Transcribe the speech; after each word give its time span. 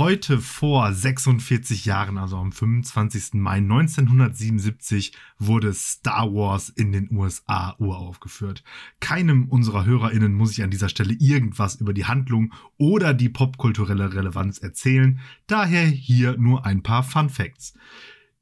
Heute 0.00 0.38
vor 0.40 0.94
46 0.94 1.84
Jahren, 1.84 2.16
also 2.16 2.38
am 2.38 2.52
25. 2.52 3.34
Mai 3.34 3.58
1977, 3.58 5.12
wurde 5.38 5.74
Star 5.74 6.32
Wars 6.32 6.70
in 6.70 6.90
den 6.90 7.14
USA 7.14 7.76
uraufgeführt. 7.78 8.64
Keinem 9.00 9.50
unserer 9.50 9.84
HörerInnen 9.84 10.32
muss 10.32 10.52
ich 10.52 10.62
an 10.62 10.70
dieser 10.70 10.88
Stelle 10.88 11.12
irgendwas 11.12 11.74
über 11.82 11.92
die 11.92 12.06
Handlung 12.06 12.54
oder 12.78 13.12
die 13.12 13.28
popkulturelle 13.28 14.14
Relevanz 14.14 14.56
erzählen, 14.56 15.20
daher 15.46 15.84
hier 15.84 16.38
nur 16.38 16.64
ein 16.64 16.82
paar 16.82 17.02
Fun 17.02 17.28
Facts. 17.28 17.74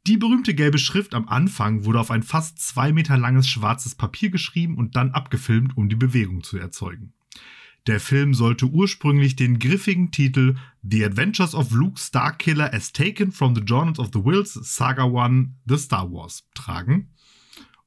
Die 0.06 0.16
berühmte 0.16 0.54
gelbe 0.54 0.78
Schrift 0.78 1.12
am 1.12 1.28
Anfang 1.28 1.84
wurde 1.84 1.98
auf 1.98 2.12
ein 2.12 2.22
fast 2.22 2.60
zwei 2.60 2.92
Meter 2.92 3.16
langes 3.16 3.48
schwarzes 3.48 3.96
Papier 3.96 4.30
geschrieben 4.30 4.76
und 4.76 4.94
dann 4.94 5.10
abgefilmt, 5.10 5.76
um 5.76 5.88
die 5.88 5.96
Bewegung 5.96 6.44
zu 6.44 6.56
erzeugen. 6.56 7.14
Der 7.88 8.00
Film 8.00 8.34
sollte 8.34 8.66
ursprünglich 8.66 9.34
den 9.34 9.58
griffigen 9.58 10.10
Titel 10.10 10.56
The 10.82 11.06
Adventures 11.06 11.54
of 11.54 11.70
Luke 11.70 11.98
Starkiller 11.98 12.74
as 12.74 12.92
Taken 12.92 13.32
from 13.32 13.54
the 13.54 13.62
Journals 13.62 13.98
of 13.98 14.10
the 14.12 14.22
Wills 14.22 14.52
Saga 14.52 15.04
One 15.04 15.54
The 15.64 15.78
Star 15.78 16.12
Wars 16.12 16.46
tragen. 16.52 17.14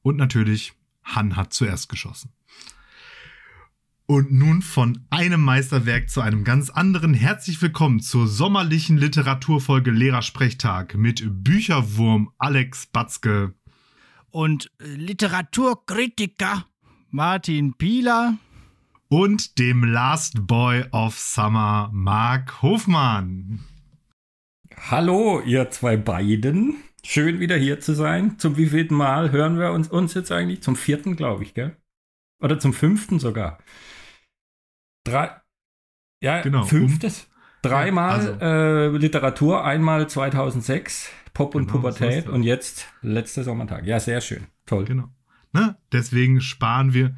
Und 0.02 0.16
natürlich, 0.16 0.72
Han 1.04 1.36
hat 1.36 1.52
zuerst 1.52 1.88
geschossen. 1.88 2.32
Und 4.06 4.32
nun 4.32 4.60
von 4.60 5.06
einem 5.10 5.40
Meisterwerk 5.40 6.10
zu 6.10 6.20
einem 6.20 6.42
ganz 6.42 6.68
anderen. 6.68 7.14
Herzlich 7.14 7.62
willkommen 7.62 8.00
zur 8.00 8.26
sommerlichen 8.26 8.98
Literaturfolge 8.98 9.92
Lehrersprechtag 9.92 10.96
mit 10.96 11.22
Bücherwurm 11.44 12.32
Alex 12.38 12.86
Batzke. 12.86 13.54
Und 14.32 14.68
Literaturkritiker 14.80 16.66
Martin 17.10 17.74
Pieler 17.74 18.36
und 19.12 19.58
dem 19.58 19.84
Last 19.84 20.46
Boy 20.46 20.86
of 20.90 21.18
Summer, 21.18 21.90
Mark 21.92 22.62
Hofmann. 22.62 23.60
Hallo, 24.90 25.42
ihr 25.44 25.70
zwei 25.70 25.98
beiden. 25.98 26.76
Schön 27.04 27.38
wieder 27.38 27.56
hier 27.56 27.78
zu 27.78 27.92
sein. 27.92 28.38
Zum 28.38 28.56
wievielten 28.56 28.96
Mal 28.96 29.30
hören 29.30 29.58
wir 29.58 29.72
uns, 29.72 29.88
uns 29.88 30.14
jetzt 30.14 30.32
eigentlich? 30.32 30.62
Zum 30.62 30.76
vierten, 30.76 31.14
glaube 31.14 31.42
ich, 31.42 31.52
gell? 31.52 31.76
Oder 32.40 32.58
zum 32.58 32.72
fünften 32.72 33.18
sogar. 33.18 33.58
Drei. 35.04 35.32
Ja, 36.22 36.40
genau. 36.40 36.62
fünftes. 36.62 37.28
Dreimal 37.60 38.14
also. 38.14 38.32
äh, 38.40 38.96
Literatur, 38.96 39.62
einmal 39.62 40.08
2006, 40.08 41.10
Pop 41.34 41.54
und 41.54 41.66
genau, 41.66 41.80
Pubertät 41.80 42.30
und 42.30 42.44
jetzt 42.44 42.88
letzter 43.02 43.44
Sommertag. 43.44 43.84
Ja, 43.84 44.00
sehr 44.00 44.22
schön. 44.22 44.46
Toll. 44.64 44.86
Genau. 44.86 45.10
Ne? 45.52 45.76
Deswegen 45.92 46.40
sparen 46.40 46.94
wir 46.94 47.14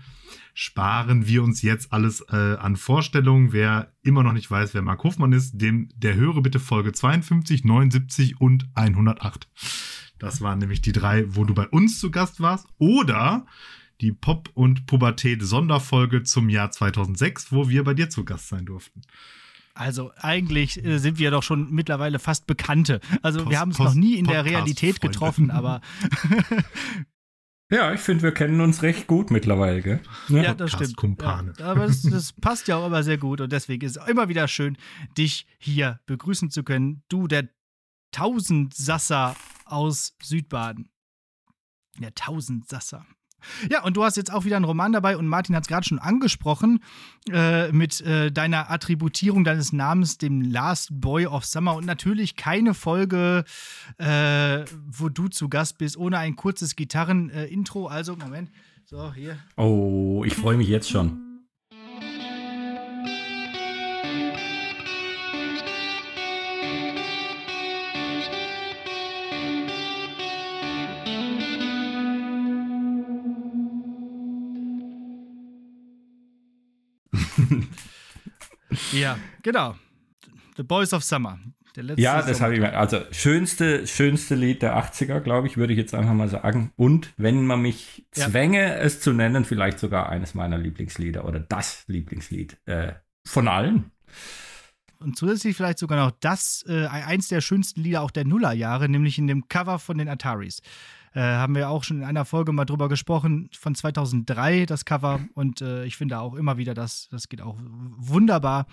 sparen 0.55 1.27
wir 1.27 1.43
uns 1.43 1.63
jetzt 1.63 1.93
alles 1.93 2.25
äh, 2.31 2.57
an 2.57 2.77
Vorstellungen. 2.77 3.53
Wer 3.53 3.93
immer 4.03 4.23
noch 4.23 4.33
nicht 4.33 4.51
weiß, 4.51 4.73
wer 4.73 4.83
Mark 4.83 5.03
Hofmann 5.05 5.33
ist, 5.33 5.61
dem 5.61 5.89
der 5.97 6.15
höre 6.15 6.41
bitte 6.41 6.61
Folge 6.61 6.93
52, 6.93 7.65
79 7.65 8.41
und 8.41 8.69
108. 8.75 9.49
Das 10.19 10.41
waren 10.41 10.61
nämlich 10.61 10.81
die 10.81 10.93
drei, 10.93 11.25
wo 11.29 11.45
du 11.45 11.55
bei 11.55 11.69
uns 11.69 11.99
zu 11.99 12.11
Gast 12.11 12.41
warst. 12.41 12.69
Oder 12.79 13.47
die 14.01 14.13
Pop- 14.13 14.51
und 14.55 14.87
Pubertät-Sonderfolge 14.87 16.23
zum 16.23 16.49
Jahr 16.49 16.71
2006, 16.71 17.53
wo 17.53 17.69
wir 17.69 17.85
bei 17.85 17.95
dir 17.95 18.09
zu 18.09 18.25
Gast 18.25 18.49
sein 18.49 18.65
durften. 18.65 19.03
Also 19.75 20.13
eigentlich 20.17 20.85
äh, 20.85 20.99
sind 20.99 21.19
wir 21.19 21.33
doch 21.33 21.43
schon 21.43 21.73
mittlerweile 21.73 22.21
fast 22.21 22.47
Bekannte. 22.47 23.01
Also 23.23 23.41
Post, 23.41 23.51
wir 23.51 23.59
haben 23.59 23.73
es 23.73 23.79
noch 23.81 23.95
nie 23.95 24.15
in 24.15 24.27
der 24.27 24.45
Realität 24.45 25.01
getroffen, 25.01 25.51
aber 25.51 25.81
Ja, 27.75 27.93
ich 27.93 28.01
finde, 28.01 28.23
wir 28.23 28.33
kennen 28.33 28.61
uns 28.61 28.83
recht 28.83 29.09
gut 29.09 29.33
mittlerweile, 29.33 29.83
gell? 29.83 30.01
Ja, 30.29 30.43
ja 30.43 30.55
das 30.55 30.71
stimmt. 30.71 30.97
Ja, 31.21 31.43
aber 31.65 31.89
das, 31.89 32.03
das, 32.03 32.33
passt 32.33 32.69
ja 32.69 32.77
auch 32.77 32.87
immer 32.87 33.03
sehr 33.03 33.19
gut 33.19 33.41
und 33.41 33.51
deswegen 33.51 33.85
ist 33.85 33.97
es 33.97 34.07
immer 34.07 34.29
wieder 34.29 34.47
schön, 34.47 34.79
dich 35.19 35.49
hier 35.59 35.99
begrüßen 36.07 36.53
zu 36.53 36.63
können. 36.63 37.03
Du, 37.09 37.27
der 37.27 37.49
Tausendsasser 38.13 39.35
aus 39.65 40.15
Südbaden. 40.23 40.89
Der 41.99 42.15
Tausendsasser. 42.15 43.05
Ja, 43.71 43.83
und 43.83 43.97
du 43.97 44.05
hast 44.05 44.17
jetzt 44.17 44.33
auch 44.33 44.45
wieder 44.45 44.57
einen 44.57 44.65
Roman 44.65 44.93
dabei 44.93 45.17
und 45.17 45.27
Martin 45.27 45.55
hat 45.57 45.65
es 45.65 45.69
gerade 45.69 45.87
schon 45.87 45.99
angesprochen 45.99 46.81
äh, 47.31 47.71
mit 47.73 48.01
äh, 48.01 48.31
deiner 48.31 48.71
Attributierung 48.71 49.45
deines 49.45 49.73
Namens, 49.73 50.19
dem 50.19 50.43
Last 50.43 50.89
Boy 50.93 51.27
of 51.27 51.45
Summer 51.45 51.75
und 51.75 51.87
natürlich 51.87 52.37
keine 52.37 52.75
Folge, 52.75 53.45
äh, 53.99 54.65
wo 54.87 55.09
du 55.09 55.29
zu 55.29 55.49
Gast 55.49 55.79
bist, 55.79 55.97
ohne 55.97 56.19
ein 56.19 56.37
kurzes 56.37 56.77
Gitarren-Intro. 56.77 57.87
also, 57.87 58.17
Moment. 58.17 58.51
So, 58.85 59.13
hier. 59.13 59.39
Oh, 59.57 60.25
ich 60.27 60.35
freue 60.35 60.57
mich 60.57 60.69
jetzt 60.69 60.91
schon. 60.91 61.34
ja, 78.93 79.19
genau. 79.43 79.77
The 80.57 80.63
Boys 80.63 80.93
of 80.93 81.03
Summer. 81.03 81.39
ja, 81.97 82.23
das 82.23 82.41
habe 82.41 82.55
ich 82.55 82.61
mir. 82.61 82.77
Also, 82.77 83.01
schönste, 83.11 83.87
schönste 83.87 84.35
Lied 84.35 84.63
der 84.63 84.77
80er, 84.77 85.21
glaube 85.21 85.49
ich, 85.49 85.57
würde 85.57 85.73
ich 85.73 85.79
jetzt 85.79 85.95
einfach 85.95 86.13
mal 86.13 86.29
sagen. 86.29 86.73
Und 86.77 87.13
wenn 87.17 87.47
man 87.47 87.61
mich 87.61 88.07
zwänge, 88.13 88.63
ja. 88.63 88.75
es 88.77 89.01
zu 89.01 89.13
nennen, 89.13 89.45
vielleicht 89.45 89.79
sogar 89.79 90.09
eines 90.09 90.35
meiner 90.35 90.59
Lieblingslieder 90.59 91.25
oder 91.25 91.41
das 91.41 91.85
Lieblingslied 91.89 92.57
äh, 92.67 92.93
von 93.27 93.49
allen. 93.49 93.91
Und 94.99 95.19
zusätzlich 95.19 95.57
vielleicht 95.57 95.79
sogar 95.79 95.99
noch 95.99 96.13
das, 96.21 96.65
äh, 96.69 96.87
eins 96.87 97.29
der 97.29 97.41
schönsten 97.41 97.83
Lieder 97.83 98.01
auch 98.01 98.11
der 98.11 98.25
Nullerjahre, 98.25 98.89
nämlich 98.89 99.19
in 99.19 99.27
dem 99.27 99.49
Cover 99.49 99.79
von 99.79 99.99
den 99.99 100.09
Ataris. 100.09 100.63
Äh, 101.15 101.21
haben 101.21 101.55
wir 101.55 101.71
auch 101.71 101.85
schon 101.85 101.99
in 101.99 102.05
einer 102.05 102.25
Folge 102.25 102.53
mal 102.53 102.65
drüber 102.65 102.89
gesprochen, 102.89 103.49
von 103.59 103.75
2003 103.75 104.67
das 104.67 104.85
Cover. 104.85 105.21
Und 105.35 105.61
äh, 105.61 105.85
ich 105.85 105.97
finde 105.97 106.19
auch 106.19 106.35
immer 106.35 106.59
wieder, 106.59 106.75
das, 106.75 107.09
das 107.11 107.29
geht 107.29 107.41
auch 107.41 107.57
wunderbar. 107.97 108.67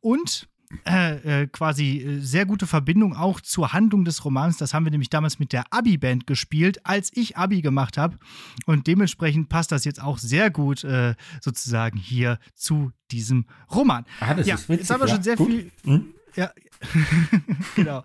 Und 0.00 0.48
äh, 0.86 1.42
äh, 1.42 1.46
quasi 1.48 1.98
äh, 1.98 2.20
sehr 2.20 2.46
gute 2.46 2.64
Verbindung 2.64 3.16
auch 3.16 3.40
zur 3.40 3.72
Handlung 3.72 4.04
des 4.04 4.24
Romans. 4.24 4.56
Das 4.56 4.72
haben 4.72 4.86
wir 4.86 4.92
nämlich 4.92 5.10
damals 5.10 5.40
mit 5.40 5.52
der 5.52 5.64
Abi-Band 5.70 6.28
gespielt, 6.28 6.86
als 6.86 7.10
ich 7.12 7.36
Abi 7.36 7.60
gemacht 7.60 7.98
habe. 7.98 8.18
Und 8.66 8.86
dementsprechend 8.86 9.48
passt 9.48 9.72
das 9.72 9.84
jetzt 9.84 10.00
auch 10.00 10.18
sehr 10.18 10.48
gut 10.50 10.84
äh, 10.84 11.16
sozusagen 11.40 11.98
hier 11.98 12.38
zu 12.54 12.92
diesem 13.10 13.46
Roman. 13.74 14.04
Ah, 14.20 14.34
das 14.34 14.46
ja, 14.46 14.54
ist 14.54 14.68
witzig, 14.68 14.82
jetzt 14.82 14.90
haben 14.90 15.00
wir 15.00 15.08
schon 15.08 15.22
sehr 15.24 15.34
gut. 15.34 15.48
viel. 15.48 15.72
Hm? 15.82 16.14
Ja, 16.36 16.52
genau. 17.76 18.02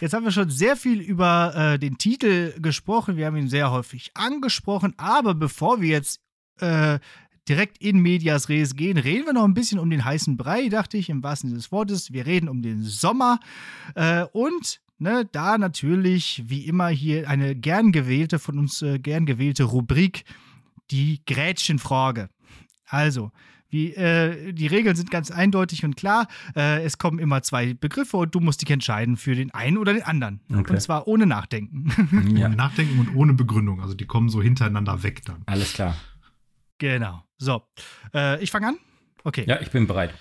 Jetzt 0.00 0.14
haben 0.14 0.24
wir 0.24 0.32
schon 0.32 0.50
sehr 0.50 0.76
viel 0.76 1.00
über 1.00 1.54
äh, 1.54 1.78
den 1.78 1.98
Titel 1.98 2.58
gesprochen. 2.60 3.16
Wir 3.16 3.26
haben 3.26 3.36
ihn 3.36 3.48
sehr 3.48 3.70
häufig 3.70 4.10
angesprochen. 4.14 4.94
Aber 4.96 5.34
bevor 5.34 5.80
wir 5.80 5.90
jetzt 5.90 6.20
äh, 6.60 6.98
direkt 7.48 7.78
in 7.78 8.00
Medias 8.00 8.48
Res 8.48 8.74
gehen, 8.74 8.96
reden 8.96 9.26
wir 9.26 9.32
noch 9.32 9.44
ein 9.44 9.54
bisschen 9.54 9.78
um 9.78 9.90
den 9.90 10.04
heißen 10.04 10.36
Brei, 10.36 10.68
dachte 10.68 10.96
ich, 10.96 11.10
im 11.10 11.22
wahrsten 11.22 11.50
Sinne 11.50 11.58
des 11.58 11.70
Wortes. 11.70 12.12
Wir 12.12 12.26
reden 12.26 12.48
um 12.48 12.62
den 12.62 12.82
Sommer 12.82 13.38
äh, 13.94 14.24
und 14.32 14.80
ne, 14.98 15.28
da 15.30 15.58
natürlich, 15.58 16.42
wie 16.46 16.66
immer, 16.66 16.88
hier 16.88 17.28
eine 17.28 17.54
gern 17.54 17.92
gewählte, 17.92 18.38
von 18.38 18.58
uns 18.58 18.82
äh, 18.82 18.98
gern 18.98 19.26
gewählte 19.26 19.64
Rubrik, 19.64 20.24
die 20.90 21.22
Grätschenfrage. 21.26 22.30
Also, 22.86 23.30
wie, 23.76 23.92
äh, 23.94 24.52
die 24.54 24.66
Regeln 24.66 24.96
sind 24.96 25.10
ganz 25.10 25.30
eindeutig 25.30 25.84
und 25.84 25.96
klar. 25.96 26.28
Äh, 26.56 26.82
es 26.82 26.96
kommen 26.96 27.18
immer 27.18 27.42
zwei 27.42 27.74
Begriffe 27.74 28.16
und 28.16 28.34
du 28.34 28.40
musst 28.40 28.62
dich 28.62 28.70
entscheiden 28.70 29.18
für 29.18 29.34
den 29.34 29.52
einen 29.52 29.76
oder 29.76 29.92
den 29.92 30.02
anderen. 30.02 30.40
Okay. 30.50 30.72
Und 30.72 30.80
zwar 30.80 31.06
ohne 31.06 31.26
Nachdenken. 31.26 31.92
Ja. 32.36 32.46
Ohne 32.46 32.56
Nachdenken 32.56 32.98
und 32.98 33.14
ohne 33.14 33.34
Begründung. 33.34 33.80
Also 33.80 33.94
die 33.94 34.06
kommen 34.06 34.28
so 34.28 34.42
hintereinander 34.42 35.02
weg 35.02 35.24
dann. 35.24 35.42
Alles 35.46 35.74
klar. 35.74 35.96
Genau. 36.78 37.22
So. 37.38 37.62
Äh, 38.14 38.42
ich 38.42 38.50
fange 38.50 38.68
an? 38.68 38.78
Okay. 39.24 39.44
Ja, 39.46 39.60
ich 39.60 39.70
bin 39.70 39.86
bereit. 39.86 40.14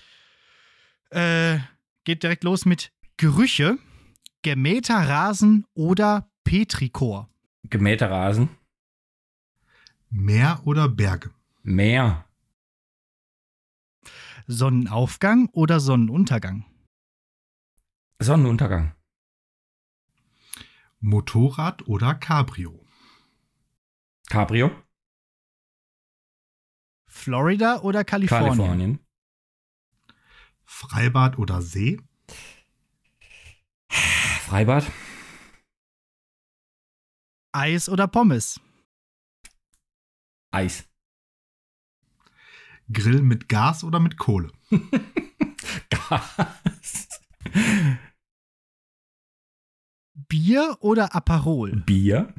Äh, 1.09 1.59
geht 2.03 2.23
direkt 2.23 2.43
los 2.43 2.65
mit 2.65 2.91
Gerüche, 3.17 3.77
gemähter 4.41 4.95
Rasen 4.95 5.65
oder 5.73 6.29
Petrikor. 6.43 7.29
Gemähter 7.69 8.09
Rasen. 8.09 8.49
Meer 10.09 10.61
oder 10.65 10.89
Berge? 10.89 11.31
Meer. 11.63 12.25
Sonnenaufgang 14.47 15.49
oder 15.53 15.79
Sonnenuntergang? 15.79 16.65
Sonnenuntergang. 18.19 18.95
Motorrad 20.99 21.87
oder 21.87 22.15
Cabrio? 22.15 22.85
Cabrio. 24.29 24.71
Florida 27.07 27.81
oder 27.81 28.03
Kalifornien? 28.03 28.57
Kalifornien. 28.57 28.99
Freibad 30.63 31.37
oder 31.37 31.61
See? 31.61 31.99
Freibad. 33.89 34.91
Eis 37.51 37.87
oder 37.89 38.07
Pommes? 38.07 38.59
Eis. 40.51 40.87
Grill 42.91 43.21
mit 43.21 43.49
Gas 43.49 43.83
oder 43.83 43.99
mit 43.99 44.17
Kohle? 44.17 44.51
Gas. 45.89 47.07
Bier 50.13 50.77
oder 50.79 51.15
Aperol? 51.15 51.83
Bier. 51.85 52.33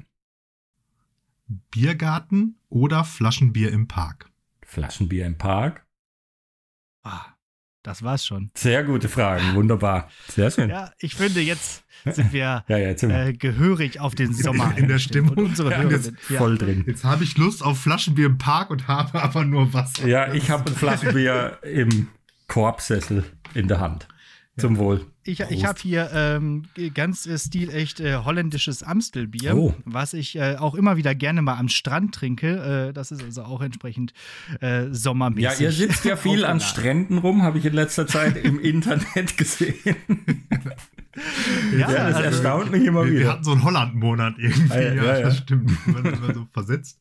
Biergarten 1.47 2.59
oder 2.69 3.05
Flaschenbier 3.05 3.71
im 3.71 3.87
Park? 3.87 4.31
Flaschenbier 4.63 5.27
im 5.27 5.39
Park. 5.39 5.87
Ah, 7.03 7.36
das 7.87 8.03
war's 8.03 8.27
schon. 8.27 8.51
Sehr 8.55 8.83
gute 8.83 9.09
Fragen, 9.09 9.55
wunderbar. 9.55 10.09
Sehr 10.29 10.51
schön. 10.51 10.71
Ja, 10.71 10.91
ich 10.99 11.15
finde, 11.15 11.41
jetzt 11.41 11.85
sind 12.05 12.33
wir 12.33 12.41
Ja, 12.41 12.65
ja, 12.69 12.79
jetzt 12.79 13.01
sind 13.01 13.11
wir 13.11 13.27
äh, 13.27 13.33
gehörig 13.33 14.01
auf 14.01 14.15
den 14.15 14.33
Sommer. 14.35 14.75
in 14.77 14.89
der. 14.89 14.99
Stimmung. 14.99 15.37
Unsere 15.37 15.71
Ja, 15.71 15.83
ja. 15.83 16.39
voll 16.39 16.59
drin. 16.59 16.85
Jetzt 16.87 17.05
habe 17.05 17.23
ich 17.23 17.37
Lust 17.37 17.63
auf 17.63 17.79
Flaschenbier 17.79 18.27
im 18.27 18.39
Park 18.39 18.71
und 18.71 18.89
habe 18.89 19.23
aber 19.23 19.45
nur 19.45 19.73
Wasser. 19.73 20.07
Ja, 20.07 20.33
ich 20.33 20.51
habe 20.51 20.71
ein 20.71 20.75
Flaschenbier 20.75 21.59
im 21.63 22.09
Korbsessel 22.49 23.25
in 23.55 23.69
der 23.69 23.79
Hand. 23.81 24.09
Zum 24.59 24.79
Wohl. 24.79 25.05
Ich, 25.25 25.41
ich 25.41 25.65
habe 25.67 25.79
hier 25.81 26.11
ähm, 26.15 26.63
ganz 26.95 27.27
äh, 27.27 27.37
stilecht 27.39 28.01
äh, 28.01 28.17
holländisches 28.17 28.83
Amstelbier, 28.83 29.55
Oh. 29.55 29.75
was 29.85 30.15
ich 30.15 30.37
äh, 30.37 30.57
auch 30.57 30.75
immer 30.75 30.97
wieder 30.97 31.15
gerne 31.15 31.43
mal 31.43 31.57
am 31.59 31.69
Strand 31.69 32.15
trinke. 32.15 32.89
Äh, 32.89 32.93
das 32.95 33.11
ist 33.13 33.23
also 33.23 33.43
auch 33.43 33.61
entsprechend 33.61 34.15
äh, 34.63 34.85
Ja, 34.87 34.95
sommermäßig. 34.95 35.61
ihr 35.61 35.73
sitzt 35.73 36.05
ja 36.07 36.17
viel 36.17 36.45
an. 36.45 36.61
Stränden 36.61 37.19
rum, 37.19 37.43
habe 37.43 37.59
ich 37.59 37.67
in 37.67 37.75
letzter 37.75 38.07
Zeit 38.07 38.37
im 38.37 38.59
Internet 38.61 39.37
gesehen. 39.37 39.77
Ja, 41.73 41.79
Ja, 41.79 41.87
das 41.89 42.17
also, 42.17 42.21
erstaunt 42.21 42.71
mich 42.73 42.85
immer 42.85 43.05
Wir, 43.07 43.13
wir 43.13 43.21
wieder. 43.21 43.33
hatten 43.33 43.45
so 43.45 43.53
einen 43.53 43.65
Holland-Monat 43.65 44.35
irgendwie. 44.39 44.71
Ah, 44.73 44.81
ja, 44.83 44.93
ja, 44.93 45.03
ja, 45.05 45.15
ja. 45.19 45.21
das 45.23 45.39
stimmt. 45.39 45.71
Wir 45.87 45.95
waren 45.95 46.13
immer 46.13 46.35
so 46.35 46.47
versetzt. 46.53 47.01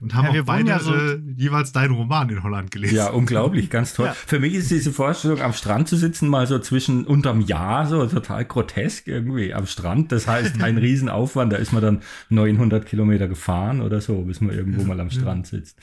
Und 0.00 0.14
haben 0.14 0.26
Ja, 0.26 0.34
wir 0.34 0.42
auch 0.42 0.46
beide 0.46 0.68
ja 0.68 0.78
so- 0.78 0.94
äh, 0.94 1.18
jeweils 1.36 1.72
deinen 1.72 1.94
Roman 1.94 2.28
in 2.28 2.42
Holland 2.42 2.70
gelesen. 2.70 2.96
Ja, 2.96 3.08
unglaublich, 3.10 3.70
ganz 3.70 3.94
toll. 3.94 4.06
Ja. 4.06 4.12
Für 4.12 4.38
mich 4.40 4.52
ist 4.54 4.70
diese 4.70 4.92
Vorstellung, 4.92 5.40
am 5.40 5.54
Strand 5.54 5.88
zu 5.88 5.96
sitzen, 5.96 6.28
mal 6.28 6.46
so 6.46 6.58
zwischen 6.58 7.06
unterm 7.06 7.40
Jahr, 7.40 7.86
so 7.86 8.04
total 8.06 8.44
grotesk 8.44 9.08
irgendwie 9.08 9.54
am 9.54 9.66
Strand. 9.66 10.12
Das 10.12 10.26
heißt, 10.28 10.60
ein 10.62 10.76
Riesenaufwand, 10.76 11.52
da 11.52 11.56
ist 11.56 11.72
man 11.72 11.82
dann 11.82 12.02
900 12.28 12.84
Kilometer 12.84 13.26
gefahren 13.26 13.80
oder 13.80 14.00
so, 14.02 14.20
bis 14.22 14.40
man 14.42 14.54
irgendwo 14.54 14.84
mal 14.84 15.00
am 15.00 15.10
Strand 15.10 15.46
sitzt. 15.46 15.78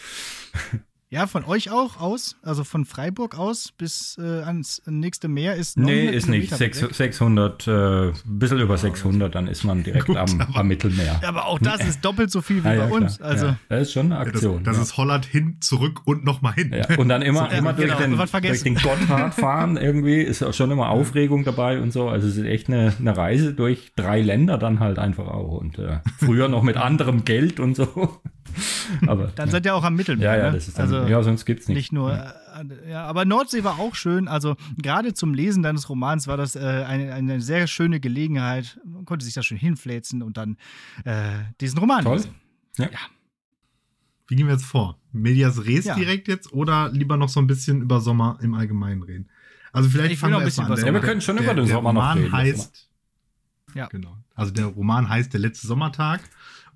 Ja, 1.14 1.28
von 1.28 1.46
euch 1.46 1.70
auch 1.70 2.00
aus, 2.02 2.36
also 2.42 2.64
von 2.64 2.86
Freiburg 2.86 3.38
aus 3.38 3.72
bis 3.78 4.18
äh, 4.18 4.42
ans 4.42 4.82
nächste 4.88 5.28
Meer 5.28 5.54
ist 5.56 5.78
Nee, 5.78 6.06
900 6.08 6.16
ist 6.16 6.28
nicht. 6.28 6.42
Kilometer 6.50 6.58
Sechs, 6.58 6.82
weg. 6.82 6.94
600, 6.96 7.68
äh, 7.68 7.72
ein 8.08 8.14
bisschen 8.26 8.60
über 8.60 8.78
600, 8.80 9.36
dann 9.36 9.46
ist 9.48 9.64
man 9.64 9.84
direkt 9.84 10.08
Gut, 10.08 10.18
am, 10.18 10.42
aber- 10.42 10.60
am 10.60 10.68
Mittelmeer. 10.68 11.20
Ja, 11.22 11.30
Aber 11.30 11.46
auch 11.46 11.60
das 11.60 11.82
ist 11.88 12.04
doppelt 12.04 12.32
so 12.32 12.42
viel 12.42 12.64
wie 12.64 12.68
Ja, 12.70 12.74
ja, 12.74 12.86
bei 12.88 12.92
uns. 12.92 13.18
klar. 13.18 13.30
Also 13.30 13.46
ja, 13.46 13.58
das 13.70 13.82
ist 13.84 13.94
schon 13.94 14.08
eine 14.08 14.16
Ja, 14.16 14.24
das, 14.26 14.34
Aktion. 14.34 14.64
das 14.64 14.78
ja. 14.78 14.82
ist 14.84 14.98
Holland 14.98 15.26
hin, 15.28 15.58
zurück 15.62 16.02
und 16.06 16.26
nochmal 16.26 16.54
hin. 16.54 16.74
Ja, 16.74 16.98
und 16.98 17.10
dann 17.10 17.22
immer, 17.22 17.48
So, 17.52 17.58
immer 17.58 17.70
ja, 17.70 17.76
durch, 17.76 17.88
genau, 17.98 18.26
den, 18.26 18.42
durch 18.44 18.64
den 18.64 18.76
Gotthard 18.76 19.34
fahren 19.36 19.78
irgendwie, 19.78 20.20
ist 20.20 20.42
auch 20.42 20.54
schon 20.54 20.72
immer 20.72 20.90
Aufregung 20.90 21.44
dabei 21.44 21.80
und 21.80 21.94
so. 21.94 22.10
Also 22.10 22.28
es 22.28 22.38
ist 22.38 22.46
echt 22.46 22.70
eine, 22.70 22.92
eine 23.00 23.16
Reise 23.16 23.54
durch 23.54 23.92
drei 23.96 24.20
Länder 24.22 24.58
dann 24.58 24.80
halt 24.80 24.98
einfach 24.98 25.28
auch. 25.28 25.60
Und 25.60 25.78
äh, 25.78 26.00
früher 26.18 26.48
noch 26.48 26.64
mit 26.64 26.78
anderem 26.78 27.24
Geld 27.24 27.60
und 27.60 27.76
so. 27.76 28.20
Aber 29.08 29.28
dann 29.36 29.50
seid 29.50 29.66
ihr 29.66 29.74
auch 29.76 29.84
am 29.84 29.96
Mittelmeer. 29.96 30.32
ja, 30.32 30.38
ja, 30.38 30.48
ne? 30.50 30.56
das 30.58 30.68
ist 30.68 30.78
dann, 30.78 30.94
also, 30.94 31.08
ja, 31.10 31.24
sonst 31.24 31.46
gibt's 31.46 31.68
nicht. 31.68 31.76
Nicht 31.78 31.92
nur, 31.94 32.14
äh, 32.14 32.90
ja, 32.92 33.06
aber 33.06 33.26
Nordsee 33.26 33.64
war 33.64 33.80
auch 33.80 33.96
schön. 33.96 34.28
Also 34.28 34.56
gerade 34.78 35.14
zum 35.14 35.34
Lesen 35.34 35.64
deines 35.64 35.90
Romans 35.90 36.28
war 36.28 36.38
das 36.38 36.56
äh, 36.56 36.60
eine, 36.60 37.14
eine 37.14 37.42
sehr 37.42 37.68
schöne 37.68 38.00
Gelegenheit. 38.00 38.80
Man 38.86 39.06
konnte 39.06 39.26
sich 39.26 39.34
da 39.34 39.42
schön 39.44 39.58
hinfläzen 39.58 40.22
und 40.22 40.38
dann 40.38 40.58
äh, 41.06 41.32
diesen 41.62 41.80
Roman 41.80 42.04
Toll. 42.04 42.18
lesen. 42.18 42.36
Wie 44.28 44.36
gehen 44.36 44.48
wir 44.48 44.54
jetzt 44.54 44.66
vor? 44.66 44.98
Medias 45.12 45.66
Res 45.66 45.86
Ja. 45.86 45.96
direkt 45.96 46.28
jetzt 46.28 46.52
oder 46.54 46.90
lieber 46.92 47.18
noch 47.18 47.30
so 47.30 47.40
ein 47.40 47.48
bisschen 47.48 47.82
über 47.82 48.00
Sommer 48.02 48.38
im 48.42 48.54
Allgemeinen 48.54 49.04
reden? 49.04 49.30
Also 49.72 49.90
vielleicht 49.90 50.14
Ich 50.14 50.20
fangen 50.20 50.34
noch 50.34 50.40
wir 50.40 50.44
ein 50.44 50.46
bisschen 50.46 50.66
an. 50.66 50.76
Der- 50.76 50.86
Ja, 50.86 50.94
wir 50.94 51.02
können 51.02 51.22
schon 51.22 51.36
der, 51.38 51.46
über 51.46 51.54
den 51.56 51.66
der 51.66 51.76
Sommer 51.76 51.94
noch 51.94 52.02
Roman 52.02 52.18
reden, 52.20 52.32
das 52.32 52.40
heißt, 52.40 52.90
Ja. 53.76 53.88
Genau. 53.88 54.18
Also 54.36 54.52
der 54.52 54.66
Roman 54.68 55.10
heißt 55.10 55.34
Der 55.34 55.40
letzte 55.40 55.68
Sommertag. 55.68 56.22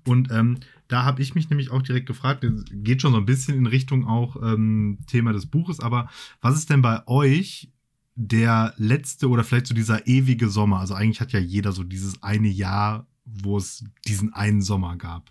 Und 0.06 0.30
ähm, 0.30 0.58
da 0.88 1.04
habe 1.04 1.22
ich 1.22 1.34
mich 1.34 1.50
nämlich 1.50 1.70
auch 1.70 1.82
direkt 1.82 2.06
gefragt, 2.06 2.44
das 2.44 2.64
geht 2.72 3.02
schon 3.02 3.12
so 3.12 3.18
ein 3.18 3.26
bisschen 3.26 3.56
in 3.56 3.66
Richtung 3.66 4.06
auch 4.06 4.36
ähm, 4.36 4.98
Thema 5.06 5.32
des 5.32 5.46
Buches, 5.46 5.80
aber 5.80 6.08
was 6.40 6.56
ist 6.56 6.70
denn 6.70 6.82
bei 6.82 7.06
euch 7.06 7.70
der 8.14 8.74
letzte 8.78 9.28
oder 9.28 9.44
vielleicht 9.44 9.66
so 9.68 9.74
dieser 9.74 10.06
ewige 10.06 10.48
Sommer? 10.48 10.80
Also 10.80 10.94
eigentlich 10.94 11.20
hat 11.20 11.32
ja 11.32 11.38
jeder 11.38 11.72
so 11.72 11.84
dieses 11.84 12.22
eine 12.22 12.48
Jahr, 12.48 13.06
wo 13.24 13.58
es 13.58 13.84
diesen 14.06 14.32
einen 14.32 14.62
Sommer 14.62 14.96
gab. 14.96 15.30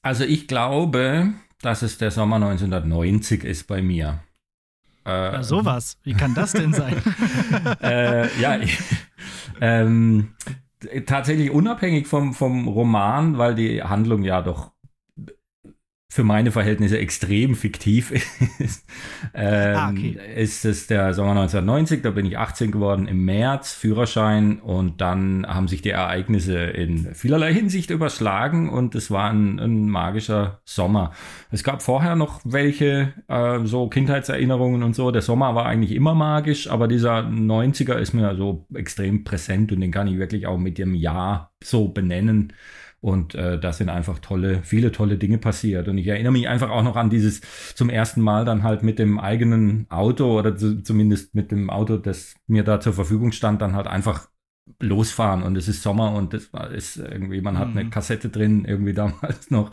Also 0.00 0.24
ich 0.24 0.46
glaube, 0.46 1.34
dass 1.60 1.82
es 1.82 1.98
der 1.98 2.10
Sommer 2.10 2.36
1990 2.36 3.42
ist 3.44 3.66
bei 3.66 3.82
mir. 3.82 4.22
Äh, 5.04 5.10
Ja, 5.10 5.42
sowas. 5.42 5.98
Wie 6.02 6.14
kann 6.14 6.34
das 6.34 6.52
denn 6.52 6.72
sein? 6.72 7.02
äh, 7.82 8.40
ja, 8.40 8.58
ich, 8.58 8.78
ähm, 9.60 10.34
tatsächlich 11.06 11.50
unabhängig 11.50 12.06
vom, 12.06 12.34
vom 12.34 12.68
Roman, 12.68 13.38
weil 13.38 13.54
die 13.54 13.82
Handlung 13.82 14.22
ja 14.22 14.42
doch 14.42 14.73
für 16.14 16.22
meine 16.22 16.52
Verhältnisse 16.52 16.96
extrem 16.96 17.56
fiktiv 17.56 18.12
ist, 18.60 18.86
ähm, 19.34 19.76
Ah, 19.76 19.90
okay. 19.90 20.16
ist 20.36 20.64
es 20.64 20.86
der 20.86 21.12
Sommer 21.12 21.32
1990, 21.32 22.02
da 22.02 22.12
bin 22.12 22.24
ich 22.24 22.38
18 22.38 22.70
geworden 22.70 23.08
im 23.08 23.24
März, 23.24 23.72
Führerschein 23.72 24.60
und 24.60 25.00
dann 25.00 25.44
haben 25.44 25.66
sich 25.66 25.82
die 25.82 25.90
Ereignisse 25.90 26.56
in 26.56 27.12
vielerlei 27.16 27.52
Hinsicht 27.52 27.90
überschlagen 27.90 28.68
und 28.68 28.94
es 28.94 29.10
war 29.10 29.28
ein, 29.28 29.58
ein 29.58 29.88
magischer 29.88 30.60
Sommer. 30.64 31.10
Es 31.50 31.64
gab 31.64 31.82
vorher 31.82 32.14
noch 32.14 32.40
welche, 32.44 33.12
äh, 33.26 33.66
so 33.66 33.88
Kindheitserinnerungen 33.88 34.84
und 34.84 34.94
so. 34.94 35.10
Der 35.10 35.22
Sommer 35.22 35.56
war 35.56 35.66
eigentlich 35.66 35.96
immer 35.96 36.14
magisch, 36.14 36.70
aber 36.70 36.86
dieser 36.86 37.24
90er 37.24 37.96
ist 37.96 38.12
mir 38.12 38.36
so 38.36 38.68
extrem 38.72 39.24
präsent 39.24 39.72
und 39.72 39.80
den 39.80 39.90
kann 39.90 40.06
ich 40.06 40.18
wirklich 40.18 40.46
auch 40.46 40.58
mit 40.58 40.78
dem 40.78 40.94
Jahr 40.94 41.50
so 41.60 41.88
benennen. 41.88 42.52
Und 43.04 43.34
äh, 43.34 43.60
da 43.60 43.74
sind 43.74 43.90
einfach 43.90 44.18
tolle, 44.18 44.62
viele 44.62 44.90
tolle 44.90 45.18
Dinge 45.18 45.36
passiert. 45.36 45.88
Und 45.88 45.98
ich 45.98 46.06
erinnere 46.06 46.32
mich 46.32 46.48
einfach 46.48 46.70
auch 46.70 46.82
noch 46.82 46.96
an 46.96 47.10
dieses 47.10 47.42
zum 47.74 47.90
ersten 47.90 48.22
Mal 48.22 48.46
dann 48.46 48.62
halt 48.62 48.82
mit 48.82 48.98
dem 48.98 49.18
eigenen 49.18 49.86
Auto 49.90 50.38
oder 50.38 50.56
zu, 50.56 50.82
zumindest 50.82 51.34
mit 51.34 51.50
dem 51.52 51.68
Auto, 51.68 51.98
das 51.98 52.34
mir 52.46 52.64
da 52.64 52.80
zur 52.80 52.94
Verfügung 52.94 53.32
stand, 53.32 53.60
dann 53.60 53.74
halt 53.76 53.86
einfach 53.88 54.28
losfahren 54.80 55.42
und 55.42 55.56
es 55.58 55.68
ist 55.68 55.82
Sommer 55.82 56.14
und 56.14 56.32
es 56.32 56.50
war- 56.54 56.70
ist 56.70 56.96
irgendwie, 56.96 57.42
man 57.42 57.58
hat 57.58 57.68
eine 57.72 57.84
Mhm. 57.84 57.90
Kassette 57.90 58.30
drin, 58.30 58.64
irgendwie 58.64 58.94
damals 58.94 59.50
noch 59.50 59.70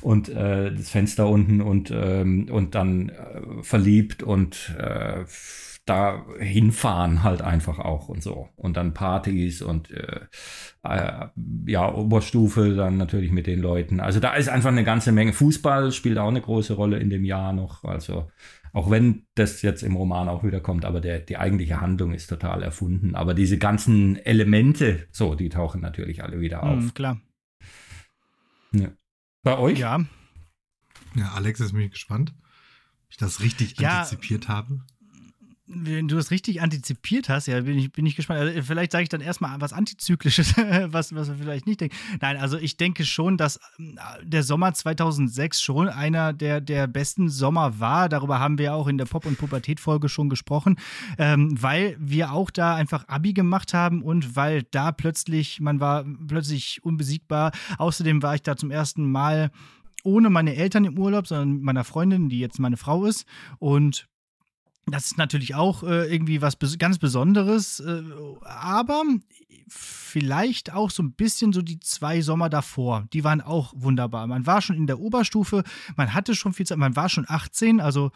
und 0.00 0.28
äh, 0.30 0.74
das 0.74 0.90
Fenster 0.90 1.28
unten 1.28 1.60
und, 1.60 1.92
ähm, 1.94 2.48
und 2.50 2.74
dann 2.74 3.10
äh, 3.10 3.62
verliebt 3.62 4.24
und 4.24 4.74
äh, 4.76 5.24
da 5.84 6.24
hinfahren 6.38 7.24
halt 7.24 7.42
einfach 7.42 7.78
auch 7.80 8.08
und 8.08 8.22
so. 8.22 8.48
Und 8.56 8.76
dann 8.76 8.94
Partys 8.94 9.62
und 9.62 9.90
äh, 9.90 10.20
äh, 10.84 11.26
ja, 11.66 11.92
Oberstufe 11.92 12.74
dann 12.76 12.96
natürlich 12.96 13.32
mit 13.32 13.46
den 13.46 13.60
Leuten. 13.60 13.98
Also 13.98 14.20
da 14.20 14.34
ist 14.34 14.48
einfach 14.48 14.70
eine 14.70 14.84
ganze 14.84 15.10
Menge. 15.10 15.32
Fußball 15.32 15.90
spielt 15.90 16.18
auch 16.18 16.28
eine 16.28 16.40
große 16.40 16.74
Rolle 16.74 16.98
in 16.98 17.10
dem 17.10 17.24
Jahr 17.24 17.52
noch. 17.52 17.82
Also 17.82 18.30
auch 18.72 18.90
wenn 18.90 19.26
das 19.34 19.62
jetzt 19.62 19.82
im 19.82 19.96
Roman 19.96 20.28
auch 20.28 20.44
wieder 20.44 20.60
kommt, 20.60 20.84
aber 20.84 21.00
der, 21.00 21.18
die 21.18 21.36
eigentliche 21.36 21.80
Handlung 21.80 22.14
ist 22.14 22.28
total 22.28 22.62
erfunden. 22.62 23.14
Aber 23.16 23.34
diese 23.34 23.58
ganzen 23.58 24.16
Elemente, 24.16 25.08
so, 25.10 25.34
die 25.34 25.48
tauchen 25.48 25.80
natürlich 25.80 26.22
alle 26.22 26.40
wieder 26.40 26.62
auf. 26.62 26.78
Hm, 26.78 26.94
klar. 26.94 27.20
Bei 29.42 29.58
euch? 29.58 29.78
Ja. 29.80 30.04
Ja, 31.16 31.32
Alex 31.32 31.58
ist 31.60 31.72
mich 31.72 31.90
gespannt, 31.90 32.32
ob 32.38 33.10
ich 33.10 33.16
das 33.16 33.40
richtig 33.40 33.78
Ja. 33.80 33.98
antizipiert 33.98 34.48
habe. 34.48 34.80
Wenn 35.66 36.08
du 36.08 36.16
das 36.16 36.32
richtig 36.32 36.60
antizipiert 36.60 37.28
hast, 37.28 37.46
ja, 37.46 37.60
bin 37.60 37.78
ich, 37.78 37.92
bin 37.92 38.04
ich 38.04 38.16
gespannt. 38.16 38.40
Also, 38.40 38.62
vielleicht 38.62 38.90
sage 38.90 39.04
ich 39.04 39.08
dann 39.08 39.20
erstmal 39.20 39.60
was 39.60 39.72
Antizyklisches, 39.72 40.56
was, 40.86 41.14
was 41.14 41.28
wir 41.28 41.36
vielleicht 41.36 41.66
nicht 41.66 41.80
denken. 41.80 41.96
Nein, 42.20 42.36
also 42.36 42.58
ich 42.58 42.76
denke 42.76 43.04
schon, 43.04 43.36
dass 43.36 43.60
ähm, 43.78 43.96
der 44.24 44.42
Sommer 44.42 44.74
2006 44.74 45.62
schon 45.62 45.88
einer 45.88 46.32
der, 46.32 46.60
der 46.60 46.88
besten 46.88 47.28
Sommer 47.28 47.78
war. 47.78 48.08
Darüber 48.08 48.40
haben 48.40 48.58
wir 48.58 48.74
auch 48.74 48.88
in 48.88 48.98
der 48.98 49.04
Pop- 49.04 49.24
und 49.24 49.38
Pubertät-Folge 49.38 50.08
schon 50.08 50.28
gesprochen, 50.28 50.76
ähm, 51.16 51.54
weil 51.62 51.96
wir 52.00 52.32
auch 52.32 52.50
da 52.50 52.74
einfach 52.74 53.06
Abi 53.06 53.32
gemacht 53.32 53.72
haben 53.72 54.02
und 54.02 54.34
weil 54.34 54.64
da 54.64 54.90
plötzlich, 54.90 55.60
man 55.60 55.78
war 55.78 56.04
plötzlich 56.26 56.80
unbesiegbar. 56.82 57.52
Außerdem 57.78 58.20
war 58.22 58.34
ich 58.34 58.42
da 58.42 58.56
zum 58.56 58.72
ersten 58.72 59.08
Mal 59.08 59.52
ohne 60.02 60.30
meine 60.30 60.56
Eltern 60.56 60.84
im 60.84 60.98
Urlaub, 60.98 61.26
sondern 61.28 61.52
mit 61.52 61.62
meiner 61.62 61.84
Freundin, 61.84 62.28
die 62.28 62.40
jetzt 62.40 62.58
meine 62.58 62.76
Frau 62.76 63.04
ist. 63.04 63.26
Und 63.58 64.08
das 64.86 65.06
ist 65.06 65.18
natürlich 65.18 65.54
auch 65.54 65.82
äh, 65.82 66.12
irgendwie 66.12 66.42
was 66.42 66.56
bes 66.56 66.78
ganz 66.78 66.98
Besonderes, 66.98 67.80
äh, 67.80 68.02
aber 68.42 69.04
vielleicht 69.68 70.72
auch 70.72 70.90
so 70.90 71.02
ein 71.02 71.12
bisschen 71.12 71.52
so 71.52 71.62
die 71.62 71.80
zwei 71.80 72.20
Sommer 72.20 72.50
davor. 72.50 73.06
Die 73.12 73.24
waren 73.24 73.40
auch 73.40 73.72
wunderbar. 73.76 74.26
Man 74.26 74.46
war 74.46 74.60
schon 74.60 74.76
in 74.76 74.86
der 74.86 75.00
Oberstufe, 75.00 75.62
man 75.96 76.12
hatte 76.12 76.34
schon 76.34 76.52
viel 76.52 76.66
Zeit, 76.66 76.78
man 76.78 76.96
war 76.96 77.08
schon 77.08 77.24
18, 77.28 77.80
also 77.80 78.10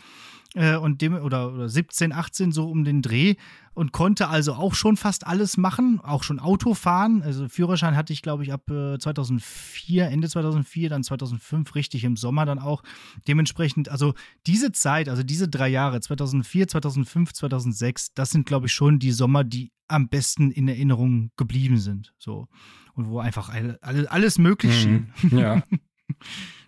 äh, 0.55 0.77
und 0.77 1.03
dem 1.03 1.15
oder, 1.15 1.53
oder 1.53 1.69
17, 1.69 2.13
18 2.13 2.53
so 2.53 2.69
um 2.69 2.85
den 2.85 3.03
Dreh 3.03 3.35
und 3.75 3.93
konnte 3.93 4.29
also 4.29 4.55
auch 4.55 4.75
schon 4.75 4.97
fast 4.97 5.27
alles 5.27 5.57
machen, 5.57 6.01
auch 6.03 6.23
schon 6.23 6.39
Auto 6.39 6.75
fahren. 6.75 7.23
Also 7.23 7.49
Führerschein 7.49 7.95
hatte 7.97 8.13
ich, 8.13 8.23
glaube 8.23 8.43
ich, 8.43 8.53
ab 8.53 8.71
äh, 8.71 8.99
2004, 8.99 10.09
Ende 10.09 10.29
2004, 10.29 10.89
dann 10.89 11.05
2005 11.05 11.75
richtig 11.75 12.05
im 12.05 12.17
Sommer 12.17 12.47
dann 12.47 12.59
auch. 12.59 12.83
Dementsprechend, 13.29 13.91
also 13.91 14.15
diese 14.47 14.73
Zeit, 14.73 15.09
also 15.09 15.23
diese 15.23 15.49
drei 15.49 15.69
Jahre, 15.69 16.01
2004, 16.01 16.69
2005, 16.69 17.35
2006, 17.35 18.15
das 18.15 18.31
sind, 18.31 18.47
glaube 18.47 18.67
ich, 18.67 18.73
schon 18.73 18.99
die 18.99 19.13
Sommer, 19.13 19.45
die 19.45 19.73
am 19.89 20.09
besten 20.09 20.51
in 20.51 20.69
Erinnerung 20.69 21.31
geblieben 21.37 21.79
sind. 21.79 22.15
So. 22.19 22.49
Und 22.95 23.09
wo 23.09 23.19
einfach 23.19 23.51
alle, 23.51 23.79
alle, 23.83 24.11
alles 24.11 24.39
möglich 24.39 24.81
schien. 24.81 25.13
Mhm. 25.23 25.39
Ja. 25.39 25.63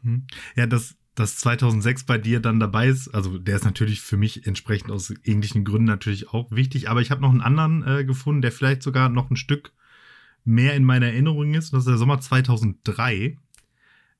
Hm. 0.02 0.26
Ja, 0.56 0.66
dass 1.18 1.32
das 1.32 1.40
2006 1.40 2.04
bei 2.04 2.18
dir 2.18 2.40
dann 2.40 2.60
dabei 2.60 2.88
ist, 2.88 3.08
also 3.08 3.38
der 3.38 3.56
ist 3.56 3.64
natürlich 3.64 4.00
für 4.00 4.16
mich 4.16 4.46
entsprechend 4.46 4.90
aus 4.90 5.12
ähnlichen 5.24 5.64
Gründen 5.64 5.86
natürlich 5.86 6.28
auch 6.30 6.50
wichtig, 6.50 6.88
aber 6.88 7.00
ich 7.00 7.10
habe 7.10 7.22
noch 7.22 7.30
einen 7.30 7.40
anderen 7.40 7.86
äh, 7.86 8.04
gefunden, 8.04 8.42
der 8.42 8.52
vielleicht 8.52 8.82
sogar 8.82 9.08
noch 9.08 9.30
ein 9.30 9.36
Stück 9.36 9.72
mehr 10.44 10.74
in 10.74 10.84
meiner 10.84 11.06
Erinnerung 11.06 11.54
ist. 11.54 11.72
Das 11.72 11.80
ist 11.80 11.88
der 11.88 11.98
Sommer 11.98 12.20
2003. 12.20 13.36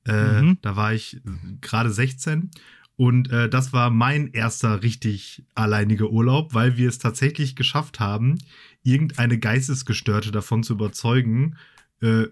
Äh, 0.05 0.41
Mhm. 0.41 0.57
Da 0.61 0.75
war 0.75 0.93
ich 0.93 1.21
gerade 1.61 1.91
16 1.91 2.51
und 2.95 3.31
äh, 3.31 3.47
das 3.49 3.73
war 3.73 3.89
mein 3.89 4.27
erster 4.27 4.83
richtig 4.83 5.45
alleiniger 5.55 6.09
Urlaub, 6.09 6.53
weil 6.53 6.77
wir 6.77 6.89
es 6.89 6.99
tatsächlich 6.99 7.55
geschafft 7.55 7.99
haben, 7.99 8.37
irgendeine 8.83 9.39
Geistesgestörte 9.39 10.31
davon 10.31 10.63
zu 10.63 10.73
überzeugen, 10.73 11.55
äh, 12.01 12.25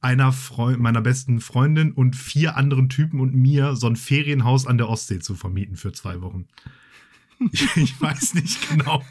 einer 0.00 0.32
Freu 0.32 0.76
meiner 0.78 1.00
besten 1.02 1.40
Freundin 1.40 1.92
und 1.92 2.16
vier 2.16 2.56
anderen 2.56 2.88
Typen 2.88 3.20
und 3.20 3.34
mir 3.34 3.76
so 3.76 3.86
ein 3.86 3.96
Ferienhaus 3.96 4.66
an 4.66 4.78
der 4.78 4.88
Ostsee 4.88 5.18
zu 5.18 5.34
vermieten 5.34 5.76
für 5.76 5.92
zwei 5.92 6.20
Wochen. 6.22 6.46
Ich, 7.52 7.68
ich 7.76 8.00
weiß 8.00 8.34
nicht 8.34 8.68
genau, 8.70 9.02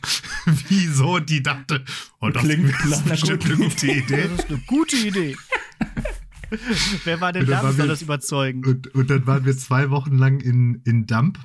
wieso 0.67 1.19
die 1.19 1.43
dachte, 1.43 1.84
oh, 2.22 2.29
das 2.29 2.43
Klingt 2.43 2.69
ist 2.86 3.05
bestimmt 3.05 3.46
eine 3.46 3.55
gute 3.58 3.88
Idee. 3.91 4.24
Das 4.29 4.39
ist 4.39 4.50
eine 4.50 4.60
gute 4.67 4.96
Idee. 4.98 5.36
Wer 7.03 7.22
war 7.22 7.31
denn 7.34 7.46
da? 7.46 7.62
Soll 7.62 7.77
wir- 7.77 7.88
das 7.88 8.01
überzeugen? 8.01 8.65
Und, 8.65 8.88
und 8.96 9.10
dann 9.10 9.27
waren 9.27 9.46
wir 9.46 9.55
zwei 9.58 9.89
Wochen 9.91 10.17
lang 10.17 10.39
in, 10.39 10.81
in 10.86 11.05
Damp 11.05 11.38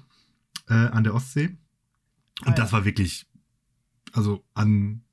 äh, 0.68 0.72
an 0.74 1.04
der 1.04 1.14
Ostsee. 1.14 1.56
Und 2.40 2.48
Ah, 2.48 2.52
das 2.52 2.70
ja. 2.70 2.78
war 2.78 2.84
wirklich, 2.86 3.26
also 4.12 4.42
an 4.54 5.03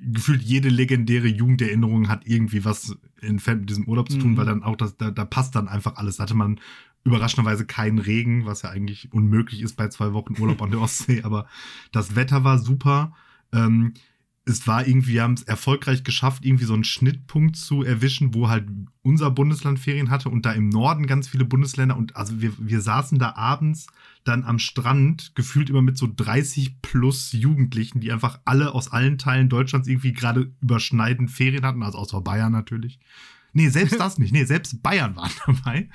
gefühlt 0.00 0.42
jede 0.42 0.68
legendäre 0.68 1.28
Jugenderinnerung 1.28 2.08
hat 2.08 2.26
irgendwie 2.26 2.64
was 2.64 2.96
entfernt 3.20 3.60
mit 3.62 3.70
diesem 3.70 3.86
Urlaub 3.86 4.10
zu 4.10 4.18
tun, 4.18 4.32
Mhm. 4.32 4.36
weil 4.38 4.46
dann 4.46 4.62
auch 4.62 4.76
das, 4.76 4.96
da, 4.96 5.10
da 5.10 5.24
passt 5.24 5.54
dann 5.54 5.68
einfach 5.68 5.96
alles. 5.96 6.16
Da 6.16 6.22
hatte 6.22 6.34
man 6.34 6.58
überraschenderweise 7.04 7.66
keinen 7.66 7.98
Regen, 7.98 8.46
was 8.46 8.62
ja 8.62 8.70
eigentlich 8.70 9.12
unmöglich 9.12 9.62
ist 9.62 9.76
bei 9.76 9.88
zwei 9.88 10.12
Wochen 10.12 10.40
Urlaub 10.40 10.60
an 10.62 10.70
der 10.70 10.80
Ostsee, 10.80 11.22
aber 11.24 11.46
das 11.92 12.16
Wetter 12.16 12.44
war 12.44 12.58
super. 12.58 13.12
Ähm, 13.52 13.94
es 14.46 14.66
war 14.66 14.86
irgendwie, 14.86 15.12
wir 15.12 15.22
haben 15.22 15.34
es 15.34 15.42
erfolgreich 15.42 16.02
geschafft, 16.02 16.44
irgendwie 16.44 16.64
so 16.64 16.74
einen 16.74 16.84
Schnittpunkt 16.84 17.56
zu 17.56 17.82
erwischen, 17.82 18.34
wo 18.34 18.48
halt 18.48 18.66
unser 19.02 19.30
Bundesland 19.30 19.78
Ferien 19.78 20.10
hatte 20.10 20.30
und 20.30 20.46
da 20.46 20.52
im 20.52 20.70
Norden 20.70 21.06
ganz 21.06 21.28
viele 21.28 21.44
Bundesländer 21.44 21.96
und 21.96 22.16
also 22.16 22.40
wir, 22.40 22.52
wir 22.58 22.80
saßen 22.80 23.18
da 23.18 23.34
abends 23.34 23.86
dann 24.24 24.44
am 24.44 24.58
Strand, 24.58 25.34
gefühlt 25.34 25.70
immer 25.70 25.82
mit 25.82 25.96
so 25.96 26.08
30 26.14 26.82
plus 26.82 27.32
Jugendlichen, 27.32 28.00
die 28.00 28.12
einfach 28.12 28.40
alle 28.44 28.74
aus 28.74 28.92
allen 28.92 29.18
Teilen 29.18 29.48
Deutschlands 29.48 29.88
irgendwie 29.88 30.12
gerade 30.12 30.52
überschneidend 30.60 31.30
Ferien 31.30 31.64
hatten, 31.64 31.82
also 31.82 31.98
außer 31.98 32.20
Bayern 32.20 32.52
natürlich. 32.52 32.98
Nee, 33.52 33.68
selbst 33.68 33.94
das 34.00 34.18
nicht. 34.18 34.32
Nee, 34.32 34.44
selbst 34.44 34.82
Bayern 34.82 35.16
waren 35.16 35.30
dabei. 35.46 35.88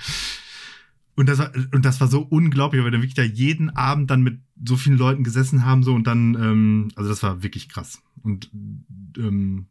Und 1.17 1.29
das 1.29 1.39
war, 1.39 1.53
und 1.71 1.85
das 1.85 2.01
war 2.01 2.09
so 2.09 2.21
unglaublich, 2.21 2.79
weil 2.79 2.87
wir 2.87 2.91
dann 2.91 3.01
wirklich 3.01 3.13
da 3.15 3.23
jeden 3.23 3.69
Abend 3.69 4.09
dann 4.11 4.21
mit 4.21 4.41
so 4.65 4.75
vielen 4.75 4.97
Leuten 4.97 5.23
gesessen 5.23 5.63
haben, 5.63 5.81
so 5.83 5.93
und 5.93 6.05
dann, 6.07 6.35
ähm, 6.35 6.87
also 6.95 7.09
das 7.09 7.23
war 7.23 7.41
wirklich 7.41 7.69
krass. 7.69 8.01
Und 8.21 8.49
ähm, 9.17 9.67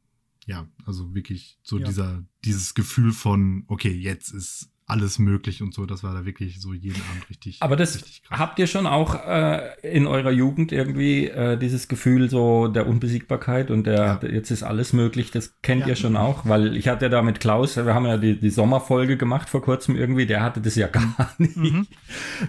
ja, 0.47 0.67
also 0.87 1.15
wirklich 1.15 1.59
so 1.63 1.79
Ja. 1.79 1.87
dieser, 1.87 2.25
dieses 2.45 2.75
Gefühl 2.75 3.13
von, 3.13 3.65
okay, 3.67 3.91
jetzt 3.93 4.31
ist 4.31 4.71
alles 4.87 5.19
möglich 5.19 5.63
und 5.63 5.73
so, 5.73 5.87
das 5.87 6.03
war 6.05 6.13
da 6.13 6.27
wirklich 6.27 6.61
so 6.61 6.75
jeden 6.75 7.01
Abend 7.11 7.31
richtig. 7.31 7.57
Aber 7.61 7.75
das 7.75 7.95
richtig 7.97 8.23
krass. 8.25 8.39
habt 8.39 8.59
ihr 8.59 8.67
schon 8.67 8.87
auch 8.87 9.15
äh, 9.27 9.61
in 9.83 10.07
eurer 10.07 10.31
Jugend 10.31 10.73
irgendwie 10.73 11.27
äh, 11.29 11.57
dieses 11.57 11.89
Gefühl 11.89 12.29
so 12.29 12.69
der 12.69 12.87
Unbesiegbarkeit 12.87 13.71
und 13.71 13.85
der, 13.87 14.21
Ja. 14.23 14.29
jetzt 14.29 14.51
ist 14.51 14.63
alles 14.63 14.93
möglich, 14.93 15.31
das 15.31 15.55
kennt 15.63 15.83
Ja. 15.83 15.89
ihr 15.89 15.97
schon 15.97 16.17
auch, 16.17 16.45
weil 16.47 16.77
ich 16.77 16.87
hatte 16.89 17.09
da 17.09 17.23
mit 17.23 17.41
Klaus, 17.41 17.77
wir 17.79 17.95
haben 17.95 18.05
ja 18.05 18.19
die, 18.19 18.39
die 18.39 18.51
Sommerfolge 18.51 19.17
gemacht 19.17 19.49
vor 19.49 19.63
kurzem 19.63 19.97
irgendwie, 19.97 20.27
der 20.27 20.43
hatte 20.43 20.61
das 20.61 20.75
ja 20.75 20.87
gar 20.89 21.33
nicht. 21.39 21.57
Mhm. 21.57 21.87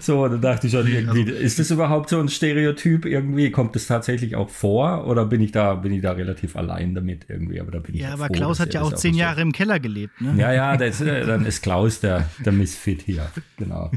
So, 0.01 0.27
da 0.27 0.35
dachte 0.35 0.67
ich 0.67 0.73
schon 0.73 0.85
Nee, 0.85 0.99
irgendwie, 0.99 1.21
also- 1.31 1.33
ist 1.41 1.57
das 1.59 1.71
überhaupt 1.71 2.09
so 2.09 2.19
ein 2.19 2.27
Stereotyp 2.27 3.05
irgendwie? 3.05 3.49
Kommt 3.51 3.75
das 3.75 3.87
tatsächlich 3.87 4.35
auch 4.35 4.49
vor 4.49 5.07
oder 5.07 5.25
bin 5.25 5.39
ich 5.39 5.53
da, 5.53 5.75
bin 5.75 5.93
ich 5.93 6.01
da 6.01 6.11
relativ 6.11 6.57
allein 6.57 6.93
damit 6.95 7.27
irgendwie? 7.29 7.61
Aber 7.61 7.71
da 7.71 7.79
bin 7.79 7.95
ich 7.95 8.01
Ja, 8.01 8.11
aber 8.13 8.25
froh, 8.27 8.33
Klaus 8.33 8.59
hat 8.59 8.73
ja 8.73 8.81
auch 8.81 8.91
zehn 8.93 9.13
so- 9.13 9.19
Jahre 9.19 9.39
im 9.41 9.53
Keller 9.53 9.79
gelebt, 9.79 10.19
ne? 10.19 10.35
Ja, 10.37 10.51
ja, 10.51 10.75
das, 10.75 10.99
äh, 10.99 11.25
dann 11.25 11.45
ist 11.45 11.61
Klaus 11.61 12.01
der, 12.01 12.24
der 12.43 12.51
Misfit 12.53 13.01
hier. 13.01 13.31
Genau. 13.57 13.91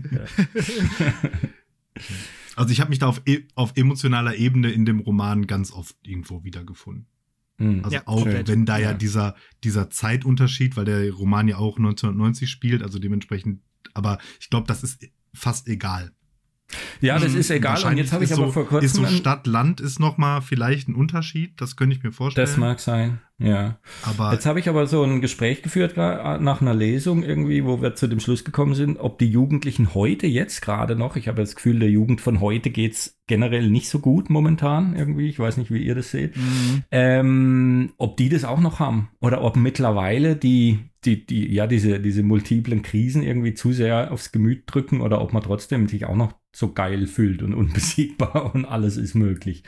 Also 2.57 2.73
ich 2.73 2.81
habe 2.81 2.91
mich 2.91 2.99
da 2.99 3.07
auf, 3.07 3.23
e 3.27 3.45
auf 3.55 3.73
emotionaler 3.77 4.35
Ebene 4.37 4.71
in 4.71 4.85
dem 4.85 5.01
Roman 5.01 5.47
ganz 5.47 5.73
oft 5.73 5.97
irgendwo 6.03 6.43
wiedergefunden. 6.45 7.07
Hm. 7.59 7.85
Also 7.85 7.97
Ja, 7.97 8.03
auch 8.07 8.23
komplett. 8.23 8.49
wenn 8.49 8.67
da 8.67 8.79
ja, 8.79 8.91
Ja. 8.91 8.95
dieser, 8.97 9.35
dieser 9.65 9.91
Zeitunterschied, 9.91 10.77
weil 10.77 10.85
der 10.85 11.11
Roman 11.13 11.49
ja 11.49 11.57
auch 11.59 11.77
1990 11.79 12.49
spielt, 12.51 12.83
also 12.83 12.99
dementsprechend, 12.99 13.61
aber 13.95 14.19
ich 14.41 14.51
glaube, 14.51 14.67
das 14.67 14.83
ist 14.83 15.09
fast 15.35 15.69
egal. 15.69 16.13
Ja, 17.01 17.19
das 17.19 17.33
Mhm. 17.33 17.41
ist 17.41 17.51
egal. 17.51 17.83
Und 17.85 17.97
jetzt 17.97 18.13
habe 18.13 18.25
ich 18.25 18.31
ist 18.31 18.37
aber 18.37 18.47
so, 18.49 18.53
vor 18.53 18.63
Ist 18.65 18.69
kurzem. 18.69 18.89
so 18.89 19.03
ein- 19.05 19.09
Stadt-Land 19.15 19.81
ist 19.81 20.01
noch 20.01 20.19
mal 20.19 20.41
vielleicht 20.43 20.89
ein 20.89 20.95
Unterschied, 20.95 21.61
das 21.61 21.77
könnte 21.77 21.97
ich 21.97 22.03
mir 22.03 22.13
vorstellen. 22.13 22.47
das 22.47 22.57
mag 22.59 22.79
sein, 22.81 23.21
ja. 23.39 23.79
aber 24.03 24.33
Jetzt 24.33 24.45
habe 24.45 24.59
ich 24.61 24.69
aber 24.69 24.87
so 24.87 25.03
ein 25.03 25.21
Gespräch 25.23 25.63
geführt 25.63 25.97
gra- 25.97 26.39
nach 26.39 26.61
einer 26.61 26.75
Lesung 26.75 27.23
irgendwie, 27.23 27.65
wo 27.65 27.81
wir 27.81 27.95
zu 27.95 28.07
dem 28.07 28.21
Schluss 28.21 28.45
gekommen 28.45 28.75
sind, 28.75 28.99
ob 28.99 29.19
die 29.19 29.29
Jugendlichen 29.31 29.95
heute 29.95 30.27
jetzt 30.27 30.61
gerade 30.61 30.95
noch, 30.95 31.17
ich 31.17 31.27
habe 31.29 31.41
das 31.41 31.57
Gefühl, 31.57 31.79
der 31.79 31.91
Jugend 31.91 32.21
von 32.21 32.41
heute 32.41 32.69
geht's 32.71 33.19
generell 33.29 33.71
nicht 33.71 33.89
so 33.89 34.01
gut 34.01 34.29
momentan 34.29 34.95
irgendwie, 34.95 35.29
ich 35.29 35.39
weiß 35.39 35.57
nicht, 35.57 35.71
wie 35.71 35.83
ihr 35.83 35.95
das 35.95 36.11
seht, 36.11 36.37
Mhm. 36.37 36.83
ähm, 36.91 37.93
ob 37.97 38.17
die 38.17 38.29
das 38.29 38.45
auch 38.45 38.61
noch 38.61 38.79
haben 38.79 39.09
oder 39.21 39.43
ob 39.43 39.57
mittlerweile 39.57 40.37
die, 40.37 40.81
die, 41.05 41.25
die, 41.25 41.53
ja, 41.55 41.67
diese, 41.67 42.01
diese 42.01 42.23
multiplen 42.23 42.83
Krisen 42.83 43.23
irgendwie 43.23 43.55
zu 43.55 43.73
sehr 43.73 44.13
aufs 44.13 44.33
Gemüt 44.33 44.65
drücken 44.67 45.01
oder 45.01 45.21
ob 45.23 45.33
man 45.33 45.43
trotzdem 45.43 45.89
sich 45.89 46.05
auch 46.05 46.17
noch 46.17 46.33
so 46.59 46.73
geil 46.73 47.07
fühlt 47.07 47.43
und 47.43 47.55
unbesiegbar 47.55 48.53
und 48.55 48.65
alles 48.65 48.97
ist 48.97 49.15
möglich. 49.15 49.62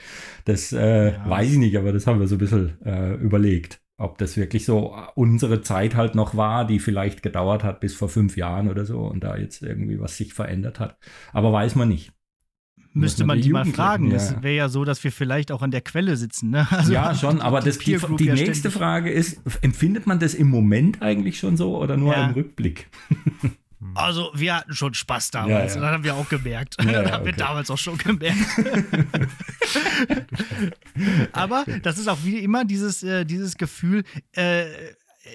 Das 0.44 0.72
äh, 0.72 1.12
Ja. 1.12 1.28
weiß 1.30 1.52
ich 1.52 1.58
nicht, 1.58 1.76
aber 1.78 1.92
das 1.92 2.06
haben 2.06 2.20
wir 2.20 2.26
so 2.28 2.34
ein 2.36 2.38
bisschen 2.38 2.80
äh, 2.84 3.14
überlegt. 3.14 3.80
Ob 3.96 4.16
das 4.16 4.36
wirklich 4.38 4.64
so 4.64 4.96
unsere 5.14 5.60
Zeit 5.60 5.94
halt 5.94 6.14
noch 6.14 6.34
war, 6.34 6.66
die 6.66 6.78
vielleicht 6.78 7.22
gedauert 7.22 7.64
hat 7.64 7.80
bis 7.80 7.94
vor 7.94 8.08
fünf 8.08 8.36
Jahren 8.36 8.68
oder 8.68 8.86
so 8.86 9.00
und 9.00 9.22
da 9.22 9.36
jetzt 9.36 9.62
irgendwie 9.62 10.00
was 10.00 10.16
sich 10.16 10.32
verändert 10.32 10.80
hat. 10.80 10.96
Aber 11.32 11.52
weiß 11.52 11.74
man 11.74 11.88
nicht. 11.90 12.12
Müsste 12.92 13.22
man 13.22 13.36
man 13.36 13.36
die 13.38 13.42
die 13.44 13.52
mal 13.52 13.64
fragen. 13.66 14.10
ja. 14.10 14.16
Es 14.16 14.42
wäre 14.42 14.54
ja 14.56 14.68
so, 14.68 14.84
dass 14.84 15.04
wir 15.04 15.12
vielleicht 15.12 15.52
auch 15.52 15.62
an 15.62 15.70
der 15.70 15.82
Quelle 15.82 16.16
sitzen. 16.16 16.50
Ne? 16.50 16.66
Also 16.72 16.92
ja, 16.92 17.14
schon, 17.14 17.40
aber 17.40 17.60
das, 17.60 17.78
die, 17.78 17.96
die 18.18 18.24
ja 18.24 18.34
nächste 18.34 18.70
Frage 18.70 19.10
ist, 19.10 19.40
empfindet 19.62 20.06
man 20.08 20.18
das 20.18 20.34
im 20.34 20.48
Moment 20.48 21.00
eigentlich 21.02 21.38
schon 21.38 21.56
so 21.56 21.78
oder 21.78 21.96
nur 21.96 22.16
im 22.16 22.30
Rückblick? 22.30 22.88
Also, 23.94 24.30
wir 24.34 24.56
hatten 24.56 24.74
schon 24.74 24.92
Spaß 24.92 25.30
damals. 25.30 25.50
Ja, 25.50 25.58
ja. 25.58 25.74
Und 25.74 25.82
das 25.82 25.92
haben 25.92 26.04
wir 26.04 26.14
auch 26.14 26.28
gemerkt. 26.28 26.76
Ja, 26.82 26.92
das 27.02 27.12
haben 27.12 27.24
wir 27.24 27.32
okay. 27.32 27.38
damals 27.38 27.70
auch 27.70 27.78
schon 27.78 27.96
gemerkt. 27.96 28.38
Aber 31.32 31.64
das 31.82 31.98
ist 31.98 32.08
auch 32.08 32.18
wie 32.22 32.38
immer 32.38 32.64
dieses, 32.64 33.02
äh, 33.02 33.24
dieses 33.24 33.56
Gefühl, 33.56 34.04
äh, 34.32 34.64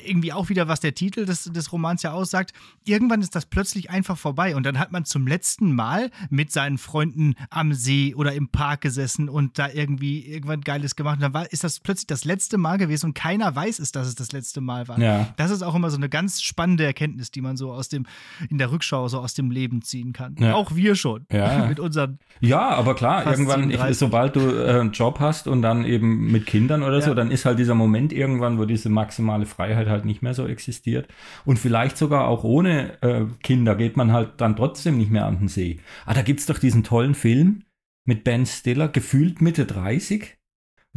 irgendwie 0.05 0.33
auch 0.33 0.49
wieder, 0.49 0.67
was 0.67 0.79
der 0.79 0.95
Titel 0.95 1.25
des, 1.25 1.45
des 1.45 1.71
Romans 1.71 2.03
ja 2.03 2.11
aussagt. 2.11 2.53
Irgendwann 2.85 3.21
ist 3.21 3.35
das 3.35 3.45
plötzlich 3.45 3.89
einfach 3.89 4.17
vorbei 4.17 4.55
und 4.55 4.65
dann 4.65 4.79
hat 4.79 4.91
man 4.91 5.05
zum 5.05 5.27
letzten 5.27 5.73
Mal 5.73 6.11
mit 6.29 6.51
seinen 6.51 6.77
Freunden 6.77 7.35
am 7.49 7.73
See 7.73 8.15
oder 8.15 8.33
im 8.33 8.49
Park 8.49 8.81
gesessen 8.81 9.29
und 9.29 9.57
da 9.59 9.69
irgendwie 9.69 10.25
irgendwann 10.25 10.61
Geiles 10.61 10.95
gemacht. 10.95 11.15
Und 11.15 11.21
dann 11.21 11.33
war, 11.33 11.51
ist 11.51 11.63
das 11.63 11.79
plötzlich 11.79 12.07
das 12.07 12.25
letzte 12.25 12.57
Mal 12.57 12.77
gewesen 12.77 13.07
und 13.07 13.13
keiner 13.13 13.55
weiß 13.55 13.79
es, 13.79 13.91
dass 13.91 14.07
es 14.07 14.15
das 14.15 14.31
letzte 14.31 14.61
Mal 14.61 14.87
war. 14.87 14.99
Ja. 14.99 15.33
Das 15.37 15.51
ist 15.51 15.61
auch 15.61 15.75
immer 15.75 15.89
so 15.89 15.97
eine 15.97 16.09
ganz 16.09 16.41
spannende 16.41 16.85
Erkenntnis, 16.85 17.31
die 17.31 17.41
man 17.41 17.57
so 17.57 17.71
aus 17.71 17.89
dem, 17.89 18.05
in 18.49 18.57
der 18.57 18.71
Rückschau 18.71 19.07
so 19.07 19.19
aus 19.19 19.33
dem 19.33 19.51
Leben 19.51 19.81
ziehen 19.81 20.13
kann. 20.13 20.35
Ja. 20.39 20.55
Auch 20.55 20.75
wir 20.75 20.95
schon. 20.95 21.25
Ja. 21.31 21.65
Mit 21.69 21.79
unseren. 21.79 22.19
Ja, 22.39 22.69
aber 22.69 22.95
klar, 22.95 23.25
irgendwann, 23.25 23.69
ich, 23.69 23.77
37. 23.77 23.97
sobald 23.97 24.35
du 24.35 24.39
äh, 24.41 24.79
einen 24.79 24.91
Job 24.91 25.19
hast 25.19 25.47
und 25.47 25.61
dann 25.61 25.85
eben 25.85 26.31
mit 26.31 26.45
Kindern 26.45 26.83
oder 26.83 27.01
so, 27.01 27.13
dann 27.13 27.31
ist 27.31 27.45
halt 27.45 27.59
dieser 27.59 27.75
Moment 27.75 28.11
irgendwann, 28.13 28.57
wo 28.57 28.65
diese 28.65 28.89
maximale 28.89 29.45
Freiheit 29.45 29.84
halt 29.89 30.05
nicht 30.05 30.21
mehr 30.21 30.33
so 30.33 30.47
existiert. 30.47 31.07
Und 31.45 31.59
vielleicht 31.59 31.97
sogar 31.97 32.27
auch 32.27 32.43
ohne 32.43 33.01
äh, 33.01 33.25
Kinder 33.43 33.75
geht 33.75 33.97
man 33.97 34.11
halt 34.11 34.33
dann 34.37 34.55
trotzdem 34.55 34.97
nicht 34.97 35.11
mehr 35.11 35.25
an 35.25 35.39
den 35.39 35.47
See. 35.47 35.79
Ah, 36.05 36.13
da 36.13 36.21
gibt's 36.21 36.45
doch 36.45 36.59
diesen 36.59 36.83
tollen 36.83 37.15
Film 37.15 37.63
mit 38.05 38.23
Ben 38.23 38.45
Stiller, 38.45 38.87
gefühlt 38.87 39.41
Mitte 39.41 39.65
30. 39.65 40.37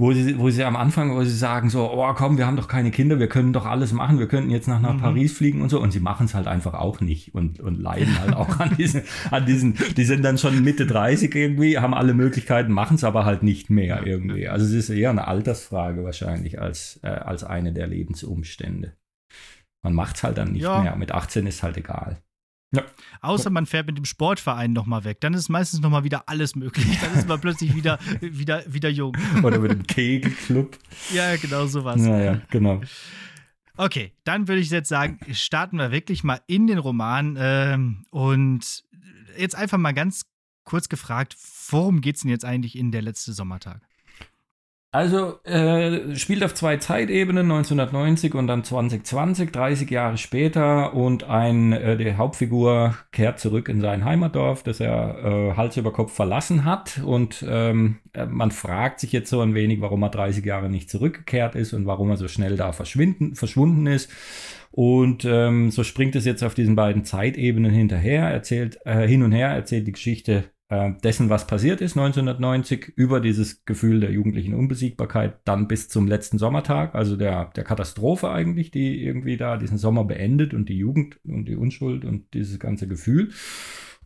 Wo 0.01 0.13
sie, 0.13 0.39
wo 0.39 0.49
sie 0.49 0.63
am 0.63 0.77
Anfang, 0.77 1.17
wo 1.17 1.25
sie 1.25 1.37
sagen 1.37 1.71
so, 1.71 1.91
oh 1.93 2.15
komm, 2.15 2.39
wir 2.39 2.47
haben 2.47 2.55
doch 2.57 2.69
keine 2.69 2.93
Kinder, 2.93 3.19
wir 3.19 3.27
können 3.29 3.53
doch 3.53 3.67
alles 3.67 3.93
machen, 3.93 4.21
wir 4.21 4.29
könnten 4.29 4.49
jetzt 4.51 4.69
nach, 4.69 4.79
nach 4.81 4.95
Mhm. 4.95 5.01
Paris 5.01 5.33
fliegen 5.37 5.61
und 5.61 5.71
so. 5.71 5.81
Und 5.83 5.91
sie 5.91 5.99
machen 5.99 6.27
es 6.27 6.35
halt 6.35 6.47
einfach 6.47 6.75
auch 6.75 7.01
nicht 7.01 7.35
und, 7.35 7.59
und 7.59 7.81
leiden 7.81 8.17
halt 8.21 8.33
auch 8.37 8.61
an 8.61 8.77
diesen, 8.77 9.03
an 9.33 9.45
diesen, 9.45 9.75
die 9.97 10.05
sind 10.05 10.23
dann 10.25 10.39
schon 10.39 10.63
Mitte 10.63 10.87
30 10.87 11.35
irgendwie, 11.35 11.79
haben 11.79 11.95
alle 11.95 12.15
Möglichkeiten, 12.15 12.71
machen 12.73 12.95
es 12.95 13.03
aber 13.03 13.25
halt 13.25 13.43
nicht 13.43 13.71
mehr 13.71 14.07
irgendwie. 14.07 14.47
Also 14.49 14.67
es 14.67 14.73
ist 14.73 14.91
eher 14.91 15.11
eine 15.11 15.27
Altersfrage 15.27 16.05
wahrscheinlich 16.05 16.61
als, 16.63 17.01
äh, 17.03 17.09
als 17.09 17.43
eine 17.43 17.73
der 17.73 17.89
Lebensumstände. 17.89 18.93
Man 19.83 19.95
macht 19.95 20.15
es 20.15 20.23
halt 20.23 20.39
dann 20.39 20.53
nicht 20.53 20.63
Ja. 20.63 20.81
mehr. 20.81 20.95
Mit 20.95 21.11
18 21.11 21.45
ist 21.49 21.65
halt 21.65 21.77
egal. 21.77 22.19
Ja. 22.71 22.85
Außer 23.23 23.49
man 23.49 23.65
fährt 23.65 23.87
mit 23.87 23.97
dem 23.97 24.05
Sportverein 24.05 24.73
nochmal 24.73 25.05
weg. 25.05 25.21
Dann 25.21 25.33
ist 25.33 25.49
meistens 25.49 25.81
nochmal 25.81 26.05
wieder 26.05 26.29
alles 26.29 26.55
möglich. 26.55 26.99
Dann 27.01 27.15
ist 27.15 27.27
man 27.27 27.41
plötzlich 27.41 27.75
wieder, 27.75 27.99
wieder, 28.21 28.63
wieder 28.67 28.91
jung. 28.91 29.17
Oder 29.43 29.59
mit 29.59 29.71
dem 29.71 29.87
Kegelclub. 29.87 30.77
Ja, 31.13 31.37
genau 31.37 31.67
sowas. 31.67 32.05
Ja, 32.05 32.21
ja, 32.21 32.41
genau. 32.51 32.83
Okay, 33.77 34.13
dann 34.25 34.49
würde 34.49 34.61
ich 34.61 34.71
jetzt 34.71 34.89
sagen, 34.89 35.19
starten 35.33 35.79
wir 35.79 35.93
wirklich 35.93 36.25
mal 36.25 36.41
in 36.47 36.67
den 36.67 36.79
Roman. 36.79 37.37
Ähm, 37.41 38.05
und 38.11 38.85
jetzt 39.39 39.55
einfach 39.55 39.79
mal 39.79 39.93
ganz 39.93 40.27
kurz 40.65 40.91
gefragt, 40.91 41.37
worum 41.71 42.03
geht 42.03 42.17
es 42.17 42.23
denn 42.23 42.31
jetzt 42.31 42.45
eigentlich 42.45 42.77
in 42.77 42.93
der 42.93 43.01
letzte 43.01 43.33
Sommertag? 43.33 43.88
Also 44.91 45.43
äh, 45.45 46.17
spielt 46.17 46.43
auf 46.43 46.55
zwei 46.55 46.79
Zeitebenen, 46.79 47.51
1990 47.51 48.35
und 48.35 48.47
dann 48.47 48.65
2020, 48.65 49.53
30 49.53 49.91
Jahre 49.91 50.17
später 50.17 50.95
und 50.95 51.25
ein, 51.25 51.75
äh, 51.75 51.99
die 51.99 52.15
Hauptfigur 52.15 52.97
kehrt 53.13 53.39
zurück 53.39 53.69
in 53.69 53.83
sein 53.83 54.07
Heimatdorf, 54.07 54.63
das 54.63 54.81
er 54.81 55.19
äh, 55.23 55.57
Hals 55.59 55.77
über 55.77 55.93
Kopf 55.93 56.15
verlassen 56.15 56.65
hat 56.65 57.03
und 57.05 57.45
ähm, 57.47 57.99
äh, 58.15 58.25
man 58.25 58.51
fragt 58.51 59.01
sich 59.01 59.13
jetzt 59.13 59.29
so 59.29 59.43
ein 59.43 59.55
wenig, 59.55 59.83
warum 59.83 60.03
er 60.05 60.09
30 60.09 60.43
Jahre 60.43 60.71
nicht 60.71 60.89
zurückgekehrt 60.89 61.55
ist 61.55 61.75
und 61.75 61.85
warum 61.85 62.09
er 62.09 62.17
so 62.17 62.27
schnell 62.27 62.57
da 62.57 62.73
verschwinden, 62.73 63.35
verschwunden 63.35 63.87
ist. 63.87 64.11
Und 64.71 65.25
ähm, 65.27 65.71
so 65.71 65.85
springt 65.85 66.17
es 66.17 66.25
jetzt 66.25 66.43
auf 66.43 66.55
diesen 66.55 66.77
beiden 66.77 67.05
Zeitebenen 67.05 67.73
hinterher, 67.73 68.31
erzählt 68.31 68.79
äh, 68.87 69.07
hin 69.07 69.23
und 69.23 69.33
her, 69.33 69.49
erzählt 69.49 69.87
die 69.87 69.93
Geschichte 69.93 70.45
äh, 70.69 70.93
dessen, 71.03 71.31
was 71.31 71.47
passiert 71.47 71.81
ist 71.81 71.97
1990, 71.97 72.93
über 72.97 73.21
dieses 73.21 73.65
Gefühl 73.65 74.01
der 74.01 74.11
jugendlichen 74.11 74.55
Unbesiegbarkeit, 74.55 75.39
dann 75.45 75.67
bis 75.67 75.89
zum 75.89 76.07
letzten 76.07 76.39
Sommertag, 76.39 76.95
also 76.95 77.17
der, 77.17 77.47
der 77.57 77.65
Katastrophe 77.65 78.31
eigentlich, 78.31 78.71
die 78.71 79.03
irgendwie 79.03 79.37
da 79.37 79.57
diesen 79.57 79.79
Sommer 79.79 80.05
beendet 80.05 80.53
und 80.53 80.69
die 80.69 80.77
Jugend 80.77 81.19
und 81.25 81.47
die 81.47 81.57
Unschuld 81.57 82.05
und 82.05 82.35
dieses 82.35 82.59
ganze 82.59 82.87
Gefühl. 82.87 83.31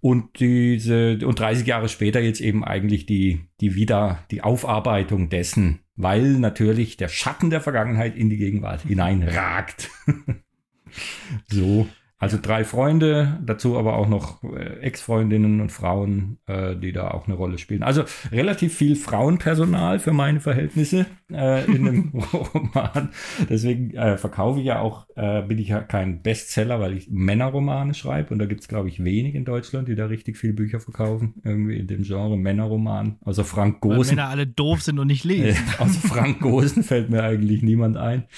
Und 0.00 0.40
diese, 0.40 1.18
und 1.24 1.38
30 1.38 1.66
Jahre 1.66 1.88
später 1.88 2.20
jetzt 2.20 2.40
eben 2.40 2.64
eigentlich 2.64 3.06
die, 3.06 3.48
die 3.60 3.76
wieder, 3.76 4.24
die 4.32 4.42
Aufarbeitung 4.42 5.28
dessen, 5.30 5.80
weil 5.94 6.38
natürlich 6.38 6.96
der 6.96 7.08
Schatten 7.08 7.50
der 7.50 7.60
Vergangenheit 7.60 8.16
in 8.16 8.28
die 8.28 8.36
Gegenwart 8.36 8.82
hineinragt. 8.82 9.90
so. 11.48 11.86
Also 12.22 12.38
drei 12.40 12.62
Freunde, 12.62 13.40
dazu 13.44 13.76
aber 13.76 13.96
auch 13.96 14.08
noch 14.08 14.44
äh, 14.44 14.78
Ex-Freundinnen 14.78 15.60
und 15.60 15.72
Frauen, 15.72 16.38
äh, 16.46 16.76
die 16.76 16.92
da 16.92 17.10
auch 17.10 17.26
eine 17.26 17.34
Rolle 17.34 17.58
spielen. 17.58 17.82
Also 17.82 18.04
relativ 18.30 18.76
viel 18.76 18.94
Frauenpersonal 18.94 19.98
für 19.98 20.12
meine 20.12 20.38
Verhältnisse 20.38 21.06
äh, 21.32 21.64
in 21.64 21.84
dem 21.84 22.12
Roman. 22.32 23.08
Deswegen 23.50 23.90
äh, 23.94 24.16
verkaufe 24.18 24.60
ich 24.60 24.66
ja 24.66 24.78
auch, 24.78 25.08
äh, 25.16 25.42
bin 25.42 25.58
ich 25.58 25.66
ja 25.66 25.80
kein 25.80 26.22
Bestseller, 26.22 26.78
weil 26.78 26.96
ich 26.96 27.10
Männerromane 27.10 27.92
schreibe. 27.92 28.32
Und 28.32 28.38
da 28.38 28.46
gibt 28.46 28.60
es, 28.60 28.68
glaube 28.68 28.88
ich, 28.88 29.02
wenig 29.02 29.34
in 29.34 29.44
Deutschland, 29.44 29.88
die 29.88 29.96
da 29.96 30.06
richtig 30.06 30.38
viele 30.38 30.52
Bücher 30.52 30.78
verkaufen. 30.78 31.34
Irgendwie 31.42 31.76
in 31.76 31.88
dem 31.88 32.04
Genre 32.04 32.36
Männerroman. 32.36 33.16
Also 33.24 33.42
Frank 33.42 33.80
Gosen. 33.80 33.98
Weil 33.98 34.06
Männer 34.06 34.28
alle 34.28 34.46
doof 34.46 34.80
sind 34.82 35.00
und 35.00 35.08
nicht 35.08 35.24
lesen. 35.24 35.60
also 35.80 35.98
Frank 36.06 36.38
Gosen 36.38 36.84
fällt 36.84 37.10
mir 37.10 37.24
eigentlich 37.24 37.64
niemand 37.64 37.96
ein. 37.96 38.28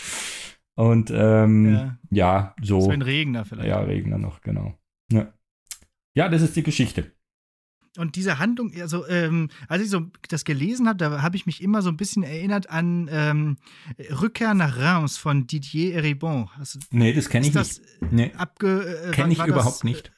Und 0.76 1.10
ähm, 1.14 1.72
ja. 1.72 1.98
ja, 2.10 2.54
so. 2.62 2.80
Sven 2.80 3.02
Regner 3.02 3.44
vielleicht. 3.44 3.68
Ja, 3.68 3.80
Regner 3.80 4.18
noch, 4.18 4.40
genau. 4.40 4.76
Ja. 5.10 5.32
ja, 6.14 6.28
das 6.28 6.42
ist 6.42 6.56
die 6.56 6.62
Geschichte. 6.62 7.12
Und 7.96 8.16
diese 8.16 8.40
Handlung, 8.40 8.72
also 8.80 9.06
ähm, 9.06 9.50
als 9.68 9.82
ich 9.82 9.88
so 9.88 10.10
das 10.28 10.44
gelesen 10.44 10.88
habe, 10.88 10.96
da 10.96 11.22
habe 11.22 11.36
ich 11.36 11.46
mich 11.46 11.62
immer 11.62 11.80
so 11.80 11.90
ein 11.90 11.96
bisschen 11.96 12.24
erinnert 12.24 12.68
an 12.68 13.08
ähm, 13.08 13.56
Rückkehr 14.20 14.52
nach 14.54 14.76
Reims 14.78 15.16
von 15.16 15.46
Didier 15.46 15.94
Eribon. 15.94 16.50
Also, 16.58 16.80
nee, 16.90 17.12
das 17.12 17.28
kenne 17.28 17.46
ich 17.46 17.54
nicht. 17.54 17.80
Nee. 18.10 18.32
Abge, 18.36 19.10
äh, 19.10 19.10
kenne 19.12 19.32
ich 19.32 19.38
überhaupt 19.38 19.76
das, 19.76 19.84
nicht. 19.84 20.12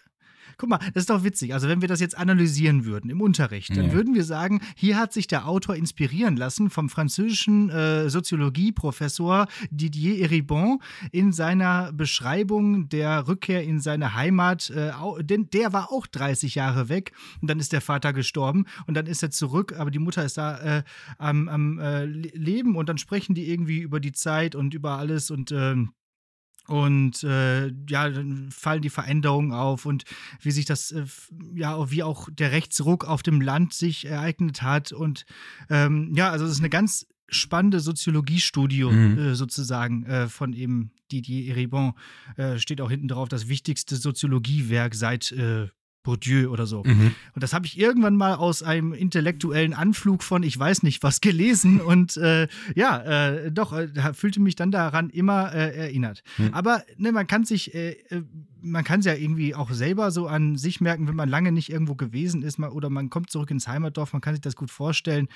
Guck 0.59 0.71
mal, 0.71 0.79
das 0.95 1.03
ist 1.03 1.11
doch 1.11 1.23
witzig. 1.23 1.53
Also, 1.53 1.69
wenn 1.69 1.83
wir 1.83 1.89
das 1.89 2.01
jetzt 2.01 2.17
analysieren 2.17 2.87
würden 2.87 3.11
im 3.11 3.21
Unterricht, 3.21 3.77
dann 3.77 3.87
ja. 3.87 3.93
würden 3.93 4.15
wir 4.15 4.25
sagen, 4.25 4.63
hier 4.75 4.99
hat 4.99 5.13
sich 5.13 5.27
der 5.27 5.47
Autor 5.47 5.77
inspirieren 5.77 6.37
lassen 6.37 6.71
vom 6.71 6.89
französischen 6.89 7.69
äh, 7.69 8.09
Soziologieprofessor 8.09 9.49
Didier 9.71 10.23
Eribon 10.23 10.79
in 11.13 11.33
seiner 11.33 11.93
Beschreibung 11.93 12.89
der 12.89 13.29
Rückkehr 13.29 13.65
in 13.65 13.81
seine 13.81 14.15
Heimat. 14.15 14.71
Äh, 14.71 14.93
denn 15.21 15.51
der 15.51 15.75
war 15.75 15.93
auch 15.93 16.07
30 16.07 16.55
Jahre 16.55 16.89
weg 16.89 17.13
und 17.43 17.51
dann 17.51 17.61
ist 17.61 17.73
der 17.73 17.83
Vater 17.83 18.15
gestorben 18.15 18.65
und 18.87 18.95
dann 18.95 19.07
ist 19.07 19.23
er 19.23 19.31
zurück, 19.31 19.75
aber 19.77 19.91
die 19.91 19.99
Mutter 19.99 20.25
ist 20.25 20.39
da 20.39 20.79
äh, 20.79 20.83
am, 21.19 21.49
am 21.49 21.79
äh, 21.79 22.07
Leben 22.07 22.77
und 22.77 22.89
dann 22.89 22.97
sprechen 22.97 23.35
die 23.35 23.51
irgendwie 23.51 23.81
über 23.81 24.01
die 24.01 24.13
Zeit 24.13 24.55
und 24.55 24.73
über 24.73 24.99
alles 24.99 25.31
und 25.31 25.53
ähm, 25.53 25.93
und 26.67 27.23
äh, 27.25 27.69
ja, 27.89 28.09
dann 28.09 28.51
fallen 28.51 28.83
die 28.83 28.91
Veränderungen 28.91 29.53
auf 29.53 29.87
und 29.87 30.05
wie 30.41 30.51
sich 30.51 30.65
das, 30.65 30.91
äh, 30.93 31.05
ja, 31.55 31.91
wie 31.91 32.03
auch 32.03 32.29
der 32.31 32.53
Rechtsruck 32.53 33.05
auf 33.05 33.23
dem 33.23 33.41
Land 33.41 33.73
sich 33.73 34.07
ereignet 34.07 34.63
hat. 34.63 34.93
Und 34.93 35.27
ähm, 35.71 36.13
ja, 36.15 36.31
also 36.31 36.45
es 36.45 36.53
ist 36.53 36.61
eine 36.61 36.71
ganz 36.71 37.07
spannende 37.29 37.81
Soziologiestudium 37.81 39.13
mhm. 39.13 39.19
äh, 39.19 39.35
sozusagen 39.35 40.05
äh, 40.07 40.29
von 40.29 40.53
eben 40.53 40.93
Didier 41.11 41.51
Eribon. 41.51 41.95
Äh, 42.37 42.59
steht 42.59 42.81
auch 42.81 42.91
hinten 42.91 43.09
drauf, 43.09 43.29
das 43.29 43.49
wichtigste 43.49 43.97
Soziologiewerk 43.97 44.95
seit 44.95 45.33
äh, 45.33 45.69
Bourdieu 46.07 46.51
oder 46.51 46.67
so. 46.67 46.85
Mhm. 46.85 47.15
Und 47.35 47.43
das 47.43 47.53
habe 47.53 47.67
ich 47.67 47.79
irgendwann 47.79 48.15
mal 48.15 48.37
aus 48.37 48.63
einem 48.63 48.93
intellektuellen 48.93 49.75
Anflug 49.75 50.23
von 50.23 50.45
ich 50.45 50.57
weiß 50.57 50.85
nicht 50.85 51.03
was 51.03 51.21
gelesen 51.27 51.81
und 51.81 52.17
äh, 52.17 52.47
ja, 52.77 53.03
äh, 53.03 53.51
doch, 53.51 53.73
äh, 53.73 53.89
fühlte 54.15 54.41
mich 54.41 54.55
dann 54.55 54.71
daran 54.71 55.11
immer 55.11 55.53
äh, 55.53 55.77
erinnert. 55.77 56.23
Mhm. 56.39 56.55
Aber 56.55 56.85
ne, 56.97 57.11
man 57.11 57.27
kann 57.27 57.45
sich, 57.45 57.75
äh, 57.75 57.97
äh, 58.09 58.23
man 58.63 58.85
kann 58.85 59.01
es 59.01 59.07
ja 59.07 59.15
irgendwie 59.15 59.57
auch 59.57 59.73
selber 59.73 60.13
so 60.13 60.29
an 60.29 60.57
sich 60.57 60.81
merken, 60.81 61.09
wenn 61.09 61.17
man 61.17 61.29
lange 61.29 61.51
nicht 61.51 61.71
irgendwo 61.71 61.97
gewesen 61.97 62.43
ist 62.43 62.59
mal, 62.59 62.71
oder 62.71 62.89
man 62.89 63.11
kommt 63.11 63.31
zurück 63.31 63.51
ins 63.51 63.67
Heimatdorf, 63.67 64.13
man 64.13 64.23
kann 64.23 64.35
sich 64.35 64.43
das 64.43 64.57
gut 64.57 64.71
vorstellen. 64.71 65.29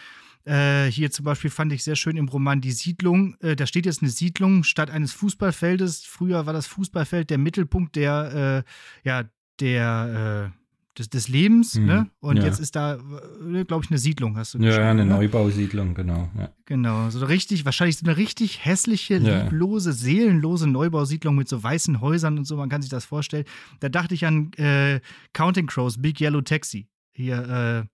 hier 0.45 1.11
zum 1.11 1.25
Beispiel 1.25 1.51
fand 1.51 1.73
ich 1.73 1.85
sehr 1.85 1.97
schön 1.97 2.17
im 2.17 2.27
Roman 2.29 2.61
Die 2.61 2.73
Siedlung. 2.73 3.37
da 3.41 3.67
steht 3.67 3.87
jetzt 3.87 4.03
eine 4.03 4.11
Siedlung 4.11 4.65
statt 4.65 4.91
eines 4.91 5.13
Fußballfeldes. 5.13 6.07
Früher 6.07 6.47
war 6.47 6.55
das 6.55 6.67
Fußballfeld 6.67 7.29
der 7.31 7.39
Mittelpunkt 7.39 7.95
der, 7.95 8.65
ja, 9.05 9.25
der 9.61 10.53
des, 11.01 11.09
des 11.09 11.29
Lebens, 11.29 11.75
mhm. 11.75 11.87
ne? 11.87 12.11
Und 12.21 12.37
ja. 12.37 12.45
jetzt 12.45 12.61
ist 12.61 12.77
da, 12.77 12.95
äh, 12.95 13.65
glaube 13.65 13.85
ich, 13.85 13.91
eine 13.91 13.99
Siedlung, 13.99 14.37
hast 14.37 14.55
du 14.55 14.59
Ja, 14.59 14.81
ja 14.81 14.91
eine 14.91 15.05
ne? 15.05 15.15
Neubausiedlung, 15.15 15.95
genau. 15.95 16.29
Ja. 16.39 16.51
Genau, 16.67 17.11
so 17.11 17.25
richtig, 17.25 17.65
wahrscheinlich 17.65 17.97
so 17.97 18.07
eine 18.07 18.17
richtig 18.17 18.65
hässliche, 18.65 19.17
ja. 19.17 19.43
lieblose, 19.43 19.93
seelenlose 19.93 20.69
Neubausiedlung 20.69 21.35
mit 21.35 21.49
so 21.49 21.63
weißen 21.63 22.01
Häusern 22.01 22.39
und 22.39 22.45
so, 22.45 22.57
man 22.57 22.69
kann 22.69 22.83
sich 22.83 22.91
das 22.91 23.05
vorstellen. 23.05 23.45
Da 23.81 23.89
dachte 23.89 24.15
ich 24.15 24.27
an 24.27 24.53
äh, 24.55 25.01
Counting 25.33 25.67
Crows, 25.67 26.01
Big 26.01 26.21
Yellow 26.21 26.43
Taxi. 26.43 26.89
Hier, 27.13 27.87
äh, 27.87 27.89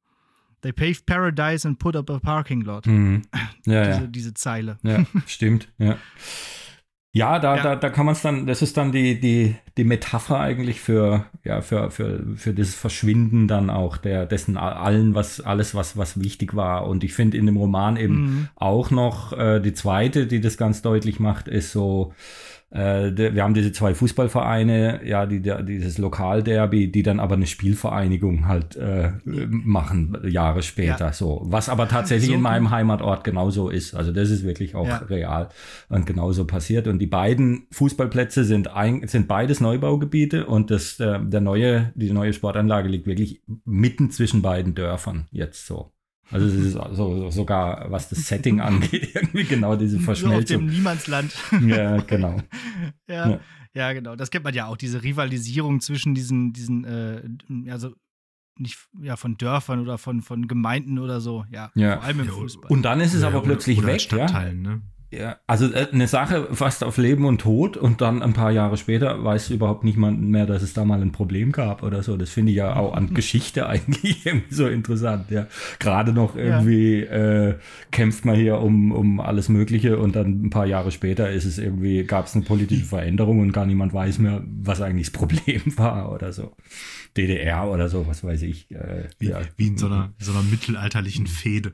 They 0.63 0.73
paved 0.73 1.07
paradise 1.07 1.65
and 1.65 1.79
put 1.79 1.95
up 1.95 2.11
a 2.11 2.19
parking 2.19 2.63
lot. 2.63 2.87
Mhm. 2.87 3.23
Ja, 3.67 3.85
diese, 3.85 4.01
ja. 4.01 4.07
diese 4.07 4.35
Zeile. 4.35 4.79
Ja, 4.83 5.05
stimmt, 5.27 5.69
ja. 5.79 5.97
Ja, 7.17 7.39
da, 7.39 7.57
ja. 7.57 7.63
da, 7.63 7.77
da 7.77 7.89
kann 7.89 8.05
man 8.05 8.13
es 8.13 8.21
dann, 8.21 8.47
das 8.47 8.61
ist 8.61 8.77
dann 8.77 8.93
die, 8.93 9.19
die, 9.19 9.57
die 9.79 9.85
Metapher 9.85 10.39
eigentlich 10.39 10.83
für, 10.83 11.25
ja, 11.45 11.63
für, 11.63 11.91
für, 11.91 12.23
für 12.37 12.53
dieses 12.53 12.75
Verschwinden 12.75 13.49
dann 13.49 13.71
auch 13.71 13.97
der, 13.97 14.27
dessen 14.27 14.59
allen, 14.59 15.15
was, 15.15 15.41
alles, 15.41 15.75
was, 15.75 15.97
was 15.97 16.21
wichtig 16.21 16.55
war. 16.55 16.87
Und 16.87 17.05
ich 17.05 17.15
finde 17.15 17.39
in 17.39 17.47
dem 17.47 17.57
Roman 17.57 17.97
eben 17.97 18.15
mhm. 18.15 18.49
auch 18.55 18.91
noch 18.91 19.33
äh, 19.33 19.61
die 19.61 19.73
zweite, 19.73 20.27
die 20.27 20.43
das 20.43 20.59
ganz 20.59 20.83
deutlich 20.83 21.19
macht, 21.19 21.49
ist 21.49 21.73
so, 21.73 22.13
wir 22.69 23.43
haben 23.45 23.55
diese 23.55 23.71
zwei 23.71 23.95
Fußballvereine, 23.95 25.07
ja, 25.07 25.25
die, 25.25 25.41
die, 25.41 25.55
dieses 25.65 25.99
Lokalderby, 25.99 26.91
die 26.91 27.05
dann 27.05 27.21
aber 27.21 27.37
eine 27.37 27.47
Spielvereinigung 27.47 28.49
halt 28.49 28.75
äh, 28.75 29.13
machen, 29.25 30.19
Jahre 30.27 30.63
später. 30.63 31.07
Ja. 31.07 31.13
So. 31.13 31.43
Was 31.45 31.69
aber 31.69 31.89
tatsächlich 31.89 32.31
so 32.31 32.35
in 32.35 32.41
meinem 32.41 32.71
Heimatort 32.71 33.23
genauso 33.23 33.71
ist. 33.71 33.95
Also 33.95 34.13
das 34.13 34.31
ist 34.31 34.45
wirklich 34.45 34.75
auch 34.75 34.89
ja. 34.89 34.97
real 34.97 35.49
und 35.89 36.07
genauso 36.07 36.45
passiert. 36.45 36.89
Und 36.89 36.99
die 36.99 37.07
beiden 37.07 37.69
Fußballplätze 37.71 38.45
sind, 38.45 38.69
ein, 38.75 39.07
sind 39.07 39.29
beides 39.29 39.61
Neubaugebiete 39.61 40.47
und 40.47 40.73
das, 40.73 40.97
der, 40.97 41.21
der 41.21 41.41
neue, 41.41 41.93
die 41.95 42.11
neue 42.11 42.33
Sportanlage 42.33 42.89
liegt 42.89 43.07
wirklich 43.07 43.43
mitten 43.65 44.11
zwischen 44.11 44.43
beiden 44.43 44.75
Dörfern 44.75 45.29
jetzt 45.31 45.67
so. 45.67 45.93
Also 46.31 46.47
es 46.47 46.55
ist 46.55 46.73
so, 46.73 47.31
sogar, 47.31 47.91
was 47.91 48.09
das 48.09 48.27
Setting 48.27 48.61
angeht, 48.61 49.11
irgendwie 49.15 49.45
genau 49.45 49.77
diese 49.77 50.01
Verschmelzung. 50.01 50.47
So 50.47 50.65
auf 50.65 50.71
dem 50.71 50.77
Niemandsland. 50.77 51.35
Ja, 51.67 51.99
genau. 51.99 52.39
ja, 53.09 53.31
ja, 53.31 53.41
ja. 53.75 53.93
genau. 53.93 54.17
Das 54.17 54.31
kennt 54.31 54.45
man 54.45 54.55
ja 54.55 54.67
auch, 54.67 54.77
diese 54.77 55.03
Rivalisierung 55.03 55.81
zwischen 55.81 56.15
diesen, 56.15 56.53
diesen, 56.53 56.85
äh, 56.85 57.71
also 57.71 57.95
nicht 58.59 58.79
ja, 59.01 59.17
von 59.17 59.37
Dörfern 59.37 59.81
oder 59.81 59.99
von, 59.99 60.23
von 60.23 60.49
Gemeinden 60.49 60.99
oder 60.99 61.21
so. 61.21 61.45
Ja, 61.51 61.71
ja. 61.75 61.97
vor 61.97 62.05
allem 62.05 62.21
im 62.21 62.29
Fußball. 62.29 62.71
Und 62.71 62.83
dann 62.83 63.01
ist 63.01 63.15
es 63.15 63.23
ja, 63.23 63.29
aber 63.29 63.43
plötzlich 63.43 63.79
oder 63.79 63.89
weg, 63.89 64.11
ja? 64.11 64.53
Ne? 64.53 64.83
Ja, 65.11 65.37
also 65.47 65.73
äh, 65.73 65.87
eine 65.93 66.09
Sache 66.09 66.49
fast 66.53 66.83
auf 66.83 66.97
Leben 66.97 67.27
und 67.27 67.41
Tod 67.41 67.77
und 67.77 68.01
dann 68.01 68.23
ein 68.23 68.33
paar 68.33 68.51
Jahre 68.51 68.77
später 68.77 69.23
weiß 69.23 69.51
überhaupt 69.51 69.85
niemand 69.85 70.21
mehr, 70.21 70.47
dass 70.47 70.63
es 70.63 70.73
da 70.73 70.85
mal 70.85 71.01
ein 71.01 71.13
Problem 71.13 71.53
gab 71.53 71.85
oder 71.85 72.03
so. 72.03 72.17
Das 72.17 72.31
finde 72.31 72.51
ich 72.51 72.59
ja 72.59 72.75
auch 72.75 72.93
an 72.93 73.11
Geschichte 73.15 73.69
eigentlich 73.69 74.27
irgendwie 74.27 74.55
so 74.55 74.67
interessant. 74.67 75.31
Ja, 75.31 75.47
gerade 75.79 76.13
noch 76.13 76.35
irgendwie 76.35 77.05
ja. 77.05 77.49
äh, 77.49 77.59
kämpft 77.93 78.25
man 78.25 78.35
hier 78.35 78.59
um, 78.59 78.91
um 78.91 79.21
alles 79.21 79.49
Mögliche 79.49 79.99
und 79.99 80.17
dann 80.17 80.47
ein 80.47 80.51
paar 80.51 80.67
Jahre 80.67 80.91
später 80.91 81.31
ist 81.31 81.45
es 81.45 81.59
irgendwie, 81.59 82.03
gab 82.05 82.27
es 82.27 82.35
eine 82.35 82.45
politische 82.45 82.85
Veränderung 82.85 83.39
und 83.39 83.53
gar 83.53 83.67
niemand 83.67 83.95
weiß 83.95 84.19
mehr, 84.19 84.43
was 84.45 84.81
eigentlich 84.81 85.13
das 85.13 85.19
Problem 85.19 85.63
war 85.77 86.13
oder 86.13 86.33
so. 86.33 86.57
DDR 87.17 87.71
oder 87.71 87.89
so, 87.89 88.07
was 88.07 88.25
weiß 88.25 88.43
ich. 88.43 88.71
Äh, 88.73 89.09
wie, 89.19 89.29
ja. 89.29 89.41
wie 89.57 89.69
in 89.69 89.79
so 89.79 89.87
einer, 89.87 90.13
so 90.19 90.33
einer 90.33 90.43
mittelalterlichen 90.43 91.27
Fehde. 91.27 91.73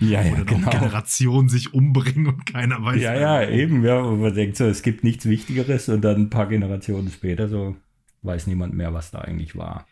Ja, 0.00 0.22
ja, 0.22 0.32
Oder 0.32 0.44
genau. 0.44 0.70
Generationen 0.70 1.48
sich 1.48 1.74
umbringen 1.74 2.28
und 2.28 2.46
keiner 2.46 2.82
weiß. 2.82 3.00
Ja, 3.00 3.14
ja, 3.14 3.48
eben, 3.48 3.84
ja. 3.84 3.98
Und 4.00 4.20
man 4.20 4.32
denkt 4.32 4.56
so, 4.56 4.64
es 4.64 4.82
gibt 4.82 5.02
nichts 5.02 5.26
Wichtigeres 5.26 5.88
und 5.88 6.02
dann 6.02 6.22
ein 6.22 6.30
paar 6.30 6.46
Generationen 6.46 7.10
später 7.10 7.48
so 7.48 7.76
weiß 8.22 8.46
niemand 8.46 8.74
mehr, 8.74 8.92
was 8.94 9.10
da 9.10 9.20
eigentlich 9.20 9.56
war. 9.56 9.86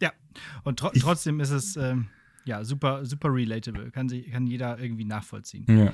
Ja, 0.00 0.12
und 0.64 0.78
tro 0.78 0.90
ich, 0.92 1.02
trotzdem 1.02 1.40
ist 1.40 1.50
es 1.50 1.76
ähm, 1.76 2.08
ja 2.44 2.64
super, 2.64 3.04
super 3.04 3.32
relatable. 3.32 3.90
Kann, 3.90 4.08
sie, 4.08 4.22
kann 4.22 4.46
jeder 4.46 4.78
irgendwie 4.78 5.04
nachvollziehen. 5.04 5.66
Ja. 5.68 5.92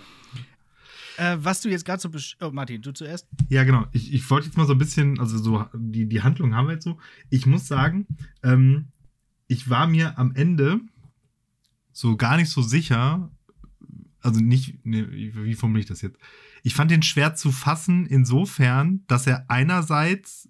Äh, 1.19 1.39
was 1.41 1.63
du 1.63 1.69
jetzt 1.69 1.85
gerade 1.85 2.01
so. 2.01 2.11
Oh, 2.41 2.51
Martin, 2.51 2.83
du 2.83 2.93
zuerst? 2.93 3.27
Ja, 3.49 3.65
genau. 3.65 3.87
Ich, 3.93 4.13
ich 4.13 4.29
wollte 4.31 4.47
jetzt 4.47 4.57
mal 4.57 4.67
so 4.67 4.75
ein 4.75 4.79
bisschen, 4.79 5.19
also 5.19 5.39
so, 5.39 5.65
die, 5.75 6.07
die 6.07 6.23
Handlung 6.23 6.55
haben 6.55 6.69
wir 6.69 6.75
jetzt 6.75 6.85
so. 6.85 6.99
Ich 7.31 7.47
muss 7.47 7.67
sagen, 7.67 8.07
ähm, 8.43 8.89
ich 9.49 9.71
war 9.71 9.87
mir 9.87 10.19
am 10.19 10.35
Ende 10.35 10.81
so 11.97 12.17
gar 12.17 12.37
nicht 12.37 12.51
so 12.51 12.61
sicher, 12.61 13.31
also 14.21 14.41
nicht, 14.41 14.85
ne, 14.85 15.11
wie 15.11 15.55
formuliere 15.55 15.85
ich 15.85 15.89
das 15.89 16.03
jetzt? 16.03 16.19
Ich 16.63 16.75
fand 16.75 16.91
den 16.91 17.03
schwer 17.03 17.35
zu 17.35 17.53
fassen 17.53 18.07
insofern, 18.07 19.05
dass 19.07 19.27
er 19.27 19.47
einerseits 19.49 20.49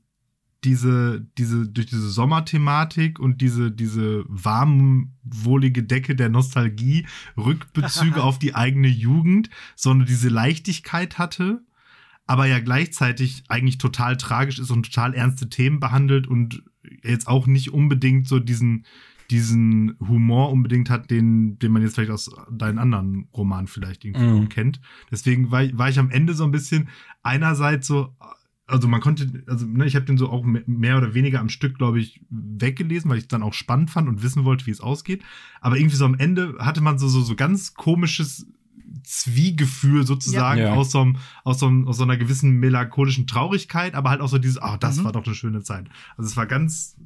diese, 0.65 1.25
diese, 1.39 1.69
durch 1.69 1.87
diese 1.87 2.11
Sommerthematik 2.11 3.21
und 3.21 3.41
diese, 3.41 3.71
diese 3.71 4.25
warm, 4.27 5.13
wohlige 5.23 5.85
Decke 5.85 6.17
der 6.17 6.31
Nostalgie 6.31 7.07
Rückbezüge 7.37 8.23
auf 8.25 8.41
die 8.41 8.57
eigene 8.57 8.89
Jugend, 8.89 9.49
sondern 9.77 10.09
diese 10.09 10.29
Leichtigkeit 10.29 11.19
hatte, 11.19 11.63
aber 12.27 12.47
ja 12.47 12.59
gleichzeitig 12.59 13.45
eigentlich 13.47 13.79
total 13.79 14.17
tragisch 14.17 14.59
ist 14.59 14.73
und 14.73 14.87
total 14.87 15.15
ernste 15.15 15.49
Themen 15.49 15.79
behandelt 15.79 16.27
und 16.27 16.65
jetzt 17.05 17.29
auch 17.29 17.47
nicht 17.47 17.73
unbedingt 17.73 18.27
so 18.27 18.41
diesen, 18.41 18.85
diesen 19.31 19.97
Humor 20.01 20.51
unbedingt 20.51 20.91
hat, 20.91 21.11
den, 21.11 21.59
den 21.59 21.73
man 21.73 21.83
jetzt 21.83 21.95
vielleicht 21.95 22.11
aus 22.11 22.31
deinen 22.51 22.79
anderen 22.79 23.29
Romanen 23.35 23.67
vielleicht 23.67 24.05
irgendwie 24.05 24.41
mhm. 24.41 24.49
kennt. 24.49 24.81
Deswegen 25.11 25.51
war, 25.51 25.63
war 25.79 25.89
ich 25.89 25.99
am 25.99 26.11
Ende 26.11 26.35
so 26.35 26.45
ein 26.45 26.53
bisschen 26.53 26.89
einerseits 27.23 27.87
so, 27.87 28.15
also 28.67 28.89
man 28.89 29.01
konnte, 29.01 29.45
also 29.47 29.67
ne, 29.67 29.87
ich 29.87 29.95
habe 29.95 30.07
den 30.07 30.19
so 30.19 30.29
auch 30.29 30.45
mehr 30.45 30.99
oder 30.99 31.15
weniger 31.15 31.41
am 31.41 31.49
Stück, 31.49 31.79
glaube 31.79 32.01
ich, 32.01 32.21
weggelesen, 32.31 33.11
weil 33.11 33.19
ich 33.19 33.25
es 33.25 33.29
dann 33.29 33.43
auch 33.43 33.55
spannend 33.55 33.91
fand 33.91 34.09
und 34.09 34.23
wissen 34.23 34.45
wollte, 34.45 34.67
wie 34.67 34.73
es 34.73 34.81
ausgeht. 34.81 35.23
Aber 35.61 35.77
irgendwie 35.77 35.97
so 35.97 36.05
am 36.05 36.15
Ende 36.15 36.57
hatte 36.59 36.81
man 36.81 36.99
so, 36.99 37.09
so, 37.09 37.21
so 37.21 37.37
ganz 37.37 37.75
komisches 37.75 38.47
Zwiegefühl 39.05 40.05
sozusagen 40.05 40.61
ja. 40.61 40.75
aus, 40.75 40.91
so 40.91 41.01
einem, 41.01 41.17
aus, 41.45 41.61
so 41.61 41.67
einem, 41.67 41.87
aus 41.87 41.99
so 41.99 42.03
einer 42.03 42.17
gewissen 42.17 42.53
melancholischen 42.59 43.27
Traurigkeit, 43.27 43.95
aber 43.95 44.11
halt 44.11 44.21
auch 44.21 44.29
so 44.29 44.39
dieses, 44.39 44.61
ach, 44.61 44.79
das 44.79 44.99
mhm. 44.99 45.05
war 45.05 45.13
doch 45.13 45.25
eine 45.25 45.35
schöne 45.35 45.63
Zeit. 45.63 45.89
Also 46.17 46.29
es 46.29 46.37
war 46.37 46.47
ganz, 46.47 46.97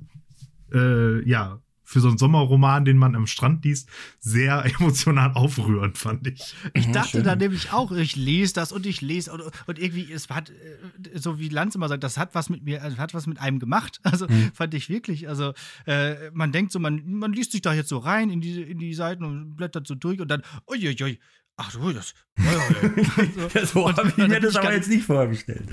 äh, 0.73 1.29
ja, 1.29 1.61
für 1.91 1.99
so 1.99 2.07
einen 2.07 2.19
Sommerroman, 2.19 2.85
den 2.85 2.97
man 2.97 3.17
am 3.17 3.27
Strand 3.27 3.65
liest, 3.65 3.89
sehr 4.21 4.65
emotional 4.79 5.33
aufrührend, 5.33 5.99
fand 5.99 6.25
ich. 6.29 6.55
Ich 6.73 6.87
ja, 6.87 6.93
dachte 6.93 7.11
schön. 7.11 7.25
da 7.25 7.35
nämlich 7.35 7.73
auch, 7.73 7.91
ich 7.91 8.15
lese 8.15 8.55
das 8.55 8.71
und 8.71 8.87
ich 8.87 9.01
lese 9.01 9.33
und, 9.33 9.43
und, 9.67 9.77
irgendwie, 9.77 10.11
es 10.13 10.29
hat, 10.29 10.51
äh, 10.51 11.19
so 11.19 11.41
wie 11.41 11.49
Lanz 11.49 11.75
immer 11.75 11.89
sagt, 11.89 12.05
das 12.05 12.17
hat 12.17 12.33
was 12.37 12.49
mit 12.49 12.63
mir, 12.63 12.85
also 12.85 12.97
hat 12.99 13.13
was 13.13 13.27
mit 13.27 13.41
einem 13.41 13.59
gemacht. 13.59 14.01
Also 14.11 14.27
mhm. 14.27 14.51
fand 14.55 14.75
ich 14.75 14.89
wirklich, 14.89 15.29
also 15.29 15.53
äh, 15.87 16.31
man 16.33 16.51
denkt 16.51 16.73
so, 16.73 16.81
man, 16.81 17.03
man 17.07 17.33
liest 17.33 17.53
sich 17.53 17.63
da 17.63 17.73
jetzt 17.73 17.89
so 17.89 17.99
rein 17.99 18.29
in 18.29 18.41
die, 18.41 18.61
in 18.61 18.79
die 18.79 18.93
Seiten 18.93 19.25
und 19.25 19.55
blättert 19.57 19.87
so 19.87 19.95
durch 19.95 20.21
und 20.21 20.29
dann, 20.29 20.43
uiuiui, 20.69 21.19
Ach 21.63 21.71
du, 21.73 21.93
das. 21.93 22.15
so, 23.55 23.65
so 23.65 23.95
habe 23.95 24.09
ich 24.09 24.17
mir 24.17 24.41
das 24.41 24.57
aber 24.57 24.73
jetzt 24.73 24.89
nicht 24.89 25.05
vorgestellt. 25.05 25.69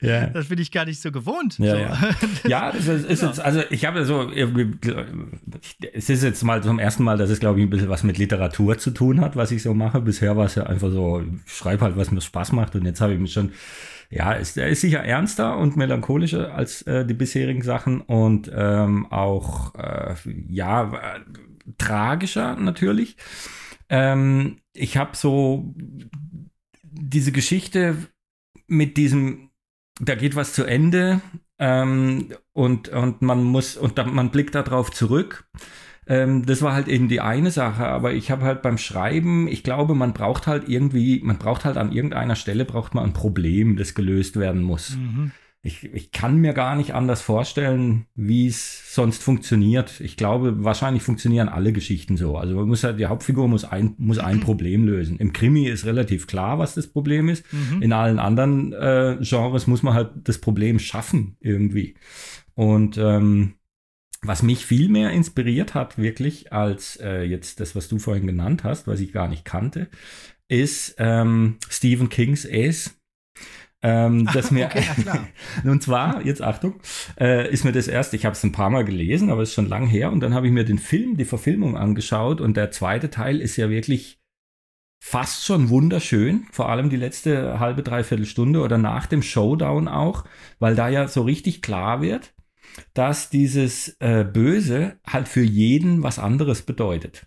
Ja. 0.00 0.28
Das 0.28 0.46
bin 0.46 0.60
ich 0.60 0.70
gar 0.70 0.84
nicht 0.84 1.00
so 1.00 1.10
gewohnt. 1.10 1.58
Ja, 1.58 1.72
so. 1.72 1.78
ja. 1.78 2.10
ja 2.46 2.72
das 2.72 2.86
ist, 2.86 3.10
ist 3.10 3.22
jetzt, 3.22 3.40
also 3.40 3.62
ich 3.70 3.84
habe 3.86 4.04
so, 4.04 4.30
es 5.92 6.08
ist 6.08 6.22
jetzt 6.22 6.44
mal 6.44 6.62
zum 6.62 6.78
ersten 6.78 7.02
Mal, 7.02 7.18
dass 7.18 7.28
es, 7.28 7.40
glaube 7.40 7.58
ich, 7.58 7.66
ein 7.66 7.70
bisschen 7.70 7.88
was 7.88 8.04
mit 8.04 8.18
Literatur 8.18 8.78
zu 8.78 8.92
tun 8.92 9.20
hat, 9.20 9.34
was 9.34 9.50
ich 9.50 9.64
so 9.64 9.74
mache. 9.74 10.00
Bisher 10.00 10.36
war 10.36 10.46
es 10.46 10.54
ja 10.54 10.62
einfach 10.62 10.90
so, 10.90 11.20
ich 11.20 11.52
schreibe 11.52 11.84
halt, 11.84 11.96
was 11.96 12.12
mir 12.12 12.20
Spaß 12.20 12.52
macht 12.52 12.76
und 12.76 12.84
jetzt 12.84 13.00
habe 13.00 13.14
ich 13.14 13.18
mich 13.18 13.32
schon 13.32 13.50
ja, 14.08 14.34
ist, 14.34 14.56
er 14.56 14.68
ist 14.68 14.82
sicher 14.82 15.02
ernster 15.02 15.58
und 15.58 15.76
melancholischer 15.76 16.54
als 16.54 16.82
äh, 16.82 17.04
die 17.04 17.14
bisherigen 17.14 17.62
Sachen 17.62 18.00
und 18.00 18.48
ähm, 18.54 19.10
auch, 19.10 19.74
äh, 19.74 20.14
ja, 20.48 20.84
äh, 20.84 21.20
tragischer 21.76 22.54
natürlich. 22.54 23.16
Ähm, 23.88 24.58
ich 24.76 24.96
habe 24.96 25.16
so 25.16 25.74
diese 26.82 27.32
Geschichte 27.32 27.96
mit 28.66 28.96
diesem, 28.96 29.50
da 30.00 30.14
geht 30.14 30.36
was 30.36 30.52
zu 30.52 30.64
Ende 30.64 31.20
ähm, 31.58 32.32
und, 32.52 32.88
und 32.88 33.22
man 33.22 33.42
muss, 33.44 33.76
und 33.76 33.98
da, 33.98 34.04
man 34.04 34.30
blickt 34.30 34.54
darauf 34.54 34.90
zurück. 34.90 35.48
Ähm, 36.06 36.46
das 36.46 36.62
war 36.62 36.72
halt 36.72 36.88
eben 36.88 37.08
die 37.08 37.20
eine 37.20 37.50
Sache, 37.50 37.86
aber 37.86 38.12
ich 38.12 38.30
habe 38.30 38.44
halt 38.44 38.62
beim 38.62 38.78
Schreiben, 38.78 39.48
ich 39.48 39.62
glaube, 39.64 39.94
man 39.94 40.12
braucht 40.12 40.46
halt 40.46 40.68
irgendwie, 40.68 41.20
man 41.22 41.38
braucht 41.38 41.64
halt 41.64 41.76
an 41.76 41.92
irgendeiner 41.92 42.36
Stelle 42.36 42.64
braucht 42.64 42.94
man 42.94 43.04
ein 43.04 43.12
Problem, 43.12 43.76
das 43.76 43.94
gelöst 43.94 44.38
werden 44.38 44.62
muss. 44.62 44.96
Mhm 44.96 45.32
ich, 45.66 45.84
ich 45.92 46.12
kann 46.12 46.38
mir 46.38 46.52
gar 46.52 46.76
nicht 46.76 46.94
anders 46.94 47.20
vorstellen, 47.20 48.06
wie 48.14 48.46
es 48.46 48.94
sonst 48.94 49.22
funktioniert. 49.22 50.00
Ich 50.00 50.16
glaube, 50.16 50.64
wahrscheinlich 50.64 51.02
funktionieren 51.02 51.48
alle 51.48 51.72
Geschichten 51.72 52.16
so. 52.16 52.36
Also 52.36 52.54
man 52.54 52.68
muss 52.68 52.84
halt, 52.84 53.00
die 53.00 53.06
Hauptfigur 53.06 53.48
muss 53.48 53.64
ein, 53.64 53.94
muss 53.98 54.18
ein 54.18 54.40
Problem 54.40 54.84
lösen. 54.84 55.18
Im 55.18 55.32
Krimi 55.32 55.66
ist 55.66 55.84
relativ 55.84 56.26
klar, 56.26 56.58
was 56.58 56.74
das 56.74 56.86
Problem 56.86 57.28
ist. 57.28 57.44
Mhm. 57.52 57.82
In 57.82 57.92
allen 57.92 58.18
anderen 58.18 58.72
äh, 58.72 59.18
Genres 59.20 59.66
muss 59.66 59.82
man 59.82 59.94
halt 59.94 60.10
das 60.24 60.38
Problem 60.38 60.78
schaffen 60.78 61.36
irgendwie. 61.40 61.94
Und 62.54 62.96
ähm, 62.96 63.54
was 64.22 64.42
mich 64.42 64.64
viel 64.64 64.88
mehr 64.88 65.10
inspiriert 65.10 65.74
hat, 65.74 65.98
wirklich, 65.98 66.52
als 66.52 66.96
äh, 67.02 67.22
jetzt 67.22 67.60
das, 67.60 67.74
was 67.74 67.88
du 67.88 67.98
vorhin 67.98 68.26
genannt 68.26 68.64
hast, 68.64 68.86
was 68.86 69.00
ich 69.00 69.12
gar 69.12 69.28
nicht 69.28 69.44
kannte, 69.44 69.88
ist 70.48 70.94
ähm, 70.98 71.56
Stephen 71.68 72.08
Kings 72.08 72.46
Ace. 72.48 72.95
Ähm, 73.82 74.28
das 74.32 74.50
mir, 74.50 74.66
okay, 74.66 74.84
und 75.64 75.82
zwar, 75.82 76.24
jetzt 76.24 76.42
Achtung, 76.42 76.80
äh, 77.20 77.50
ist 77.50 77.64
mir 77.64 77.72
das 77.72 77.88
erst, 77.88 78.14
ich 78.14 78.24
habe 78.24 78.34
es 78.34 78.42
ein 78.42 78.52
paar 78.52 78.70
Mal 78.70 78.84
gelesen, 78.84 79.30
aber 79.30 79.42
es 79.42 79.50
ist 79.50 79.54
schon 79.54 79.68
lang 79.68 79.86
her 79.86 80.10
und 80.10 80.20
dann 80.20 80.34
habe 80.34 80.46
ich 80.46 80.52
mir 80.52 80.64
den 80.64 80.78
Film, 80.78 81.16
die 81.16 81.24
Verfilmung 81.24 81.76
angeschaut 81.76 82.40
und 82.40 82.56
der 82.56 82.70
zweite 82.70 83.10
Teil 83.10 83.40
ist 83.40 83.56
ja 83.56 83.68
wirklich 83.68 84.18
fast 84.98 85.44
schon 85.44 85.68
wunderschön, 85.68 86.46
vor 86.50 86.68
allem 86.68 86.90
die 86.90 86.96
letzte 86.96 87.60
halbe, 87.60 87.82
dreiviertel 87.82 88.26
Stunde 88.26 88.60
oder 88.60 88.78
nach 88.78 89.06
dem 89.06 89.22
Showdown 89.22 89.88
auch, 89.88 90.24
weil 90.58 90.74
da 90.74 90.88
ja 90.88 91.06
so 91.06 91.22
richtig 91.22 91.62
klar 91.62 92.00
wird, 92.00 92.34
dass 92.94 93.30
dieses 93.30 93.96
äh, 94.00 94.24
Böse 94.24 94.98
halt 95.06 95.28
für 95.28 95.42
jeden 95.42 96.02
was 96.02 96.18
anderes 96.18 96.62
bedeutet. 96.62 97.26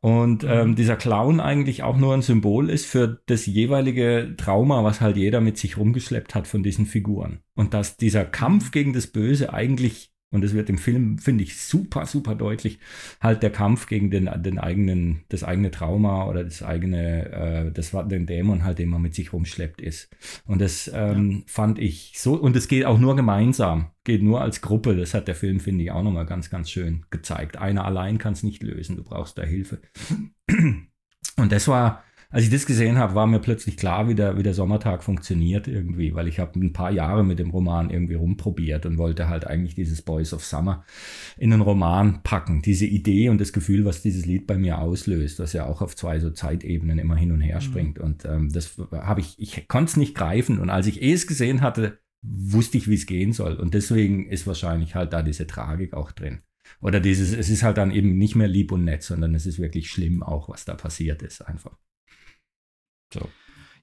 Und 0.00 0.42
mhm. 0.42 0.48
ähm, 0.50 0.76
dieser 0.76 0.96
Clown 0.96 1.40
eigentlich 1.40 1.82
auch 1.82 1.96
nur 1.96 2.14
ein 2.14 2.22
Symbol 2.22 2.70
ist 2.70 2.86
für 2.86 3.20
das 3.26 3.46
jeweilige 3.46 4.34
Trauma, 4.36 4.84
was 4.84 5.00
halt 5.00 5.16
jeder 5.16 5.40
mit 5.40 5.58
sich 5.58 5.78
rumgeschleppt 5.78 6.34
hat 6.34 6.46
von 6.46 6.62
diesen 6.62 6.86
Figuren. 6.86 7.40
Und 7.54 7.74
dass 7.74 7.96
dieser 7.96 8.24
Kampf 8.24 8.70
gegen 8.70 8.92
das 8.92 9.06
Böse 9.06 9.52
eigentlich, 9.52 10.12
und 10.30 10.42
das 10.42 10.54
wird 10.54 10.68
im 10.68 10.78
Film, 10.78 11.18
finde 11.18 11.44
ich, 11.44 11.56
super, 11.56 12.06
super 12.06 12.34
deutlich, 12.34 12.78
halt 13.20 13.42
der 13.42 13.50
Kampf 13.50 13.86
gegen 13.86 14.10
den, 14.10 14.28
den 14.42 14.58
eigenen, 14.58 15.24
das 15.28 15.44
eigene 15.44 15.70
Trauma 15.70 16.26
oder 16.26 16.44
das 16.44 16.62
eigene, 16.62 17.30
äh, 17.30 17.72
das 17.72 17.94
war 17.94 18.06
den 18.06 18.26
Dämon 18.26 18.64
halt, 18.64 18.78
den 18.78 18.88
man 18.88 19.02
mit 19.02 19.14
sich 19.14 19.32
rumschleppt 19.32 19.80
ist. 19.80 20.08
Und 20.44 20.60
das 20.60 20.90
ähm, 20.92 21.30
ja. 21.30 21.38
fand 21.46 21.78
ich 21.78 22.14
so, 22.16 22.34
und 22.34 22.56
es 22.56 22.68
geht 22.68 22.84
auch 22.84 22.98
nur 22.98 23.16
gemeinsam 23.16 23.90
geht 24.06 24.22
nur 24.22 24.40
als 24.40 24.62
Gruppe. 24.62 24.96
Das 24.96 25.12
hat 25.12 25.28
der 25.28 25.34
Film, 25.34 25.60
finde 25.60 25.84
ich, 25.84 25.90
auch 25.90 26.02
nochmal 26.02 26.24
ganz, 26.24 26.48
ganz 26.48 26.70
schön 26.70 27.04
gezeigt. 27.10 27.58
Einer 27.58 27.84
allein 27.84 28.18
kann 28.18 28.32
es 28.32 28.42
nicht 28.42 28.62
lösen. 28.62 28.96
Du 28.96 29.02
brauchst 29.02 29.36
da 29.36 29.42
Hilfe. 29.42 29.80
Und 30.48 31.52
das 31.52 31.68
war, 31.68 32.04
als 32.30 32.44
ich 32.44 32.50
das 32.50 32.66
gesehen 32.66 32.98
habe, 32.98 33.14
war 33.14 33.26
mir 33.26 33.38
plötzlich 33.38 33.76
klar, 33.76 34.08
wie 34.08 34.14
der, 34.14 34.36
wie 34.36 34.42
der 34.42 34.54
Sommertag 34.54 35.04
funktioniert 35.04 35.68
irgendwie, 35.68 36.14
weil 36.14 36.26
ich 36.26 36.38
habe 36.38 36.58
ein 36.58 36.72
paar 36.72 36.90
Jahre 36.90 37.24
mit 37.24 37.38
dem 37.38 37.50
Roman 37.50 37.90
irgendwie 37.90 38.14
rumprobiert 38.14 38.84
und 38.84 38.98
wollte 38.98 39.28
halt 39.28 39.46
eigentlich 39.46 39.74
dieses 39.74 40.02
Boys 40.02 40.32
of 40.32 40.44
Summer 40.44 40.84
in 41.36 41.52
einen 41.52 41.62
Roman 41.62 42.22
packen. 42.22 42.62
Diese 42.62 42.86
Idee 42.86 43.28
und 43.28 43.40
das 43.40 43.52
Gefühl, 43.52 43.84
was 43.84 44.02
dieses 44.02 44.26
Lied 44.26 44.46
bei 44.46 44.58
mir 44.58 44.78
auslöst, 44.78 45.38
was 45.38 45.52
ja 45.52 45.66
auch 45.66 45.82
auf 45.82 45.94
zwei 45.94 46.18
so 46.18 46.30
Zeitebenen 46.30 46.98
immer 46.98 47.16
hin 47.16 47.32
und 47.32 47.40
her 47.40 47.56
mhm. 47.56 47.62
springt. 47.62 47.98
Und 47.98 48.24
ähm, 48.24 48.50
das 48.52 48.76
habe 48.92 49.20
ich, 49.20 49.38
ich 49.38 49.68
konnte 49.68 49.90
es 49.90 49.96
nicht 49.96 50.14
greifen. 50.14 50.58
Und 50.58 50.70
als 50.70 50.86
ich 50.86 51.02
es 51.02 51.26
gesehen 51.26 51.60
hatte, 51.60 52.00
wusste 52.22 52.76
ich, 52.78 52.88
wie 52.88 52.94
es 52.94 53.06
gehen 53.06 53.32
soll. 53.32 53.54
Und 53.54 53.74
deswegen 53.74 54.28
ist 54.28 54.46
wahrscheinlich 54.46 54.94
halt 54.94 55.12
da 55.12 55.22
diese 55.22 55.46
Tragik 55.46 55.94
auch 55.94 56.12
drin. 56.12 56.40
Oder 56.80 57.00
dieses, 57.00 57.32
es 57.32 57.48
ist 57.48 57.62
halt 57.62 57.76
dann 57.76 57.90
eben 57.90 58.18
nicht 58.18 58.34
mehr 58.34 58.48
lieb 58.48 58.72
und 58.72 58.84
nett, 58.84 59.02
sondern 59.02 59.34
es 59.34 59.46
ist 59.46 59.58
wirklich 59.58 59.88
schlimm 59.88 60.22
auch, 60.22 60.48
was 60.48 60.64
da 60.64 60.74
passiert 60.74 61.22
ist, 61.22 61.42
einfach. 61.42 61.78
So. 63.12 63.30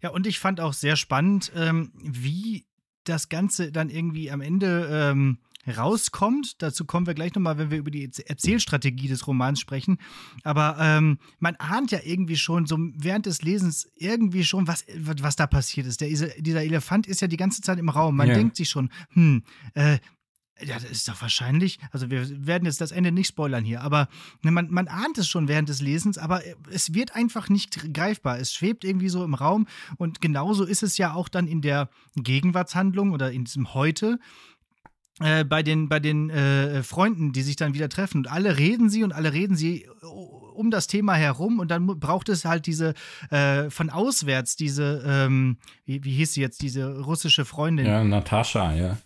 Ja, 0.01 0.09
und 0.09 0.27
ich 0.27 0.39
fand 0.39 0.59
auch 0.59 0.73
sehr 0.73 0.95
spannend, 0.95 1.51
ähm, 1.55 1.91
wie 1.95 2.65
das 3.05 3.29
Ganze 3.29 3.71
dann 3.71 3.89
irgendwie 3.89 4.31
am 4.31 4.41
Ende 4.41 4.87
ähm, 4.91 5.39
rauskommt. 5.67 6.61
Dazu 6.61 6.85
kommen 6.85 7.07
wir 7.07 7.13
gleich 7.13 7.33
nochmal, 7.35 7.57
wenn 7.57 7.71
wir 7.71 7.77
über 7.77 7.91
die 7.91 8.03
Erzählstrategie 8.03 9.07
des 9.07 9.27
Romans 9.27 9.59
sprechen. 9.59 9.97
Aber 10.43 10.77
ähm, 10.79 11.19
man 11.39 11.55
ahnt 11.55 11.91
ja 11.91 11.99
irgendwie 12.03 12.35
schon, 12.35 12.65
so 12.65 12.77
während 12.77 13.25
des 13.25 13.41
Lesens 13.41 13.89
irgendwie 13.95 14.43
schon, 14.43 14.67
was, 14.67 14.85
was 14.95 15.35
da 15.35 15.47
passiert 15.47 15.87
ist. 15.87 16.01
Der, 16.01 16.09
dieser 16.09 16.63
Elefant 16.63 17.07
ist 17.07 17.21
ja 17.21 17.27
die 17.27 17.37
ganze 17.37 17.61
Zeit 17.61 17.79
im 17.79 17.89
Raum. 17.89 18.17
Man 18.17 18.27
ja. 18.27 18.35
denkt 18.35 18.57
sich 18.57 18.69
schon, 18.69 18.89
hm, 19.13 19.43
äh, 19.73 19.99
ja, 20.63 20.75
das 20.75 20.85
ist 20.85 21.07
doch 21.07 21.21
wahrscheinlich. 21.21 21.79
Also, 21.91 22.09
wir 22.09 22.45
werden 22.45 22.65
jetzt 22.65 22.81
das 22.81 22.91
Ende 22.91 23.11
nicht 23.11 23.27
spoilern 23.27 23.63
hier, 23.63 23.81
aber 23.81 24.07
ne, 24.41 24.51
man, 24.51 24.69
man 24.69 24.87
ahnt 24.87 25.17
es 25.17 25.27
schon 25.27 25.47
während 25.47 25.69
des 25.69 25.81
Lesens, 25.81 26.17
aber 26.17 26.41
es 26.71 26.93
wird 26.93 27.15
einfach 27.15 27.49
nicht 27.49 27.93
greifbar. 27.93 28.39
Es 28.39 28.53
schwebt 28.53 28.83
irgendwie 28.83 29.09
so 29.09 29.23
im 29.23 29.33
Raum 29.33 29.67
und 29.97 30.21
genauso 30.21 30.63
ist 30.63 30.83
es 30.83 30.97
ja 30.97 31.13
auch 31.13 31.29
dann 31.29 31.47
in 31.47 31.61
der 31.61 31.89
Gegenwartshandlung 32.15 33.11
oder 33.11 33.31
in 33.31 33.45
diesem 33.45 33.73
Heute. 33.73 34.19
Äh, 35.19 35.43
bei 35.45 35.61
den, 35.61 35.89
bei 35.89 35.99
den 35.99 36.31
äh, 36.31 36.81
Freunden, 36.81 37.33
die 37.33 37.43
sich 37.43 37.55
dann 37.55 37.75
wieder 37.75 37.87
treffen. 37.87 38.17
Und 38.17 38.31
alle 38.31 38.57
reden 38.57 38.89
sie 38.89 39.03
und 39.03 39.13
alle 39.13 39.31
reden 39.31 39.55
sie 39.55 39.87
um 40.01 40.71
das 40.71 40.87
Thema 40.87 41.13
herum 41.13 41.59
und 41.59 41.69
dann 41.69 41.85
braucht 41.85 42.29
es 42.29 42.45
halt 42.45 42.65
diese 42.65 42.93
äh, 43.29 43.69
von 43.69 43.89
auswärts, 43.91 44.55
diese, 44.55 45.03
ähm, 45.05 45.57
wie, 45.85 46.03
wie 46.03 46.13
hieß 46.13 46.33
sie 46.33 46.41
jetzt, 46.41 46.61
diese 46.61 46.99
russische 47.01 47.45
Freundin? 47.45 47.85
Ja, 47.85 48.03
Natascha, 48.03 48.73
ja. 48.73 48.97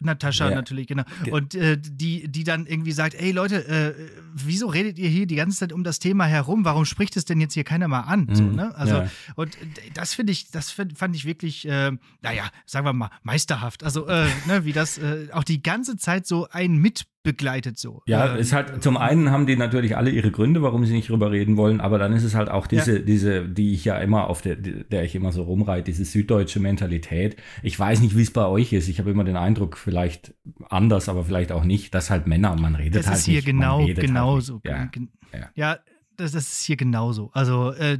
Natascha 0.00 0.50
ja. 0.50 0.54
natürlich, 0.54 0.86
genau. 0.86 1.04
Und 1.30 1.54
äh, 1.54 1.78
die, 1.80 2.28
die 2.28 2.44
dann 2.44 2.66
irgendwie 2.66 2.92
sagt, 2.92 3.14
ey 3.14 3.32
Leute, 3.32 3.66
äh, 3.68 3.94
wieso 4.34 4.66
redet 4.66 4.98
ihr 4.98 5.08
hier 5.08 5.26
die 5.26 5.36
ganze 5.36 5.58
Zeit 5.58 5.72
um 5.72 5.84
das 5.84 5.98
Thema 5.98 6.24
herum? 6.26 6.64
Warum 6.64 6.84
spricht 6.84 7.16
es 7.16 7.24
denn 7.24 7.40
jetzt 7.40 7.54
hier 7.54 7.64
keiner 7.64 7.88
mal 7.88 8.00
an? 8.00 8.26
Mhm. 8.28 8.34
So, 8.34 8.42
ne? 8.44 8.74
Also, 8.74 8.94
ja. 8.94 9.10
und 9.36 9.56
das 9.94 10.14
finde 10.14 10.32
ich, 10.32 10.50
das 10.50 10.70
fand 10.70 11.14
ich 11.14 11.24
wirklich, 11.24 11.66
äh, 11.68 11.92
naja, 12.22 12.50
sagen 12.66 12.86
wir 12.86 12.92
mal, 12.92 13.10
meisterhaft. 13.22 13.84
Also, 13.84 14.06
äh, 14.08 14.26
ne, 14.46 14.64
wie 14.64 14.72
das 14.72 14.98
äh, 14.98 15.28
auch 15.32 15.44
die 15.44 15.62
ganze 15.62 15.96
Zeit 15.96 16.26
so 16.26 16.48
ein 16.50 16.76
mit 16.76 17.06
begleitet 17.24 17.78
so. 17.78 18.02
Ja, 18.06 18.34
ähm, 18.34 18.38
ist 18.38 18.52
halt, 18.52 18.82
zum 18.82 18.96
einen 18.96 19.32
haben 19.32 19.46
die 19.46 19.56
natürlich 19.56 19.96
alle 19.96 20.10
ihre 20.10 20.30
Gründe, 20.30 20.62
warum 20.62 20.84
sie 20.84 20.92
nicht 20.92 21.08
drüber 21.08 21.32
reden 21.32 21.56
wollen, 21.56 21.80
aber 21.80 21.98
dann 21.98 22.12
ist 22.12 22.22
es 22.22 22.34
halt 22.36 22.50
auch 22.50 22.68
diese, 22.68 22.98
ja. 22.98 23.04
diese, 23.04 23.48
die 23.48 23.72
ich 23.72 23.84
ja 23.84 23.98
immer 23.98 24.28
auf 24.28 24.42
der, 24.42 24.56
der 24.56 25.02
ich 25.02 25.16
immer 25.16 25.32
so 25.32 25.42
rumreite, 25.42 25.84
diese 25.84 26.04
süddeutsche 26.04 26.60
Mentalität. 26.60 27.36
Ich 27.62 27.78
weiß 27.78 28.00
nicht, 28.00 28.16
wie 28.16 28.22
es 28.22 28.30
bei 28.30 28.46
euch 28.46 28.72
ist. 28.72 28.88
Ich 28.88 29.00
habe 29.00 29.10
immer 29.10 29.24
den 29.24 29.36
Eindruck, 29.36 29.76
vielleicht 29.78 30.34
anders, 30.68 31.08
aber 31.08 31.24
vielleicht 31.24 31.50
auch 31.50 31.64
nicht, 31.64 31.94
dass 31.94 32.10
halt 32.10 32.26
Männer, 32.26 32.54
man 32.54 32.76
redet 32.76 32.96
das 32.96 33.06
halt 33.08 33.18
ist 33.18 33.24
hier 33.24 33.36
nicht, 33.36 33.46
genau, 33.46 33.84
genauso. 33.86 34.60
Halt 34.64 34.90
ja. 35.32 35.50
ja, 35.54 35.78
das, 36.16 36.32
das 36.32 36.52
ist 36.52 36.64
hier 36.64 36.76
genauso. 36.76 37.30
Also 37.32 37.72
äh, 37.72 37.98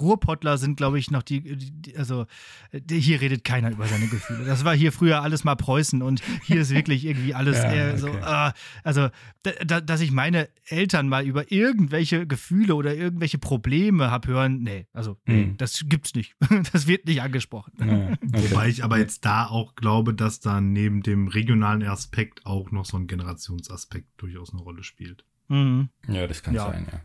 Ruhrpottler 0.00 0.58
sind, 0.58 0.76
glaube 0.76 0.98
ich, 0.98 1.10
noch 1.10 1.22
die, 1.22 1.56
die 1.56 1.96
also 1.96 2.26
die, 2.72 3.00
hier 3.00 3.20
redet 3.20 3.44
keiner 3.44 3.70
über 3.70 3.86
seine 3.86 4.06
Gefühle. 4.06 4.44
Das 4.44 4.64
war 4.64 4.74
hier 4.74 4.92
früher 4.92 5.22
alles 5.22 5.44
mal 5.44 5.56
Preußen 5.56 6.02
und 6.02 6.22
hier 6.44 6.60
ist 6.60 6.70
wirklich 6.70 7.04
irgendwie 7.04 7.34
alles 7.34 7.58
ja, 7.58 7.72
eher 7.72 7.98
so, 7.98 8.08
äh, 8.08 8.52
also 8.84 9.08
da, 9.42 9.80
dass 9.80 10.00
ich 10.00 10.12
meine 10.12 10.48
Eltern 10.66 11.08
mal 11.08 11.24
über 11.24 11.50
irgendwelche 11.50 12.26
Gefühle 12.26 12.74
oder 12.74 12.94
irgendwelche 12.94 13.38
Probleme 13.38 14.10
habe 14.10 14.28
hören, 14.28 14.62
nee, 14.62 14.86
also 14.92 15.16
nee, 15.26 15.46
mhm. 15.46 15.56
das 15.56 15.84
gibt's 15.86 16.14
nicht. 16.14 16.34
das 16.72 16.86
wird 16.86 17.06
nicht 17.06 17.22
angesprochen. 17.22 17.72
Ja, 17.78 18.12
okay. 18.12 18.50
Wobei 18.50 18.68
ich 18.68 18.84
aber 18.84 18.98
jetzt 18.98 19.24
da 19.24 19.46
auch 19.46 19.74
glaube, 19.74 20.14
dass 20.14 20.40
da 20.40 20.60
neben 20.60 21.02
dem 21.02 21.28
regionalen 21.28 21.82
Aspekt 21.82 22.46
auch 22.46 22.70
noch 22.70 22.84
so 22.84 22.96
ein 22.96 23.06
Generationsaspekt 23.06 24.08
durchaus 24.18 24.52
eine 24.52 24.62
Rolle 24.62 24.82
spielt. 24.82 25.24
Mhm. 25.48 25.88
Ja, 26.06 26.26
das 26.26 26.42
kann 26.42 26.56
sein, 26.56 26.86
ja. 26.90 27.00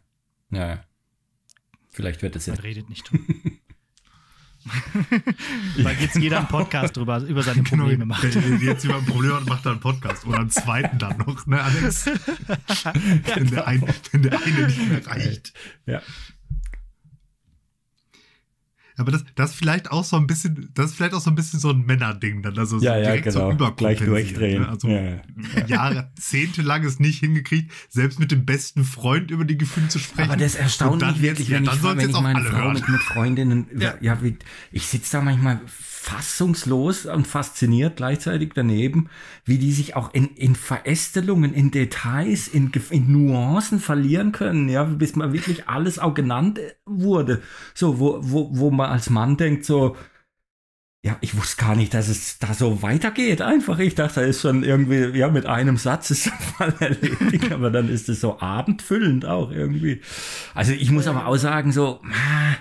Ja. 0.52 0.84
Vielleicht 1.90 2.22
wird 2.22 2.36
es 2.36 2.46
ja. 2.46 2.54
Man 2.54 2.62
redet 2.62 2.90
nicht 2.90 3.10
drüber. 3.10 3.24
Weil 5.78 5.96
jetzt 6.00 6.16
jeder 6.16 6.40
einen 6.40 6.48
Podcast 6.48 6.98
drüber, 6.98 7.20
über 7.20 7.44
seine 7.44 7.62
genau, 7.62 7.84
Probleme 7.84 8.04
genau, 8.04 8.16
macht. 8.16 8.24
Wenn 8.24 8.60
jetzt 8.62 8.84
über 8.84 8.96
ein 8.96 9.06
Problem 9.06 9.34
hat, 9.34 9.46
macht 9.46 9.66
er 9.66 9.72
einen 9.74 9.80
Podcast. 9.80 10.26
Oder 10.26 10.40
einen 10.40 10.50
zweiten 10.50 10.98
dann 10.98 11.18
noch, 11.18 11.46
ne, 11.46 11.62
Alex? 11.62 12.06
ja, 12.06 12.94
wenn, 13.36 13.50
der 13.52 13.68
ein, 13.68 13.84
wenn 14.12 14.24
der 14.24 14.42
eine 14.42 14.66
nicht 14.66 14.90
mehr 14.90 15.06
reicht. 15.06 15.54
Ja. 15.86 16.02
Aber 18.98 19.12
das, 19.12 19.26
das 19.36 19.54
vielleicht 19.54 19.92
auch 19.92 20.04
so 20.04 20.16
ein 20.16 20.28
bisschen, 20.28 20.70
das 20.74 20.92
ist 20.92 20.96
vielleicht 20.96 21.14
auch 21.14 21.22
so 21.22 21.30
ein 21.30 21.36
bisschen 21.36 21.60
so 21.60 21.70
ein 21.70 21.86
Männerding 21.86 22.42
dann, 22.42 22.58
also 22.58 22.80
ja, 22.80 22.98
ja, 22.98 23.16
genau. 23.18 23.58
so 23.58 23.72
Gleich 23.76 24.00
durchdrehen. 24.00 24.62
Ne? 24.62 24.70
Also 24.70 24.88
ja, 24.88 25.02
ja. 25.02 25.22
jahrzehntelang 25.68 26.84
es 26.86 27.00
nicht 27.00 27.20
hingekriegt, 27.20 27.72
selbst 27.90 28.20
mit 28.20 28.32
dem 28.32 28.46
besten 28.46 28.84
Freund 28.84 29.32
über 29.32 29.44
die 29.44 29.58
Gefühle 29.58 29.90
zu 29.90 30.00
sprechen. 30.00 30.32
Aber 30.32 30.40
das 30.40 30.56
erstaunt 30.56 31.02
mich 31.02 31.22
wirklich, 31.22 31.50
wenn, 31.50 31.66
ja, 31.66 31.74
ich, 31.74 31.84
wenn 31.84 32.10
ich 32.10 32.22
meine 32.22 32.44
Frau 32.44 32.72
mit, 32.72 32.88
mit, 32.88 33.02
Freundinnen, 33.02 33.68
ja, 33.78 33.96
ja 34.00 34.18
ich 34.72 34.88
sitze 34.88 35.18
da 35.18 35.22
manchmal 35.22 35.60
fassungslos 36.06 37.08
und 37.08 37.26
fasziniert 37.26 37.98
gleichzeitig 37.98 38.52
daneben, 38.54 39.10
wie 39.44 39.58
die 39.58 39.72
sich 39.72 39.96
auch 39.96 40.14
in, 40.14 40.28
in 40.36 40.56
Verästelungen, 40.56 41.52
in 41.52 41.72
Details, 41.72 42.48
in, 42.48 42.72
in 42.92 43.12
Nuancen 43.12 43.80
verlieren 43.80 44.32
können, 44.32 44.70
ja, 44.70 44.84
bis 44.84 45.16
man 45.16 45.34
wirklich 45.34 45.68
alles 45.68 45.98
auch 45.98 46.14
genannt 46.14 46.60
wurde. 46.86 47.42
So, 47.74 48.00
wo, 48.00 48.20
wo, 48.22 48.50
wo 48.54 48.70
man 48.70 48.92
als 48.92 49.10
Mann 49.10 49.36
denkt, 49.36 49.66
so, 49.66 49.96
ja, 51.04 51.18
ich 51.22 51.36
wusste 51.36 51.64
gar 51.64 51.76
nicht, 51.76 51.96
dass 51.96 52.08
es 52.08 52.38
da 52.38 52.54
so 52.54 52.84
weitergeht. 52.84 53.42
Einfach, 53.42 53.80
ich 53.80 53.96
dachte, 53.96 54.20
da 54.20 54.26
ist 54.28 54.42
schon 54.42 54.64
irgendwie, 54.64 55.18
ja, 55.18 55.30
mit 55.30 55.48
einem 55.48 55.78
Satz 55.78 56.12
ist 56.12 56.26
der 56.28 56.34
Fall 56.34 56.74
erledigt, 56.80 57.52
aber 57.52 57.72
dann 57.72 57.90
ist 57.90 58.10
es 58.10 58.22
so 58.22 58.40
abendfüllend 58.40 59.26
auch 59.26 59.50
irgendwie. 59.50 60.02
Also 60.54 60.72
ich 60.72 60.92
muss 60.92 61.08
aber 61.08 61.26
auch 61.26 61.38
sagen, 61.38 61.72
so, 61.72 62.00
ah, 62.04 62.56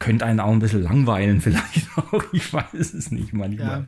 könnte 0.00 0.26
einen 0.26 0.40
auch 0.40 0.50
ein 0.50 0.58
bisschen 0.58 0.82
langweilen, 0.82 1.40
vielleicht 1.40 1.86
auch. 1.96 2.24
Ich 2.32 2.52
weiß 2.52 2.92
es 2.94 3.12
nicht 3.12 3.32
manchmal. 3.32 3.80
Ja. 3.80 3.86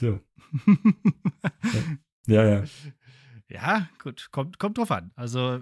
So. 0.00 0.20
ja, 2.26 2.44
ja. 2.48 2.64
Ja, 3.50 3.88
gut, 4.02 4.28
kommt, 4.32 4.58
kommt 4.58 4.78
drauf 4.78 4.90
an. 4.90 5.10
Also, 5.16 5.60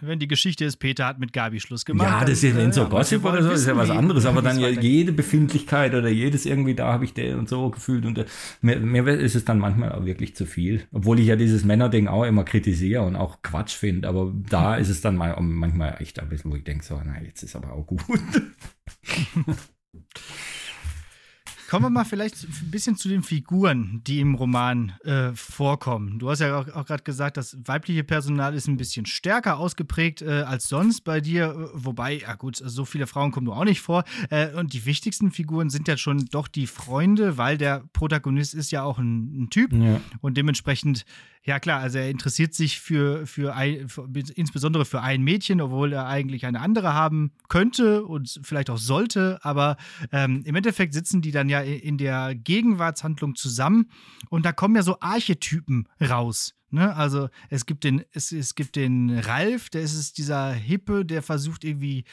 wenn 0.00 0.20
die 0.20 0.28
Geschichte 0.28 0.64
ist, 0.64 0.76
Peter 0.76 1.04
hat 1.06 1.18
mit 1.18 1.32
Gabi 1.32 1.58
Schluss 1.58 1.84
gemacht. 1.84 2.08
Ja, 2.08 2.20
das 2.20 2.42
ist 2.42 2.42
ja, 2.44 2.56
wenn 2.56 2.70
so 2.70 2.88
Gossip 2.88 3.24
oder 3.24 3.42
so, 3.42 3.50
ist 3.50 3.66
ja 3.66 3.76
was 3.76 3.90
anderes. 3.90 4.24
Aber 4.24 4.40
dann 4.40 4.60
ja 4.60 4.68
jede 4.68 5.10
Befindlichkeit 5.10 5.94
oder 5.94 6.08
jedes 6.08 6.46
irgendwie, 6.46 6.74
da 6.74 6.92
habe 6.92 7.04
ich 7.04 7.12
der 7.12 7.36
und 7.36 7.48
so 7.48 7.70
gefühlt. 7.70 8.06
Und 8.06 8.18
äh, 8.18 8.26
mir, 8.60 8.78
mir 8.78 9.06
ist 9.08 9.34
es 9.34 9.44
dann 9.44 9.58
manchmal 9.58 9.90
auch 9.92 10.04
wirklich 10.04 10.36
zu 10.36 10.46
viel. 10.46 10.86
Obwohl 10.92 11.18
ich 11.18 11.26
ja 11.26 11.34
dieses 11.34 11.64
Männerding 11.64 12.06
auch 12.06 12.24
immer 12.24 12.44
kritisiere 12.44 13.02
und 13.02 13.16
auch 13.16 13.42
Quatsch 13.42 13.74
finde. 13.74 14.08
Aber 14.08 14.32
da 14.48 14.76
ist 14.76 14.88
es 14.88 15.00
dann 15.00 15.16
mal, 15.16 15.36
manchmal 15.40 15.96
echt 16.00 16.20
ein 16.20 16.28
bisschen, 16.28 16.52
wo 16.52 16.56
ich 16.56 16.64
denke, 16.64 16.84
so, 16.84 17.00
na, 17.04 17.20
jetzt 17.20 17.42
ist 17.42 17.56
aber 17.56 17.72
auch 17.72 17.84
gut. 17.84 18.00
Kommen 21.74 21.86
wir 21.86 21.90
mal 21.90 22.04
vielleicht 22.04 22.44
ein 22.44 22.70
bisschen 22.70 22.94
zu 22.94 23.08
den 23.08 23.24
Figuren, 23.24 24.00
die 24.06 24.20
im 24.20 24.36
Roman 24.36 24.92
äh, 25.02 25.32
vorkommen. 25.34 26.20
Du 26.20 26.30
hast 26.30 26.38
ja 26.38 26.56
auch, 26.56 26.68
auch 26.68 26.86
gerade 26.86 27.02
gesagt, 27.02 27.36
das 27.36 27.56
weibliche 27.66 28.04
Personal 28.04 28.54
ist 28.54 28.68
ein 28.68 28.76
bisschen 28.76 29.06
stärker 29.06 29.58
ausgeprägt 29.58 30.22
äh, 30.22 30.44
als 30.46 30.68
sonst 30.68 31.00
bei 31.00 31.20
dir. 31.20 31.70
Wobei, 31.74 32.20
ja 32.20 32.34
gut, 32.36 32.62
so 32.64 32.84
viele 32.84 33.08
Frauen 33.08 33.32
kommen 33.32 33.46
nur 33.46 33.56
auch 33.56 33.64
nicht 33.64 33.80
vor. 33.80 34.04
Äh, 34.30 34.52
und 34.54 34.72
die 34.72 34.86
wichtigsten 34.86 35.32
Figuren 35.32 35.68
sind 35.68 35.88
ja 35.88 35.96
schon 35.96 36.26
doch 36.26 36.46
die 36.46 36.68
Freunde, 36.68 37.38
weil 37.38 37.58
der 37.58 37.82
Protagonist 37.92 38.54
ist 38.54 38.70
ja 38.70 38.84
auch 38.84 38.98
ein, 38.98 39.42
ein 39.42 39.50
Typ. 39.50 39.72
Ja. 39.72 40.00
Und 40.20 40.36
dementsprechend 40.36 41.04
ja, 41.46 41.60
klar, 41.60 41.80
also 41.80 41.98
er 41.98 42.08
interessiert 42.08 42.54
sich 42.54 42.80
für, 42.80 43.26
für, 43.26 43.54
ein, 43.54 43.88
für, 43.90 44.08
insbesondere 44.34 44.86
für 44.86 45.02
ein 45.02 45.22
Mädchen, 45.22 45.60
obwohl 45.60 45.92
er 45.92 46.06
eigentlich 46.06 46.46
eine 46.46 46.60
andere 46.60 46.94
haben 46.94 47.32
könnte 47.48 48.04
und 48.06 48.40
vielleicht 48.42 48.70
auch 48.70 48.78
sollte. 48.78 49.38
Aber 49.42 49.76
ähm, 50.10 50.42
im 50.46 50.54
Endeffekt 50.54 50.94
sitzen 50.94 51.20
die 51.20 51.32
dann 51.32 51.50
ja 51.50 51.60
in 51.60 51.98
der 51.98 52.34
Gegenwartshandlung 52.34 53.34
zusammen 53.34 53.90
und 54.30 54.46
da 54.46 54.52
kommen 54.52 54.74
ja 54.74 54.82
so 54.82 54.96
Archetypen 55.00 55.86
raus. 56.00 56.54
Ne? 56.70 56.96
Also 56.96 57.28
es 57.50 57.66
gibt 57.66 57.84
den, 57.84 58.04
es, 58.12 58.32
es 58.32 58.54
gibt 58.54 58.74
den 58.74 59.10
Ralf, 59.18 59.68
der 59.68 59.82
ist 59.82 60.16
dieser 60.16 60.50
Hippe, 60.50 61.04
der 61.04 61.22
versucht 61.22 61.62
irgendwie 61.62 62.04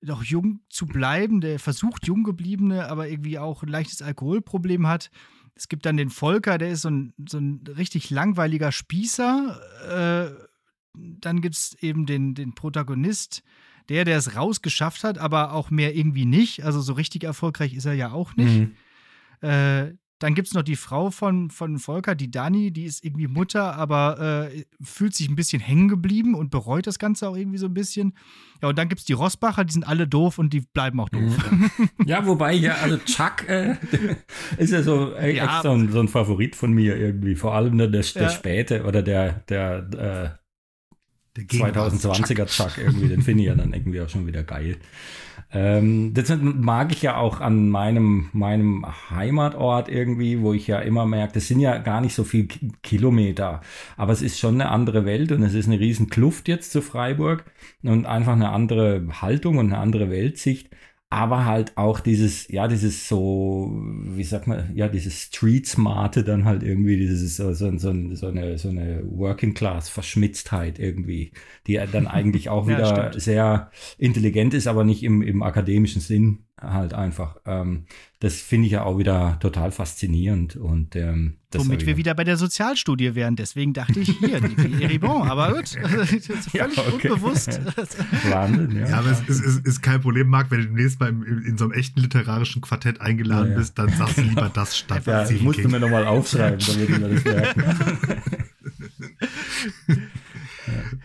noch 0.00 0.24
jung 0.24 0.60
zu 0.68 0.86
bleiben, 0.86 1.40
der 1.40 1.60
versucht 1.60 2.08
jung 2.08 2.24
gebliebene, 2.24 2.88
aber 2.88 3.08
irgendwie 3.08 3.38
auch 3.38 3.62
ein 3.62 3.68
leichtes 3.68 4.02
Alkoholproblem 4.02 4.88
hat. 4.88 5.10
Es 5.54 5.68
gibt 5.68 5.86
dann 5.86 5.96
den 5.96 6.10
Volker, 6.10 6.58
der 6.58 6.70
ist 6.70 6.82
so 6.82 6.90
ein, 6.90 7.14
so 7.28 7.38
ein 7.38 7.64
richtig 7.66 8.10
langweiliger 8.10 8.72
Spießer. 8.72 10.34
Äh, 10.36 10.48
dann 10.94 11.40
gibt 11.40 11.54
es 11.54 11.76
eben 11.80 12.06
den, 12.06 12.34
den 12.34 12.54
Protagonist, 12.54 13.42
der, 13.88 14.04
der 14.04 14.18
es 14.18 14.36
rausgeschafft 14.36 15.04
hat, 15.04 15.18
aber 15.18 15.52
auch 15.52 15.70
mehr 15.70 15.94
irgendwie 15.94 16.24
nicht. 16.24 16.64
Also 16.64 16.80
so 16.80 16.92
richtig 16.94 17.24
erfolgreich 17.24 17.74
ist 17.74 17.84
er 17.84 17.94
ja 17.94 18.12
auch 18.12 18.36
nicht. 18.36 18.60
Mhm. 18.60 19.48
Äh, 19.48 19.94
dann 20.22 20.34
gibt 20.34 20.48
es 20.48 20.54
noch 20.54 20.62
die 20.62 20.76
Frau 20.76 21.10
von, 21.10 21.50
von 21.50 21.78
Volker, 21.78 22.14
die 22.14 22.30
Dani, 22.30 22.70
die 22.70 22.84
ist 22.84 23.04
irgendwie 23.04 23.26
Mutter, 23.26 23.74
aber 23.74 24.50
äh, 24.52 24.64
fühlt 24.80 25.14
sich 25.14 25.28
ein 25.28 25.34
bisschen 25.34 25.60
hängen 25.60 25.88
geblieben 25.88 26.34
und 26.34 26.50
bereut 26.50 26.86
das 26.86 27.00
Ganze 27.00 27.28
auch 27.28 27.36
irgendwie 27.36 27.58
so 27.58 27.66
ein 27.66 27.74
bisschen. 27.74 28.14
Ja, 28.62 28.68
und 28.68 28.78
dann 28.78 28.88
gibt 28.88 29.00
es 29.00 29.04
die 29.04 29.14
Rossbacher, 29.14 29.64
die 29.64 29.72
sind 29.72 29.86
alle 29.86 30.06
doof 30.06 30.38
und 30.38 30.52
die 30.52 30.60
bleiben 30.60 31.00
auch 31.00 31.08
doof. 31.08 31.36
Ja, 32.06 32.26
wobei, 32.26 32.52
ja, 32.52 32.74
also 32.74 32.98
Chuck 32.98 33.48
äh, 33.48 33.76
ist 34.58 34.72
ja 34.72 34.82
so 34.82 35.14
äh, 35.14 35.34
ja. 35.34 35.44
echt 35.44 35.62
so 35.62 35.70
ein, 35.70 35.90
so 35.90 36.00
ein, 36.00 36.08
Favorit 36.08 36.56
von 36.56 36.72
mir 36.72 36.96
irgendwie. 36.96 37.34
Vor 37.34 37.54
allem 37.54 37.78
der, 37.78 37.88
der, 37.88 38.02
der 38.02 38.22
ja. 38.22 38.28
späte 38.28 38.84
oder 38.84 39.02
der, 39.02 39.42
der, 39.48 40.38
äh, 41.36 41.40
2020er 41.40 42.46
Chuck 42.46 42.78
irgendwie, 42.78 43.08
den 43.08 43.22
finde 43.22 43.42
ich 43.42 43.48
ja 43.48 43.54
dann 43.54 43.72
irgendwie 43.72 44.00
auch 44.00 44.08
schon 44.08 44.26
wieder 44.26 44.42
geil. 44.42 44.76
Ähm, 45.54 46.14
das 46.14 46.32
mag 46.40 46.92
ich 46.92 47.02
ja 47.02 47.16
auch 47.16 47.40
an 47.40 47.68
meinem, 47.68 48.30
meinem 48.32 48.86
Heimatort 49.10 49.88
irgendwie, 49.88 50.40
wo 50.40 50.54
ich 50.54 50.66
ja 50.66 50.78
immer 50.78 51.04
merke, 51.06 51.34
das 51.34 51.48
sind 51.48 51.60
ja 51.60 51.76
gar 51.78 52.00
nicht 52.00 52.14
so 52.14 52.24
viele 52.24 52.48
Kilometer, 52.82 53.60
aber 53.96 54.12
es 54.12 54.22
ist 54.22 54.38
schon 54.38 54.54
eine 54.54 54.70
andere 54.70 55.04
Welt 55.04 55.30
und 55.30 55.42
es 55.42 55.52
ist 55.54 55.66
eine 55.66 55.78
riesen 55.78 56.08
Kluft 56.08 56.48
jetzt 56.48 56.72
zu 56.72 56.80
Freiburg 56.80 57.44
und 57.82 58.06
einfach 58.06 58.32
eine 58.32 58.50
andere 58.50 59.06
Haltung 59.20 59.58
und 59.58 59.66
eine 59.66 59.78
andere 59.78 60.10
Weltsicht 60.10 60.70
aber 61.12 61.44
halt 61.44 61.76
auch 61.76 62.00
dieses, 62.00 62.48
ja, 62.48 62.66
dieses 62.66 63.06
so, 63.06 63.70
wie 63.70 64.24
sagt 64.24 64.46
man, 64.46 64.74
ja, 64.74 64.88
dieses 64.88 65.24
Street-Smarte 65.24 66.24
dann 66.24 66.46
halt 66.46 66.62
irgendwie, 66.62 66.96
dieses 66.96 67.36
so, 67.36 67.52
so, 67.52 67.70
so, 67.76 67.92
so 68.14 68.26
eine, 68.28 68.56
so 68.56 68.70
eine 68.70 69.02
Working-Class-Verschmitztheit 69.04 70.78
irgendwie, 70.78 71.32
die 71.66 71.78
dann 71.92 72.06
eigentlich 72.06 72.48
auch 72.48 72.66
wieder 72.68 73.12
ja, 73.12 73.12
sehr 73.12 73.70
intelligent 73.98 74.54
ist, 74.54 74.66
aber 74.66 74.84
nicht 74.84 75.02
im, 75.02 75.20
im 75.20 75.42
akademischen 75.42 76.00
Sinn 76.00 76.46
halt 76.58 76.94
einfach. 76.94 77.36
Ähm, 77.44 77.84
das 78.22 78.40
finde 78.40 78.66
ich 78.66 78.72
ja 78.72 78.84
auch 78.84 78.98
wieder 78.98 79.36
total 79.40 79.72
faszinierend. 79.72 80.54
Und, 80.54 80.94
ähm, 80.94 81.38
Womit 81.54 81.86
wir 81.86 81.96
wieder 81.96 82.14
bei 82.14 82.22
der 82.22 82.36
Sozialstudie 82.36 83.16
wären. 83.16 83.34
Deswegen 83.34 83.72
dachte 83.72 83.98
ich 83.98 84.16
hier, 84.16 84.40
die 84.40 84.80
Eribon. 84.80 85.28
Aber 85.28 85.54
gut, 85.54 85.68
völlig 85.80 86.28
ja, 86.52 86.66
okay. 86.66 87.08
unbewusst. 87.08 87.60
Wahnsinn, 88.30 88.76
ja. 88.76 88.90
Ja, 88.90 88.98
aber 89.00 89.10
es 89.10 89.22
ist, 89.22 89.40
ist, 89.44 89.66
ist, 89.66 89.82
kein 89.82 90.00
Problem, 90.00 90.28
Marc, 90.28 90.52
wenn 90.52 90.60
du 90.60 90.66
demnächst 90.66 91.00
mal 91.00 91.08
in, 91.08 91.42
in 91.44 91.58
so 91.58 91.64
einem 91.64 91.72
echten 91.72 92.00
literarischen 92.00 92.62
Quartett 92.62 93.00
eingeladen 93.00 93.48
ja, 93.48 93.54
ja. 93.54 93.58
bist, 93.58 93.76
dann 93.76 93.88
sagst 93.88 94.18
du 94.18 94.22
lieber 94.22 94.52
das 94.54 94.78
statt 94.78 95.04
ja, 95.04 95.28
Ich 95.28 95.42
musste 95.42 95.66
mir 95.66 95.80
nochmal 95.80 96.06
aufschreiben, 96.06 96.60
damit 96.64 96.90
ich 96.90 96.98
mir 96.98 97.08
das 97.08 97.24
merken. 97.24 97.64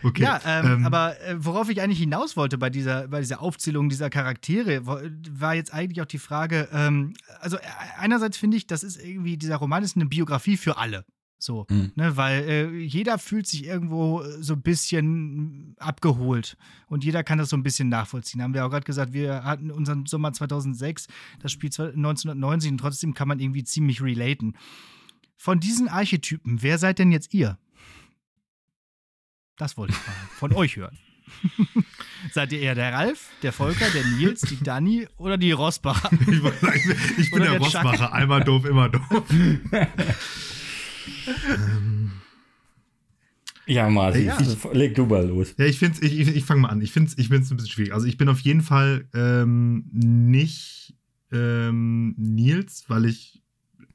Okay. 0.02 0.22
Ja, 0.22 0.40
ähm, 0.44 0.66
ähm, 0.66 0.86
aber 0.86 1.20
äh, 1.20 1.36
worauf 1.38 1.68
ich 1.68 1.80
eigentlich 1.80 1.98
hinaus 1.98 2.36
wollte 2.36 2.58
bei 2.58 2.70
dieser, 2.70 3.08
bei 3.08 3.20
dieser 3.20 3.40
Aufzählung 3.42 3.88
dieser 3.88 4.10
Charaktere, 4.10 4.86
war 4.86 5.54
jetzt 5.54 5.72
eigentlich 5.72 6.00
auch 6.00 6.06
die 6.06 6.18
Frage, 6.18 6.68
ähm, 6.72 7.14
also 7.40 7.56
äh, 7.56 7.60
einerseits 7.98 8.36
finde 8.36 8.56
ich, 8.56 8.66
das 8.66 8.82
ist 8.82 9.02
irgendwie, 9.02 9.36
dieser 9.36 9.56
Roman 9.56 9.82
ist 9.82 9.96
eine 9.96 10.06
Biografie 10.06 10.56
für 10.56 10.76
alle. 10.76 11.04
So, 11.40 11.66
mhm. 11.70 11.92
ne, 11.94 12.16
weil 12.16 12.48
äh, 12.48 12.78
jeder 12.78 13.16
fühlt 13.16 13.46
sich 13.46 13.64
irgendwo 13.64 14.22
äh, 14.22 14.42
so 14.42 14.54
ein 14.54 14.62
bisschen 14.62 15.76
abgeholt 15.78 16.56
und 16.88 17.04
jeder 17.04 17.22
kann 17.22 17.38
das 17.38 17.50
so 17.50 17.56
ein 17.56 17.62
bisschen 17.62 17.88
nachvollziehen. 17.88 18.42
Haben 18.42 18.54
wir 18.54 18.66
auch 18.66 18.70
gerade 18.70 18.84
gesagt, 18.84 19.12
wir 19.12 19.44
hatten 19.44 19.70
unseren 19.70 20.06
Sommer 20.06 20.32
2006, 20.32 21.06
das 21.38 21.52
Spiel 21.52 21.70
1990 21.70 22.72
und 22.72 22.78
trotzdem 22.78 23.14
kann 23.14 23.28
man 23.28 23.38
irgendwie 23.38 23.62
ziemlich 23.62 24.02
relaten. 24.02 24.56
Von 25.36 25.60
diesen 25.60 25.86
Archetypen, 25.86 26.62
wer 26.62 26.78
seid 26.78 26.98
denn 26.98 27.12
jetzt 27.12 27.32
ihr? 27.32 27.56
Das 29.58 29.76
wollte 29.76 29.92
ich 29.92 30.06
mal 30.06 30.14
von 30.36 30.52
euch 30.54 30.76
hören. 30.76 30.96
Seid 32.32 32.52
ihr 32.52 32.60
eher 32.60 32.74
der 32.74 32.92
Ralf, 32.92 33.28
der 33.42 33.52
Volker, 33.52 33.90
der 33.90 34.04
Nils, 34.04 34.40
die 34.42 34.62
Dani 34.62 35.06
oder 35.16 35.36
die 35.36 35.52
Rosbacher? 35.52 36.10
Ich, 36.20 36.40
sagen, 36.60 36.96
ich 37.18 37.30
bin 37.30 37.42
der, 37.42 37.52
der 37.52 37.60
Rosbacher. 37.60 38.12
Einmal 38.12 38.44
doof, 38.44 38.64
immer 38.64 38.88
doof. 38.88 39.02
ähm. 41.48 42.12
Ja, 43.66 43.90
Martin, 43.90 44.26
ja. 44.26 44.38
leg 44.72 44.94
du 44.94 45.04
mal 45.04 45.26
los. 45.26 45.54
Ja, 45.58 45.66
ich 45.66 45.78
finde 45.78 46.02
ich, 46.06 46.18
ich, 46.18 46.28
ich 46.28 46.44
fange 46.44 46.62
mal 46.62 46.70
an. 46.70 46.80
Ich 46.80 46.92
finde 46.92 47.10
es 47.10 47.18
ich 47.18 47.30
ein 47.30 47.40
bisschen 47.40 47.66
schwierig. 47.68 47.92
Also 47.92 48.06
ich 48.06 48.16
bin 48.16 48.30
auf 48.30 48.40
jeden 48.40 48.62
Fall 48.62 49.06
ähm, 49.12 49.84
nicht 49.92 50.94
ähm, 51.32 52.14
Nils, 52.16 52.84
weil 52.88 53.04
ich 53.04 53.42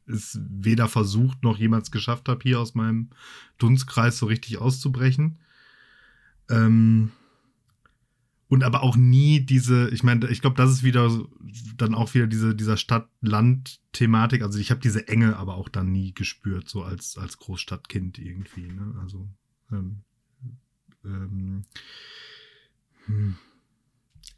es 0.05 0.39
weder 0.47 0.87
versucht 0.87 1.41
noch 1.43 1.57
jemals 1.57 1.89
geschafft 1.89 2.29
habe, 2.29 2.41
hier 2.43 2.59
aus 2.59 2.75
meinem 2.75 3.09
Dunstkreis 3.57 4.17
so 4.17 4.27
richtig 4.27 4.59
auszubrechen. 4.59 5.39
Ähm, 6.53 7.11
und 8.47 8.63
aber 8.63 8.83
auch 8.83 8.95
nie 8.95 9.39
diese, 9.39 9.89
ich 9.89 10.03
meine, 10.03 10.27
ich 10.29 10.41
glaube, 10.41 10.55
das 10.55 10.69
ist 10.69 10.83
wieder 10.83 11.09
dann 11.75 11.95
auch 11.95 12.13
wieder 12.13 12.27
diese, 12.27 12.53
dieser 12.53 12.77
Stadt-Land-Thematik. 12.77 14.43
Also 14.43 14.59
ich 14.59 14.69
habe 14.69 14.79
diese 14.79 15.07
Enge 15.07 15.37
aber 15.37 15.55
auch 15.55 15.69
dann 15.69 15.91
nie 15.91 16.13
gespürt, 16.13 16.69
so 16.69 16.83
als, 16.83 17.17
als 17.17 17.39
Großstadtkind 17.39 18.19
irgendwie. 18.19 18.67
Ne? 18.67 18.95
Also 19.01 19.27
ähm, 19.71 20.03
ähm, 21.03 21.65
hm. 23.05 23.35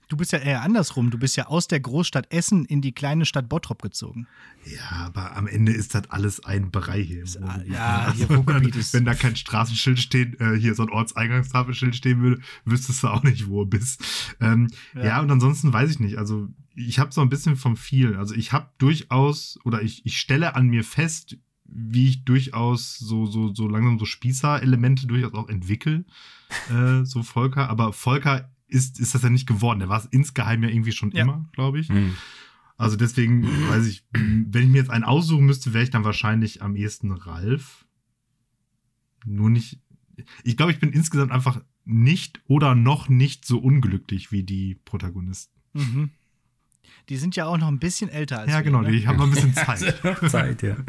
Du 0.07 0.17
bist 0.17 0.31
ja 0.31 0.39
eher 0.39 0.61
andersrum. 0.61 1.09
Du 1.09 1.17
bist 1.17 1.35
ja 1.35 1.47
aus 1.47 1.67
der 1.67 1.79
Großstadt 1.79 2.31
Essen 2.31 2.65
in 2.65 2.81
die 2.81 2.91
kleine 2.91 3.25
Stadt 3.25 3.49
Bottrop 3.49 3.81
gezogen. 3.81 4.27
Ja, 4.65 5.05
aber 5.05 5.35
am 5.35 5.47
Ende 5.47 5.71
ist 5.71 5.95
das 5.95 6.09
alles 6.09 6.43
ein 6.45 6.71
Bereich 6.71 7.07
hier. 7.07 7.23
Im 7.23 7.43
Ruhrgebiet. 7.43 7.73
Ja, 7.73 7.97
also, 8.05 8.27
hier 8.27 8.35
Ruhrgebiet 8.35 8.75
ist. 8.75 8.93
Wenn 8.93 9.05
da 9.05 9.13
kein 9.13 9.35
Straßenschild 9.35 9.99
stehen, 9.99 10.39
äh, 10.39 10.57
hier 10.59 10.75
so 10.75 10.83
ein 10.83 10.89
Ortseingangstafelschild 10.89 11.95
stehen 11.95 12.21
würde, 12.21 12.41
wüsstest 12.65 13.03
du 13.03 13.07
auch 13.07 13.23
nicht, 13.23 13.47
wo 13.47 13.63
du 13.63 13.69
bist. 13.69 14.03
Ähm, 14.39 14.69
ja. 14.93 15.05
ja. 15.05 15.21
und 15.21 15.31
ansonsten 15.31 15.73
weiß 15.73 15.89
ich 15.89 15.99
nicht. 15.99 16.17
Also 16.17 16.49
ich 16.75 16.99
habe 16.99 17.11
so 17.11 17.21
ein 17.21 17.29
bisschen 17.29 17.55
vom 17.55 17.75
vielen. 17.75 18.15
Also 18.15 18.35
ich 18.35 18.51
habe 18.51 18.69
durchaus 18.77 19.57
oder 19.63 19.81
ich, 19.81 20.05
ich 20.05 20.17
stelle 20.17 20.55
an 20.55 20.67
mir 20.67 20.83
fest, 20.83 21.37
wie 21.65 22.09
ich 22.09 22.25
durchaus 22.25 22.97
so, 22.97 23.25
so, 23.25 23.53
so 23.53 23.67
langsam 23.67 23.97
so 23.97 24.05
Spießer-Elemente 24.05 25.07
durchaus 25.07 25.33
auch 25.33 25.49
entwickle, 25.49 26.05
äh, 26.69 27.03
so 27.03 27.23
Volker. 27.23 27.69
Aber 27.69 27.91
Volker 27.91 28.51
ist, 28.67 28.99
ist 28.99 29.15
das 29.15 29.21
ja 29.21 29.29
nicht 29.29 29.47
geworden. 29.47 29.79
Der 29.79 29.89
war 29.89 29.99
es 29.99 30.05
insgeheim 30.05 30.63
ja 30.63 30.69
irgendwie 30.69 30.91
schon 30.91 31.11
ja. 31.11 31.23
immer, 31.23 31.47
glaube 31.53 31.79
ich. 31.79 31.89
Mhm. 31.89 32.15
Also 32.77 32.97
deswegen 32.97 33.43
weiß 33.69 33.85
ich, 33.87 34.05
wenn 34.11 34.63
ich 34.63 34.69
mir 34.69 34.79
jetzt 34.79 34.89
einen 34.89 35.05
aussuchen 35.05 35.45
müsste, 35.45 35.73
wäre 35.73 35.83
ich 35.83 35.91
dann 35.91 36.03
wahrscheinlich 36.03 36.61
am 36.61 36.75
ehesten 36.75 37.11
Ralf. 37.11 37.85
Nur 39.25 39.49
nicht. 39.49 39.79
Ich 40.43 40.57
glaube, 40.57 40.71
ich 40.71 40.79
bin 40.79 40.91
insgesamt 40.91 41.31
einfach 41.31 41.61
nicht 41.85 42.41
oder 42.47 42.75
noch 42.75 43.09
nicht 43.09 43.45
so 43.45 43.59
unglücklich 43.59 44.31
wie 44.31 44.43
die 44.43 44.75
Protagonisten. 44.85 45.53
Mhm. 45.73 46.09
Die 47.09 47.17
sind 47.17 47.35
ja 47.35 47.45
auch 47.45 47.57
noch 47.57 47.67
ein 47.67 47.79
bisschen 47.79 48.09
älter 48.09 48.39
als 48.39 48.51
Ja, 48.51 48.57
wir, 48.57 48.63
genau, 48.63 48.81
ne? 48.81 48.91
ich 48.91 49.07
habe 49.07 49.17
noch 49.17 49.25
ein 49.25 49.31
bisschen 49.31 49.53
Zeit. 49.53 50.01
Zeit, 50.29 50.61
ja. 50.63 50.75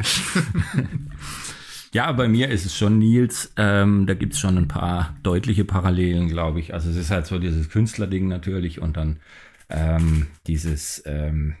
Ja, 1.93 2.11
bei 2.11 2.27
mir 2.27 2.49
ist 2.49 2.65
es 2.65 2.75
schon 2.75 2.99
Nils. 2.99 3.53
Ähm, 3.57 4.05
da 4.07 4.13
gibt 4.13 4.33
es 4.33 4.39
schon 4.39 4.57
ein 4.57 4.67
paar 4.67 5.15
deutliche 5.23 5.65
Parallelen, 5.65 6.27
glaube 6.27 6.59
ich. 6.59 6.73
Also 6.73 6.89
es 6.89 6.97
ist 6.97 7.11
halt 7.11 7.25
so 7.25 7.39
dieses 7.39 7.69
Künstlerding 7.69 8.27
natürlich 8.27 8.81
und 8.81 8.97
dann 8.97 9.19
ähm, 9.69 10.27
dieses, 10.47 11.01
ähm, 11.05 11.55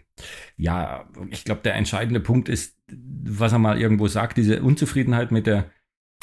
ja, 0.57 1.05
ich 1.29 1.43
glaube, 1.45 1.61
der 1.63 1.75
entscheidende 1.75 2.19
Punkt 2.19 2.49
ist, 2.49 2.77
was 2.89 3.51
er 3.51 3.59
mal 3.59 3.79
irgendwo 3.79 4.07
sagt, 4.07 4.37
diese 4.37 4.61
Unzufriedenheit 4.61 5.31
mit 5.31 5.47
der 5.47 5.69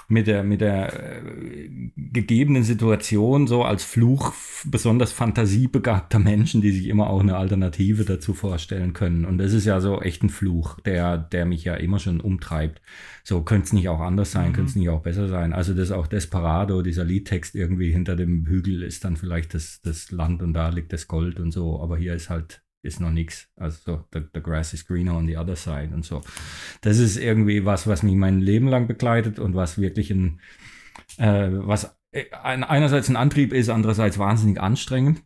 mit 0.08 0.26
der, 0.26 0.42
mit 0.42 0.60
der 0.60 0.92
äh, 0.92 1.68
gegebenen 1.96 2.62
Situation 2.62 3.46
so 3.46 3.62
als 3.62 3.84
Fluch 3.84 4.32
besonders 4.64 5.12
fantasiebegabter 5.12 6.18
Menschen, 6.18 6.60
die 6.60 6.72
sich 6.72 6.86
immer 6.88 7.08
auch 7.10 7.20
eine 7.20 7.36
Alternative 7.36 8.04
dazu 8.04 8.34
vorstellen 8.34 8.92
können. 8.92 9.24
Und 9.24 9.38
das 9.38 9.52
ist 9.52 9.64
ja 9.64 9.80
so 9.80 10.00
echt 10.00 10.22
ein 10.22 10.30
Fluch, 10.30 10.80
der, 10.80 11.18
der 11.18 11.46
mich 11.46 11.64
ja 11.64 11.74
immer 11.74 11.98
schon 11.98 12.20
umtreibt. 12.20 12.80
So 13.22 13.42
könnte 13.42 13.66
es 13.66 13.72
nicht 13.72 13.88
auch 13.88 14.00
anders 14.00 14.32
sein, 14.32 14.50
mhm. 14.50 14.54
könnte 14.54 14.70
es 14.70 14.76
nicht 14.76 14.88
auch 14.88 15.02
besser 15.02 15.28
sein. 15.28 15.52
Also 15.52 15.74
das 15.74 15.90
auch 15.90 16.06
Desperado, 16.06 16.82
dieser 16.82 17.04
Liedtext 17.04 17.54
irgendwie 17.54 17.90
hinter 17.92 18.16
dem 18.16 18.46
Hügel 18.46 18.82
ist 18.82 19.04
dann 19.04 19.16
vielleicht 19.16 19.54
das, 19.54 19.80
das 19.82 20.10
Land 20.10 20.42
und 20.42 20.52
da 20.52 20.68
liegt 20.68 20.92
das 20.92 21.08
Gold 21.08 21.40
und 21.40 21.52
so. 21.52 21.80
Aber 21.80 21.96
hier 21.96 22.14
ist 22.14 22.30
halt 22.30 22.63
ist 22.84 23.00
noch 23.00 23.10
nichts. 23.10 23.48
Also 23.56 23.78
so, 23.84 24.04
the, 24.12 24.20
the 24.34 24.40
grass 24.40 24.72
is 24.74 24.86
greener 24.86 25.14
on 25.14 25.26
the 25.26 25.36
other 25.36 25.56
side 25.56 25.90
und 25.92 26.04
so. 26.04 26.20
Das 26.82 26.98
ist 26.98 27.16
irgendwie 27.16 27.64
was, 27.64 27.86
was 27.86 28.02
mich 28.02 28.14
mein 28.14 28.40
Leben 28.40 28.68
lang 28.68 28.86
begleitet 28.86 29.38
und 29.38 29.54
was 29.54 29.78
wirklich 29.78 30.10
ein, 30.10 30.40
äh, 31.18 31.48
was 31.50 31.96
ein, 32.42 32.62
einerseits 32.64 33.08
ein 33.08 33.16
Antrieb 33.16 33.52
ist, 33.52 33.68
andererseits 33.70 34.18
wahnsinnig 34.18 34.60
anstrengend. 34.60 35.22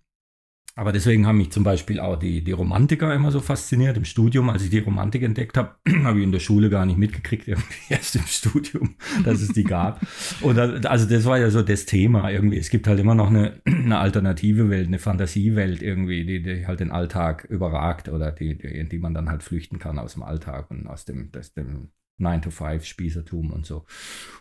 Aber 0.78 0.92
deswegen 0.92 1.26
haben 1.26 1.38
mich 1.38 1.50
zum 1.50 1.64
Beispiel 1.64 1.98
auch 1.98 2.14
die, 2.16 2.44
die 2.44 2.52
Romantiker 2.52 3.12
immer 3.12 3.32
so 3.32 3.40
fasziniert. 3.40 3.96
Im 3.96 4.04
Studium, 4.04 4.48
als 4.48 4.62
ich 4.62 4.70
die 4.70 4.78
Romantik 4.78 5.24
entdeckt 5.24 5.56
habe, 5.56 5.74
habe 6.04 6.18
ich 6.18 6.24
in 6.24 6.30
der 6.30 6.38
Schule 6.38 6.70
gar 6.70 6.86
nicht 6.86 6.98
mitgekriegt, 6.98 7.48
irgendwie 7.48 7.74
erst 7.88 8.14
im 8.14 8.22
Studium, 8.22 8.94
dass 9.24 9.40
es 9.40 9.48
die 9.48 9.64
gab. 9.64 10.00
Und 10.40 10.56
also 10.86 11.08
das 11.08 11.24
war 11.24 11.36
ja 11.36 11.50
so 11.50 11.62
das 11.62 11.84
Thema 11.84 12.30
irgendwie. 12.30 12.58
Es 12.58 12.70
gibt 12.70 12.86
halt 12.86 13.00
immer 13.00 13.16
noch 13.16 13.26
eine, 13.26 13.60
eine 13.66 13.98
alternative 13.98 14.70
Welt, 14.70 14.86
eine 14.86 15.00
Fantasiewelt 15.00 15.82
irgendwie, 15.82 16.24
die, 16.24 16.44
die 16.44 16.68
halt 16.68 16.78
den 16.78 16.92
Alltag 16.92 17.44
überragt 17.50 18.08
oder 18.08 18.30
die, 18.30 18.56
die, 18.56 18.68
in 18.68 18.88
die 18.88 19.00
man 19.00 19.14
dann 19.14 19.28
halt 19.28 19.42
flüchten 19.42 19.80
kann 19.80 19.98
aus 19.98 20.14
dem 20.14 20.22
Alltag 20.22 20.70
und 20.70 20.86
aus 20.86 21.04
dem, 21.04 21.32
aus 21.36 21.54
dem 21.54 21.88
9-to-5-Spießertum 22.20 23.50
und 23.50 23.66
so. 23.66 23.85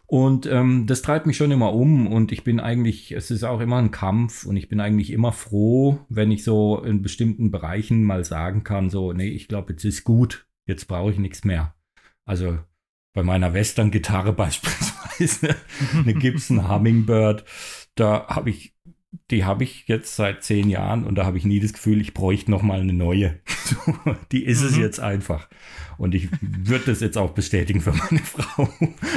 Und 0.05 0.45
ähm, 0.45 0.87
das 0.87 1.01
treibt 1.01 1.25
mich 1.25 1.37
schon 1.37 1.51
immer 1.51 1.73
um 1.73 2.07
und 2.07 2.31
ich 2.31 2.43
bin 2.43 2.59
eigentlich, 2.59 3.11
es 3.11 3.29
ist 3.29 3.43
auch 3.43 3.59
immer 3.59 3.77
ein 3.77 3.91
Kampf 3.91 4.45
und 4.45 4.55
ich 4.55 4.69
bin 4.69 4.79
eigentlich 4.79 5.11
immer 5.11 5.33
froh, 5.33 5.99
wenn 6.09 6.31
ich 6.31 6.43
so 6.43 6.81
in 6.81 7.01
bestimmten 7.01 7.51
Bereichen 7.51 8.03
mal 8.03 8.23
sagen 8.23 8.63
kann, 8.63 8.89
so, 8.89 9.11
nee, 9.13 9.29
ich 9.29 9.47
glaube, 9.47 9.73
jetzt 9.73 9.83
ist 9.83 10.03
gut, 10.03 10.47
jetzt 10.65 10.87
brauche 10.87 11.11
ich 11.11 11.19
nichts 11.19 11.43
mehr. 11.43 11.75
Also 12.25 12.57
bei 13.13 13.23
meiner 13.23 13.53
Western-Gitarre 13.53 14.33
beispielsweise, 14.33 15.55
eine 15.93 16.13
Gibson 16.13 16.69
Hummingbird, 16.69 17.43
da 17.95 18.27
habe 18.27 18.49
ich 18.49 18.77
die 19.31 19.45
habe 19.45 19.63
ich 19.63 19.87
jetzt 19.87 20.15
seit 20.15 20.43
zehn 20.43 20.69
Jahren 20.69 21.05
und 21.05 21.15
da 21.15 21.25
habe 21.25 21.37
ich 21.37 21.45
nie 21.45 21.59
das 21.59 21.73
Gefühl, 21.73 22.01
ich 22.01 22.13
bräuchte 22.13 22.51
noch 22.51 22.61
mal 22.61 22.79
eine 22.79 22.93
neue. 22.93 23.39
die 24.31 24.45
ist 24.45 24.61
mhm. 24.61 24.67
es 24.67 24.77
jetzt 24.77 24.99
einfach. 24.99 25.49
Und 25.97 26.13
ich 26.13 26.29
würde 26.41 26.85
das 26.85 26.99
jetzt 26.99 27.17
auch 27.17 27.31
bestätigen 27.31 27.81
für 27.81 27.91
meine 27.91 28.19
Frau. 28.23 28.69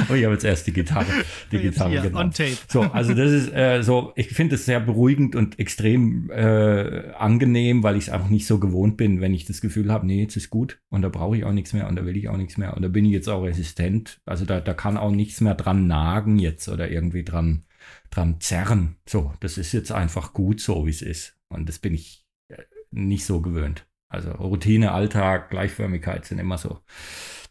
Aber 0.07 0.17
ich 0.17 0.23
habe 0.23 0.33
jetzt 0.33 0.43
erst 0.43 0.67
die 0.67 0.73
Gitarre, 0.73 1.05
die 1.51 1.57
jetzt 1.57 1.75
Gitarre 1.75 2.01
hier, 2.01 2.15
on 2.15 2.31
tape. 2.31 2.57
So, 2.67 2.81
also 2.81 3.13
das 3.13 3.31
ist 3.31 3.53
äh, 3.53 3.81
so, 3.83 4.13
ich 4.15 4.29
finde 4.29 4.55
es 4.55 4.65
sehr 4.65 4.79
beruhigend 4.79 5.35
und 5.35 5.59
extrem 5.59 6.29
äh, 6.31 7.11
angenehm, 7.17 7.83
weil 7.83 7.95
ich 7.97 8.05
es 8.05 8.09
einfach 8.09 8.29
nicht 8.29 8.47
so 8.47 8.59
gewohnt 8.59 8.97
bin, 8.97 9.21
wenn 9.21 9.33
ich 9.33 9.45
das 9.45 9.61
Gefühl 9.61 9.91
habe, 9.91 10.07
nee, 10.07 10.21
jetzt 10.21 10.35
ist 10.35 10.49
gut 10.49 10.79
und 10.89 11.01
da 11.03 11.09
brauche 11.09 11.37
ich 11.37 11.45
auch 11.45 11.53
nichts 11.53 11.73
mehr 11.73 11.87
und 11.87 11.95
da 11.95 12.05
will 12.05 12.17
ich 12.17 12.29
auch 12.29 12.37
nichts 12.37 12.57
mehr 12.57 12.75
und 12.75 12.81
da 12.81 12.87
bin 12.87 13.05
ich 13.05 13.11
jetzt 13.11 13.29
auch 13.29 13.43
resistent. 13.43 14.19
Also 14.25 14.45
da, 14.45 14.59
da 14.59 14.73
kann 14.73 14.97
auch 14.97 15.11
nichts 15.11 15.41
mehr 15.41 15.55
dran 15.55 15.87
nagen 15.87 16.39
jetzt 16.39 16.67
oder 16.67 16.89
irgendwie 16.89 17.23
dran, 17.23 17.63
dran 18.09 18.39
zerren. 18.39 18.97
So, 19.07 19.33
das 19.39 19.57
ist 19.57 19.71
jetzt 19.71 19.91
einfach 19.91 20.33
gut 20.33 20.59
so, 20.59 20.85
wie 20.85 20.91
es 20.91 21.01
ist. 21.01 21.37
Und 21.49 21.69
das 21.69 21.79
bin 21.79 21.93
ich 21.93 22.25
äh, 22.47 22.57
nicht 22.91 23.25
so 23.25 23.41
gewöhnt. 23.41 23.85
Also 24.11 24.31
Routine, 24.31 24.91
Alltag, 24.91 25.49
Gleichförmigkeit 25.49 26.25
sind 26.25 26.39
immer 26.39 26.57
so 26.57 26.79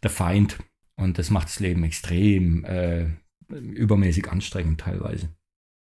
der 0.03 0.11
Feind. 0.11 0.59
Und 0.95 1.17
das 1.17 1.31
macht 1.31 1.47
das 1.47 1.59
Leben 1.59 1.83
extrem 1.83 2.63
äh, 2.65 3.07
übermäßig 3.49 4.29
anstrengend 4.29 4.81
teilweise. 4.81 5.29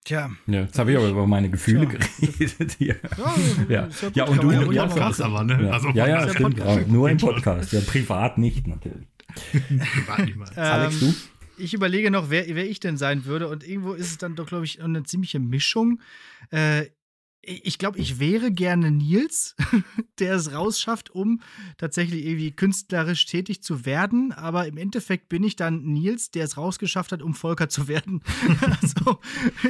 Tja. 0.06 0.32
Ja, 0.48 0.62
jetzt 0.62 0.80
habe 0.80 0.92
ich 0.92 0.98
aber 0.98 1.10
über 1.10 1.28
meine 1.28 1.50
Gefühle 1.50 1.88
Tja. 1.88 2.00
geredet 2.20 2.76
hier. 2.78 2.96
Ja, 3.18 3.36
ja. 3.70 3.90
ja, 3.90 4.12
ja 4.14 4.24
und 4.26 4.42
du 4.42 4.52
ja, 4.52 4.62
im 4.62 4.90
Podcast 4.90 5.22
aber, 5.22 5.44
ne? 5.44 5.66
Ja, 5.66 5.72
also 5.72 5.90
ja, 5.90 6.08
ja 6.08 6.30
stimmt. 6.30 6.58
Podcast. 6.58 6.88
Nur 6.88 7.10
im 7.10 7.18
Podcast. 7.18 7.74
Ja, 7.74 7.82
privat 7.82 8.38
nicht 8.38 8.68
natürlich. 8.68 9.08
privat 9.52 10.26
niemals. 10.26 10.58
Alex, 10.58 11.00
du? 11.00 11.14
Ich 11.58 11.74
überlege 11.74 12.10
noch, 12.12 12.30
wer, 12.30 12.48
wer 12.48 12.70
ich 12.70 12.80
denn 12.80 12.98
sein 12.98 13.26
würde. 13.26 13.48
Und 13.48 13.68
irgendwo 13.68 13.94
ist 13.94 14.12
es 14.12 14.18
dann 14.18 14.36
doch, 14.36 14.48
glaube 14.48 14.66
ich, 14.66 14.82
eine 14.82 15.04
ziemliche 15.04 15.40
Mischung. 15.40 16.02
Äh, 16.50 16.86
ich 17.46 17.78
glaube, 17.78 18.00
ich 18.00 18.20
wäre 18.20 18.52
gerne 18.52 18.90
Nils, 18.90 19.56
der 20.20 20.36
es 20.36 20.54
rausschafft, 20.54 21.10
um 21.12 21.42
tatsächlich 21.78 22.26
irgendwie 22.26 22.52
künstlerisch 22.52 23.26
tätig 23.26 23.62
zu 23.62 23.86
werden. 23.86 24.32
Aber 24.32 24.66
im 24.66 24.78
Endeffekt 24.78 25.28
bin 25.28 25.44
ich 25.44 25.58
dann 25.58 25.84
Nils, 25.84 26.32
der 26.32 26.46
es 26.46 26.56
rausgeschafft 26.56 27.12
hat, 27.12 27.22
um 27.22 27.34
Volker 27.34 27.68
zu 27.68 27.90
werden. 27.90 28.22
also, 28.82 29.20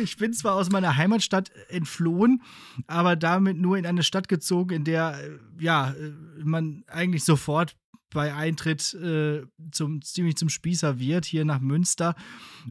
ich 0.01 0.17
bin 0.17 0.33
zwar 0.33 0.53
aus 0.53 0.69
meiner 0.69 0.97
Heimatstadt 0.97 1.51
entflohen, 1.69 2.43
aber 2.85 3.15
damit 3.15 3.57
nur 3.57 3.77
in 3.77 3.87
eine 3.87 4.03
Stadt 4.03 4.27
gezogen, 4.27 4.75
in 4.75 4.83
der 4.83 5.19
äh, 5.19 5.63
ja 5.63 5.91
äh, 5.91 6.11
man 6.43 6.83
eigentlich 6.87 7.23
sofort 7.23 7.75
bei 8.11 8.35
Eintritt 8.35 8.93
äh, 8.93 9.41
zum 9.71 10.03
ziemlich 10.03 10.37
zum 10.37 10.49
Spießer 10.49 10.99
wird 10.99 11.25
hier 11.25 11.45
nach 11.45 11.59
Münster 11.59 12.15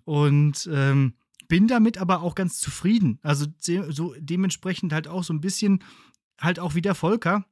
und 0.04 0.70
ähm, 0.72 1.14
bin 1.52 1.68
damit 1.68 1.98
aber 1.98 2.22
auch 2.22 2.34
ganz 2.34 2.60
zufrieden. 2.60 3.18
Also 3.22 3.44
so 3.60 4.14
dementsprechend 4.18 4.90
halt 4.90 5.06
auch 5.06 5.22
so 5.22 5.34
ein 5.34 5.42
bisschen, 5.42 5.84
halt 6.40 6.58
auch 6.58 6.74
wie 6.74 6.80
der 6.80 6.94
Volker. 6.94 7.44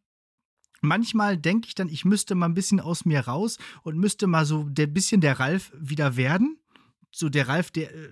Manchmal 0.80 1.36
denke 1.36 1.68
ich 1.68 1.74
dann, 1.74 1.90
ich 1.90 2.06
müsste 2.06 2.34
mal 2.34 2.46
ein 2.46 2.54
bisschen 2.54 2.80
aus 2.80 3.04
mir 3.04 3.20
raus 3.20 3.58
und 3.82 3.98
müsste 3.98 4.26
mal 4.26 4.46
so 4.46 4.70
ein 4.74 4.94
bisschen 4.94 5.20
der 5.20 5.38
Ralf 5.38 5.70
wieder 5.78 6.16
werden. 6.16 6.58
So 7.10 7.28
der 7.28 7.48
Ralf, 7.48 7.72
der 7.72 7.94
äh, 7.94 8.08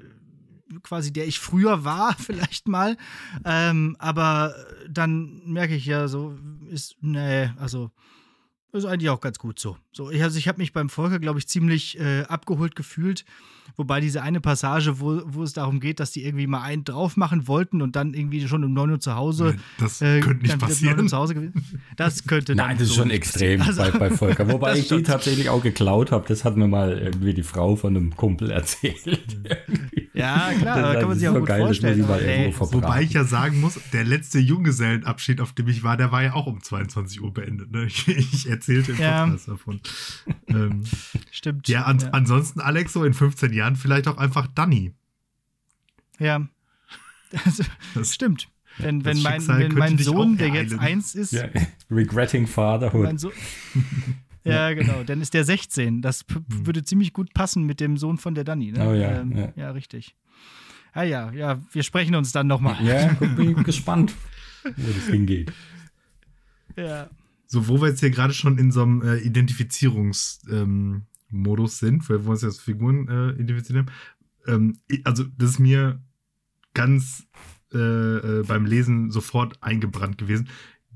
quasi 0.82 1.10
der 1.10 1.26
ich 1.26 1.38
früher 1.38 1.84
war, 1.84 2.14
vielleicht 2.18 2.68
mal. 2.68 2.98
Ähm, 3.46 3.96
aber 3.98 4.54
dann 4.90 5.40
merke 5.46 5.74
ich 5.74 5.86
ja 5.86 6.06
so, 6.06 6.38
ist, 6.68 6.96
nee, 7.00 7.50
also 7.56 7.92
ist 8.72 8.84
eigentlich 8.84 9.08
auch 9.08 9.22
ganz 9.22 9.38
gut 9.38 9.58
so. 9.58 9.78
so 9.90 10.10
ich, 10.10 10.22
also 10.22 10.38
ich 10.38 10.48
habe 10.48 10.58
mich 10.58 10.74
beim 10.74 10.90
Volker, 10.90 11.18
glaube 11.18 11.38
ich, 11.38 11.48
ziemlich 11.48 11.98
äh, 11.98 12.24
abgeholt 12.24 12.76
gefühlt. 12.76 13.24
Wobei 13.76 14.00
diese 14.00 14.22
eine 14.22 14.40
Passage, 14.40 15.00
wo, 15.00 15.22
wo 15.26 15.42
es 15.42 15.52
darum 15.52 15.80
geht, 15.80 16.00
dass 16.00 16.10
die 16.10 16.24
irgendwie 16.24 16.46
mal 16.46 16.62
einen 16.62 16.84
drauf 16.84 17.16
machen 17.16 17.46
wollten 17.46 17.82
und 17.82 17.96
dann 17.96 18.14
irgendwie 18.14 18.46
schon 18.48 18.64
um 18.64 18.72
9 18.72 18.90
Uhr 18.90 19.00
zu 19.00 19.14
Hause. 19.14 19.56
Das 19.78 20.02
äh, 20.02 20.20
könnte 20.20 20.42
nicht 20.42 20.58
passieren. 20.58 21.08
Zu 21.08 21.16
Hause 21.16 21.52
das 21.96 22.24
könnte 22.26 22.54
Nein, 22.54 22.76
das 22.78 22.88
ist 22.88 22.94
so 22.94 23.02
schon 23.02 23.10
extrem 23.10 23.62
also, 23.62 23.82
bei, 23.82 23.90
bei, 23.90 24.10
Volker. 24.10 24.48
Wobei 24.52 24.78
ich 24.78 24.88
die 24.88 25.02
tatsächlich 25.02 25.48
auch 25.48 25.62
geklaut 25.62 26.10
habe. 26.10 26.26
Das 26.28 26.44
hat 26.44 26.56
mir 26.56 26.66
mal 26.66 26.98
irgendwie 26.98 27.34
die 27.34 27.42
Frau 27.42 27.76
von 27.76 27.96
einem 27.96 28.16
Kumpel 28.16 28.50
erzählt. 28.50 28.98
ja, 30.14 30.50
klar, 30.58 30.82
da 30.82 30.94
kann 31.00 31.08
man 31.08 31.18
sich 31.18 31.28
auch 31.28 31.34
so 31.34 31.40
gut 31.40 31.48
geil, 31.48 31.60
vorstellen. 31.60 32.08
Ey, 32.08 32.54
wobei 32.58 33.02
ich 33.02 33.12
ja 33.12 33.24
sagen 33.24 33.60
muss, 33.60 33.78
der 33.92 34.04
letzte 34.04 34.38
Junggesellenabschied, 34.38 35.40
auf 35.40 35.52
dem 35.52 35.68
ich 35.68 35.82
war, 35.82 35.96
der 35.96 36.10
war 36.10 36.22
ja 36.22 36.34
auch 36.34 36.46
um 36.46 36.62
22 36.62 37.22
Uhr 37.22 37.32
beendet. 37.32 37.70
Ne? 37.70 37.84
Ich, 37.84 38.08
ich 38.08 38.48
erzählte 38.48 38.92
im 38.92 38.98
ja. 38.98 39.24
Podcast 39.24 39.48
davon. 39.48 39.80
ähm, 40.48 40.82
Stimmt. 41.30 41.68
Ja, 41.68 41.82
an, 41.82 41.98
ja, 41.98 42.08
ansonsten, 42.10 42.60
Alex, 42.60 42.92
so 42.92 43.04
in 43.04 43.14
15 43.14 43.52
Jahren 43.52 43.57
vielleicht 43.76 44.08
auch 44.08 44.16
einfach 44.18 44.46
Danny. 44.48 44.94
Ja. 46.18 46.46
Das, 47.30 47.62
das 47.94 48.14
stimmt. 48.14 48.48
Wenn, 48.78 49.04
wenn 49.04 49.20
mein, 49.22 49.46
wenn 49.46 49.74
mein 49.74 49.98
Sohn, 49.98 50.36
der 50.36 50.48
jetzt 50.48 50.78
eins 50.78 51.14
ist. 51.14 51.32
Ja. 51.32 51.48
Regretting 51.90 52.46
Fatherhood. 52.46 53.18
So 53.18 53.32
ja, 54.44 54.72
genau. 54.72 55.02
Dann 55.04 55.20
ist 55.20 55.34
der 55.34 55.44
16. 55.44 56.02
Das 56.02 56.24
hm. 56.30 56.66
würde 56.66 56.84
ziemlich 56.84 57.12
gut 57.12 57.34
passen 57.34 57.64
mit 57.64 57.80
dem 57.80 57.96
Sohn 57.96 58.18
von 58.18 58.34
der 58.34 58.44
Danny. 58.44 58.72
Ne? 58.72 58.88
Oh 58.88 58.94
ja, 58.94 59.20
ähm, 59.20 59.36
ja. 59.36 59.52
ja. 59.56 59.70
richtig. 59.70 60.14
Ah 60.92 61.02
ja, 61.02 61.30
ja, 61.32 61.60
wir 61.72 61.82
sprechen 61.82 62.14
uns 62.14 62.32
dann 62.32 62.46
nochmal. 62.46 62.82
Ja, 62.84 63.12
bin 63.36 63.62
gespannt, 63.62 64.14
wo 64.64 64.92
das 64.92 65.06
hingeht. 65.06 65.52
Ja. 66.76 67.08
So, 67.46 67.68
wo 67.68 67.80
wir 67.80 67.88
jetzt 67.88 68.00
hier 68.00 68.10
gerade 68.10 68.32
schon 68.32 68.58
in 68.58 68.72
so 68.72 68.82
einem 68.82 69.02
äh, 69.02 69.18
Identifizierungsmodus 69.18 70.62
ähm, 70.62 71.06
sind, 71.30 72.08
wo 72.08 72.14
wir 72.14 72.28
uns 72.28 72.42
jetzt 72.42 72.60
Figuren 72.60 73.08
äh, 73.08 73.30
identifiziert 73.32 73.78
haben. 73.78 73.90
Ähm, 74.46 74.78
also, 75.04 75.24
das 75.36 75.50
ist 75.50 75.58
mir 75.58 76.02
ganz 76.74 77.26
äh, 77.72 77.78
äh, 77.78 78.44
beim 78.46 78.64
Lesen 78.64 79.10
sofort 79.10 79.62
eingebrannt 79.62 80.18
gewesen. 80.18 80.48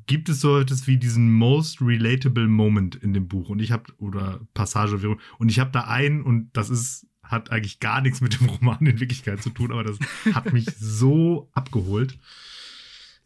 Gibt 0.07 0.29
es 0.29 0.41
so 0.41 0.59
etwas 0.59 0.87
wie 0.87 0.97
diesen 0.97 1.31
most 1.31 1.81
relatable 1.83 2.49
Moment 2.49 2.97
in 2.97 3.13
dem 3.13 3.29
Buch? 3.29 3.51
Und 3.51 3.61
ich 3.61 3.73
habe, 3.73 3.93
oder 3.99 4.41
Passage, 4.55 5.17
und 5.39 5.49
ich 5.51 5.59
habe 5.59 5.71
da 5.71 5.83
einen, 5.83 6.23
und 6.23 6.51
das 6.55 6.71
ist, 6.71 7.07
hat 7.23 7.51
eigentlich 7.51 7.79
gar 7.81 8.01
nichts 8.01 8.21
mit 8.21 8.41
dem 8.41 8.49
Roman 8.49 8.85
in 8.87 9.01
Wirklichkeit 9.01 9.43
zu 9.43 9.51
tun, 9.51 9.71
aber 9.71 9.85
das 9.85 9.99
hat 10.33 10.53
mich 10.53 10.67
so 10.79 11.51
abgeholt. 11.53 12.19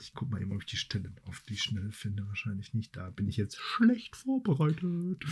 Ich 0.00 0.12
guck 0.12 0.30
mal 0.30 0.42
eben, 0.42 0.52
ob 0.52 0.60
ich 0.62 0.66
die 0.66 0.76
Stelle 0.76 1.12
auf 1.24 1.40
die 1.48 1.56
schnell 1.56 1.90
finde. 1.92 2.26
Wahrscheinlich 2.28 2.74
nicht. 2.74 2.96
Da 2.96 3.10
bin 3.10 3.28
ich 3.28 3.36
jetzt 3.36 3.58
schlecht 3.58 4.16
vorbereitet. 4.16 5.24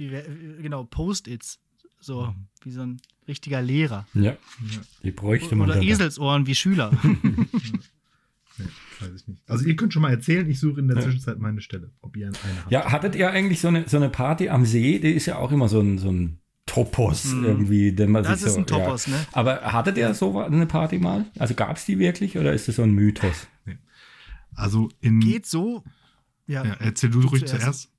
Wie, 0.00 0.10
wie, 0.10 0.62
genau, 0.62 0.84
Post-its. 0.84 1.60
So, 2.00 2.28
mhm. 2.28 2.46
wie 2.62 2.70
so 2.70 2.80
ein 2.80 3.02
richtiger 3.28 3.60
Lehrer. 3.60 4.06
Ja, 4.14 4.34
die 5.02 5.10
bräuchte 5.10 5.54
man. 5.54 5.68
Oder 5.68 5.82
Eselsohren 5.82 6.46
wie 6.46 6.54
Schüler. 6.54 6.90
Nee, 8.58 8.66
weiß 9.00 9.14
ich 9.14 9.26
nicht. 9.26 9.42
Also 9.48 9.64
ihr 9.64 9.74
könnt 9.74 9.94
schon 9.94 10.02
mal 10.02 10.10
erzählen, 10.10 10.46
ich 10.50 10.60
suche 10.60 10.80
in 10.80 10.88
der 10.88 11.00
Zwischenzeit 11.00 11.38
meine 11.38 11.62
Stelle, 11.62 11.92
ob 12.02 12.14
ihr 12.14 12.26
eine 12.26 12.36
habt. 12.36 12.70
Ja, 12.70 12.92
hattet 12.92 13.14
ihr 13.14 13.30
eigentlich 13.30 13.58
so 13.58 13.68
eine, 13.68 13.88
so 13.88 13.96
eine 13.96 14.10
Party 14.10 14.50
am 14.50 14.66
See? 14.66 14.98
Die 14.98 15.12
ist 15.12 15.24
ja 15.24 15.38
auch 15.38 15.50
immer 15.50 15.66
so 15.66 15.80
ein, 15.80 15.96
so 15.96 16.10
ein 16.10 16.40
Topos 16.66 17.32
mm. 17.32 17.44
irgendwie. 17.44 17.92
Den 17.92 18.10
man 18.10 18.22
das 18.22 18.42
ist 18.42 18.52
so, 18.52 18.58
ein 18.58 18.66
Topos, 18.66 19.06
ja. 19.06 19.12
ne? 19.12 19.26
Aber 19.32 19.62
hattet 19.62 19.96
ihr 19.96 20.12
so 20.12 20.38
eine 20.38 20.66
Party 20.66 20.98
mal? 20.98 21.24
Also 21.38 21.54
gab 21.54 21.76
es 21.78 21.86
die 21.86 21.98
wirklich 21.98 22.36
oder 22.36 22.52
ist 22.52 22.68
das 22.68 22.76
so 22.76 22.82
ein 22.82 22.92
Mythos? 22.92 23.46
Nee. 23.64 23.78
Also 24.54 24.90
in. 25.00 25.20
Geht 25.20 25.46
so. 25.46 25.82
Ja, 26.46 26.66
ja 26.66 26.74
erzähl 26.80 27.08
du 27.08 27.20
ruhig 27.20 27.46
zuerst. 27.46 27.62
zuerst. 27.62 27.90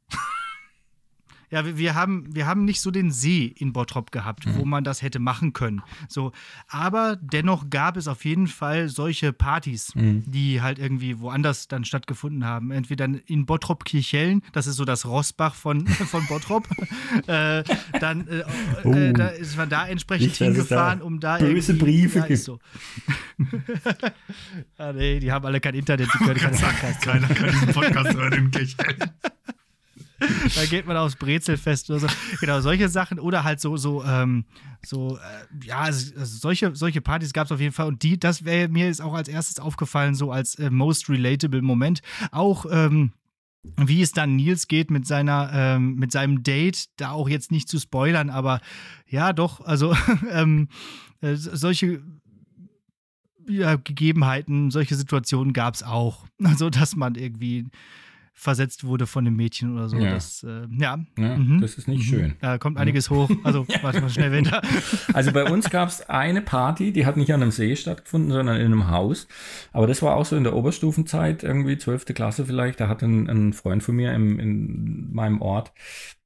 Ja, 1.51 1.65
wir, 1.65 1.77
wir, 1.77 1.95
haben, 1.95 2.33
wir 2.33 2.47
haben 2.47 2.63
nicht 2.63 2.79
so 2.81 2.91
den 2.91 3.11
See 3.11 3.45
in 3.45 3.73
Bottrop 3.73 4.11
gehabt, 4.11 4.45
mhm. 4.45 4.55
wo 4.55 4.65
man 4.65 4.83
das 4.85 5.01
hätte 5.01 5.19
machen 5.19 5.51
können. 5.51 5.81
So, 6.07 6.31
aber 6.67 7.17
dennoch 7.21 7.69
gab 7.69 7.97
es 7.97 8.07
auf 8.07 8.23
jeden 8.23 8.47
Fall 8.47 8.87
solche 8.87 9.33
Partys, 9.33 9.93
mhm. 9.93 10.23
die 10.25 10.61
halt 10.61 10.79
irgendwie 10.79 11.19
woanders 11.19 11.67
dann 11.67 11.83
stattgefunden 11.83 12.45
haben. 12.45 12.71
Entweder 12.71 13.09
in 13.25 13.45
Bottrop 13.45 13.83
Kirchhellen, 13.83 14.41
das 14.53 14.65
ist 14.65 14.77
so 14.77 14.85
das 14.85 15.05
Rossbach 15.05 15.53
von, 15.53 15.85
von 15.87 16.25
Bottrop. 16.27 16.67
äh, 17.27 17.63
dann 17.99 18.27
äh, 18.27 18.43
oh. 18.85 18.93
äh, 18.93 19.13
da 19.13 19.27
ist 19.27 19.57
man 19.57 19.69
da 19.69 19.87
entsprechend 19.87 20.29
nicht, 20.29 20.37
hingefahren, 20.37 20.99
da 20.99 21.05
um 21.05 21.19
da 21.19 21.37
böse 21.37 21.73
Briefe 21.73 22.25
ja. 22.27 22.37
So. 22.37 22.59
ah, 24.77 24.93
nee, 24.93 25.19
die 25.19 25.31
haben 25.31 25.45
alle 25.45 25.59
kein 25.59 25.75
Internet, 25.75 26.09
die 26.13 26.17
können 26.23 26.39
keinen 26.39 26.57
Podcast 26.57 27.01
Keiner 27.01 27.27
kann 27.27 27.51
diesen 27.51 27.73
Podcast 27.73 28.13
hören 28.15 28.33
in 28.33 28.51
Kirchhellen. 28.51 29.11
da 30.55 30.65
geht 30.65 30.86
man 30.86 30.97
aufs 30.97 31.15
Brezelfest 31.15 31.89
oder 31.89 31.99
so. 31.99 32.07
Genau, 32.39 32.61
solche 32.61 32.89
Sachen. 32.89 33.19
Oder 33.19 33.43
halt 33.43 33.59
so, 33.59 33.78
so, 33.78 34.03
ähm, 34.03 34.45
so, 34.86 35.17
äh, 35.17 35.65
ja, 35.65 35.80
also 35.80 36.13
solche, 36.24 36.76
solche 36.76 37.01
Partys 37.01 37.34
gab 37.34 37.45
es 37.45 37.51
auf 37.51 37.59
jeden 37.59 37.74
Fall. 37.74 37.88
Und 37.88 38.03
die, 38.03 38.19
das 38.19 38.45
wäre 38.45 38.69
mir 38.69 38.86
jetzt 38.88 39.01
auch 39.01 39.13
als 39.13 39.28
erstes 39.28 39.59
aufgefallen, 39.59 40.15
so 40.15 40.32
als 40.32 40.55
äh, 40.55 40.69
most 40.69 41.09
relatable 41.09 41.61
Moment. 41.61 42.01
Auch, 42.32 42.65
ähm, 42.72 43.13
wie 43.78 44.01
es 44.01 44.11
dann 44.11 44.36
Nils 44.36 44.67
geht 44.67 44.89
mit 44.89 45.05
seiner, 45.05 45.51
ähm, 45.53 45.95
mit 45.95 46.11
seinem 46.11 46.43
Date, 46.43 46.86
da 46.97 47.11
auch 47.11 47.30
jetzt 47.30 47.51
nicht 47.51 47.69
zu 47.69 47.80
spoilern, 47.80 48.30
aber 48.30 48.59
ja, 49.07 49.34
doch, 49.34 49.61
also 49.61 49.95
ähm, 50.32 50.67
äh, 51.22 51.36
solche 51.36 52.01
ja, 53.47 53.76
Gegebenheiten, 53.76 54.72
solche 54.72 54.95
Situationen 54.95 55.53
gab 55.53 55.76
es 55.76 55.84
auch. 55.84 56.26
Also, 56.43 56.69
dass 56.69 56.95
man 56.95 57.15
irgendwie 57.15 57.67
versetzt 58.41 58.83
wurde 58.83 59.05
von 59.05 59.23
dem 59.23 59.35
Mädchen 59.35 59.75
oder 59.75 59.87
so. 59.87 59.97
Ja. 59.97 60.13
Das, 60.13 60.41
äh, 60.43 60.65
ja. 60.71 60.97
Ja, 61.15 61.37
Mhm. 61.37 61.61
Das 61.61 61.75
ist 61.75 61.87
nicht 61.87 62.03
schön. 62.03 62.33
Da 62.41 62.57
kommt 62.57 62.79
einiges 62.79 63.11
hoch. 63.11 63.29
Also, 63.43 63.67
warte 63.83 64.01
mal 64.01 64.09
schnell 64.09 64.31
weiter. 64.31 64.63
Also 65.13 65.31
bei 65.31 65.43
uns 65.43 65.69
gab 65.69 65.89
es 65.89 66.09
eine 66.09 66.41
Party, 66.41 66.91
die 66.91 67.05
hat 67.05 67.17
nicht 67.17 67.31
an 67.31 67.43
einem 67.43 67.51
See 67.51 67.75
stattgefunden, 67.75 68.31
sondern 68.31 68.55
in 68.57 68.65
einem 68.65 68.89
Haus. 68.89 69.27
Aber 69.71 69.85
das 69.85 70.01
war 70.01 70.15
auch 70.15 70.25
so 70.25 70.35
in 70.35 70.43
der 70.43 70.55
Oberstufenzeit, 70.55 71.43
irgendwie 71.43 71.77
12. 71.77 72.05
Klasse 72.15 72.45
vielleicht. 72.45 72.79
Da 72.79 72.87
hatte 72.87 73.05
ein, 73.05 73.29
ein 73.29 73.53
Freund 73.53 73.83
von 73.83 73.95
mir 73.95 74.11
im, 74.13 74.39
in 74.39 75.13
meinem 75.13 75.39
Ort, 75.39 75.71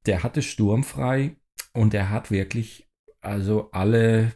der 0.05 0.24
hatte 0.24 0.41
sturmfrei 0.41 1.36
und 1.74 1.91
der 1.91 2.11
hat 2.11 2.32
wirklich, 2.32 2.88
also 3.20 3.70
alle 3.74 4.32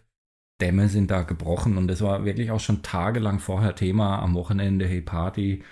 Dämme 0.59 0.89
sind 0.89 1.11
da 1.11 1.21
gebrochen 1.21 1.77
und 1.77 1.87
das 1.87 2.01
war 2.01 2.25
wirklich 2.25 2.51
auch 2.51 2.59
schon 2.59 2.81
tagelang 2.81 3.39
vorher 3.39 3.73
Thema 3.73 4.19
am 4.19 4.33
Wochenende, 4.33 4.85
hey 4.85 4.99
Party, 4.99 5.63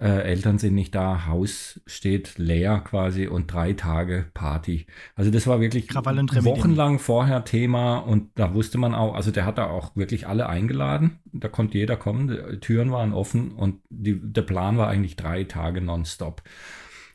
äh, 0.00 0.22
Eltern 0.22 0.58
sind 0.58 0.74
nicht 0.74 0.94
da, 0.94 1.26
Haus 1.26 1.80
steht 1.86 2.38
leer 2.38 2.80
quasi 2.80 3.26
und 3.26 3.52
drei 3.52 3.72
Tage 3.72 4.26
Party. 4.34 4.86
Also 5.14 5.30
das 5.30 5.46
war 5.46 5.60
wirklich 5.60 5.92
wochenlang 5.94 6.98
vorher 6.98 7.44
Thema 7.44 7.98
und 7.98 8.30
da 8.34 8.54
wusste 8.54 8.78
man 8.78 8.94
auch, 8.94 9.14
also 9.14 9.30
der 9.30 9.46
hat 9.46 9.58
da 9.58 9.66
auch 9.66 9.96
wirklich 9.96 10.26
alle 10.26 10.48
eingeladen, 10.48 11.18
da 11.32 11.48
konnte 11.48 11.78
jeder 11.78 11.96
kommen, 11.96 12.28
die 12.28 12.60
Türen 12.60 12.92
waren 12.92 13.12
offen 13.12 13.52
und 13.52 13.80
die, 13.88 14.20
der 14.20 14.42
Plan 14.42 14.76
war 14.76 14.88
eigentlich 14.88 15.16
drei 15.16 15.44
Tage 15.44 15.80
nonstop. 15.80 16.42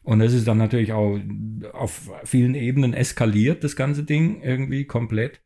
Und 0.03 0.19
das 0.19 0.33
ist 0.33 0.47
dann 0.47 0.57
natürlich 0.57 0.93
auch 0.93 1.19
auf 1.73 2.09
vielen 2.23 2.55
Ebenen 2.55 2.93
eskaliert, 2.93 3.63
das 3.63 3.75
ganze 3.75 4.03
Ding 4.03 4.41
irgendwie 4.41 4.85
komplett. 4.85 5.41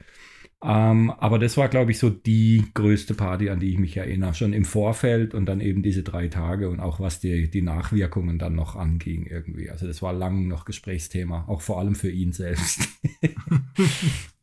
Ähm, 0.63 1.11
aber 1.11 1.37
das 1.37 1.57
war, 1.57 1.67
glaube 1.69 1.91
ich, 1.91 1.99
so 1.99 2.09
die 2.09 2.65
größte 2.73 3.13
Party, 3.13 3.49
an 3.49 3.59
die 3.59 3.71
ich 3.71 3.77
mich 3.77 3.97
erinnere. 3.97 4.33
Schon 4.33 4.53
im 4.53 4.65
Vorfeld 4.65 5.33
und 5.33 5.45
dann 5.45 5.61
eben 5.61 5.83
diese 5.83 6.03
drei 6.03 6.27
Tage 6.27 6.69
und 6.69 6.79
auch 6.79 6.99
was 6.99 7.19
die, 7.19 7.49
die 7.49 7.61
Nachwirkungen 7.61 8.39
dann 8.39 8.55
noch 8.55 8.75
anging 8.75 9.25
irgendwie. 9.25 9.69
Also 9.69 9.85
das 9.85 10.01
war 10.01 10.13
lang 10.13 10.47
noch 10.47 10.65
Gesprächsthema, 10.65 11.45
auch 11.47 11.61
vor 11.61 11.79
allem 11.79 11.95
für 11.95 12.09
ihn 12.09 12.31
selbst. 12.33 12.89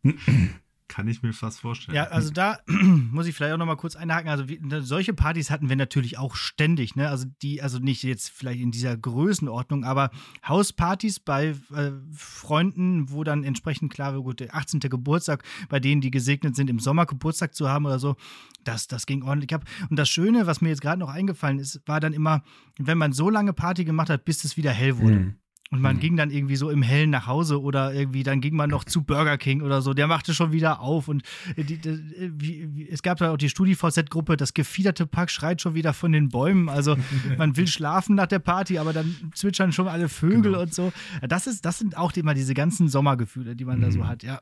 Kann 0.93 1.09
ich 1.09 1.23
mir 1.23 1.33
fast 1.33 1.61
vorstellen. 1.61 1.97
Ja, 1.97 2.09
also 2.09 2.31
da 2.31 2.59
muss 2.67 3.27
ich 3.27 3.35
vielleicht 3.35 3.55
auch 3.55 3.59
noch 3.59 3.65
mal 3.65 3.77
kurz 3.77 3.97
einhaken. 3.97 4.29
Also 4.29 4.51
wie, 4.51 4.61
ne, 4.61 4.83
solche 4.83 5.15
Partys 5.15 5.51
hatten 5.51 5.71
wir 5.71 5.77
natürlich 5.77 6.19
auch 6.19 6.35
ständig, 6.35 6.97
ne? 6.97 7.09
Also 7.09 7.25
die, 7.41 7.63
also 7.63 7.79
nicht 7.79 8.03
jetzt 8.03 8.29
vielleicht 8.29 8.61
in 8.61 8.73
dieser 8.73 8.95
Größenordnung, 8.99 9.85
aber 9.85 10.11
Hauspartys 10.47 11.19
bei 11.19 11.55
äh, 11.75 11.93
Freunden, 12.15 13.11
wo 13.11 13.25
dann 13.25 13.43
entsprechend 13.43 13.91
klar 13.91 14.13
wird, 14.13 14.23
gut, 14.23 14.41
der 14.41 14.55
18. 14.55 14.81
Geburtstag, 14.81 15.45
bei 15.71 15.81
denen, 15.81 16.03
die 16.03 16.11
gesegnet 16.11 16.57
sind, 16.57 16.69
im 16.69 16.79
Sommer 16.79 17.07
Geburtstag 17.07 17.55
zu 17.55 17.71
haben 17.71 17.87
oder 17.87 17.99
so, 17.99 18.17
das, 18.63 18.87
das 18.87 19.07
ging 19.07 19.23
ordentlich 19.23 19.55
ab. 19.55 19.65
Und 19.89 19.99
das 19.99 20.11
Schöne, 20.11 20.47
was 20.47 20.61
mir 20.61 20.69
jetzt 20.69 20.83
gerade 20.83 21.01
noch 21.01 21.09
eingefallen 21.09 21.59
ist, 21.59 21.81
war 21.87 22.01
dann 22.01 22.13
immer, 22.13 22.43
wenn 22.77 22.99
man 22.99 23.13
so 23.13 23.31
lange 23.31 23.55
Party 23.55 23.87
gemacht 23.87 24.11
hat, 24.11 24.27
bis 24.27 24.45
es 24.45 24.59
wieder 24.59 24.73
hell 24.73 24.99
wurde. 24.99 25.21
Mhm. 25.21 25.37
Und 25.73 25.81
man 25.81 25.97
Mhm. 25.97 26.01
ging 26.01 26.17
dann 26.17 26.31
irgendwie 26.31 26.55
so 26.57 26.71
im 26.71 26.83
Hellen 26.83 27.11
nach 27.11 27.27
Hause 27.27 27.61
oder 27.61 27.93
irgendwie, 27.95 28.23
dann 28.23 28.41
ging 28.43 28.55
man 28.55 28.71
noch 28.71 28.85
zu 28.85 29.03
Burger 29.03 29.39
King 29.39 29.63
oder 29.63 29.83
so. 29.83 29.95
Der 29.95 30.07
machte 30.07 30.35
schon 30.35 30.53
wieder 30.53 30.81
auf. 30.81 31.09
Und 31.09 31.23
die, 31.57 31.79
die, 31.79 31.99
wie, 32.39 32.69
wie, 32.75 32.89
es 32.89 33.03
gab 33.03 33.19
da 33.19 33.33
auch 33.33 33.39
die 33.39 33.49
StudiVZ-Gruppe, 33.49 34.37
das 34.37 34.53
gefiederte 34.55 35.07
Pack 35.07 35.31
schreit 35.31 35.61
schon 35.63 35.75
wieder 35.75 35.95
von 35.95 36.13
den 36.13 36.29
Bäumen. 36.29 36.69
Also 36.69 36.97
man 37.39 37.57
will 37.57 37.67
schlafen 37.67 38.15
nach 38.17 38.27
der 38.27 38.39
Party, 38.39 38.77
aber 38.79 38.93
dann 38.93 39.17
zwitschern 39.35 39.73
schon 39.73 39.89
alle 39.89 40.09
Vögel 40.11 40.43
Genau. 40.53 40.61
und 40.61 40.73
so. 40.75 40.93
Das, 41.27 41.47
ist, 41.47 41.65
das 41.65 41.79
sind 41.79 41.97
auch 41.97 42.13
immer 42.17 42.35
diese 42.35 42.53
ganzen 42.55 42.89
Sommergefühle, 42.89 43.57
die 43.57 43.65
man 43.65 43.81
da 43.81 43.91
so 43.91 44.01
Mhm. 44.01 44.07
hat, 44.09 44.23
ja. 44.23 44.41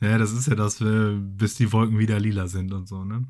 Ja, 0.00 0.16
das 0.18 0.32
ist 0.32 0.46
ja 0.46 0.54
das, 0.54 0.80
äh, 0.80 1.16
bis 1.18 1.56
die 1.56 1.72
Wolken 1.72 1.98
wieder 1.98 2.20
lila 2.20 2.46
sind 2.46 2.72
und 2.72 2.86
so, 2.86 3.02
ne? 3.04 3.24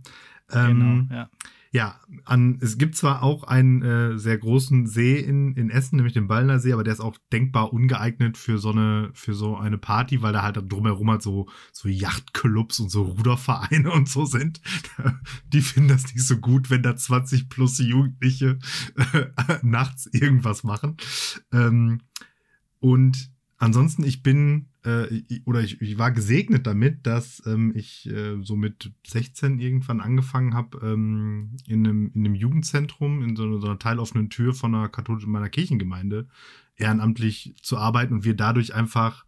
Ähm, 0.53 1.07
Genau, 1.09 1.15
ja. 1.17 1.31
Ja, 1.71 2.01
an, 2.25 2.59
es 2.63 2.79
gibt 2.79 2.97
zwar 2.97 3.23
auch 3.23 3.45
einen 3.45 3.83
äh, 3.83 4.19
sehr 4.19 4.39
großen 4.39 4.87
See 4.87 5.19
in, 5.19 5.55
in 5.55 5.69
Essen, 5.69 5.97
nämlich 5.97 6.15
den 6.15 6.27
Ballner 6.27 6.59
See, 6.59 6.73
aber 6.73 6.83
der 6.83 6.95
ist 6.95 7.01
auch 7.01 7.19
denkbar 7.31 7.75
ungeeignet 7.75 8.39
für 8.39 8.57
so 8.59 8.71
eine, 8.71 9.11
für 9.13 9.35
so 9.35 9.57
eine 9.57 9.77
Party, 9.77 10.23
weil 10.23 10.33
da 10.33 10.43
halt 10.43 10.57
drumherum 10.57 11.11
halt 11.11 11.23
so, 11.23 11.47
so 11.73 11.89
Yachtclubs 11.89 12.81
und 12.81 12.91
so 12.91 13.03
Rudervereine 13.03 13.91
und 13.93 14.09
so 14.09 14.25
sind. 14.25 14.63
Die 15.53 15.61
finden 15.61 15.91
das 15.91 16.05
nicht 16.05 16.27
so 16.27 16.39
gut, 16.39 16.71
wenn 16.71 16.83
da 16.83 16.97
20 16.97 17.51
plus 17.51 17.79
Jugendliche 17.79 18.59
äh, 19.13 19.27
nachts 19.63 20.07
irgendwas 20.07 20.65
machen. 20.65 20.97
Ähm, 21.53 22.01
und 22.81 23.31
ansonsten, 23.59 24.05
ich 24.05 24.23
bin 24.23 24.69
äh, 24.89 25.41
oder 25.45 25.61
ich, 25.61 25.81
ich 25.83 25.99
war 25.99 26.11
gesegnet 26.13 26.67
damit, 26.67 27.07
dass 27.07 27.43
ähm, 27.47 27.73
ich 27.75 28.09
äh, 28.09 28.43
so 28.43 28.57
mit 28.57 28.93
16 29.07 29.59
irgendwann 29.59 30.01
angefangen 30.01 30.55
habe, 30.55 30.79
ähm, 30.83 31.57
in, 31.67 31.87
einem, 31.87 32.11
in 32.15 32.25
einem 32.25 32.35
Jugendzentrum, 32.35 33.23
in 33.23 33.37
so 33.37 33.45
einer, 33.45 33.61
so 33.61 33.67
einer 33.67 33.79
teiloffenen 33.79 34.31
Tür 34.31 34.55
von 34.55 34.75
einer 34.75 34.89
katholischen 34.89 35.31
meiner 35.31 35.51
Kirchengemeinde 35.51 36.27
ehrenamtlich 36.77 37.55
zu 37.61 37.77
arbeiten 37.77 38.15
und 38.15 38.25
wir 38.25 38.35
dadurch 38.35 38.75
einfach 38.75 39.27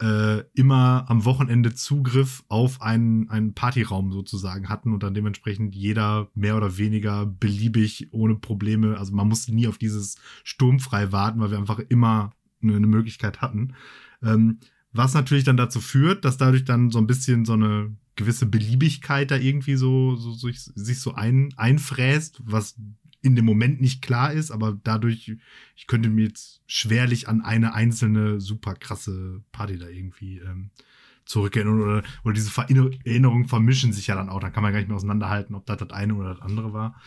äh, 0.00 0.42
immer 0.54 1.04
am 1.08 1.24
Wochenende 1.24 1.74
Zugriff 1.74 2.42
auf 2.48 2.80
einen, 2.80 3.28
einen 3.30 3.54
Partyraum 3.54 4.10
sozusagen 4.10 4.68
hatten 4.68 4.92
und 4.92 5.02
dann 5.02 5.14
dementsprechend 5.14 5.74
jeder 5.74 6.28
mehr 6.34 6.56
oder 6.56 6.78
weniger 6.78 7.26
beliebig 7.26 8.08
ohne 8.12 8.36
Probleme, 8.36 8.96
also 8.98 9.14
man 9.14 9.28
musste 9.28 9.54
nie 9.54 9.68
auf 9.68 9.78
dieses 9.78 10.16
sturmfrei 10.44 11.12
warten, 11.12 11.40
weil 11.40 11.50
wir 11.50 11.58
einfach 11.58 11.78
immer 11.78 12.32
eine, 12.62 12.76
eine 12.76 12.86
Möglichkeit 12.86 13.40
hatten. 13.40 13.74
Ähm, 14.22 14.58
was 14.94 15.12
natürlich 15.12 15.44
dann 15.44 15.56
dazu 15.56 15.80
führt, 15.80 16.24
dass 16.24 16.38
dadurch 16.38 16.64
dann 16.64 16.90
so 16.90 16.98
ein 16.98 17.06
bisschen 17.06 17.44
so 17.44 17.52
eine 17.52 17.94
gewisse 18.16 18.46
Beliebigkeit 18.46 19.30
da 19.30 19.36
irgendwie 19.36 19.74
so, 19.74 20.16
so, 20.16 20.32
so 20.32 20.48
sich 20.50 21.00
so 21.00 21.14
ein, 21.14 21.52
einfräst, 21.56 22.40
was 22.44 22.76
in 23.20 23.34
dem 23.34 23.44
Moment 23.44 23.80
nicht 23.80 24.02
klar 24.02 24.32
ist, 24.32 24.50
aber 24.50 24.78
dadurch, 24.84 25.36
ich 25.74 25.86
könnte 25.86 26.10
mir 26.10 26.26
jetzt 26.26 26.62
schwerlich 26.66 27.28
an 27.28 27.40
eine 27.40 27.74
einzelne 27.74 28.40
super 28.40 28.74
krasse 28.74 29.42
Party 29.50 29.78
da 29.78 29.88
irgendwie 29.88 30.38
ähm, 30.38 30.70
zurückerinnern 31.24 31.80
oder, 31.80 32.02
oder 32.22 32.34
diese 32.34 32.50
Verinner- 32.50 32.90
Erinnerungen 33.04 33.48
vermischen 33.48 33.92
sich 33.92 34.06
ja 34.06 34.14
dann 34.14 34.28
auch, 34.28 34.40
dann 34.40 34.52
kann 34.52 34.62
man 34.62 34.72
gar 34.72 34.78
nicht 34.78 34.88
mehr 34.88 34.96
auseinanderhalten, 34.96 35.54
ob 35.54 35.66
das 35.66 35.78
das 35.78 35.90
eine 35.90 36.14
oder 36.14 36.34
das 36.34 36.42
andere 36.42 36.72
war. 36.72 37.00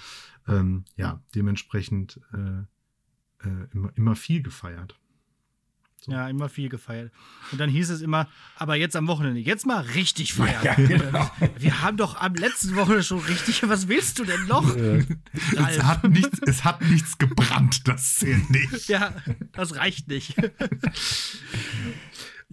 Ähm, 0.48 0.86
ja, 0.96 1.22
dementsprechend 1.36 2.20
äh, 2.34 3.48
äh, 3.48 3.68
immer, 3.74 3.92
immer 3.96 4.16
viel 4.16 4.42
gefeiert. 4.42 5.00
So. 6.00 6.12
Ja, 6.12 6.30
immer 6.30 6.48
viel 6.48 6.70
gefeiert. 6.70 7.12
Und 7.52 7.58
dann 7.60 7.70
hieß 7.72 7.90
es 7.90 8.02
immer, 8.02 8.28
aber 8.56 8.76
jetzt 8.76 8.96
am 8.96 9.08
Wochenende, 9.08 9.40
jetzt 9.40 9.66
mal 9.66 9.80
richtig 9.82 10.34
feiern. 10.36 10.64
Ja, 10.64 10.74
genau. 10.76 11.30
Wir 11.58 11.82
haben 11.82 11.98
doch 11.98 12.16
am 12.22 12.36
letzten 12.36 12.76
Wochenende 12.76 13.04
schon 13.04 13.20
richtig, 13.20 13.68
was 13.68 13.88
willst 13.88 14.20
du 14.20 14.24
denn 14.24 14.46
noch? 14.46 14.76
Es 14.76 15.08
Ralf? 15.58 15.84
hat, 15.84 16.04
nichts, 16.10 16.40
es 16.46 16.64
hat 16.64 16.82
nichts 16.84 17.18
gebrannt, 17.18 17.88
das 17.88 18.16
zählt 18.18 18.48
nicht. 18.52 18.88
Ja, 18.90 19.12
das 19.54 19.76
reicht 19.76 20.08
nicht. 20.08 20.36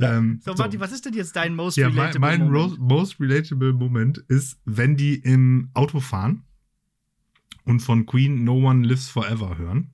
Ähm, 0.00 0.40
So, 0.44 0.56
so. 0.56 0.62
Martin, 0.62 0.80
was 0.80 0.92
ist 0.92 1.04
denn 1.04 1.14
jetzt 1.14 1.36
dein 1.36 1.54
most 1.54 1.76
Ja, 1.76 1.88
mein, 1.88 1.98
relatable 2.12 2.20
mein 2.20 2.50
Moment? 2.50 2.78
ro- 2.80 2.84
most 2.84 3.20
relatable 3.20 3.72
Moment 3.72 4.18
ist, 4.28 4.58
wenn 4.64 4.96
die 4.96 5.14
im 5.16 5.70
Auto 5.74 6.00
fahren 6.00 6.44
und 7.64 7.80
von 7.80 8.04
Queen 8.06 8.42
No 8.42 8.54
One 8.68 8.86
Lives 8.86 9.08
Forever 9.08 9.56
hören 9.58 9.92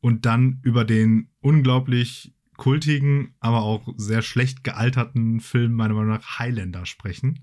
und 0.00 0.26
dann 0.26 0.60
über 0.62 0.84
den 0.84 1.28
unglaublich 1.40 2.32
kultigen, 2.60 3.34
aber 3.40 3.62
auch 3.62 3.88
sehr 3.96 4.20
schlecht 4.22 4.62
gealterten 4.62 5.40
Film 5.40 5.72
meiner 5.72 5.94
Meinung 5.94 6.10
nach 6.10 6.38
Highlander 6.38 6.84
sprechen. 6.84 7.40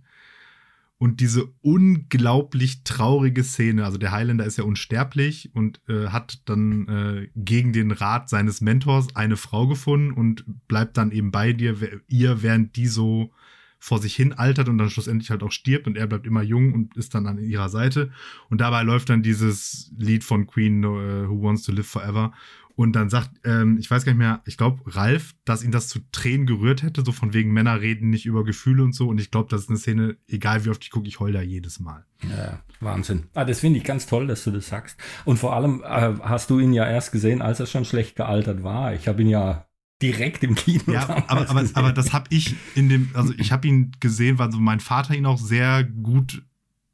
Und 1.00 1.20
diese 1.20 1.46
unglaublich 1.62 2.84
traurige 2.84 3.44
Szene, 3.44 3.84
also 3.84 3.98
der 3.98 4.12
Highlander 4.12 4.46
ist 4.46 4.58
ja 4.58 4.64
unsterblich 4.64 5.52
und 5.54 5.82
äh, 5.90 6.08
hat 6.08 6.42
dann 6.46 6.88
äh, 6.88 7.30
gegen 7.36 7.74
den 7.74 7.92
Rat 7.92 8.30
seines 8.30 8.62
Mentors 8.62 9.16
eine 9.16 9.38
Frau 9.38 9.68
gefunden 9.68 10.12
und 10.12 10.46
bleibt 10.68 10.98
dann 10.98 11.12
eben 11.12 11.32
bei 11.32 11.52
dir, 11.52 11.76
ihr, 12.08 12.42
während 12.42 12.76
die 12.76 12.88
so 12.88 13.32
vor 13.80 14.00
sich 14.00 14.16
hin 14.16 14.34
altert 14.34 14.70
und 14.70 14.78
dann 14.78 14.90
schlussendlich 14.90 15.30
halt 15.30 15.44
auch 15.44 15.52
stirbt 15.52 15.88
und 15.88 15.98
er 15.98 16.08
bleibt 16.08 16.26
immer 16.26 16.42
jung 16.42 16.74
und 16.74 16.96
ist 16.96 17.14
dann 17.16 17.28
an 17.28 17.38
ihrer 17.38 17.70
Seite. 17.70 18.12
Und 18.50 18.62
dabei 18.62 18.84
läuft 18.84 19.10
dann 19.10 19.24
dieses 19.24 19.92
Lied 19.98 20.24
von 20.24 20.46
Queen, 20.48 20.84
äh, 20.84 21.28
Who 21.30 21.42
Wants 21.42 21.64
to 21.64 21.72
Live 21.72 21.88
Forever. 21.88 22.34
Und 22.78 22.94
dann 22.94 23.10
sagt, 23.10 23.32
ähm, 23.44 23.80
ich 23.80 23.90
weiß 23.90 24.06
gar 24.06 24.12
nicht 24.12 24.20
mehr, 24.20 24.42
ich 24.46 24.56
glaube, 24.56 24.84
Ralf, 24.86 25.34
dass 25.46 25.64
ihn 25.64 25.72
das 25.72 25.88
zu 25.88 25.98
Tränen 26.12 26.46
gerührt 26.46 26.84
hätte, 26.84 27.04
so 27.04 27.12
von 27.12 27.34
wegen 27.34 27.52
Männer 27.52 27.82
reden 27.82 28.12
nicht 28.12 28.28
über 28.28 28.44
Gefühle 28.44 28.84
und 28.84 28.94
so. 28.94 29.08
Und 29.08 29.20
ich 29.20 29.32
glaube, 29.32 29.50
das 29.50 29.62
ist 29.62 29.70
eine 29.70 29.80
Szene, 29.80 30.18
egal 30.28 30.64
wie 30.64 30.70
oft 30.70 30.84
ich 30.84 30.92
gucke, 30.92 31.08
ich 31.08 31.20
heul 31.20 31.34
da 31.34 31.42
jedes 31.42 31.80
Mal. 31.80 32.06
Ja, 32.30 32.62
Wahnsinn. 32.80 33.24
Ah, 33.34 33.46
das 33.46 33.62
finde 33.62 33.80
ich 33.80 33.84
ganz 33.84 34.06
toll, 34.06 34.28
dass 34.28 34.44
du 34.44 34.52
das 34.52 34.68
sagst. 34.68 35.00
Und 35.26 35.38
vor 35.38 35.56
allem 35.56 35.82
äh, 35.84 36.14
hast 36.22 36.52
du 36.52 36.60
ihn 36.60 36.72
ja 36.72 36.88
erst 36.88 37.12
gesehen, 37.12 37.42
als 37.42 37.60
er 37.60 37.66
schon 37.66 37.84
schlecht 37.84 38.16
gealtert 38.16 38.62
war. 38.62 38.94
Ich 38.94 39.08
habe 39.08 39.24
ihn 39.24 39.30
ja 39.30 39.66
direkt 40.00 40.44
im 40.44 40.54
Kino 40.54 40.84
Ja, 40.94 41.10
aber, 41.28 41.50
aber, 41.50 41.66
aber 41.74 41.94
das 41.94 42.14
habe 42.14 42.28
ich 42.30 42.56
in 42.76 42.90
dem, 42.90 43.10
also 43.16 43.34
ich 43.40 43.52
habe 43.52 43.68
ihn 43.68 43.92
gesehen, 44.00 44.38
weil 44.38 44.52
so 44.52 44.60
mein 44.60 44.82
Vater 44.82 45.16
ihn 45.16 45.26
auch 45.26 45.40
sehr 45.40 45.84
gut 45.84 46.44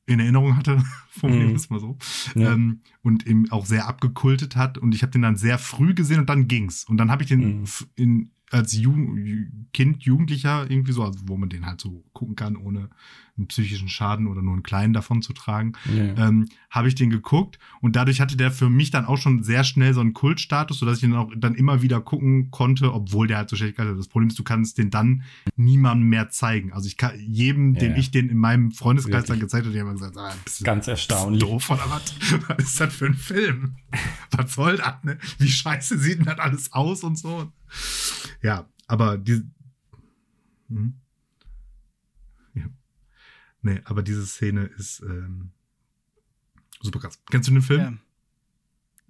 in 0.05 0.19
Erinnerung 0.19 0.55
hatte, 0.57 0.83
formulieren 1.09 1.47
wir 1.47 1.51
Mhm. 1.51 1.55
es 1.55 1.69
mal 1.69 1.79
so. 1.79 1.97
Ja. 2.35 2.53
Ähm, 2.53 2.81
und 3.01 3.25
eben 3.27 3.49
auch 3.51 3.65
sehr 3.65 3.87
abgekultet 3.87 4.55
hat. 4.55 4.77
Und 4.77 4.93
ich 4.95 5.01
habe 5.01 5.11
den 5.11 5.21
dann 5.21 5.37
sehr 5.37 5.57
früh 5.57 5.93
gesehen 5.93 6.19
und 6.19 6.29
dann 6.29 6.47
ging's. 6.47 6.83
Und 6.85 6.97
dann 6.97 7.09
habe 7.11 7.23
ich 7.23 7.29
den 7.29 7.61
Mhm. 7.61 7.65
in, 7.95 8.31
als 8.51 8.73
Ju 8.73 8.93
Kind, 9.73 10.03
Jugendlicher 10.03 10.69
irgendwie 10.69 10.91
so, 10.91 11.03
also 11.03 11.19
wo 11.25 11.37
man 11.37 11.49
den 11.49 11.65
halt 11.65 11.81
so 11.81 12.03
gucken 12.13 12.35
kann, 12.35 12.55
ohne 12.57 12.89
einen 13.35 13.47
psychischen 13.47 13.89
Schaden 13.89 14.27
oder 14.27 14.43
nur 14.43 14.53
einen 14.53 14.61
kleinen 14.61 14.93
davon 14.93 15.23
zu 15.23 15.33
tragen, 15.33 15.73
Ja. 15.91 16.27
ähm, 16.27 16.47
habe 16.69 16.87
ich 16.87 16.93
den 16.93 17.09
geguckt 17.09 17.57
und 17.81 17.95
dadurch 17.95 18.21
hatte 18.21 18.37
der 18.37 18.51
für 18.51 18.69
mich 18.69 18.91
dann 18.91 19.05
auch 19.05 19.17
schon 19.17 19.41
sehr 19.41 19.63
schnell 19.63 19.93
so 19.95 20.01
einen 20.01 20.13
Kultstatus, 20.13 20.77
sodass 20.77 20.99
ich 20.99 21.03
ihn 21.05 21.15
auch 21.15 21.31
dann 21.35 21.55
immer 21.55 21.81
wieder 21.81 21.99
gucken 21.99 22.51
konnte, 22.51 22.93
obwohl 22.93 23.25
der 23.27 23.37
halt 23.37 23.49
so 23.49 23.55
schlecht 23.55 23.79
hatte. 23.79 23.95
Das 23.95 24.07
Problem 24.07 24.29
ist, 24.29 24.37
du 24.37 24.43
kannst 24.43 24.77
den 24.77 24.91
dann 24.91 25.23
niemandem 25.55 26.09
mehr 26.09 26.29
zeigen. 26.29 26.73
Also 26.73 26.85
ich 26.87 26.95
kann 26.97 27.19
jedem, 27.19 27.73
den 27.73 27.93
Ja. 27.93 27.97
ich 27.97 28.11
den 28.11 28.29
in 28.29 28.37
meinem 28.37 28.71
Freundeskreis 28.71 29.23
dann 29.25 29.37
Wirklich. 29.37 29.41
gezeigt 29.51 29.65
habe, 29.65 29.73
die 29.73 29.81
haben 29.81 29.91
gesagt, 29.93 30.15
ah, 30.17 30.31
bist 30.43 30.63
Ganz 30.63 30.87
erstaunlich. 30.87 31.41
doof 31.41 31.71
oder 31.71 31.89
was? 31.89 32.15
Was 32.49 32.57
ist 32.65 32.79
das 32.79 32.93
für 32.93 33.07
ein 33.07 33.13
Film? 33.15 33.77
Was 34.31 34.53
soll 34.53 34.77
das, 34.77 35.03
ne? 35.03 35.17
Wie 35.39 35.47
scheiße 35.49 35.97
sieht 35.97 36.19
denn 36.19 36.25
das 36.25 36.37
alles 36.39 36.71
aus 36.73 37.03
und 37.03 37.17
so? 37.17 37.51
Ja, 38.43 38.67
aber 38.87 39.17
die. 39.17 39.41
Hm. 40.69 40.93
Nee, 43.63 43.81
aber 43.85 44.03
diese 44.03 44.25
Szene 44.25 44.65
ist 44.65 45.01
ähm, 45.01 45.51
super 46.81 46.99
krass. 46.99 47.19
Kennst 47.31 47.47
du 47.47 47.53
den 47.53 47.61
Film? 47.61 47.81
Ja. 47.81 47.93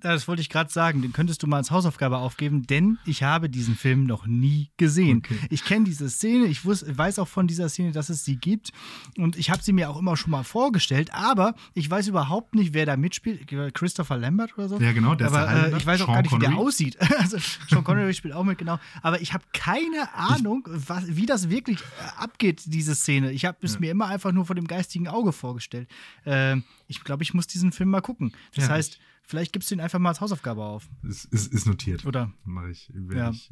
Das 0.04 0.28
wollte 0.28 0.41
ich 0.41 0.49
gerade 0.49 0.70
sagen. 0.72 1.01
Den 1.01 1.14
könntest 1.14 1.41
du 1.41 1.47
mal 1.47 1.58
als 1.58 1.72
Hausaufgabe 1.72 2.18
aufgeben, 2.18 2.68
denn 2.68 2.97
ich 3.06 3.24
habe 3.24 3.49
diesen 3.49 3.76
Film 3.76 4.04
noch 4.06 4.26
nie 4.28 4.70
gesehen. 4.78 5.20
Okay. 5.20 5.38
Ich 5.49 5.64
kenne 5.64 5.86
diese 5.86 6.10
Szene, 6.10 6.45
ich 6.47 6.60
wus- 6.60 6.86
weiß 6.86 7.20
auch 7.20 7.28
von 7.28 7.47
dieser 7.47 7.70
Szene, 7.70 7.91
dass 7.93 8.10
es 8.10 8.26
sie 8.26 8.36
gibt 8.36 8.72
und 9.18 9.38
ich 9.38 9.49
habe 9.49 9.64
sie 9.64 9.72
mir 9.74 9.89
auch 9.89 9.97
immer 9.97 10.18
schon 10.18 10.32
mal 10.32 10.43
vorgestellt, 10.43 11.14
aber 11.14 11.56
ich 11.74 11.89
weiß 11.89 12.08
überhaupt 12.10 12.54
nicht, 12.54 12.74
wer 12.74 12.86
da 12.86 12.97
mitspielt. 12.97 13.47
Christopher 13.74 14.18
Lambert 14.18 14.58
oder 14.58 14.68
so? 14.70 14.80
Ja, 14.80 14.91
genau, 14.91 15.16
der 15.16 15.28
ist 15.28 15.34
aber 15.34 15.51
der 15.54 15.74
äh, 15.74 15.78
ich 15.78 15.86
weiß 15.86 16.01
auch 16.01 16.06
Sean 16.08 16.16
gar 16.16 16.22
nicht, 16.22 16.32
wie 16.36 16.39
der 16.39 16.49
Connery. 16.49 16.68
aussieht. 16.68 16.97
also 17.20 17.38
Sean 17.70 17.84
Connery 17.84 18.14
spielt 18.14 18.34
auch 18.34 18.43
mit, 18.43 18.58
genau. 18.58 18.80
Aber 19.01 19.22
ich 19.22 19.34
habe 19.34 19.45
keine 19.54 20.14
Ahnung, 20.14 20.68
was, 20.70 21.16
wie 21.16 21.26
das 21.26 21.49
wirklich 21.49 21.80
äh, 21.80 22.22
abgeht, 22.22 22.62
diese 22.66 22.93
Szene. 22.93 23.32
Ich 23.32 23.45
habe 23.45 23.58
es 23.62 23.76
Ja. 23.76 23.80
mir 23.80 23.91
immer 23.91 24.08
einfach 24.08 24.34
nur 24.34 24.45
vor 24.45 24.56
dem 24.56 24.68
geistigen 24.68 25.08
Auge 25.08 25.32
vorgestellt. 25.32 25.88
Ähm, 26.26 26.64
ich 26.89 27.04
glaube, 27.06 27.24
ich 27.24 27.34
muss 27.34 27.47
diesen 27.47 27.72
Film 27.72 27.89
mal 27.89 28.01
gucken. 28.01 28.34
Das 28.54 28.66
Ja, 28.66 28.72
heißt, 28.72 28.99
vielleicht 29.24 29.53
gibst 29.53 29.69
du 29.71 29.76
ihn 29.76 29.82
einfach 29.82 29.99
mal 29.99 30.09
als 30.09 30.21
Hausaufgabe 30.21 30.63
auf. 30.63 30.88
Ist, 31.03 31.26
ist, 31.26 31.51
ist 31.53 31.65
notiert. 31.65 32.05
Oder? 32.05 32.32
Mache 32.45 32.69
ich, 32.71 32.91
Ja. 33.13 33.32
ich, 33.32 33.51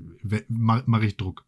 mach, 0.50 0.84
mach 0.86 1.02
ich 1.02 1.18
Druck. 1.18 1.46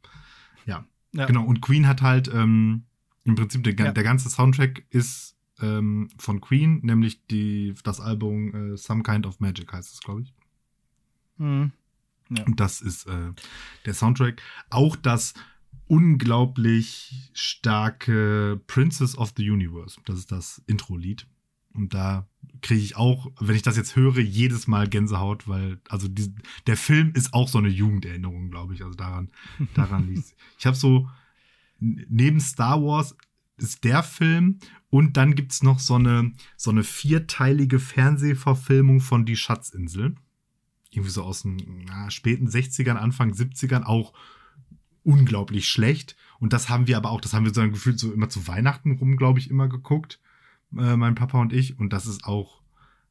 Ja. 0.65 0.85
Ja. 1.13 1.25
Genau, 1.27 1.45
und 1.45 1.61
Queen 1.61 1.87
hat 1.87 2.01
halt 2.01 2.27
ähm, 2.33 2.85
im 3.23 3.35
Prinzip 3.35 3.63
der, 3.63 3.73
Ja. 3.75 3.91
der 3.91 4.03
ganze 4.03 4.29
Soundtrack 4.29 4.85
ist 4.89 5.35
ähm, 5.61 6.09
von 6.17 6.41
Queen, 6.41 6.79
nämlich 6.83 7.25
die, 7.27 7.75
das 7.83 7.99
Album 7.99 8.73
äh, 8.73 8.77
Some 8.77 9.03
Kind 9.03 9.25
of 9.27 9.39
Magic 9.39 9.71
heißt 9.71 9.93
es, 9.93 9.99
glaube 10.01 10.21
ich. 10.23 10.33
Mhm. 11.37 11.71
Und 12.47 12.59
das 12.59 12.81
ist 12.81 13.05
äh, 13.05 13.31
der 13.85 13.93
Soundtrack. 13.93 14.41
Auch 14.71 14.95
das 14.95 15.33
unglaublich 15.87 17.29
starke 17.33 18.59
Princess 18.67 19.15
of 19.17 19.33
the 19.37 19.49
Universe. 19.49 19.99
Das 20.05 20.17
ist 20.17 20.31
das 20.31 20.61
Intro-Lied. 20.67 21.27
Und 21.73 21.93
da 21.93 22.27
kriege 22.61 22.81
ich 22.81 22.95
auch, 22.95 23.31
wenn 23.39 23.55
ich 23.55 23.61
das 23.61 23.77
jetzt 23.77 23.95
höre, 23.95 24.19
jedes 24.19 24.67
Mal 24.67 24.87
Gänsehaut, 24.87 25.47
weil, 25.47 25.79
also 25.89 26.07
die, 26.07 26.33
der 26.67 26.77
Film 26.77 27.11
ist 27.13 27.33
auch 27.33 27.47
so 27.47 27.57
eine 27.57 27.69
Jugenderinnerung, 27.69 28.49
glaube 28.49 28.73
ich. 28.73 28.83
Also 28.83 28.95
daran, 28.95 29.29
daran 29.73 30.07
liegt 30.07 30.33
Ich 30.57 30.65
habe 30.65 30.77
so, 30.77 31.09
neben 31.79 32.39
Star 32.39 32.81
Wars 32.81 33.15
ist 33.57 33.83
der 33.83 34.03
Film 34.03 34.59
und 34.89 35.17
dann 35.17 35.35
gibt 35.35 35.51
es 35.51 35.63
noch 35.63 35.79
so 35.79 35.95
eine, 35.95 36.31
so 36.57 36.71
eine 36.71 36.83
vierteilige 36.83 37.79
Fernsehverfilmung 37.79 39.01
von 39.01 39.25
Die 39.25 39.35
Schatzinsel. 39.35 40.15
Irgendwie 40.91 41.11
so 41.11 41.23
aus 41.23 41.41
den 41.41 41.85
na, 41.87 42.11
späten 42.11 42.47
60ern, 42.47 42.95
Anfang 42.95 43.31
70ern, 43.31 43.83
auch 43.83 44.13
unglaublich 45.03 45.67
schlecht. 45.67 46.15
Und 46.39 46.53
das 46.53 46.69
haben 46.69 46.87
wir 46.87 46.97
aber 46.97 47.11
auch, 47.11 47.21
das 47.21 47.33
haben 47.33 47.45
wir 47.45 47.53
so 47.53 47.61
ein 47.61 47.71
Gefühl 47.71 47.97
so 47.97 48.11
immer 48.11 48.29
zu 48.29 48.47
Weihnachten 48.47 48.91
rum, 48.93 49.17
glaube 49.17 49.39
ich, 49.39 49.49
immer 49.49 49.67
geguckt, 49.67 50.19
äh, 50.77 50.95
mein 50.97 51.15
Papa 51.15 51.39
und 51.39 51.53
ich. 51.53 51.79
Und 51.79 51.91
das 51.93 52.05
ist 52.07 52.25
auch 52.25 52.61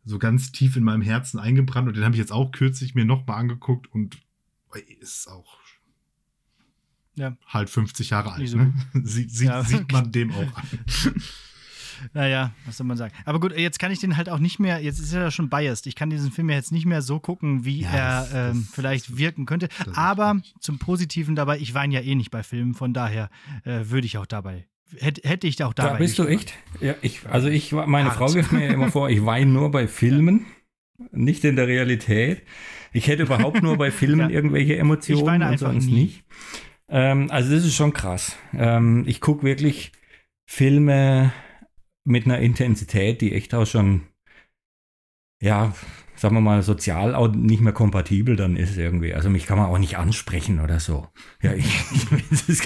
so 0.04 0.18
ganz 0.18 0.50
tief 0.52 0.76
in 0.76 0.84
meinem 0.84 1.02
Herzen 1.02 1.38
eingebrannt. 1.38 1.88
Und 1.88 1.96
den 1.96 2.04
habe 2.04 2.14
ich 2.14 2.20
jetzt 2.20 2.32
auch 2.32 2.50
kürzlich 2.52 2.94
mir 2.94 3.04
nochmal 3.04 3.38
angeguckt 3.38 3.92
und 3.92 4.18
ist 5.00 5.28
auch 5.28 5.58
Ja. 7.14 7.36
halt 7.46 7.68
50 7.70 8.10
Jahre 8.10 8.32
alt. 8.32 8.54
Ne? 8.54 8.72
sieht, 9.04 9.30
sieht, 9.30 9.48
Ja. 9.48 9.62
sieht 9.62 9.90
man 9.92 10.10
dem 10.12 10.32
auch 10.32 10.56
an. 10.56 10.64
Naja, 12.14 12.52
was 12.66 12.78
soll 12.78 12.86
man 12.86 12.96
sagen. 12.96 13.14
Aber 13.26 13.38
gut, 13.38 13.56
jetzt 13.56 13.78
kann 13.78 13.92
ich 13.92 14.00
den 14.00 14.16
halt 14.16 14.28
auch 14.28 14.40
nicht 14.40 14.58
mehr, 14.58 14.82
jetzt 14.82 14.98
ist 14.98 15.12
er 15.12 15.22
ja 15.22 15.30
schon 15.30 15.48
biased. 15.48 15.86
Ich 15.86 15.94
kann 15.94 16.10
diesen 16.10 16.32
Film 16.32 16.50
ja 16.50 16.56
jetzt 16.56 16.72
nicht 16.72 16.84
mehr 16.84 17.00
so 17.00 17.20
gucken, 17.20 17.64
wie 17.64 17.82
Ja, 17.82 17.90
er 17.90 18.20
das- 18.22 18.34
ähm, 18.34 18.64
das- 18.66 18.74
vielleicht 18.74 19.16
wirken 19.18 19.46
könnte. 19.46 19.68
das 19.84 19.96
Aber 19.96 20.40
zum 20.58 20.80
Positiven 20.80 21.36
dabei, 21.36 21.58
ich 21.60 21.74
weine 21.74 21.94
ja 21.94 22.00
eh 22.00 22.16
nicht 22.16 22.32
bei 22.32 22.42
Filmen, 22.42 22.74
von 22.74 22.92
daher 22.92 23.30
äh, 23.64 23.88
würde 23.88 24.06
ich 24.06 24.18
auch 24.18 24.26
dabei, 24.26 24.66
hätte, 24.98 25.28
hätte 25.28 25.46
ich 25.46 25.62
auch 25.62 25.72
dabei. 25.74 25.90
Da 25.92 25.96
bist 25.96 26.18
du 26.18 26.26
echt? 26.26 26.54
Ja, 26.80 26.94
ich, 27.02 27.20
also 27.28 27.48
ich, 27.48 27.72
meine 27.72 28.10
Hart. 28.10 28.16
Frau 28.18 28.34
wirft 28.34 28.52
mir 28.52 28.66
ja 28.66 28.72
immer 28.72 28.90
vor, 28.90 29.08
ich 29.10 29.24
weine 29.24 29.50
nur 29.50 29.70
bei 29.70 29.86
Filmen, 29.88 30.46
nicht 31.10 31.44
in 31.44 31.56
der 31.56 31.66
Realität. 31.68 32.42
Ich 32.92 33.08
hätte 33.08 33.22
überhaupt 33.22 33.62
nur 33.62 33.78
bei 33.78 33.90
Filmen 33.90 34.20
Ja. 34.30 34.36
irgendwelche 34.36 34.76
Emotionen 34.76 35.20
Ich 35.20 35.26
weine 35.26 35.48
und 35.50 35.58
sonst 35.58 35.86
nie. 35.86 35.92
nicht. 36.04 36.24
Ähm, 36.88 37.30
also 37.30 37.54
das 37.54 37.64
ist 37.64 37.74
schon 37.74 37.92
krass. 37.92 38.36
Ähm, 38.52 39.04
ich 39.06 39.20
gucke 39.20 39.44
wirklich 39.44 39.92
Filme 40.46 41.32
mit 42.04 42.26
einer 42.26 42.38
Intensität, 42.40 43.20
die 43.20 43.32
echt 43.32 43.54
auch 43.54 43.66
schon, 43.66 44.02
ja, 45.40 45.74
sagen 46.22 46.36
wir 46.36 46.40
mal, 46.40 46.62
sozial 46.62 47.16
auch 47.16 47.34
nicht 47.34 47.60
mehr 47.62 47.72
kompatibel 47.72 48.36
dann 48.36 48.54
ist 48.54 48.78
irgendwie. 48.78 49.12
Also 49.12 49.28
mich 49.28 49.44
kann 49.44 49.58
man 49.58 49.66
auch 49.66 49.78
nicht 49.78 49.98
ansprechen 49.98 50.60
oder 50.60 50.78
so. 50.78 51.08
Ja, 51.42 51.52
ich, 51.52 51.66
das 52.30 52.62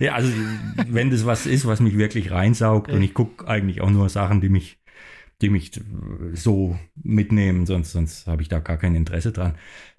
ja 0.00 0.14
also 0.14 0.28
wenn 0.88 1.10
das 1.10 1.24
was 1.24 1.46
ist, 1.46 1.68
was 1.68 1.78
mich 1.78 1.96
wirklich 1.96 2.32
reinsaugt 2.32 2.90
und 2.90 3.00
ich 3.00 3.14
gucke 3.14 3.46
eigentlich 3.46 3.80
auch 3.80 3.90
nur 3.90 4.08
Sachen, 4.08 4.40
die 4.40 4.48
mich, 4.48 4.80
die 5.40 5.50
mich 5.50 5.70
so 6.32 6.76
mitnehmen, 6.96 7.64
sonst, 7.64 7.92
sonst 7.92 8.26
habe 8.26 8.42
ich 8.42 8.48
da 8.48 8.58
gar 8.58 8.76
kein 8.76 8.96
Interesse 8.96 9.30
dran, 9.30 9.54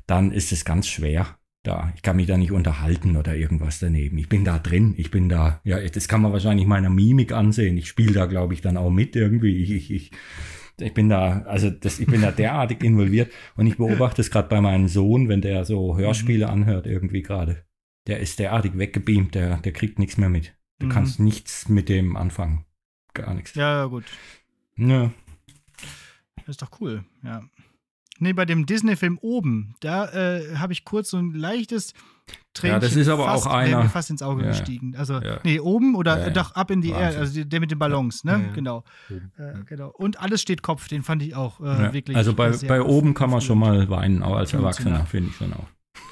dann 0.05 0.33
ist 0.33 0.51
es 0.51 0.65
ganz 0.65 0.85
schwer. 0.85 1.37
Da, 1.63 1.93
ich 1.95 2.01
kann 2.01 2.17
mich 2.17 2.27
da 2.27 2.35
nicht 2.35 2.51
unterhalten 2.51 3.15
oder 3.15 3.37
irgendwas 3.37 3.79
daneben. 3.79 4.17
Ich 4.17 4.27
bin 4.27 4.43
da 4.43 4.59
drin, 4.59 4.95
ich 4.97 5.11
bin 5.11 5.29
da, 5.29 5.61
ja, 5.63 5.79
das 5.79 6.09
kann 6.09 6.21
man 6.21 6.33
wahrscheinlich 6.33 6.67
meiner 6.67 6.89
Mimik 6.89 7.31
ansehen. 7.31 7.77
Ich 7.77 7.87
spiele 7.87 8.11
da, 8.11 8.25
glaube 8.25 8.53
ich, 8.53 8.59
dann 8.59 8.75
auch 8.75 8.89
mit 8.89 9.15
irgendwie. 9.15 9.63
Ich, 9.63 9.71
ich, 9.71 9.91
ich, 9.91 10.11
ich 10.79 10.93
bin 10.93 11.09
da, 11.09 11.41
also 11.43 11.69
das, 11.69 11.99
ich 11.99 12.07
bin 12.07 12.21
da 12.21 12.31
derartig 12.43 12.83
involviert 12.83 13.31
und 13.55 13.67
ich 13.67 13.77
beobachte 13.77 14.21
es 14.21 14.31
gerade 14.31 14.47
bei 14.49 14.61
meinem 14.61 14.87
Sohn, 14.87 15.29
wenn 15.29 15.41
der 15.41 15.65
so 15.65 15.97
Hörspiele 15.97 16.49
anhört 16.49 16.85
irgendwie 16.87 17.21
gerade. 17.21 17.65
Der 18.07 18.19
ist 18.19 18.39
derartig 18.39 18.77
weggebeamt, 18.77 19.35
der, 19.35 19.57
der 19.57 19.73
kriegt 19.73 19.99
nichts 19.99 20.17
mehr 20.17 20.29
mit. 20.29 20.55
Du 20.79 20.85
Mhm. 20.85 20.91
kannst 20.91 21.19
nichts 21.19 21.67
mit 21.69 21.89
dem 21.89 22.15
anfangen. 22.15 22.65
Gar 23.13 23.33
nichts. 23.33 23.55
Ja, 23.55 23.79
ja, 23.81 23.85
gut. 23.85 24.05
Ja. 24.77 25.11
Das 26.37 26.49
ist 26.49 26.61
doch 26.61 26.79
cool, 26.79 27.03
ja. 27.23 27.43
Nee, 28.19 28.33
bei 28.33 28.45
dem 28.45 28.65
Disney-Film 28.65 29.17
oben, 29.21 29.75
da 29.79 30.05
äh, 30.11 30.55
habe 30.57 30.73
ich 30.73 30.85
kurz 30.85 31.09
so 31.11 31.17
ein 31.17 31.33
leichtes 31.33 31.93
Tränchen 32.53 32.81
das 32.81 32.95
ist 32.95 33.07
aber 33.07 33.25
fast, 33.25 33.45
auch 33.45 33.51
einer- 33.53 33.83
mir 33.83 33.89
fast 33.89 34.09
ins 34.09 34.21
Auge 34.23 34.41
Ja. 34.43 34.49
gestiegen. 34.49 34.95
Also, 34.95 35.19
Ja. 35.21 35.39
nee, 35.43 35.59
oben 35.59 35.95
oder 35.95 36.17
Ja, 36.17 36.23
ja. 36.25 36.29
doch 36.31 36.53
ab 36.55 36.71
in 36.71 36.81
die. 36.81 36.89
Erde, 36.89 37.19
also 37.19 37.43
der 37.43 37.59
mit 37.59 37.69
den 37.71 37.77
Ballons, 37.79 38.23
ne? 38.23 38.31
Ja, 38.31 38.37
ja. 38.39 38.51
Genau. 38.53 38.83
Äh, 39.09 39.63
genau. 39.65 39.89
Und 39.89 40.19
alles 40.19 40.41
steht 40.41 40.63
Kopf, 40.63 40.87
den 40.87 41.03
fand 41.03 41.21
ich 41.21 41.35
auch 41.35 41.59
äh, 41.61 41.65
Ja. 41.65 41.93
wirklich. 41.93 42.17
Also 42.17 42.33
bei, 42.33 42.51
sehr 42.51 42.67
bei 42.67 42.81
oben 42.81 43.13
kann 43.13 43.29
man 43.29 43.41
schon 43.41 43.59
mal 43.59 43.89
weinen, 43.89 44.23
auch 44.23 44.35
als. 44.35 44.53
Erwachsener, 44.53 45.05
finde 45.05 45.29
ich 45.29 45.35
schon 45.35 45.53
auch. 45.53 45.67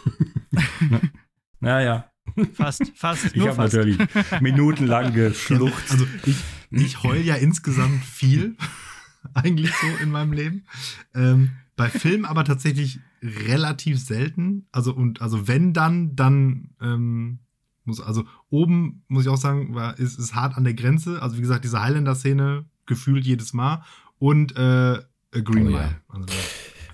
ja, 1.62 1.80
ja. 1.82 2.06
Fast, 2.54 2.92
fast, 2.96 3.36
Ich 3.36 3.48
habe 3.48 3.58
natürlich 3.58 3.98
minutenlang 4.42 5.14
geschluchzt. 5.14 5.92
Also 5.92 6.06
ich, 6.26 6.38
ich 6.72 7.04
heul 7.04 7.18
ja 7.18 7.36
insgesamt 7.36 8.04
viel, 8.04 8.56
eigentlich 9.34 9.72
so 9.76 9.88
in 10.04 10.10
meinem 10.12 10.34
Leben. 10.34 10.66
Ähm, 11.14 11.52
bei 11.76 11.90
Filmen 11.90 12.26
aber 12.26 12.44
tatsächlich 12.44 13.00
relativ 13.26 14.00
selten. 14.00 14.68
Also 14.72 14.94
und 14.94 15.22
also 15.22 15.48
wenn 15.48 15.74
dann, 15.74 16.16
dann 16.16 16.70
ähm, 16.82 17.40
muss 17.84 18.00
also 18.02 18.26
oben 18.50 19.04
muss 19.08 19.24
ich 19.26 19.30
auch 19.30 19.38
sagen, 19.38 19.74
war 19.76 19.98
ist, 20.00 20.18
ist 20.20 20.36
hart 20.36 20.56
an 20.58 20.64
der 20.64 20.74
Grenze. 20.74 21.22
Also 21.22 21.38
wie 21.38 21.42
gesagt, 21.42 21.64
diese 21.66 21.82
Highlander-Szene 21.82 22.66
gefühlt 22.86 23.26
jedes 23.26 23.54
Mal 23.54 23.84
und 24.20 24.56
äh, 24.56 24.60
A 24.60 25.04
Green 25.44 25.68
Oh 25.68 25.70
ja. 25.72 25.78
Mile. 25.78 25.96
Also, 26.10 26.26
da- 26.26 26.34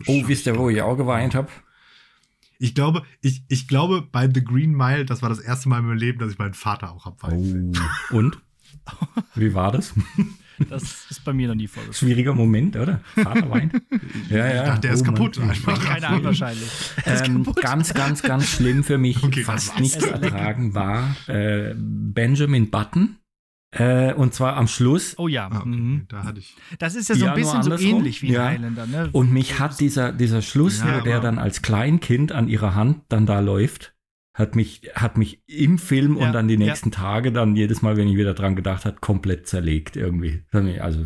Oh, 0.07 0.23
wisst 0.27 0.47
ihr, 0.47 0.57
wo 0.57 0.67
ich 0.69 0.81
auch 0.81 0.95
geweint 0.97 1.35
habe? 1.35 1.49
ich 2.57 2.73
glaube, 2.75 3.03
ich, 3.21 3.43
ich 3.49 3.67
glaube, 3.67 4.01
bei 4.03 4.27
The 4.31 4.43
Green 4.43 4.71
Mile, 4.75 5.05
das 5.05 5.21
war 5.21 5.29
das 5.29 5.39
erste 5.39 5.67
Mal 5.69 5.79
in 5.79 5.85
meinem 5.85 5.97
Leben, 5.97 6.19
dass 6.19 6.31
ich 6.31 6.37
meinen 6.39 6.53
Vater 6.55 6.91
auch 6.91 7.05
hab 7.05 7.21
weinen 7.23 7.43
sehen. 7.43 7.79
Oh. 8.11 8.17
Und? 8.17 8.39
Wie 9.35 9.53
war 9.53 9.71
das? 9.71 9.93
Das 10.69 11.05
ist 11.09 11.23
bei 11.23 11.33
mir 11.33 11.47
noch 11.47 11.55
nie 11.55 11.67
vorgekommen. 11.67 11.93
Schwieriger 11.93 12.33
Moment, 12.33 12.75
oder? 12.75 13.01
Vater 13.15 13.49
weint. 13.49 13.73
Ja, 14.29 14.37
ja. 14.37 14.47
Ich 14.63 14.67
dachte, 14.69 14.81
der 14.81 14.93
ist 14.93 15.01
Oh, 15.01 15.05
kaputt 15.05 15.39
einfach. 15.39 15.83
Keine 15.83 16.07
Ahnung 16.07 16.23
wahrscheinlich. 16.25 16.69
Ähm, 17.05 17.45
ganz, 17.61 17.93
ganz, 17.93 18.21
ganz 18.21 18.47
schlimm 18.47 18.83
für 18.83 18.97
mich, 18.97 19.21
Okay, 19.23 19.43
fast 19.43 19.79
nicht 19.79 19.99
zu 19.99 20.09
ertragen, 20.09 20.73
war 20.73 21.15
äh, 21.27 21.73
Benjamin 21.77 22.69
Button. 22.69 23.17
Äh, 23.73 24.13
und 24.13 24.33
zwar 24.33 24.57
am 24.57 24.67
Schluss. 24.67 25.15
Oh 25.17 25.27
ja. 25.29 25.47
Ah, 25.49 25.59
okay. 25.59 25.69
mhm. 25.69 26.05
Da 26.09 26.23
hatte 26.25 26.39
ich. 26.39 26.55
Das 26.79 26.95
ist 26.95 27.07
ja 27.09 27.15
so 27.15 27.25
Ja, 27.25 27.31
ein 27.33 27.39
bisschen 27.39 27.61
nur 27.61 27.77
so 27.77 27.83
ähnlich 27.85 28.21
wie 28.21 28.31
Ja. 28.33 28.45
Highlander, 28.49 28.85
ne? 28.85 29.09
Und 29.13 29.31
mich 29.31 29.59
hat 29.59 29.79
dieser, 29.79 30.11
dieser 30.11 30.41
Schluss, 30.41 30.79
Ja, 30.79 30.99
wo 30.99 31.03
der 31.03 31.21
dann 31.21 31.39
als 31.39 31.61
Kleinkind 31.61 32.31
an 32.33 32.49
ihrer 32.49 32.75
Hand 32.75 33.03
dann 33.07 33.25
da 33.25 33.39
läuft, 33.39 33.93
hat 34.33 34.55
mich, 34.55 34.89
hat 34.95 35.17
mich 35.17 35.43
im 35.45 35.77
Film 35.77 36.17
Ja, 36.17 36.27
und 36.27 36.33
dann 36.33 36.47
die 36.47 36.53
ja. 36.53 36.59
nächsten 36.59 36.91
Tage 36.91 37.31
dann 37.31 37.55
jedes 37.55 37.81
Mal, 37.81 37.97
wenn 37.97 38.07
ich 38.07 38.15
wieder 38.15 38.33
dran 38.33 38.55
gedacht 38.55 38.85
habe, 38.85 38.97
komplett 38.99 39.47
zerlegt 39.47 39.97
irgendwie. 39.97 40.43
Also 40.79 41.03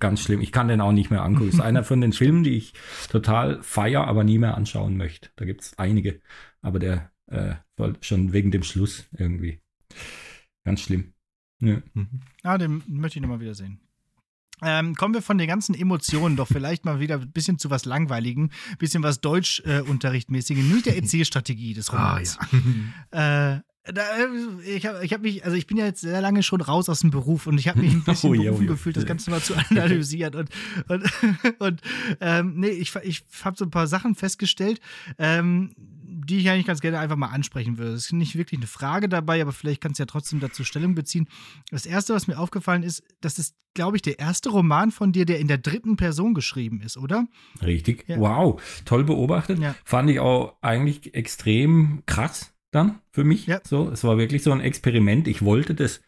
ganz 0.00 0.22
schlimm. 0.22 0.40
Ich 0.40 0.52
kann 0.52 0.68
den 0.68 0.80
auch 0.80 0.92
nicht 0.92 1.10
mehr 1.10 1.22
angucken. 1.22 1.46
Das 1.46 1.54
ist 1.56 1.60
einer 1.64 1.84
von 1.84 2.00
den 2.00 2.12
Filmen, 2.12 2.44
die 2.44 2.56
ich 2.56 2.72
total 3.10 3.62
feier, 3.62 4.06
aber 4.06 4.24
nie 4.24 4.38
mehr 4.38 4.56
anschauen 4.56 4.96
möchte. 4.96 5.30
Da 5.36 5.44
gibt 5.44 5.62
es 5.62 5.78
einige. 5.78 6.20
Aber 6.62 6.78
der 6.78 7.12
äh, 7.26 7.54
schon 8.00 8.32
wegen 8.32 8.50
dem 8.50 8.62
Schluss 8.62 9.08
irgendwie. 9.16 9.60
Ganz 10.64 10.80
schlimm. 10.80 11.12
Ja. 11.60 11.82
Mhm. 11.94 12.20
Ah, 12.42 12.58
den 12.58 12.82
möchte 12.88 13.18
ich 13.18 13.22
nochmal 13.22 13.40
wieder 13.40 13.54
sehen. 13.54 13.80
Ähm, 14.62 14.94
kommen 14.94 15.14
wir 15.14 15.22
von 15.22 15.38
den 15.38 15.48
ganzen 15.48 15.74
Emotionen 15.74 16.36
doch 16.36 16.48
vielleicht 16.48 16.84
mal 16.84 17.00
wieder 17.00 17.16
ein 17.20 17.30
bisschen 17.32 17.58
zu 17.58 17.68
was 17.70 17.84
Langweiligem, 17.84 18.50
bisschen 18.78 19.02
was 19.02 19.20
Deutschunterrichtmäßigem, 19.20 20.64
nämlich 20.66 20.84
der 20.84 20.96
Erzählstrategie 20.96 21.74
des 21.74 21.90
Ah, 21.90 22.10
Romans. 22.12 22.38
ja. 23.12 23.58
Äh, 23.84 23.92
da, 23.92 24.02
äh, 24.16 24.76
ich 24.76 24.86
habe 24.86 25.04
ich 25.04 25.12
hab 25.12 25.22
mich, 25.22 25.44
also 25.44 25.56
ich 25.56 25.66
bin 25.66 25.76
ja 25.76 25.84
jetzt 25.86 26.02
sehr 26.02 26.20
lange 26.20 26.44
schon 26.44 26.60
raus 26.60 26.88
aus 26.88 27.00
dem 27.00 27.10
Beruf 27.10 27.48
und 27.48 27.58
ich 27.58 27.66
habe 27.66 27.80
mich 27.80 27.92
ein 27.92 28.04
bisschen 28.04 28.30
Oh 28.30 28.34
je, 28.34 28.44
berufen 28.44 28.58
oh 28.60 28.62
je. 28.62 28.68
gefühlt, 28.68 28.96
das 28.96 29.06
Ganze 29.06 29.30
mal 29.32 29.40
zu 29.42 29.54
analysieren. 29.56 30.34
Und, 30.36 30.50
und, 30.88 31.04
und 31.58 31.80
ähm, 32.20 32.54
nee, 32.56 32.68
ich, 32.68 32.94
ich 33.02 33.24
habe 33.44 33.56
so 33.56 33.64
ein 33.64 33.70
paar 33.72 33.88
Sachen 33.88 34.14
festgestellt, 34.14 34.80
ähm, 35.18 35.74
die 36.26 36.38
ich 36.38 36.50
eigentlich 36.50 36.66
ganz 36.66 36.80
gerne 36.80 36.98
einfach 36.98 37.16
mal 37.16 37.28
ansprechen 37.28 37.78
würde. 37.78 37.92
Es 37.92 38.06
ist 38.06 38.12
nicht 38.12 38.36
wirklich 38.36 38.58
eine 38.58 38.66
Frage 38.66 39.08
dabei, 39.08 39.40
aber 39.42 39.52
vielleicht 39.52 39.80
kannst 39.80 39.98
du 39.98 40.02
ja 40.02 40.06
trotzdem 40.06 40.40
dazu 40.40 40.64
Stellung 40.64 40.94
beziehen. 40.94 41.28
Das 41.70 41.86
erste, 41.86 42.14
was 42.14 42.26
mir 42.26 42.38
aufgefallen 42.38 42.82
ist, 42.82 43.02
das 43.20 43.38
ist, 43.38 43.54
glaube 43.74 43.96
ich, 43.96 44.02
der 44.02 44.18
erste 44.18 44.50
Roman 44.50 44.90
von 44.90 45.12
dir, 45.12 45.24
der 45.24 45.38
in 45.38 45.48
der 45.48 45.58
dritten 45.58 45.96
Person 45.96 46.34
geschrieben 46.34 46.80
ist, 46.80 46.96
oder? 46.96 47.26
Richtig. 47.62 48.04
Ja. 48.08 48.18
Wow. 48.18 48.62
Toll 48.84 49.04
beobachtet. 49.04 49.58
Ja. 49.58 49.74
Fand 49.84 50.10
ich 50.10 50.20
auch 50.20 50.56
eigentlich 50.60 51.14
extrem 51.14 52.02
krass 52.06 52.54
dann 52.70 53.00
für 53.10 53.24
mich. 53.24 53.46
Ja. 53.46 53.60
So, 53.64 53.90
es 53.90 54.04
war 54.04 54.18
wirklich 54.18 54.42
so 54.42 54.52
ein 54.52 54.60
Experiment. 54.60 55.28
Ich 55.28 55.42
wollte 55.42 55.74
das 55.74 56.00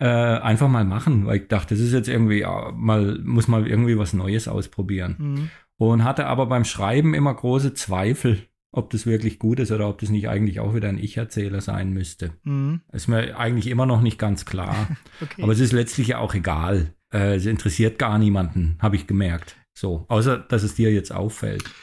äh, 0.00 0.06
einfach 0.06 0.68
mal 0.68 0.84
machen, 0.84 1.26
weil 1.26 1.42
ich 1.42 1.48
dachte, 1.48 1.74
das 1.74 1.82
ist 1.82 1.92
jetzt 1.92 2.08
irgendwie 2.08 2.40
ja, 2.40 2.72
mal, 2.74 3.18
muss 3.22 3.48
mal 3.48 3.66
irgendwie 3.66 3.98
was 3.98 4.12
Neues 4.12 4.48
ausprobieren. 4.48 5.16
Mhm. 5.18 5.50
Und 5.76 6.04
hatte 6.04 6.26
aber 6.26 6.46
beim 6.46 6.64
Schreiben 6.64 7.14
immer 7.14 7.32
große 7.32 7.74
Zweifel, 7.74 8.48
ob 8.78 8.90
das 8.90 9.04
wirklich 9.06 9.38
gut 9.38 9.58
ist 9.60 9.70
oder 9.72 9.88
ob 9.88 9.98
das 10.00 10.08
nicht 10.08 10.28
eigentlich 10.28 10.60
auch 10.60 10.74
wieder 10.74 10.88
ein 10.88 10.98
Ich-Erzähler 10.98 11.60
sein 11.60 11.92
müsste. 11.92 12.32
Mhm. 12.44 12.80
Ist 12.92 13.08
mir 13.08 13.36
eigentlich 13.38 13.66
immer 13.66 13.86
noch 13.86 14.00
nicht 14.00 14.18
ganz 14.18 14.44
klar. 14.46 14.88
Okay. 15.20 15.42
Aber 15.42 15.52
es 15.52 15.58
ist 15.60 15.72
letztlich 15.72 16.08
ja 16.08 16.18
auch 16.18 16.32
egal. 16.34 16.94
Äh, 17.12 17.34
es 17.36 17.44
interessiert 17.46 17.98
gar 17.98 18.18
niemanden, 18.18 18.76
habe 18.80 18.94
ich 18.96 19.06
gemerkt. 19.08 19.56
So, 19.74 20.04
außer 20.08 20.38
dass 20.38 20.62
es 20.62 20.74
dir 20.76 20.92
jetzt 20.92 21.12
auffällt. 21.12 21.64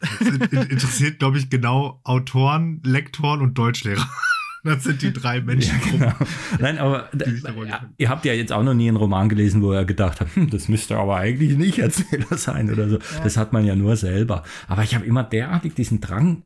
Das 0.00 0.20
in- 0.28 0.40
in- 0.40 0.70
interessiert, 0.70 1.18
glaube 1.18 1.36
ich, 1.38 1.50
genau 1.50 2.00
Autoren, 2.04 2.80
Lektoren 2.84 3.40
und 3.42 3.58
Deutschlehrer. 3.58 4.08
Das 4.62 4.84
sind 4.84 5.00
die 5.02 5.12
drei 5.12 5.40
Menschengruppen. 5.40 5.98
genau. 5.98 6.12
Nein, 6.60 6.78
aber 6.78 7.08
ja, 7.66 7.88
ihr 7.96 8.08
habt 8.08 8.24
ja 8.24 8.32
jetzt 8.34 8.52
auch 8.52 8.62
noch 8.62 8.74
nie 8.74 8.88
einen 8.88 8.96
Roman 8.96 9.28
gelesen, 9.28 9.62
wo 9.62 9.72
er 9.72 9.84
gedacht 9.84 10.20
hat, 10.20 10.34
hm, 10.36 10.50
das 10.50 10.68
müsste 10.68 10.96
aber 10.96 11.16
eigentlich 11.16 11.56
nicht 11.56 11.78
Erzähler 11.78 12.36
sein 12.36 12.70
oder 12.70 12.88
so. 12.88 12.98
Das 13.22 13.36
hat 13.36 13.52
man 13.52 13.64
ja 13.64 13.74
nur 13.74 13.96
selber. 13.96 14.42
Aber 14.68 14.82
ich 14.82 14.94
habe 14.94 15.06
immer 15.06 15.24
derartig 15.24 15.74
diesen 15.74 16.00
Drang, 16.00 16.42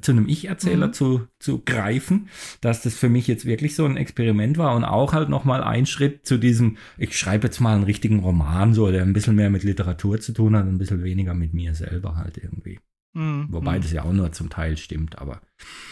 zu 0.00 0.12
einem 0.12 0.26
Ich-Erzähler 0.28 0.88
Mhm. 0.88 0.92
zu, 0.94 1.26
zu 1.38 1.62
greifen, 1.64 2.28
dass 2.62 2.82
das 2.82 2.96
für 2.96 3.08
mich 3.10 3.28
jetzt 3.28 3.44
wirklich 3.44 3.76
so 3.76 3.84
ein 3.84 3.96
Experiment 3.98 4.56
war 4.58 4.74
und 4.74 4.82
auch 4.82 5.12
halt 5.12 5.28
nochmal 5.28 5.62
ein 5.62 5.86
Schritt 5.86 6.26
zu 6.26 6.38
diesem, 6.38 6.78
ich 6.96 7.16
schreibe 7.16 7.46
jetzt 7.46 7.60
mal 7.60 7.74
einen 7.74 7.84
richtigen 7.84 8.20
Roman, 8.20 8.72
so, 8.74 8.90
der 8.90 9.02
ein 9.02 9.12
bisschen 9.12 9.36
mehr 9.36 9.50
mit 9.50 9.62
Literatur 9.62 10.18
zu 10.20 10.32
tun 10.32 10.56
hat 10.56 10.64
und 10.64 10.72
ein 10.74 10.78
bisschen 10.78 11.04
weniger 11.04 11.34
mit 11.34 11.52
mir 11.54 11.74
selber 11.74 12.16
halt 12.16 12.38
irgendwie. 12.38 12.80
Mhm. 13.14 13.46
Wobei 13.50 13.78
Mhm. 13.78 13.82
das 13.82 13.92
ja 13.92 14.02
auch 14.04 14.12
nur 14.12 14.32
zum 14.32 14.50
Teil 14.50 14.76
stimmt, 14.76 15.18
aber 15.18 15.40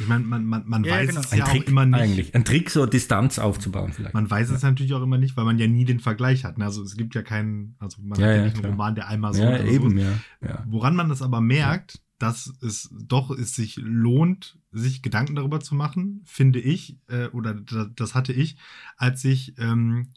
Ich 0.00 0.06
meine, 0.08 0.24
man, 0.24 0.44
man, 0.44 0.64
man 0.66 0.84
Ja, 0.84 0.92
weiß 0.96 1.08
genau. 1.08 1.20
es 1.20 1.32
ein 1.32 1.38
ja 1.38 1.44
Trick 1.46 1.62
auch 1.64 1.68
immer 1.68 1.86
nicht. 1.86 2.00
eigentlich. 2.00 2.34
Ein 2.34 2.44
Trick, 2.44 2.68
so 2.68 2.84
Distanz 2.84 3.38
aufzubauen 3.38 3.92
vielleicht. 3.92 4.12
Man 4.14 4.28
weiß 4.30 4.50
es 4.50 4.62
natürlich 4.62 4.92
auch 4.92 5.02
immer 5.02 5.18
nicht, 5.18 5.36
weil 5.36 5.44
man 5.44 5.58
ja 5.58 5.66
nie 5.68 5.84
den 5.84 6.00
Vergleich 6.00 6.44
hat. 6.44 6.58
ne? 6.58 6.64
Also 6.64 6.82
es 6.82 6.96
gibt 6.96 7.14
ja 7.14 7.22
keinen, 7.22 7.76
also 7.78 8.02
man 8.02 8.18
Ja, 8.18 8.26
hat 8.26 8.32
ja 8.34 8.38
ja, 8.40 8.44
nicht 8.46 8.56
einen. 8.56 8.66
Roman, 8.72 8.94
der 8.96 9.08
einmal 9.08 9.32
so 9.34 9.42
ja, 9.42 9.50
oder 9.50 9.58
so 9.60 9.64
eben, 9.72 9.98
ist. 9.98 10.04
ja. 10.42 10.48
ja. 10.48 10.64
Woran 10.68 10.96
man 10.96 11.08
das 11.08 11.22
aber 11.22 11.40
merkt, 11.40 12.00
dass 12.18 12.52
es 12.60 12.90
doch 12.92 13.30
es 13.30 13.54
sich 13.54 13.76
lohnt, 13.76 14.58
sich 14.72 15.02
Gedanken 15.02 15.34
darüber 15.36 15.60
zu 15.60 15.74
machen, 15.74 16.22
finde 16.24 16.58
ich, 16.60 16.96
äh, 17.08 17.26
oder 17.28 17.54
da- 17.54 17.88
das 17.96 18.14
hatte 18.14 18.32
ich, 18.32 18.56
als 18.96 19.24
ich 19.24 19.54
ähm, 19.58 20.08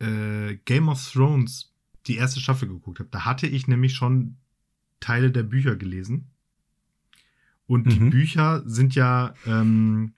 äh, 0.00 0.56
Game 0.64 0.88
of 0.88 1.10
Thrones 1.12 1.72
die 2.06 2.16
erste 2.16 2.40
Staffel 2.40 2.68
geguckt 2.68 3.00
habe. 3.00 3.08
Da 3.10 3.24
hatte 3.24 3.46
ich 3.46 3.66
nämlich 3.68 3.94
schon 3.94 4.36
Teile 5.00 5.30
der 5.30 5.42
Bücher 5.42 5.76
gelesen. 5.76 6.26
Und 7.66 7.90
die 7.92 7.98
Mhm. 8.00 8.10
Bücher 8.10 8.62
sind 8.66 8.94
ja 8.94 9.34
ähm, 9.46 10.12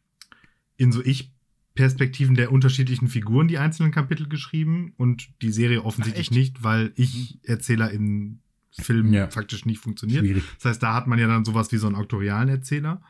in 0.77 0.93
so 0.93 1.03
Ich-Perspektiven 1.03 2.35
der 2.35 2.53
unterschiedlichen 2.53 3.09
Figuren 3.09 3.49
die 3.49 3.59
einzelnen 3.59 3.91
Kapitel 3.93 4.29
geschrieben 4.29 4.93
und 4.97 5.31
die 5.43 5.51
Serie 5.53 5.83
offensichtlich 5.85 6.29
echt? 6.29 6.33
nicht, 6.33 6.63
weil 6.63 6.93
Ich-Erzähler 6.97 7.91
in 7.91 8.41
Filmen 8.71 9.13
Ja. 9.13 9.29
faktisch 9.29 9.65
nicht 9.65 9.79
funktioniert. 9.81 10.25
Schwierig. 10.25 10.45
Das 10.57 10.67
heißt, 10.67 10.83
da 10.83 10.95
hat 10.95 11.07
man 11.07 11.19
ja 11.19 11.27
dann 11.27 11.45
sowas 11.45 11.73
wie 11.73 11.79
so 11.79 11.87
einen 11.87 11.97
auktorialen 11.97 12.49
Erzähler. 12.49 13.01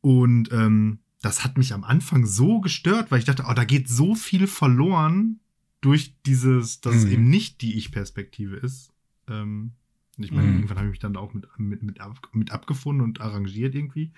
Und 0.00 0.50
ähm, 0.52 0.98
das 1.22 1.44
hat 1.44 1.56
mich 1.58 1.72
am 1.72 1.84
Anfang 1.84 2.26
so 2.26 2.60
gestört, 2.60 3.10
weil 3.10 3.18
ich 3.20 3.24
dachte, 3.26 3.44
oh, 3.48 3.52
da 3.54 3.64
geht 3.64 3.88
so 3.88 4.14
viel 4.14 4.46
verloren 4.46 5.40
durch 5.82 6.14
dieses, 6.26 6.80
dass 6.80 6.94
es 6.96 7.04
Mhm. 7.06 7.12
eben 7.12 7.28
nicht 7.30 7.60
die 7.62 7.76
Ich-Perspektive 7.76 8.56
ist. 8.56 8.92
Ähm, 9.28 9.72
und 10.20 10.24
ich 10.24 10.32
meine, 10.32 10.48
Mhm. 10.48 10.56
irgendwann 10.56 10.76
habe 10.76 10.86
ich 10.88 10.90
mich 10.90 10.98
dann 10.98 11.16
auch 11.16 11.32
mit, 11.32 11.46
mit, 11.56 11.82
mit, 11.82 11.98
ab, 12.02 12.28
mit 12.34 12.50
abgefunden 12.50 13.02
und 13.02 13.22
arrangiert 13.22 13.74
irgendwie. 13.74 14.12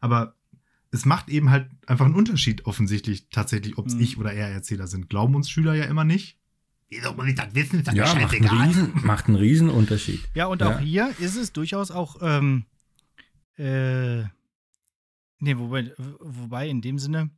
Aber 0.00 0.36
es 0.92 1.04
macht 1.04 1.28
eben 1.28 1.50
halt 1.50 1.68
einfach 1.88 2.04
einen 2.06 2.14
Unterschied 2.14 2.64
offensichtlich 2.66 3.28
tatsächlich, 3.30 3.76
ob 3.76 3.88
es 3.88 3.96
Mhm. 3.96 4.00
ich 4.00 4.18
oder 4.18 4.32
er 4.32 4.48
Erzähler 4.50 4.86
sind. 4.86 5.10
Glauben 5.10 5.34
uns 5.34 5.50
Schüler 5.50 5.74
ja 5.74 5.86
immer 5.86 6.04
nicht. 6.04 6.38
Wie 6.90 7.00
soll 7.00 7.16
man 7.16 7.26
nicht 7.26 7.40
das 7.40 7.52
wissen? 7.56 7.80
Ist 7.80 7.88
doch 7.88 7.92
Ja, 7.92 8.14
macht 8.14 8.34
einen, 8.36 8.46
riesen, 8.48 8.92
macht 9.04 9.26
einen 9.26 9.34
riesen 9.36 9.68
Unterschied. 9.68 10.20
Ja, 10.34 10.46
und 10.46 10.60
Ja. 10.60 10.76
auch 10.76 10.78
hier 10.78 11.12
ist 11.18 11.34
es 11.34 11.52
durchaus 11.52 11.90
auch, 11.90 12.18
ähm, 12.22 12.66
äh, 13.56 14.20
nee, 15.40 15.56
wobei, 15.58 15.92
wobei 15.98 16.68
in 16.68 16.80
dem 16.82 17.00
Sinne, 17.00 17.30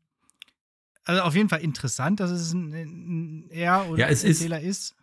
also 1.04 1.22
auf 1.22 1.34
jeden 1.34 1.48
Fall 1.48 1.62
interessant, 1.62 2.20
dass 2.20 2.30
es 2.30 2.52
ein, 2.52 2.74
ein 2.74 3.46
er 3.50 3.88
oder 3.88 4.00
Ja, 4.00 4.08
es 4.08 4.24
ist- 4.24 4.40
Erzähler 4.42 4.60
ist. 4.60 4.94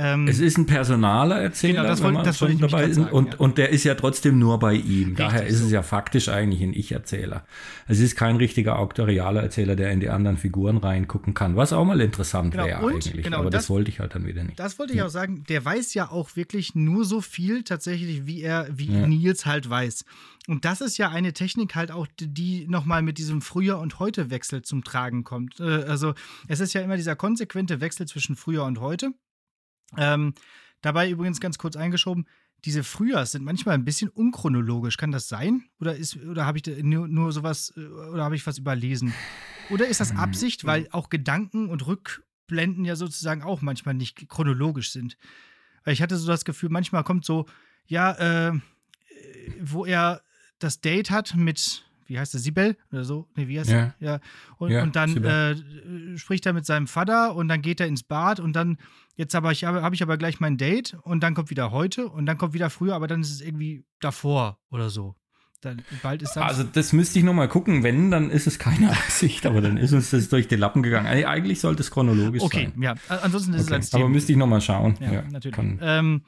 Ähm, 0.00 0.28
Es 0.28 0.38
ist 0.38 0.56
ein 0.56 0.66
personaler 0.66 1.40
Erzähler, 1.40 1.82
Genau, 1.82 1.88
das 1.88 2.02
wollte- 2.04 2.22
das 2.22 2.38
schon 2.38 2.56
dabei 2.60 2.84
ist. 2.84 2.94
sagen, 2.96 3.10
und, 3.10 3.32
ja. 3.32 3.38
und 3.38 3.58
der 3.58 3.70
ist 3.70 3.82
ja 3.82 3.96
trotzdem 3.96 4.38
nur 4.38 4.60
bei 4.60 4.74
ihm. 4.74 5.16
Daher 5.16 5.44
ist 5.46 5.58
so. 5.58 5.66
es 5.66 5.72
ja 5.72 5.82
faktisch 5.82 6.28
eigentlich 6.28 6.62
ein 6.62 6.72
Ich-Erzähler. 6.72 7.44
Es 7.88 7.98
ist 7.98 8.14
kein 8.14 8.36
richtiger 8.36 8.78
auktorialer 8.78 9.42
Erzähler, 9.42 9.74
der 9.74 9.90
in 9.90 9.98
die 9.98 10.08
anderen 10.08 10.36
Figuren 10.36 10.76
reingucken 10.76 11.34
kann, 11.34 11.56
was 11.56 11.72
auch 11.72 11.84
mal 11.84 12.00
interessant 12.00 12.52
Genau, 12.52 12.64
wäre 12.66 12.78
eigentlich. 12.78 13.24
genau, 13.24 13.38
Aber 13.40 13.50
das, 13.50 13.64
das- 13.64 13.70
wollte 13.70 13.90
ich 13.90 13.98
halt 13.98 14.14
dann 14.14 14.24
wieder 14.24 14.44
nicht. 14.44 14.58
Das 14.60 14.78
wollte 14.78 14.92
ich 14.94 15.02
auch 15.02 15.08
sagen, 15.10 15.42
der 15.48 15.64
weiß 15.64 15.92
ja 15.94 16.10
auch 16.10 16.36
wirklich 16.36 16.76
nur 16.76 17.04
so 17.04 17.20
viel 17.20 17.64
tatsächlich, 17.64 18.24
wie 18.24 18.40
er, 18.42 18.68
wie 18.72 18.92
Ja. 18.92 19.06
Nils 19.06 19.46
halt 19.46 19.68
weiß. 19.68 20.04
Und 20.46 20.64
das 20.64 20.80
ist 20.80 20.96
ja 20.96 21.10
eine 21.10 21.32
Technik 21.32 21.74
halt 21.74 21.90
auch, 21.90 22.06
die- 22.20 22.28
die 22.32 22.66
nochmal 22.68 23.02
mit 23.02 23.18
diesem 23.18 23.42
Früher- 23.42 23.80
und 23.80 23.98
Heute-Wechsel 23.98 24.62
zum 24.62 24.84
Tragen 24.84 25.24
kommt. 25.24 25.58
Äh, 25.58 25.64
Also 25.88 26.14
es 26.46 26.60
ist 26.60 26.72
ja 26.72 26.82
immer 26.82 26.96
dieser 26.96 27.16
konsequente 27.16 27.80
Wechsel 27.80 28.06
zwischen 28.06 28.36
Früher 28.36 28.64
und 28.64 28.80
Heute. 28.80 29.10
Ähm, 29.96 30.34
dabei 30.82 31.10
übrigens 31.10 31.40
ganz 31.40 31.58
kurz 31.58 31.76
eingeschoben, 31.76 32.26
diese 32.64 32.82
Frühjahrs 32.82 33.32
sind 33.32 33.44
manchmal 33.44 33.74
ein 33.74 33.84
bisschen 33.84 34.08
unchronologisch. 34.08 34.96
Kann 34.96 35.12
das 35.12 35.28
sein? 35.28 35.64
Oder 35.80 35.96
ist 35.96 36.16
oder 36.16 36.44
habe 36.44 36.58
ich 36.58 36.66
nur, 36.82 37.06
nur 37.06 37.32
sowas 37.32 37.72
äh, 37.76 37.86
oder 37.86 38.24
habe 38.24 38.34
ich 38.36 38.46
was 38.46 38.58
überlesen? 38.58 39.14
Oder 39.70 39.86
ist 39.86 40.00
das 40.00 40.10
Hm, 40.10 40.18
Absicht, 40.18 40.64
weil 40.64 40.88
auch 40.90 41.08
Gedanken 41.08 41.68
und 41.68 41.86
Rückblenden 41.86 42.84
ja 42.84 42.96
sozusagen 42.96 43.42
auch 43.42 43.62
manchmal 43.62 43.94
nicht 43.94 44.28
chronologisch 44.28 44.90
sind? 44.90 45.16
Weil 45.84 45.92
ich 45.94 46.02
hatte 46.02 46.16
so 46.16 46.26
das 46.26 46.44
Gefühl, 46.44 46.70
manchmal 46.70 47.04
kommt 47.04 47.24
so, 47.24 47.46
ja, 47.86 48.48
äh, 48.48 48.52
wo 49.60 49.84
er 49.84 50.22
das 50.58 50.80
Date 50.80 51.10
hat 51.10 51.34
mit, 51.36 51.84
wie 52.08 52.18
heißt 52.18 52.34
er, 52.34 52.40
Sibel 52.40 52.76
oder 52.90 53.04
so? 53.04 53.28
Nee, 53.36 53.46
wie 53.48 53.60
heißt 53.60 53.70
Ja. 53.70 53.76
er? 53.76 53.94
Ja. 54.00 54.20
Und, 54.56 54.70
Ja, 54.72 54.82
und 54.82 54.96
dann 54.96 55.24
äh, 55.24 55.54
spricht 56.18 56.44
er 56.46 56.52
mit 56.52 56.66
seinem 56.66 56.86
Vater 56.88 57.34
und 57.36 57.46
dann 57.48 57.62
geht 57.62 57.80
er 57.80 57.86
ins 57.86 58.02
Bad 58.02 58.40
und 58.40 58.54
dann, 58.54 58.78
jetzt 59.16 59.34
habe 59.34 59.52
ich, 59.52 59.64
habe 59.64 59.94
ich 59.94 60.02
aber 60.02 60.16
gleich 60.18 60.40
mein 60.40 60.56
Date 60.56 60.96
und 61.02 61.20
dann 61.22 61.34
kommt 61.34 61.50
wieder 61.50 61.70
heute 61.70 62.08
und 62.08 62.26
dann 62.26 62.36
kommt 62.38 62.54
wieder 62.54 62.70
früher, 62.70 62.94
aber 62.96 63.06
dann 63.06 63.20
ist 63.20 63.30
es 63.30 63.40
irgendwie 63.40 63.84
davor 64.00 64.58
oder 64.70 64.90
so. 64.90 65.14
Dann, 65.60 65.82
bald 66.04 66.22
ist 66.22 66.34
dann. 66.34 66.44
Also 66.44 66.62
das 66.62 66.92
müsste 66.92 67.18
ich 67.18 67.24
nochmal 67.24 67.48
gucken. 67.48 67.82
Wenn, 67.82 68.12
dann 68.12 68.30
ist 68.30 68.46
es 68.46 68.60
keine 68.60 68.90
Absicht, 68.92 69.44
aber 69.44 69.60
dann 69.60 69.76
ist 69.76 69.92
uns 69.92 70.10
das 70.10 70.28
durch 70.28 70.46
die 70.46 70.54
Lappen 70.54 70.84
gegangen. 70.84 71.08
Eig- 71.08 71.24
Eigentlich 71.26 71.58
sollte 71.60 71.82
es 71.82 71.90
chronologisch 71.90 72.42
okay, 72.42 72.70
sein. 72.72 72.80
ja. 72.82 72.94
Ansonsten 73.08 73.54
ist 73.54 73.62
es 73.62 73.66
Okay. 73.66 73.74
als 73.74 73.92
Aber 73.92 74.04
Thema. 74.04 74.10
müsste 74.14 74.30
ich 74.32 74.38
nochmal 74.38 74.60
schauen. 74.60 74.96
ja, 75.00 75.12
Ja, 75.14 75.22
natürlich. 75.32 75.58
Ähm, 75.80 76.22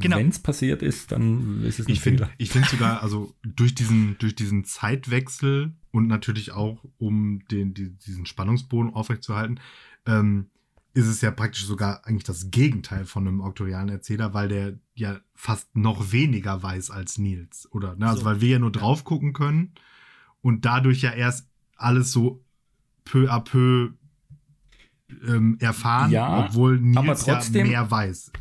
genau. 0.00 0.16
Wenn 0.16 0.28
es 0.28 0.38
passiert 0.38 0.82
ist, 0.82 1.12
dann 1.12 1.62
ist 1.64 1.78
es 1.80 1.86
ein 1.86 1.92
Ich 1.92 2.00
finde 2.00 2.24
Fehler. 2.24 2.34
ich 2.38 2.50
finde 2.50 2.68
sogar, 2.68 3.02
also 3.02 3.34
durch 3.44 3.74
diesen, 3.74 4.16
durch 4.18 4.34
diesen 4.34 4.64
Zeitwechsel 4.64 5.72
und 5.90 6.06
natürlich 6.06 6.52
auch, 6.52 6.84
um 6.98 7.44
den, 7.50 7.74
die, 7.74 7.90
diesen 7.90 8.26
Spannungsboden 8.26 8.92
aufrechtzuerhalten, 8.94 9.60
ähm, 10.06 10.46
ist 10.94 11.06
es 11.06 11.20
ja 11.20 11.30
praktisch 11.30 11.64
sogar 11.64 12.06
eigentlich 12.06 12.24
das 12.24 12.50
Gegenteil 12.50 13.04
von 13.04 13.28
einem 13.28 13.40
auktorialen 13.40 13.88
Erzähler, 13.88 14.34
weil 14.34 14.48
der 14.48 14.78
ja 14.94 15.20
fast 15.34 15.74
noch 15.76 16.10
weniger 16.12 16.60
weiß 16.62 16.90
als 16.90 17.18
Nils, 17.18 17.68
oder? 17.72 17.94
Ne? 17.96 18.06
Also 18.08 18.20
So. 18.20 18.24
weil 18.26 18.40
wir 18.40 18.48
ja 18.48 18.58
nur 18.58 18.72
drauf 18.72 19.04
gucken 19.04 19.32
können 19.32 19.72
und 20.40 20.64
dadurch 20.64 21.02
ja 21.02 21.12
erst 21.12 21.46
alles 21.76 22.10
so 22.10 22.42
peu 23.04 23.30
à 23.30 23.40
peu 23.40 23.90
ähm, 25.26 25.56
erfahren, 25.60 26.10
Ja, 26.10 26.44
obwohl 26.46 26.78
Nils 26.80 26.96
aber 26.96 27.14
trotzdem- 27.16 27.66
ja 27.66 27.72
mehr 27.82 27.90
weiß. 27.90 28.32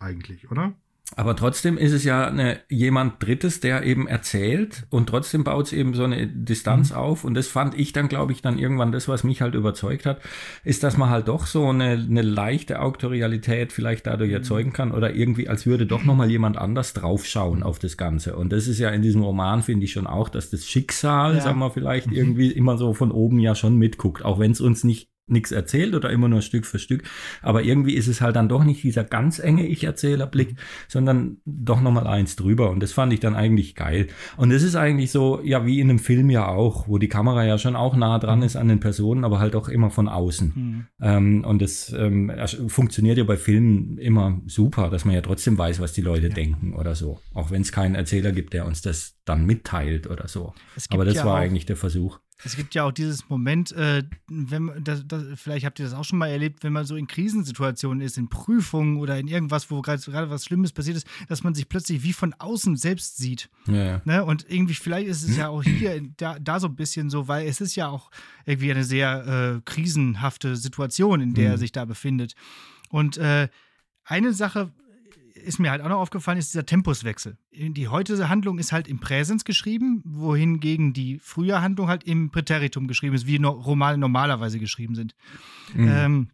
Eigentlich, 0.00 0.50
oder? 0.50 0.72
Aber 1.16 1.34
trotzdem 1.34 1.76
ist 1.76 1.90
es 1.92 2.04
ja 2.04 2.28
eine, 2.28 2.60
jemand 2.68 3.20
Drittes, 3.20 3.58
der 3.58 3.82
eben 3.82 4.06
erzählt 4.06 4.86
und 4.90 5.08
trotzdem 5.08 5.42
baut 5.42 5.66
es 5.66 5.72
eben 5.72 5.92
so 5.94 6.04
eine 6.04 6.28
Distanz 6.28 6.92
auf. 6.92 7.24
Und 7.24 7.34
das 7.34 7.48
fand 7.48 7.76
ich 7.76 7.92
dann, 7.92 8.06
glaube 8.08 8.30
ich, 8.30 8.42
dann 8.42 8.60
irgendwann 8.60 8.92
das, 8.92 9.08
was 9.08 9.24
mich 9.24 9.42
halt 9.42 9.56
überzeugt 9.56 10.06
hat, 10.06 10.20
ist, 10.62 10.84
dass 10.84 10.96
man 10.96 11.10
halt 11.10 11.26
doch 11.26 11.46
so 11.46 11.68
eine, 11.68 11.90
eine 11.94 12.22
leichte 12.22 12.80
Auktorialität 12.80 13.72
vielleicht 13.72 14.06
dadurch 14.06 14.30
erzeugen 14.30 14.72
kann 14.72 14.92
oder 14.92 15.12
irgendwie, 15.12 15.48
als 15.48 15.66
würde 15.66 15.84
doch 15.84 16.04
nochmal 16.04 16.30
jemand 16.30 16.56
anders 16.56 16.92
draufschauen 16.92 17.64
auf 17.64 17.80
das 17.80 17.96
Ganze. 17.96 18.36
Und 18.36 18.52
das 18.52 18.68
ist 18.68 18.78
ja 18.78 18.90
in 18.90 19.02
diesem 19.02 19.22
Roman, 19.22 19.64
finde 19.64 19.86
ich 19.86 19.92
schon 19.92 20.06
auch, 20.06 20.28
dass 20.28 20.50
das 20.50 20.64
Schicksal, 20.64 21.34
Ja. 21.34 21.40
sagen 21.40 21.58
wir 21.58 21.72
vielleicht, 21.72 22.12
irgendwie 22.12 22.52
immer 22.52 22.78
so 22.78 22.94
von 22.94 23.10
oben 23.10 23.40
ja 23.40 23.56
schon 23.56 23.76
mitguckt, 23.76 24.24
auch 24.24 24.38
wenn 24.38 24.52
es 24.52 24.60
uns 24.60 24.84
nicht 24.84 25.08
nichts 25.30 25.52
erzählt 25.52 25.94
oder 25.94 26.10
immer 26.10 26.28
nur 26.28 26.42
Stück 26.42 26.66
für 26.66 26.78
Stück. 26.78 27.04
Aber 27.42 27.62
irgendwie 27.62 27.94
ist 27.94 28.08
es 28.08 28.20
halt 28.20 28.36
dann 28.36 28.48
doch 28.48 28.64
nicht 28.64 28.82
dieser 28.82 29.04
ganz 29.04 29.38
enge 29.38 29.66
Ich-Erzählerblick, 29.66 30.56
sondern 30.88 31.38
doch 31.44 31.80
nochmal 31.80 32.06
eins 32.06 32.36
drüber. 32.36 32.70
Und 32.70 32.82
das 32.82 32.92
fand 32.92 33.12
ich 33.12 33.20
dann 33.20 33.34
eigentlich 33.34 33.74
geil. 33.74 34.08
Und 34.36 34.50
es 34.50 34.62
ist 34.62 34.76
eigentlich 34.76 35.10
so, 35.10 35.40
ja, 35.42 35.64
wie 35.66 35.80
in 35.80 35.90
einem 35.90 35.98
Film 35.98 36.30
ja 36.30 36.48
auch, 36.48 36.88
wo 36.88 36.98
die 36.98 37.08
Kamera 37.08 37.44
ja 37.44 37.58
schon 37.58 37.76
auch 37.76 37.96
nah 37.96 38.18
dran 38.18 38.42
ist 38.42 38.56
an 38.56 38.68
den 38.68 38.80
Personen, 38.80 39.24
aber 39.24 39.38
halt 39.38 39.56
auch 39.56 39.68
immer 39.68 39.90
von 39.90 40.08
außen. 40.08 40.54
Hm. 40.54 40.86
Ähm, 41.00 41.44
und 41.44 41.62
das 41.62 41.92
ähm, 41.92 42.32
funktioniert 42.68 43.18
ja 43.18 43.24
bei 43.24 43.36
Filmen 43.36 43.98
immer 43.98 44.40
super, 44.46 44.90
dass 44.90 45.04
man 45.04 45.14
ja 45.14 45.20
trotzdem 45.20 45.58
weiß, 45.58 45.80
was 45.80 45.92
die 45.92 46.02
Leute 46.02 46.28
denken 46.28 46.74
oder 46.74 46.94
so. 46.94 47.20
Auch 47.34 47.50
wenn 47.50 47.62
es 47.62 47.72
keinen 47.72 47.94
Erzähler 47.94 48.32
gibt, 48.32 48.52
der 48.52 48.66
uns 48.66 48.82
das 48.82 49.16
dann 49.24 49.46
mitteilt 49.46 50.08
oder 50.08 50.28
so. 50.28 50.54
Aber 50.90 51.04
das 51.04 51.16
ja 51.16 51.24
war 51.24 51.38
eigentlich 51.38 51.66
der 51.66 51.76
Versuch. 51.76 52.18
Es 52.44 52.56
gibt 52.56 52.74
ja 52.74 52.84
auch 52.84 52.92
dieses 52.92 53.28
Moment, 53.28 53.72
äh, 53.72 54.02
wenn 54.28 54.72
das, 54.82 55.02
das, 55.06 55.24
vielleicht 55.38 55.66
habt 55.66 55.78
ihr 55.78 55.84
das 55.84 55.94
auch 55.94 56.04
schon 56.04 56.18
mal 56.18 56.28
erlebt, 56.28 56.64
wenn 56.64 56.72
man 56.72 56.86
so 56.86 56.96
in 56.96 57.06
Krisensituationen 57.06 58.00
ist, 58.00 58.16
in 58.18 58.28
Prüfungen 58.28 58.96
oder 58.96 59.18
in 59.18 59.28
irgendwas, 59.28 59.70
wo 59.70 59.82
gerade 59.82 60.30
was 60.30 60.44
Schlimmes 60.44 60.72
passiert 60.72 60.96
ist, 60.96 61.06
dass 61.28 61.42
man 61.42 61.54
sich 61.54 61.68
plötzlich 61.68 62.02
wie 62.02 62.12
von 62.12 62.32
außen 62.34 62.76
selbst 62.76 63.18
sieht. 63.18 63.50
Ja. 63.66 64.00
Ne? 64.04 64.24
Und 64.24 64.46
irgendwie, 64.48 64.74
vielleicht 64.74 65.08
ist 65.08 65.22
es 65.22 65.36
ja 65.36 65.48
auch 65.48 65.62
hier 65.62 66.00
da, 66.16 66.38
da 66.38 66.60
so 66.60 66.68
ein 66.68 66.76
bisschen 66.76 67.10
so, 67.10 67.28
weil 67.28 67.46
es 67.46 67.60
ist 67.60 67.76
ja 67.76 67.88
auch 67.88 68.10
irgendwie 68.46 68.70
eine 68.70 68.84
sehr 68.84 69.56
äh, 69.56 69.60
krisenhafte 69.64 70.56
Situation, 70.56 71.20
in 71.20 71.34
der 71.34 71.50
er 71.50 71.56
Mhm. 71.56 71.60
sich 71.60 71.72
da 71.72 71.84
befindet. 71.84 72.34
Und 72.88 73.18
äh, 73.18 73.48
eine 74.04 74.32
Sache 74.32 74.72
ist 75.44 75.58
mir 75.58 75.70
halt 75.70 75.82
auch 75.82 75.88
noch 75.88 75.98
aufgefallen, 75.98 76.38
ist 76.38 76.52
dieser 76.52 76.66
Tempuswechsel. 76.66 77.36
Die 77.52 77.88
heutige 77.88 78.28
Handlung 78.28 78.58
ist 78.58 78.72
halt 78.72 78.88
im 78.88 79.00
Präsens 79.00 79.44
geschrieben, 79.44 80.02
wohingegen 80.04 80.92
die 80.92 81.18
frühe 81.18 81.60
Handlung 81.60 81.88
halt 81.88 82.04
im 82.04 82.30
Präteritum 82.30 82.86
geschrieben 82.86 83.14
ist, 83.14 83.26
wie 83.26 83.38
no 83.38 83.50
Romane 83.50 83.98
normalerweise 83.98 84.58
geschrieben 84.58 84.94
sind. 84.94 85.14
Mhm. 85.74 85.88
Ähm, 85.88 86.30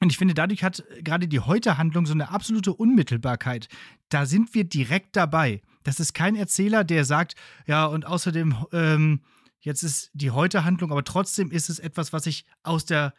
und 0.00 0.10
ich 0.10 0.18
finde, 0.18 0.34
dadurch 0.34 0.64
hat 0.64 0.84
gerade 1.02 1.28
die 1.28 1.40
heute 1.40 1.78
Handlung 1.78 2.06
so 2.06 2.12
eine 2.12 2.30
absolute 2.30 2.72
Unmittelbarkeit. 2.74 3.68
Da 4.08 4.26
sind 4.26 4.54
wir 4.54 4.64
direkt 4.64 5.16
dabei. 5.16 5.62
Das 5.82 6.00
ist 6.00 6.14
kein 6.14 6.36
Erzähler, 6.36 6.84
der 6.84 7.04
sagt, 7.04 7.36
ja, 7.66 7.86
und 7.86 8.06
außerdem, 8.06 8.56
ähm, 8.72 9.20
jetzt 9.60 9.82
ist 9.82 10.10
die 10.12 10.30
heute 10.30 10.64
Handlung, 10.64 10.90
aber 10.90 11.04
trotzdem 11.04 11.50
ist 11.50 11.70
es 11.70 11.78
etwas, 11.78 12.12
was 12.12 12.26
ich 12.26 12.44
aus 12.62 12.84
der 12.84 13.14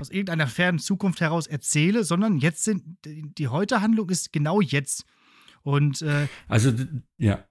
aus 0.00 0.10
irgendeiner 0.10 0.46
fernen 0.46 0.78
Zukunft 0.78 1.20
heraus 1.20 1.46
erzähle, 1.46 2.04
sondern 2.04 2.38
jetzt 2.38 2.64
sind 2.64 2.98
die 3.04 3.48
heute 3.48 3.80
Handlung 3.80 4.10
ist 4.10 4.32
genau 4.32 4.60
jetzt. 4.60 5.04
Und 5.62 6.02
äh, 6.02 6.26
Also, 6.48 6.72
ja. 7.18 7.44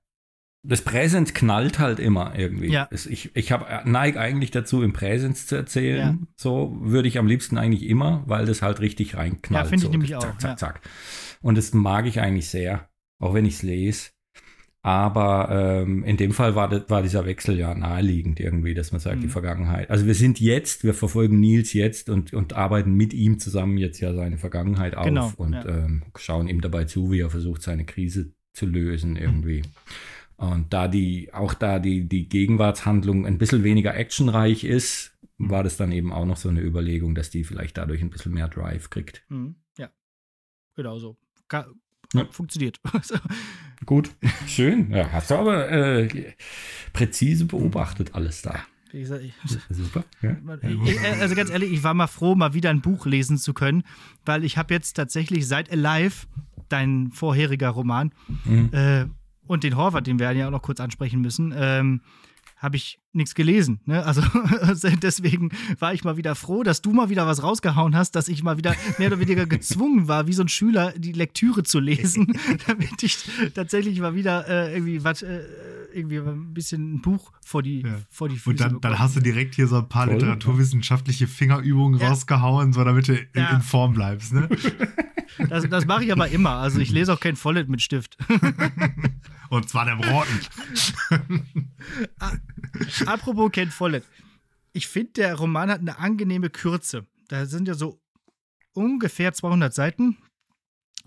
Das 0.61 0.81
Präsens 0.81 1.33
knallt 1.33 1.79
halt 1.79 1.99
immer 1.99 2.37
irgendwie. 2.37 2.69
Ja. 2.69 2.89
Es, 2.91 3.05
ich 3.05 3.33
ich 3.33 3.53
hab, 3.53 3.85
neige 3.85 4.19
eigentlich 4.19 4.51
dazu, 4.51 4.83
im 4.83 4.91
Präsens 4.91 5.47
zu 5.47 5.55
erzählen. 5.55 6.19
Ja. 6.19 6.27
So 6.35 6.77
würde 6.81 7.07
ich 7.07 7.17
am 7.17 7.27
liebsten 7.27 7.57
eigentlich 7.57 7.83
immer, 7.83 8.23
weil 8.25 8.45
das 8.45 8.61
halt 8.61 8.81
richtig 8.81 9.15
reinknallt. 9.15 9.65
Ja, 9.65 9.69
finde 9.69 9.85
ich 9.85 9.87
so. 9.87 9.91
nämlich 9.91 10.11
zack, 10.11 10.19
auch, 10.19 10.37
Zack, 10.37 10.51
ja. 10.51 10.57
zack. 10.57 10.81
Und 11.41 11.57
das 11.57 11.73
mag 11.73 12.07
ich 12.07 12.19
eigentlich 12.19 12.49
sehr, 12.49 12.89
auch 13.19 13.33
wenn 13.33 13.45
ich 13.45 13.55
es 13.55 13.61
lese. 13.63 14.09
Aber 14.81 15.49
ähm, 15.83 16.05
in 16.05 16.15
dem 16.15 16.31
Fall 16.31 16.55
war, 16.55 16.89
war 16.89 17.01
dieser 17.01 17.25
Wechsel 17.25 17.57
ja 17.57 17.75
naheliegend 17.75 18.39
irgendwie, 18.39 18.73
dass 18.73 18.91
man 18.93 19.01
sagt, 19.01 19.17
Mhm. 19.17 19.21
die 19.21 19.27
Vergangenheit. 19.27 19.89
Also 19.89 20.05
wir 20.05 20.15
sind 20.15 20.39
jetzt, 20.39 20.83
wir 20.85 20.93
verfolgen 20.93 21.39
Nils 21.39 21.73
jetzt 21.73 22.09
und, 22.09 22.33
und 22.33 22.53
arbeiten 22.53 22.93
mit 22.93 23.13
ihm 23.13 23.39
zusammen 23.39 23.77
jetzt 23.77 23.99
ja 23.99 24.13
seine 24.13 24.37
Vergangenheit 24.37 24.95
auf 24.95 25.05
Genau, 25.05 25.33
und 25.35 25.53
ja. 25.53 25.65
ähm, 25.67 26.03
schauen 26.17 26.47
ihm 26.47 26.61
dabei 26.61 26.85
zu, 26.85 27.11
wie 27.11 27.19
er 27.19 27.29
versucht, 27.29 27.61
seine 27.61 27.83
Krise 27.85 28.31
zu 28.53 28.65
lösen 28.65 29.17
irgendwie. 29.17 29.63
Und 30.37 30.71
da 30.71 30.87
die, 30.87 31.33
auch 31.33 31.53
da 31.53 31.79
die, 31.79 32.07
die 32.07 32.29
Gegenwartshandlung 32.29 33.25
ein 33.25 33.37
bisschen 33.37 33.65
weniger 33.65 33.97
actionreich 33.97 34.63
ist, 34.63 35.11
war 35.37 35.63
das 35.63 35.75
dann 35.75 35.91
eben 35.91 36.13
auch 36.13 36.25
noch 36.25 36.37
so 36.37 36.47
eine 36.47 36.61
Überlegung, 36.61 37.15
dass 37.15 37.29
die 37.29 37.43
vielleicht 37.43 37.77
dadurch 37.77 38.01
ein 38.01 38.09
bisschen 38.09 38.33
mehr 38.33 38.47
Drive 38.47 38.89
kriegt. 38.89 39.23
mh, 39.27 39.55
ja, 39.77 39.89
genau 40.75 40.97
so. 40.99 41.17
Ja. 42.13 42.25
Funktioniert. 42.31 42.79
Gut, 43.85 44.09
schön. 44.47 44.91
Ja, 44.91 45.11
hast 45.11 45.31
du 45.31 45.35
aber 45.35 45.69
äh, 45.71 46.33
präzise 46.93 47.45
beobachtet 47.45 48.13
alles 48.15 48.41
da. 48.41 48.59
Wie 48.91 49.01
gesagt, 49.01 49.23
ich, 49.23 49.33
Super. 49.69 50.03
Ja. 50.21 50.35
Ich- 50.85 50.99
Also 51.21 51.35
ganz 51.35 51.49
ehrlich, 51.51 51.71
ich 51.71 51.83
war 51.83 51.93
mal 51.93 52.07
froh, 52.07 52.33
mal 52.35 52.53
wieder 52.55 52.71
ein 52.71 52.81
Buch 52.81 53.05
lesen 53.05 53.37
zu 53.37 53.53
können, 53.53 53.83
weil 54.25 54.43
ich 54.43 54.57
habe 54.57 54.73
jetzt 54.73 54.93
tatsächlich 54.93 55.47
seit 55.47 55.71
Alive, 55.71 56.25
dein 56.69 57.11
vorheriger 57.11 57.69
Roman, 57.69 58.11
Mhm. 58.45 58.69
äh, 58.73 59.05
und 59.45 59.63
den 59.63 59.75
Horvath, 59.77 60.05
den 60.07 60.19
wir 60.19 60.31
ja 60.31 60.47
auch 60.47 60.51
noch 60.51 60.61
kurz 60.61 60.79
ansprechen 60.79 61.21
müssen, 61.21 61.53
ähm, 61.55 62.01
habe 62.59 62.75
ich 62.75 62.99
nichts 63.13 63.33
gelesen. 63.35 63.79
Ne? 63.85 64.03
Also 64.61 64.89
deswegen 65.01 65.49
war 65.79 65.93
ich 65.93 66.03
mal 66.03 66.17
wieder 66.17 66.35
froh, 66.35 66.61
dass 66.63 66.81
du 66.81 66.91
mal 66.91 67.09
wieder 67.09 67.25
was 67.25 67.41
rausgehauen 67.41 67.95
hast, 67.95 68.11
dass 68.15 68.27
ich 68.27 68.43
mal 68.43 68.57
wieder 68.57 68.75
mehr 68.99 69.07
oder 69.07 69.19
weniger 69.19 69.45
gezwungen 69.47 70.07
war, 70.07 70.27
wie 70.27 70.33
so 70.33 70.43
ein 70.43 70.49
Schüler, 70.49 70.93
die 70.97 71.13
Lektüre 71.13 71.63
zu 71.63 71.79
lesen, 71.79 72.27
damit 72.67 73.01
ich 73.01 73.17
tatsächlich 73.55 73.99
mal 73.99 74.13
wieder 74.13 74.47
äh, 74.47 74.73
irgendwie 74.75 75.03
was, 75.03 75.21
äh, 75.23 75.41
irgendwie 75.93 76.17
ein 76.19 76.53
bisschen 76.53 76.95
ein 76.95 77.01
Buch 77.01 77.31
vor 77.43 77.63
die, 77.63 77.81
Ja. 77.81 77.95
vor 78.11 78.29
die 78.29 78.35
Füße 78.35 78.49
Und 78.49 78.59
dann, 78.59 78.81
dann 78.81 78.99
hast 78.99 79.15
du 79.15 79.21
direkt 79.21 79.55
hier 79.55 79.67
so 79.67 79.77
ein 79.77 79.89
paar 79.89 80.05
Voll, 80.05 80.15
literaturwissenschaftliche 80.15 81.27
Fingerübungen 81.27 81.99
Ja. 81.99 82.09
rausgehauen, 82.09 82.73
so 82.73 82.83
damit 82.83 83.07
du 83.07 83.13
in, 83.15 83.25
Ja. 83.35 83.55
in 83.55 83.61
Form 83.61 83.93
bleibst. 83.93 84.33
Ne? 84.33 84.47
Das, 85.49 85.67
das 85.69 85.85
mache 85.85 86.03
ich 86.05 86.11
aber 86.11 86.27
immer. 86.29 86.51
Also 86.55 86.79
ich 86.79 86.91
lese 86.91 87.13
auch 87.13 87.19
kein 87.19 87.35
Follett 87.35 87.69
mit 87.69 87.81
Stift. 87.81 88.17
Und 89.49 89.67
zwar 89.69 89.85
dem 89.85 89.99
roten. 89.99 90.39
Apropos 93.05 93.51
Ken 93.51 93.69
Follett. 93.71 94.05
Ich 94.73 94.87
finde, 94.87 95.13
der 95.13 95.35
Roman 95.35 95.69
hat 95.71 95.79
eine 95.79 95.97
angenehme 95.97 96.49
Kürze. 96.49 97.05
Da 97.27 97.45
sind 97.45 97.67
ja 97.67 97.73
so 97.73 98.01
ungefähr 98.73 99.33
200 99.33 99.73
Seiten. 99.73 100.17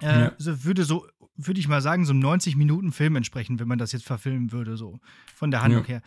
Äh, 0.00 0.06
Ja. 0.24 0.32
so 0.38 0.64
würde 0.64 0.84
so, 0.84 1.06
würde 1.36 1.60
ich 1.60 1.68
mal 1.68 1.80
sagen, 1.82 2.04
so 2.04 2.12
einem 2.12 2.20
90 2.20 2.56
Minuten 2.56 2.92
Film 2.92 3.16
entsprechen, 3.16 3.58
wenn 3.60 3.68
man 3.68 3.78
das 3.78 3.92
jetzt 3.92 4.04
verfilmen 4.04 4.50
würde, 4.52 4.76
so 4.76 4.98
von 5.34 5.50
der 5.50 5.62
Handlung 5.62 5.84
her. 5.84 6.02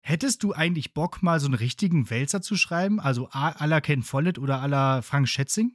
Hättest 0.00 0.42
du 0.42 0.52
eigentlich 0.52 0.94
Bock, 0.94 1.22
mal 1.22 1.38
so 1.40 1.46
einen 1.46 1.54
richtigen 1.54 2.10
Wälzer 2.10 2.42
zu 2.42 2.56
schreiben? 2.56 2.98
Also 3.00 3.28
à 3.30 3.66
la 3.66 3.80
Ken 3.80 4.02
Follett 4.02 4.38
oder 4.38 4.60
à 4.62 4.66
la 4.68 5.02
Frank 5.02 5.28
Schätzing? 5.28 5.72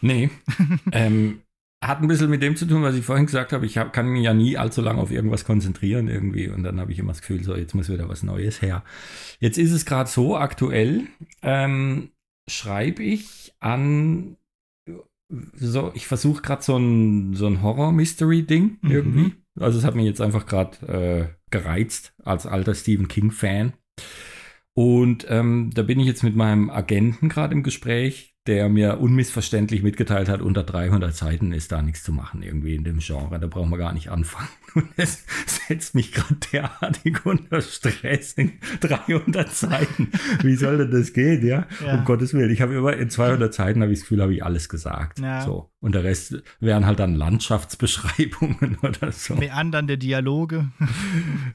Nee. 0.00 0.30
ähm, 0.92 1.40
hat 1.82 2.02
ein 2.02 2.08
bisschen 2.08 2.28
mit 2.28 2.42
dem 2.42 2.56
zu 2.56 2.66
tun, 2.66 2.82
was 2.82 2.94
ich 2.94 3.04
vorhin 3.04 3.26
gesagt 3.26 3.52
habe. 3.52 3.64
Ich 3.64 3.78
hab, 3.78 3.92
kann 3.92 4.06
mich 4.08 4.24
ja 4.24 4.34
nie 4.34 4.58
allzu 4.58 4.82
lange 4.82 5.00
auf 5.00 5.10
irgendwas 5.10 5.44
konzentrieren 5.44 6.08
irgendwie 6.08 6.48
und 6.48 6.62
dann 6.62 6.78
habe 6.78 6.92
ich 6.92 6.98
immer 6.98 7.12
das 7.12 7.22
Gefühl, 7.22 7.42
so 7.42 7.56
jetzt 7.56 7.74
muss 7.74 7.88
wieder 7.88 8.08
was 8.08 8.22
Neues 8.22 8.60
her. 8.60 8.84
Jetzt 9.38 9.56
ist 9.58 9.72
es 9.72 9.86
gerade 9.86 10.08
so 10.10 10.36
aktuell, 10.36 11.04
ähm, 11.42 12.10
schreibe 12.48 13.02
ich 13.02 13.54
an 13.60 14.36
so, 15.54 15.92
ich 15.94 16.06
versuche 16.06 16.42
gerade 16.42 16.62
so 16.62 16.76
ein, 16.76 17.34
so 17.34 17.46
ein 17.46 17.62
Horror-Mystery-Ding 17.62 18.78
Mhm. 18.82 18.90
irgendwie. 18.90 19.32
Also 19.58 19.78
es 19.78 19.84
hat 19.84 19.94
mich 19.94 20.06
jetzt 20.06 20.20
einfach 20.20 20.46
gerade 20.46 20.86
äh, 20.86 21.34
gereizt 21.50 22.14
als 22.24 22.46
alter 22.46 22.74
Stephen 22.74 23.08
King-Fan. 23.08 23.72
Und 24.74 25.26
ähm, 25.28 25.70
da 25.74 25.82
bin 25.82 26.00
ich 26.00 26.06
jetzt 26.06 26.22
mit 26.22 26.36
meinem 26.36 26.70
Agenten 26.70 27.28
gerade 27.28 27.54
im 27.54 27.62
Gespräch, 27.62 28.29
der 28.46 28.68
mir 28.70 28.98
unmissverständlich 29.00 29.82
mitgeteilt 29.82 30.28
hat, 30.28 30.40
unter 30.40 30.62
300 30.62 31.14
Seiten 31.14 31.52
ist 31.52 31.72
da 31.72 31.82
nichts 31.82 32.02
zu 32.02 32.12
machen 32.12 32.42
irgendwie 32.42 32.74
in 32.74 32.84
dem 32.84 32.98
Genre. 32.98 33.38
Da 33.38 33.46
brauchen 33.46 33.70
wir 33.70 33.76
gar 33.78 33.92
nicht 33.92 34.08
anfangen. 34.08 34.48
Und 34.74 34.88
es 34.96 35.24
setzt 35.46 35.94
mich 35.96 36.12
gerade 36.12 36.36
derartig 36.52 37.26
unter 37.26 37.60
Stress 37.60 38.34
in 38.34 38.52
300 38.80 39.52
Seiten. 39.52 40.08
Wie 40.42 40.54
soll 40.54 40.78
denn 40.78 40.92
das 40.92 41.12
gehen, 41.12 41.44
ja? 41.44 41.66
Ja. 41.84 41.94
Um 41.98 42.04
Gottes 42.04 42.32
Willen. 42.34 42.50
Ich 42.50 42.60
habe 42.62 42.74
immer 42.74 42.96
in 42.96 43.10
200 43.10 43.52
Seiten 43.52 43.82
habe 43.82 43.92
ich 43.92 43.98
das 43.98 44.04
Gefühl, 44.08 44.22
habe 44.22 44.32
ich 44.34 44.44
alles 44.44 44.68
gesagt. 44.68 45.18
Ja. 45.18 45.40
So. 45.42 45.70
Und 45.80 45.94
der 45.94 46.04
Rest 46.04 46.42
wären 46.60 46.86
halt 46.86 46.98
dann 47.00 47.14
Landschaftsbeschreibungen 47.14 48.78
oder 48.82 49.12
so. 49.12 49.34
Meandernde 49.34 49.98
Dialoge. 49.98 50.68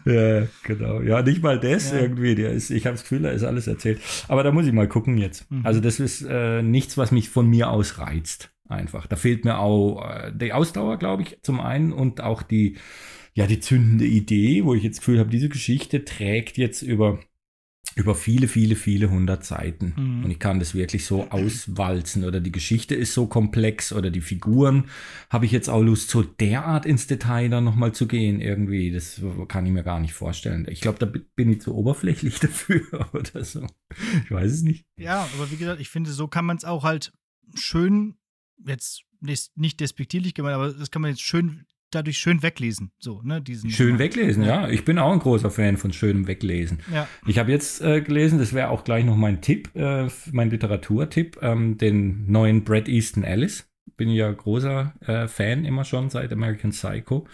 Ja, 0.06 0.44
genau. 0.64 1.02
Ja, 1.02 1.22
nicht 1.24 1.42
mal 1.42 1.60
das 1.60 1.92
Ja. 1.92 2.00
irgendwie. 2.00 2.36
Der 2.36 2.52
ist, 2.52 2.70
ich 2.70 2.86
habe 2.86 2.94
das 2.96 3.02
Gefühl, 3.04 3.24
da 3.24 3.30
ist 3.30 3.44
alles 3.44 3.66
erzählt. 3.66 4.00
Aber 4.28 4.44
da 4.44 4.52
muss 4.52 4.68
ich 4.68 4.74
mal 4.74 4.88
gucken 4.88 5.18
jetzt. 5.18 5.50
Mhm. 5.52 5.66
Also 5.66 5.80
das 5.80 6.00
ist 6.00 6.22
äh, 6.30 6.62
nichts, 6.76 6.98
was 6.98 7.12
mich 7.12 7.30
von 7.30 7.48
mir 7.48 7.70
aus 7.72 7.98
reizt. 7.98 8.52
Einfach. 8.68 9.06
Da 9.08 9.16
fehlt 9.16 9.46
mir 9.46 9.60
auch 9.60 10.10
äh, 10.10 10.32
die 10.36 10.54
Ausdauer, 10.54 10.98
glaube 10.98 11.24
ich, 11.24 11.38
zum 11.42 11.60
einen 11.60 11.94
und 11.94 12.22
auch 12.22 12.42
die, 12.42 12.78
ja, 13.34 13.46
die 13.48 13.60
zündende 13.60 14.06
Idee, 14.06 14.66
wo 14.66 14.74
ich 14.74 14.84
jetzt 14.84 15.00
Gefühl 15.00 15.20
habe, 15.20 15.30
diese 15.30 15.50
Geschichte 15.50 16.04
trägt 16.04 16.58
jetzt 16.58 16.82
über 16.82 17.20
über 17.96 18.14
viele, 18.14 18.48
viele, 18.48 18.76
viele 18.76 19.10
hundert 19.10 19.46
Seiten. 19.46 19.94
Mhm. 19.96 20.26
Und 20.26 20.32
ich 20.32 20.40
kann 20.40 20.60
das 20.60 20.74
wirklich 20.74 21.06
so 21.06 21.30
auswalzen. 21.30 22.26
Oder 22.26 22.42
die 22.42 22.52
Geschichte 22.52 22.94
ist 22.94 23.14
so 23.14 23.28
komplex 23.28 23.94
oder 23.94 24.12
die 24.12 24.22
Figuren 24.22 24.86
habe 25.30 25.46
ich 25.46 25.52
jetzt 25.52 25.70
auch 25.70 25.82
Lust, 25.82 26.10
so 26.10 26.22
derart 26.22 26.86
ins 26.86 27.08
Detail 27.08 27.50
dann 27.50 27.64
nochmal 27.64 27.94
zu 27.94 28.08
gehen 28.08 28.42
irgendwie. 28.42 28.92
Das 28.92 29.22
kann 29.48 29.66
ich 29.66 29.72
mir 29.72 29.84
gar 29.84 30.00
nicht 30.00 30.14
vorstellen. 30.14 30.68
Ich 30.70 30.82
glaube, 30.82 31.00
da 31.00 31.06
bin 31.36 31.52
ich 31.52 31.62
zu 31.62 31.74
oberflächlich 31.74 32.40
dafür 32.42 33.10
oder 33.14 33.46
so. 33.46 33.66
Ich 34.24 34.32
weiß 34.32 34.52
es 34.52 34.62
nicht. 34.62 34.86
Ja, 34.98 35.30
aber 35.36 35.50
wie 35.52 35.58
gesagt, 35.58 35.80
ich 35.80 35.90
finde, 35.90 36.12
so 36.12 36.28
kann 36.28 36.46
man 36.46 36.58
es 36.58 36.66
auch 36.66 36.84
halt 36.84 37.14
schön, 37.54 38.16
jetzt 38.66 39.04
nicht 39.56 39.80
despektierlich 39.80 40.34
gemeint, 40.34 40.56
aber 40.56 40.74
das 40.74 40.92
kann 40.92 41.02
man 41.02 41.12
jetzt 41.12 41.22
schön 41.22 41.66
dadurch 41.96 42.18
schön 42.18 42.44
weglesen. 42.44 42.92
So, 43.00 43.22
ne, 43.24 43.42
diesen, 43.42 43.70
schön 43.70 44.00
weglesen, 44.00 44.44
ja. 44.44 44.68
Ich 44.70 44.86
bin 44.86 45.00
auch 45.00 45.12
ein 45.12 45.20
großer 45.20 45.50
Fan 45.50 45.78
von 45.78 45.94
schönem 45.94 46.28
Weglesen. 46.28 46.80
Ja. 46.94 47.08
Ich 47.26 47.40
habe 47.40 47.52
jetzt 47.52 47.82
äh, 47.82 48.02
gelesen, 48.02 48.40
das 48.40 48.54
wäre 48.54 48.70
auch 48.70 48.84
gleich 48.84 49.06
noch 49.06 49.16
mein 49.16 49.42
Tipp, 49.42 49.70
äh, 49.76 50.08
mein 50.32 50.50
Literaturtipp, 50.50 51.40
ähm, 51.42 51.78
den 51.78 52.30
neuen 52.32 52.64
Brad 52.64 52.88
Easton 52.88 53.24
Ellis. 53.24 53.68
Bin 53.98 54.10
ja 54.10 54.32
großer 54.32 54.94
äh, 55.06 55.28
Fan 55.28 55.64
immer 55.64 55.86
schon 55.86 56.10
seit 56.10 56.34
American 56.34 56.72
Psycho. 56.72 57.28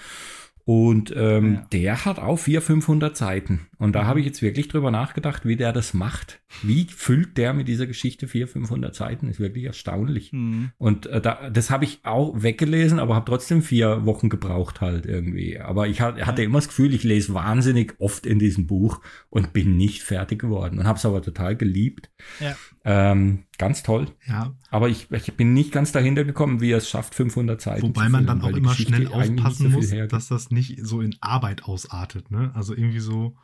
Und 0.64 1.14
ähm, 1.16 1.56
ja. 1.56 1.68
der 1.74 2.06
hat 2.06 2.20
auch 2.20 2.38
400, 2.38 2.64
500 2.64 3.18
Seiten. 3.18 3.68
Und 3.82 3.94
da 3.94 4.04
mhm. 4.04 4.08
habe 4.10 4.20
ich 4.20 4.28
jetzt 4.28 4.44
wirklich 4.44 4.68
drüber 4.68 4.92
nachgedacht, 4.92 5.44
wie 5.44 5.56
der 5.56 5.74
das 5.74 5.96
macht. 5.96 6.40
Wie 6.62 6.86
füllt 6.86 7.36
der 7.36 7.52
mit 7.56 7.68
dieser 7.68 7.88
Geschichte 7.88 8.28
400, 8.28 8.54
500 8.54 8.96
Seiten? 8.96 9.28
Ist 9.28 9.40
wirklich 9.40 9.64
erstaunlich. 9.64 10.32
Mhm. 10.32 10.70
Und 10.78 11.08
äh, 11.08 11.20
da, 11.20 11.50
das 11.50 11.72
habe 11.72 11.86
ich 11.86 12.02
auch 12.04 12.44
weggelesen, 12.44 13.00
aber 13.00 13.16
habe 13.16 13.26
trotzdem 13.26 13.64
vier 13.64 14.06
Wochen 14.06 14.30
gebraucht 14.30 14.82
halt 14.82 15.08
irgendwie. 15.08 15.60
Aber 15.60 15.88
ich 15.88 16.00
hatte 16.00 16.44
immer 16.44 16.60
das 16.60 16.68
Gefühl, 16.68 16.94
ich 16.94 17.04
lese 17.04 17.34
wahnsinnig 17.34 17.96
oft 17.98 18.28
in 18.28 18.38
diesem 18.38 18.68
Buch 18.68 19.02
und 19.32 19.52
bin 19.52 19.78
nicht 19.78 20.04
fertig 20.04 20.38
geworden. 20.40 20.78
Und 20.78 20.86
habe 20.86 21.00
es 21.00 21.06
aber 21.08 21.24
total 21.24 21.56
geliebt. 21.56 22.12
Ja. 22.40 22.56
Ähm, 22.86 23.46
ganz 23.58 23.82
toll. 23.82 24.10
Ja. 24.28 24.56
Aber 24.70 24.90
ich, 24.90 25.10
ich, 25.10 25.34
bin 25.34 25.56
nicht 25.56 25.72
ganz 25.72 25.92
dahinter 25.92 26.24
gekommen, 26.24 26.62
wie 26.62 26.70
er 26.70 26.78
es 26.78 26.88
schafft, 26.88 27.16
500 27.16 27.60
Seiten 27.60 27.82
Wobei 27.82 28.10
man 28.10 28.28
dann 28.28 28.44
auch 28.44 28.56
immer 28.56 28.76
schnell 28.76 29.08
aufpassen 29.08 29.72
so 29.72 29.78
muss, 29.78 29.90
dass 30.10 30.28
das 30.28 30.52
nicht 30.52 30.86
so 30.86 31.02
in 31.02 31.16
Arbeit 31.20 31.64
ausartet. 31.64 32.30
Ne? 32.30 32.52
Also 32.54 32.76
irgendwie 32.76 33.00
so 33.00 33.36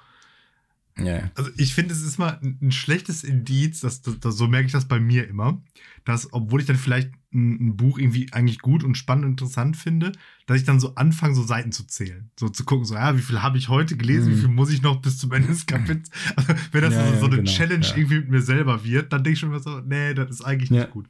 ja. 0.99 1.31
Also 1.35 1.51
ich 1.57 1.73
finde, 1.73 1.93
es 1.93 2.01
ist 2.01 2.17
mal 2.17 2.39
ein, 2.41 2.71
schlechtes 2.71 3.23
Indiz, 3.23 3.81
dass, 3.81 4.01
dass, 4.01 4.19
dass, 4.19 4.35
so 4.35 4.47
merke 4.47 4.67
ich 4.67 4.71
das 4.71 4.87
bei 4.87 4.99
mir 4.99 5.27
immer, 5.27 5.61
dass, 6.05 6.31
obwohl 6.33 6.61
ich 6.61 6.67
dann 6.67 6.75
vielleicht 6.75 7.11
ein, 7.33 7.67
ein, 7.67 7.77
Buch 7.77 7.99
irgendwie 7.99 8.31
eigentlich 8.33 8.59
gut 8.59 8.83
und 8.83 8.97
spannend 8.97 9.25
und 9.25 9.31
interessant 9.31 9.77
finde, 9.77 10.11
dass 10.45 10.57
ich 10.57 10.63
dann 10.63 10.79
so 10.79 10.95
anfange, 10.95 11.35
so 11.35 11.43
Seiten 11.43 11.71
zu 11.71 11.85
zählen. 11.85 12.31
So 12.39 12.49
zu 12.49 12.63
gucken, 12.63 12.85
so, 12.85 12.95
ja, 12.95 13.15
wie 13.17 13.21
viel 13.21 13.41
habe 13.41 13.57
ich 13.57 13.69
heute 13.69 13.97
gelesen, 13.97 14.31
mhm. 14.31 14.35
wie 14.35 14.39
viel 14.41 14.49
muss 14.49 14.71
ich 14.71 14.81
noch 14.81 15.01
bis 15.01 15.17
zum 15.17 15.31
Ende 15.31 15.49
des 15.49 15.65
Kapitels. 15.65 16.09
Also, 16.35 16.53
wenn 16.71 16.81
das 16.81 16.93
ja, 16.93 17.13
so, 17.13 17.19
so 17.19 17.25
eine 17.27 17.37
genau, 17.37 17.51
Challenge 17.51 17.85
ja. 17.85 17.95
irgendwie 17.95 18.19
mit 18.19 18.29
mir 18.29 18.41
selber 18.41 18.83
wird, 18.83 19.13
dann 19.13 19.23
denke 19.23 19.33
ich 19.33 19.39
schon 19.39 19.49
mal 19.49 19.61
so, 19.61 19.79
nee, 19.81 20.13
das 20.13 20.29
ist 20.29 20.41
eigentlich 20.41 20.71
nicht 20.71 20.91
gut. 20.91 21.07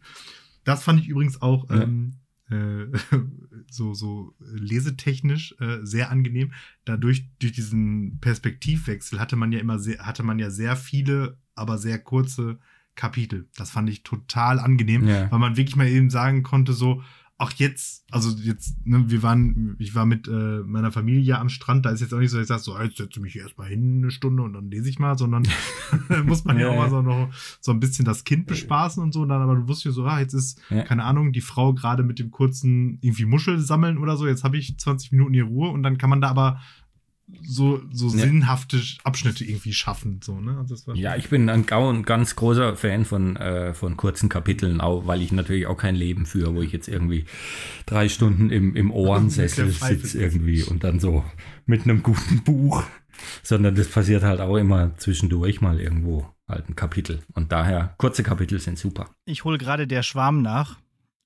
Das 0.63 0.83
fand 0.83 0.99
ich 0.99 1.07
übrigens 1.07 1.41
auch 1.41 1.69
ähm, 1.69 2.15
äh, 2.49 2.55
so, 3.70 3.93
so 3.93 4.34
lesetechnisch 4.39 5.55
äh, 5.59 5.80
sehr 5.84 6.09
angenehm. 6.11 6.51
Dadurch, 6.86 7.26
durch 7.39 7.53
diesen 7.53 8.20
Perspektivwechsel 8.20 9.20
hatte 9.20 9.36
man 9.36 9.51
ja 9.51 9.59
immer 9.59 9.80
sehr, 9.80 10.05
hatte 10.05 10.24
man 10.24 10.39
ja 10.39 10.49
sehr 10.49 10.76
viele, 10.76 11.38
aber 11.55 11.78
sehr 11.78 11.99
kurze 11.99 12.59
Kapitel. 12.95 13.47
Das 13.55 13.72
fand 13.72 13.89
ich 13.89 14.03
total 14.03 14.59
angenehm, 14.59 15.07
ja. 15.07 15.32
weil 15.32 15.39
man 15.39 15.55
wirklich 15.55 15.76
mal 15.76 15.88
eben 15.88 16.09
sagen 16.09 16.43
konnte, 16.43 16.74
so, 16.74 17.03
auch 17.39 17.51
jetzt, 17.51 18.03
also 18.09 18.35
jetzt, 18.41 18.83
ne, 18.85 19.03
wir 19.11 19.21
waren, 19.21 19.75
ich 19.77 19.93
war 19.93 20.07
mit 20.07 20.27
äh, 20.27 20.31
meiner 20.31 20.91
Familie 20.91 21.38
am 21.38 21.49
Strand, 21.49 21.85
da 21.85 21.91
ist 21.91 22.01
jetzt 22.01 22.11
auch 22.13 22.17
nicht 22.17 22.31
so, 22.31 22.38
dass 22.38 22.45
ich 22.45 22.47
sage, 22.47 22.61
so, 22.61 22.79
jetzt 22.79 22.97
setze 22.97 23.19
mich 23.19 23.35
erstmal 23.35 23.67
hin 23.67 23.99
eine 24.01 24.09
Stunde 24.09 24.41
und 24.41 24.53
dann 24.53 24.71
lese 24.71 24.89
ich 24.89 24.97
mal, 24.97 25.17
sondern 25.17 25.43
muss 26.25 26.45
man 26.45 26.57
ja, 26.57 26.65
ja, 26.65 26.71
auch 26.71 26.77
mal 26.77 26.89
so 26.89 27.01
noch 27.03 27.29
so 27.61 27.71
ein 27.71 27.79
bisschen 27.79 28.05
das 28.05 28.23
Kind 28.23 28.47
bespaßen 28.47 29.03
und 29.03 29.13
so. 29.13 29.21
Und 29.21 29.29
dann 29.29 29.41
aber 29.41 29.55
du 29.55 29.67
wusstest 29.67 29.95
so, 29.95 30.05
ah, 30.05 30.19
jetzt 30.19 30.33
ist, 30.33 30.59
ja. 30.71 30.83
keine 30.83 31.03
Ahnung, 31.03 31.31
die 31.31 31.41
Frau 31.41 31.73
gerade 31.73 32.01
mit 32.01 32.17
dem 32.17 32.31
kurzen 32.31 32.97
irgendwie 33.01 33.25
Muschel 33.25 33.59
sammeln 33.59 33.99
oder 33.99 34.17
so, 34.17 34.25
jetzt 34.25 34.43
habe 34.43 34.57
ich 34.57 34.77
20 34.77 35.11
Minuten 35.11 35.33
hier 35.35 35.45
Ruhe 35.45 35.69
und 35.69 35.83
dann 35.83 35.99
kann 35.99 36.09
man 36.09 36.21
da 36.21 36.29
aber 36.29 36.59
so, 37.41 37.82
so 37.91 38.07
ja. 38.07 38.25
sinnhafte 38.25 38.82
Abschnitte 39.03 39.43
irgendwie 39.43 39.73
schaffen. 39.73 40.21
So, 40.23 40.39
ne? 40.39 40.57
Also 40.57 40.93
ja, 40.93 41.15
ich 41.15 41.30
bin 41.30 41.49
ein, 41.49 41.69
ein 41.69 42.03
ganz 42.03 42.36
großer 42.36 42.75
Fan 42.75 43.05
von, 43.05 43.36
äh, 43.36 43.73
von 43.73 43.97
kurzen 43.97 44.30
Kapiteln, 44.30 44.80
auch, 44.80 45.07
weil 45.07 45.21
ich 45.21 45.32
natürlich 45.32 45.67
auch 45.67 45.78
kein 45.78 45.95
Leben 45.95 46.25
führe, 46.25 46.55
wo 46.55 46.61
ich 46.61 46.71
jetzt 46.71 46.88
irgendwie 46.88 47.25
drei 47.86 48.07
Stunden 48.07 48.49
im, 48.49 48.75
im 48.75 48.91
Ohrensessel 48.91 49.69
sitze 49.71 50.19
irgendwie 50.19 50.63
und 50.63 50.84
dann 50.84 50.99
so 50.99 51.25
mit 51.65 51.84
einem 51.84 52.01
guten 52.01 52.43
Buch, 52.43 52.84
sondern 53.43 53.75
das 53.75 53.89
passiert 53.89 54.23
halt 54.23 54.39
auch 54.39 54.55
immer 54.55 54.95
zwischendurch 54.97 55.59
mal 55.59 55.82
irgendwo 55.82 56.34
halt 56.47 56.69
ein 56.69 56.75
Kapitel. 56.75 57.19
Und 57.34 57.51
daher, 57.51 57.95
kurze 57.97 58.23
Kapitel 58.23 58.59
sind 58.59 58.80
super. 58.80 59.09
Ich 59.25 59.43
hole 59.43 59.57
gerade 59.57 59.86
der 59.86 60.01
Schwarm 60.01 60.41
nach 60.41 60.78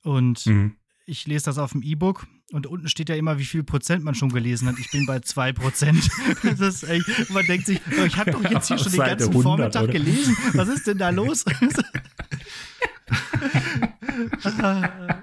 und 0.02 0.48
mhm 0.48 0.76
ich 1.06 1.28
lese 1.28 1.46
das 1.46 1.58
auf 1.58 1.74
dem 1.74 1.82
E-Book 1.82 2.26
und 2.52 2.68
unten 2.68 2.90
steht 2.90 3.10
ja 3.10 3.16
immer, 3.16 3.40
wie 3.40 3.46
viel 3.46 3.64
Prozent 3.64 4.04
man 4.04 4.16
schon 4.16 4.30
gelesen 4.30 4.68
hat. 4.68 4.78
Ich 4.80 4.92
bin 4.92 5.06
bei 5.06 5.20
zwei 5.20 5.54
Prozent. 5.54 6.10
man 7.30 7.46
denkt 7.46 7.66
sich, 7.66 7.80
oh, 8.00 8.04
ich 8.04 8.18
habe 8.18 8.32
doch 8.32 8.44
jetzt 8.50 8.68
hier 8.68 8.78
schon 8.78 8.92
den 8.92 9.00
ganzen 9.00 9.30
100, 9.30 9.44
Vormittag 9.44 9.84
oder? 9.84 9.94
gelesen. 9.94 10.38
Was 10.54 10.68
ist 10.68 10.88
denn 10.88 10.98
da 10.98 11.10
los? 11.10 11.46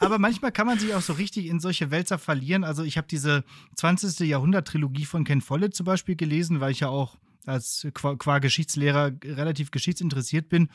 Aber 0.00 0.18
manchmal 0.18 0.52
kann 0.52 0.66
man 0.66 0.78
sich 0.78 0.94
auch 0.94 1.02
so 1.02 1.12
richtig 1.12 1.46
in 1.46 1.60
solche 1.60 1.90
Wälzer 1.90 2.18
verlieren. 2.18 2.64
Also 2.64 2.82
ich 2.82 2.96
habe 2.96 3.06
diese 3.08 3.44
20. 3.76 4.20
Jahrhundert-Trilogie 4.20 5.04
von 5.04 5.24
Ken 5.24 5.40
Follett 5.40 5.74
zum 5.74 5.86
Beispiel 5.86 6.16
gelesen, 6.16 6.60
weil 6.60 6.72
ich 6.72 6.80
ja 6.80 6.88
auch 6.88 7.16
als 7.46 7.86
qua, 7.94 8.14
qua 8.16 8.38
Geschichtslehrer 8.38 9.12
relativ 9.24 9.70
geschichtsinteressiert 9.70 10.48
bin. 10.48 10.68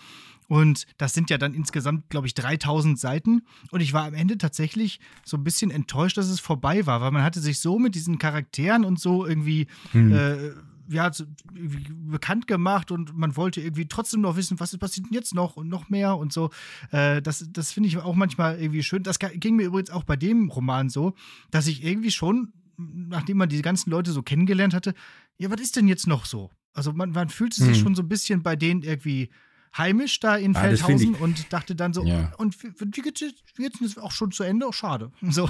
Und 0.47 0.85
das 0.97 1.13
sind 1.13 1.29
ja 1.29 1.37
dann 1.37 1.53
insgesamt, 1.53 2.09
glaube 2.09 2.27
ich, 2.27 2.33
3000 2.33 2.99
Seiten. 2.99 3.43
Und 3.71 3.81
ich 3.81 3.93
war 3.93 4.05
am 4.05 4.13
Ende 4.13 4.37
tatsächlich 4.37 4.99
so 5.23 5.37
ein 5.37 5.43
bisschen 5.43 5.71
enttäuscht, 5.71 6.17
dass 6.17 6.27
es 6.27 6.39
vorbei 6.39 6.85
war, 6.85 7.01
weil 7.01 7.11
man 7.11 7.23
hatte 7.23 7.39
sich 7.39 7.59
so 7.59 7.79
mit 7.79 7.95
diesen 7.95 8.17
Charakteren 8.17 8.83
und 8.83 8.99
so 8.99 9.25
irgendwie. 9.25 9.67
Hm. 9.91 10.11
Äh, 10.11 10.51
ja, 10.89 11.11
bekannt 11.51 12.47
gemacht 12.47 12.91
und 12.91 13.15
man 13.15 13.35
wollte 13.35 13.61
irgendwie 13.61 13.87
trotzdem 13.87 14.21
noch 14.21 14.35
wissen, 14.35 14.59
was 14.59 14.77
passiert 14.77 15.07
denn 15.07 15.13
jetzt 15.13 15.33
noch 15.33 15.55
und 15.55 15.69
noch 15.69 15.89
mehr 15.89 16.17
und 16.17 16.33
so. 16.33 16.49
Äh, 16.91 17.21
das 17.21 17.45
das 17.51 17.71
finde 17.71 17.87
ich 17.87 17.97
auch 17.97 18.15
manchmal 18.15 18.59
irgendwie 18.59 18.83
schön. 18.83 19.03
Das 19.03 19.19
ging 19.19 19.55
mir 19.55 19.65
übrigens 19.65 19.89
auch 19.89 20.03
bei 20.03 20.15
dem 20.15 20.49
Roman 20.49 20.89
so, 20.89 21.13
dass 21.51 21.67
ich 21.67 21.83
irgendwie 21.83 22.11
schon, 22.11 22.53
nachdem 22.77 23.37
man 23.37 23.49
die 23.49 23.61
ganzen 23.61 23.89
Leute 23.89 24.11
so 24.11 24.21
kennengelernt 24.21 24.73
hatte, 24.73 24.93
ja, 25.37 25.49
was 25.49 25.61
ist 25.61 25.75
denn 25.75 25.87
jetzt 25.87 26.07
noch 26.07 26.25
so? 26.25 26.51
Also 26.73 26.93
man, 26.93 27.11
man 27.11 27.29
fühlte 27.29 27.61
sich 27.61 27.77
hm. 27.77 27.83
schon 27.83 27.95
so 27.95 28.01
ein 28.01 28.09
bisschen 28.09 28.43
bei 28.43 28.55
denen 28.55 28.81
irgendwie 28.81 29.29
heimisch 29.77 30.19
da 30.19 30.35
in 30.35 30.55
ah, 30.55 30.61
Feldhausen 30.61 31.15
und 31.15 31.51
dachte 31.51 31.75
dann 31.75 31.93
so, 31.93 32.03
ja. 32.03 32.31
und 32.37 32.61
wie 32.63 33.01
geht 33.01 33.19
jetzt 33.57 33.81
ist 33.81 34.01
auch 34.01 34.11
schon 34.11 34.31
zu 34.31 34.43
Ende? 34.43 34.67
Auch 34.67 34.73
schade. 34.73 35.11
So. 35.33 35.49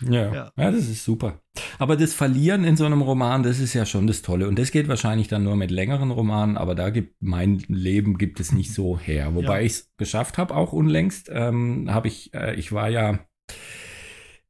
Ja. 0.00 0.34
ja. 0.34 0.52
ja, 0.56 0.70
das 0.72 0.88
ist 0.88 1.04
super. 1.04 1.40
Aber 1.78 1.96
das 1.96 2.14
Verlieren 2.14 2.64
in 2.64 2.76
so 2.76 2.84
einem 2.84 3.00
Roman, 3.00 3.44
das 3.44 3.60
ist 3.60 3.74
ja 3.74 3.86
schon 3.86 4.08
das 4.08 4.22
Tolle. 4.22 4.48
Und 4.48 4.58
das 4.58 4.72
geht 4.72 4.88
wahrscheinlich 4.88 5.28
dann 5.28 5.44
nur 5.44 5.54
mit 5.54 5.70
längeren 5.70 6.10
Romanen, 6.10 6.56
aber 6.56 6.74
da 6.74 6.90
gibt 6.90 7.22
mein 7.22 7.58
Leben 7.68 8.18
gibt 8.18 8.40
es 8.40 8.50
nicht 8.50 8.74
so 8.74 8.98
her. 8.98 9.34
Wobei 9.34 9.60
ja. 9.60 9.66
ich 9.66 9.72
es 9.72 9.92
geschafft 9.98 10.36
habe, 10.36 10.54
auch 10.56 10.72
unlängst, 10.72 11.28
ähm, 11.32 11.92
habe 11.92 12.08
ich, 12.08 12.34
äh, 12.34 12.56
ich 12.56 12.72
war 12.72 12.88
ja 12.88 13.20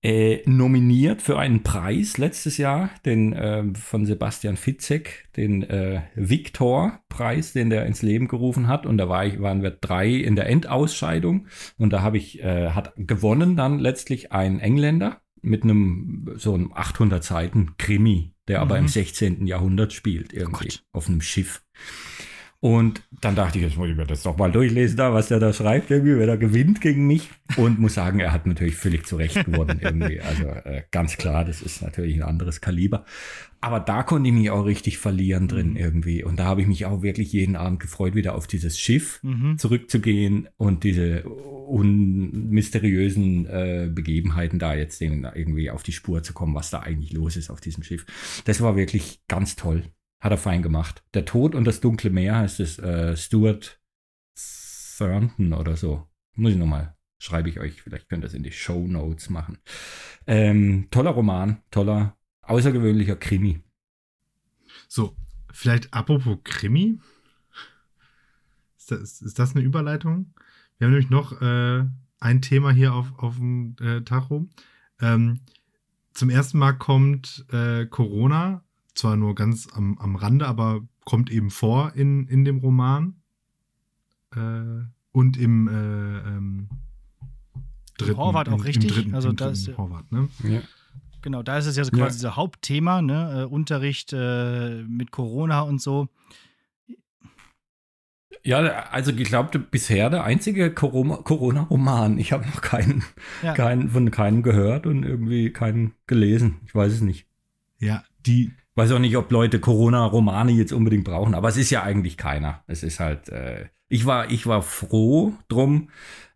äh, 0.02 0.42
nominiert 0.46 1.20
für 1.20 1.38
einen 1.38 1.62
Preis 1.62 2.16
letztes 2.16 2.56
Jahr, 2.56 2.90
den 3.04 3.32
äh, 3.34 3.64
von 3.74 4.06
Sebastian 4.06 4.56
Fitzek, 4.56 5.28
den 5.36 5.62
äh, 5.62 6.02
Victor-Preis, 6.14 7.52
den 7.52 7.68
der 7.68 7.84
ins 7.84 8.00
Leben 8.00 8.26
gerufen 8.26 8.66
hat. 8.66 8.86
Und 8.86 8.96
da 8.98 9.08
war 9.08 9.26
ich, 9.26 9.40
waren 9.40 9.62
wir 9.62 9.70
drei 9.70 10.08
in 10.08 10.36
der 10.36 10.48
Endausscheidung. 10.48 11.48
Und 11.76 11.92
da 11.92 12.00
habe 12.00 12.16
ich, 12.16 12.42
äh, 12.42 12.70
hat 12.70 12.94
gewonnen 12.96 13.56
dann 13.56 13.78
letztlich 13.78 14.32
ein 14.32 14.58
Engländer 14.58 15.20
mit 15.42 15.64
einem 15.64 16.32
so 16.36 16.54
einem 16.54 16.72
800 16.72 17.22
Seiten 17.22 17.76
Krimi, 17.78 18.32
der 18.48 18.58
mhm. 18.58 18.62
aber 18.62 18.78
im 18.78 18.88
16. 18.88 19.46
Jahrhundert 19.46 19.92
spielt, 19.92 20.32
irgendwie 20.32 20.68
Gott. 20.68 20.82
auf 20.92 21.08
einem 21.08 21.20
Schiff. 21.20 21.62
Und 22.62 23.02
dann 23.22 23.36
dachte 23.36 23.56
ich, 23.56 23.64
jetzt 23.64 23.78
muss 23.78 23.88
ich 23.88 23.96
mir 23.96 24.04
das 24.04 24.22
doch 24.22 24.36
mal 24.36 24.52
durchlesen, 24.52 24.98
da, 24.98 25.14
was 25.14 25.28
der 25.28 25.40
da 25.40 25.50
schreibt, 25.50 25.90
irgendwie, 25.90 26.18
wer 26.18 26.26
da 26.26 26.36
gewinnt 26.36 26.82
gegen 26.82 27.06
mich. 27.06 27.30
Und 27.56 27.78
muss 27.78 27.94
sagen, 27.94 28.20
er 28.20 28.32
hat 28.32 28.46
natürlich 28.46 28.76
völlig 28.76 29.06
zurecht 29.06 29.46
gewonnen, 29.46 29.80
irgendwie. 29.82 30.20
Also 30.20 30.44
äh, 30.44 30.82
ganz 30.90 31.16
klar, 31.16 31.46
das 31.46 31.62
ist 31.62 31.80
natürlich 31.80 32.16
ein 32.16 32.22
anderes 32.22 32.60
Kaliber. 32.60 33.06
Aber 33.62 33.80
da 33.80 34.02
konnte 34.02 34.28
ich 34.28 34.34
mich 34.34 34.50
auch 34.50 34.66
richtig 34.66 34.98
verlieren 34.98 35.48
drin 35.48 35.70
mhm. 35.70 35.76
irgendwie. 35.76 36.22
Und 36.22 36.38
da 36.38 36.44
habe 36.44 36.60
ich 36.60 36.66
mich 36.66 36.84
auch 36.84 37.00
wirklich 37.02 37.32
jeden 37.32 37.56
Abend 37.56 37.80
gefreut, 37.80 38.14
wieder 38.14 38.34
auf 38.34 38.46
dieses 38.46 38.78
Schiff 38.78 39.20
mhm. 39.22 39.56
zurückzugehen 39.56 40.50
und 40.58 40.84
diese 40.84 41.22
unmysteriösen 41.22 43.46
äh, 43.46 43.88
Begebenheiten 43.90 44.58
da 44.58 44.74
jetzt 44.74 45.00
irgendwie 45.00 45.70
auf 45.70 45.82
die 45.82 45.92
Spur 45.92 46.22
zu 46.22 46.34
kommen, 46.34 46.54
was 46.54 46.68
da 46.68 46.80
eigentlich 46.80 47.14
los 47.14 47.36
ist 47.36 47.48
auf 47.48 47.62
diesem 47.62 47.84
Schiff. 47.84 48.04
Das 48.44 48.60
war 48.60 48.76
wirklich 48.76 49.22
ganz 49.28 49.56
toll. 49.56 49.84
Hat 50.20 50.32
er 50.32 50.38
fein 50.38 50.62
gemacht. 50.62 51.02
Der 51.14 51.24
Tod 51.24 51.54
und 51.54 51.64
das 51.64 51.80
dunkle 51.80 52.10
Meer 52.10 52.36
heißt 52.36 52.60
es 52.60 52.78
äh, 52.78 53.16
Stuart 53.16 53.80
Thornton 54.98 55.54
oder 55.54 55.76
so. 55.76 56.06
Muss 56.34 56.52
ich 56.52 56.58
nochmal, 56.58 56.94
schreibe 57.18 57.48
ich 57.48 57.58
euch, 57.58 57.82
vielleicht 57.82 58.08
könnt 58.08 58.22
ihr 58.22 58.26
das 58.26 58.34
in 58.34 58.42
die 58.42 58.52
Show 58.52 58.86
Notes 58.86 59.30
machen. 59.30 59.58
Ähm, 60.26 60.88
toller 60.90 61.10
Roman, 61.10 61.62
toller, 61.70 62.16
außergewöhnlicher 62.42 63.16
Krimi. 63.16 63.62
So, 64.88 65.16
vielleicht 65.50 65.92
apropos 65.94 66.38
Krimi. 66.44 67.00
Ist 68.76 68.90
das, 68.90 69.22
ist 69.22 69.38
das 69.38 69.54
eine 69.54 69.64
Überleitung? 69.64 70.34
Wir 70.78 70.86
haben 70.86 70.92
nämlich 70.92 71.10
noch 71.10 71.40
äh, 71.40 71.84
ein 72.20 72.42
Thema 72.42 72.70
hier 72.70 72.94
auf, 72.94 73.18
auf 73.18 73.36
dem 73.36 73.76
äh, 73.80 74.02
Tacho. 74.02 74.48
Ähm, 75.00 75.40
zum 76.12 76.28
ersten 76.28 76.58
Mal 76.58 76.72
kommt 76.72 77.46
äh, 77.52 77.86
Corona, 77.86 78.64
zwar 79.00 79.16
nur 79.16 79.34
ganz 79.34 79.68
am, 79.74 79.98
am 79.98 80.16
Rande, 80.16 80.46
aber 80.46 80.80
kommt 81.04 81.30
eben 81.30 81.50
vor 81.50 81.92
in, 81.94 82.26
in 82.28 82.44
dem 82.44 82.58
Roman. 82.58 83.20
Äh, 84.34 84.84
und 85.12 85.36
im 85.36 85.68
äh, 85.68 85.72
ähm, 85.72 86.68
dritten. 87.98 88.16
Horvath 88.16 88.48
auch 88.48 88.54
im, 88.54 88.60
richtig. 88.60 88.90
Im 88.90 88.94
dritten, 88.94 89.14
also 89.14 89.30
im 89.30 89.36
da 89.36 89.50
ist, 89.50 89.76
Horvath, 89.76 90.10
ne? 90.12 90.28
Ja. 90.44 90.60
Genau, 91.22 91.42
da 91.42 91.58
ist 91.58 91.66
es 91.66 91.76
ja 91.76 91.84
so 91.84 91.90
quasi 91.90 92.24
ja. 92.24 92.36
Hauptthema, 92.36 93.02
ne? 93.02 93.42
Äh, 93.42 93.44
Unterricht 93.44 94.12
äh, 94.12 94.82
mit 94.84 95.10
Corona 95.10 95.62
und 95.62 95.80
so. 95.80 96.08
Ja, 98.42 98.58
also 98.90 99.12
ich 99.12 99.28
glaube, 99.28 99.58
bisher 99.58 100.08
der 100.08 100.24
einzige 100.24 100.72
Corona-Roman. 100.72 102.18
Ich 102.18 102.32
habe 102.32 102.46
noch 102.46 102.62
keinen, 102.62 103.04
ja. 103.42 103.52
keinen, 103.52 103.90
von 103.90 104.10
keinem 104.10 104.42
gehört 104.42 104.86
und 104.86 105.02
irgendwie 105.02 105.52
keinen 105.52 105.92
gelesen. 106.06 106.60
Ich 106.64 106.74
weiß 106.74 106.92
es 106.92 107.00
nicht. 107.02 107.26
Ja, 107.78 108.04
die. 108.24 108.52
Weiß 108.76 108.92
auch 108.92 108.98
nicht, 108.98 109.16
ob 109.16 109.30
Leute 109.32 109.58
Corona-Romane 109.60 110.52
jetzt 110.52 110.72
unbedingt 110.72 111.04
brauchen, 111.04 111.34
aber 111.34 111.48
es 111.48 111.56
ist 111.56 111.70
ja 111.70 111.82
eigentlich 111.82 112.16
keiner. 112.16 112.62
Es 112.66 112.82
ist 112.82 113.00
halt, 113.00 113.28
äh, 113.28 113.66
ich 113.88 114.06
war, 114.06 114.30
ich 114.30 114.46
war 114.46 114.62
froh 114.62 115.34
drum, 115.48 115.90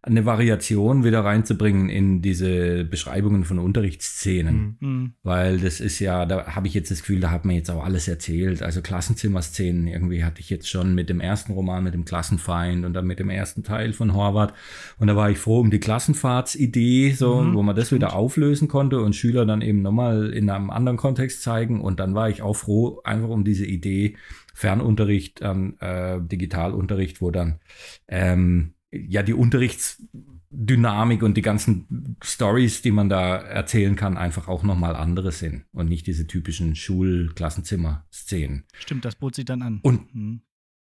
eine 0.06 0.26
Variation 0.26 1.02
wieder 1.02 1.24
reinzubringen 1.24 1.88
in 1.88 2.20
diese 2.20 2.84
Beschreibungen 2.84 3.44
von 3.44 3.58
Unterrichtsszenen. 3.58 4.76
Mhm. 4.78 4.88
mhm. 4.88 5.12
Weil 5.22 5.58
das 5.58 5.80
ist 5.80 5.98
ja, 5.98 6.26
da 6.26 6.54
habe 6.54 6.66
ich 6.66 6.74
jetzt 6.74 6.90
das 6.90 7.00
Gefühl, 7.00 7.20
da 7.20 7.30
hat 7.30 7.44
man 7.46 7.54
jetzt 7.54 7.70
auch 7.70 7.82
alles 7.82 8.06
erzählt. 8.06 8.62
Also 8.62 8.82
Klassenzimmerszenen 8.82 9.86
irgendwie 9.86 10.22
hatte 10.22 10.40
ich 10.40 10.50
jetzt 10.50 10.68
schon 10.68 10.94
mit 10.94 11.08
dem 11.08 11.20
ersten 11.20 11.52
Roman, 11.52 11.84
mit 11.84 11.94
dem 11.94 12.04
Klassenfeind 12.04 12.84
und 12.84 12.92
dann 12.92 13.06
mit 13.06 13.18
dem 13.18 13.30
ersten 13.30 13.62
Teil 13.62 13.94
von 13.94 14.14
Horvath. 14.14 14.52
Und 14.98 15.06
da 15.06 15.16
war 15.16 15.30
ich 15.30 15.38
froh 15.38 15.60
um 15.60 15.70
die 15.70 15.80
Klassenfahrtsidee, 15.80 17.12
so, 17.12 17.40
mhm. 17.40 17.54
wo 17.54 17.62
man 17.62 17.74
das 17.74 17.90
wieder 17.90 18.14
auflösen 18.14 18.68
konnte 18.68 19.00
und 19.00 19.16
Schüler 19.16 19.46
dann 19.46 19.62
eben 19.62 19.80
nochmal 19.80 20.30
in 20.30 20.50
einem 20.50 20.68
anderen 20.68 20.98
Kontext 20.98 21.42
zeigen. 21.42 21.80
Und 21.80 21.98
dann 21.98 22.14
war 22.14 22.28
ich 22.28 22.42
auch 22.42 22.54
froh, 22.54 23.00
einfach 23.04 23.30
um 23.30 23.42
diese 23.42 23.64
Idee, 23.64 24.16
Fernunterricht, 24.52 25.40
ähm, 25.42 25.76
äh, 25.80 26.20
Digitalunterricht, 26.20 27.22
wo 27.22 27.30
dann 27.30 27.58
ähm, 28.06 28.74
ja 29.08 29.22
die 29.22 29.32
Unterrichtsdynamik 29.32 31.22
und 31.22 31.36
die 31.36 31.42
ganzen 31.42 32.16
Stories, 32.22 32.82
die 32.82 32.90
man 32.90 33.08
da 33.08 33.36
erzählen 33.36 33.96
kann, 33.96 34.16
einfach 34.16 34.48
auch 34.48 34.62
nochmal 34.62 34.96
andere 34.96 35.32
sind 35.32 35.64
und 35.72 35.88
nicht 35.88 36.06
diese 36.06 36.26
typischen 36.26 36.76
Schul-Klassenzimmer-Szenen. 36.76 38.64
Stimmt, 38.74 39.04
das 39.04 39.16
bot 39.16 39.34
sich 39.34 39.44
dann 39.44 39.62
an. 39.62 39.80
Und 39.82 40.14
mhm. 40.14 40.42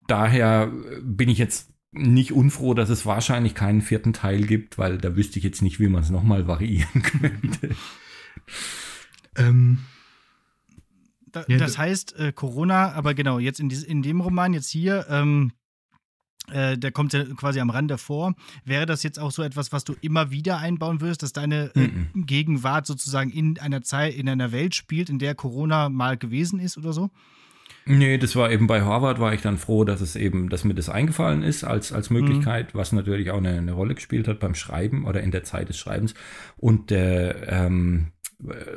daher 0.07 0.73
bin 1.03 1.29
ich 1.29 1.39
jetzt 1.39 1.73
nicht 1.93 2.33
unfroh, 2.33 2.75
dass 2.75 2.91
es 2.91 3.07
wahrscheinlich 3.07 3.55
keinen 3.55 3.81
vierten 3.81 4.13
Teil 4.13 4.47
gibt, 4.47 4.79
weil 4.79 4.99
da 4.99 5.17
wüsste 5.17 5.39
ich 5.39 5.45
jetzt 5.45 5.63
nicht, 5.63 5.81
wie 5.81 5.89
man 5.89 6.03
es 6.03 6.11
nochmal 6.11 6.47
variieren 6.47 7.03
könnte. 7.03 7.75
ähm, 9.37 9.79
da, 11.33 11.45
ja, 11.49 11.59
das 11.59 11.79
heißt, 11.79 12.17
äh, 12.19 12.33
Corona, 12.33 12.93
aber 12.93 13.15
genau, 13.15 13.39
jetzt 13.39 13.61
in, 13.61 13.71
in 13.71 14.03
dem 14.03 14.21
Roman, 14.21 14.55
jetzt 14.55 14.71
hier, 14.71 15.07
ähm, 15.09 15.53
äh, 16.53 16.77
der 16.79 16.93
kommt 16.93 17.13
ja 17.13 17.25
quasi 17.25 17.61
am 17.61 17.71
Rande 17.71 17.99
vor. 17.99 18.35
Wäre 18.65 18.87
das 18.87 19.03
jetzt 19.03 19.19
auch 19.19 19.31
so 19.31 19.43
etwas, 19.43 19.73
was 19.73 19.85
du 19.85 19.95
immer 20.01 20.31
wieder 20.31 20.59
einbauen 20.59 21.01
wirst, 21.01 21.23
dass 21.23 21.33
deine 21.33 21.71
äh, 21.75 21.89
Gegenwart 22.15 22.87
sozusagen 22.87 23.31
in 23.31 23.59
einer 23.59 23.83
Zeit, 23.83 24.15
in 24.15 24.29
einer 24.29 24.53
Welt 24.53 24.75
spielt, 24.75 25.11
in 25.11 25.19
der 25.19 25.35
Corona 25.35 25.89
mal 25.89 26.17
gewesen 26.17 26.61
ist 26.61 26.79
oder 26.79 26.93
so? 26.93 27.11
Nee, 27.91 28.19
das 28.19 28.37
war 28.37 28.51
eben 28.51 28.67
bei 28.67 28.83
Harvard, 28.83 29.19
war 29.19 29.33
ich 29.33 29.41
dann 29.41 29.57
froh, 29.57 29.83
dass 29.83 30.03
es 30.03 30.15
eben, 30.15 30.51
dass 30.51 30.63
mir 30.63 30.75
das 30.75 30.91
eingefallen 30.91 31.43
ist 31.43 31.65
als, 31.65 31.91
als 31.91 32.11
Möglichkeit, 32.11 32.75
mhm. 32.75 32.79
was 32.79 32.93
natürlich 32.93 33.31
auch 33.31 33.39
eine, 33.39 33.57
eine, 33.57 33.73
Rolle 33.73 33.95
gespielt 33.95 34.29
hat 34.29 34.41
beim 34.41 34.55
Schreiben 34.55 35.07
oder 35.07 35.23
in 35.23 35.31
der 35.31 35.43
Zeit 35.43 35.71
des 35.71 35.79
Schreibens. 35.79 36.13
Und 36.59 36.91
der 36.91 37.51
ähm, 37.51 38.13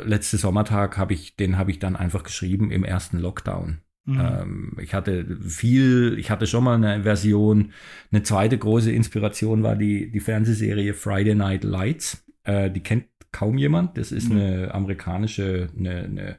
letzte 0.06 0.38
Sommertag 0.38 0.98
habe 0.98 1.14
ich, 1.14 1.36
den 1.36 1.58
habe 1.58 1.72
ich 1.72 1.80
dann 1.80 1.98
einfach 1.98 2.24
geschrieben 2.24 2.72
im 2.72 2.86
ersten 2.86 3.20
Lockdown. 3.20 3.82
Mhm. 4.06 4.20
Ähm, 4.20 4.78
ich 4.82 4.94
hatte 4.94 5.38
viel, 5.42 6.18
ich 6.18 6.32
hatte 6.32 6.48
schon 6.48 6.64
mal 6.64 6.76
eine 6.76 7.04
Version, 7.04 7.72
eine 8.12 8.24
zweite 8.24 8.58
große 8.58 8.92
Inspiration 8.92 9.64
war 9.64 9.76
die, 9.76 10.12
die 10.12 10.20
Fernsehserie 10.20 10.94
Friday 10.94 11.36
Night 11.36 11.64
Lights. 11.64 12.26
Äh, 12.44 12.72
die 12.72 12.82
kennt 12.82 13.06
kaum 13.32 13.58
jemand. 13.58 13.98
Das 13.98 14.12
ist 14.12 14.30
mhm. 14.30 14.38
eine 14.38 14.74
amerikanische, 14.74 15.70
eine, 15.78 16.04
eine, 16.04 16.38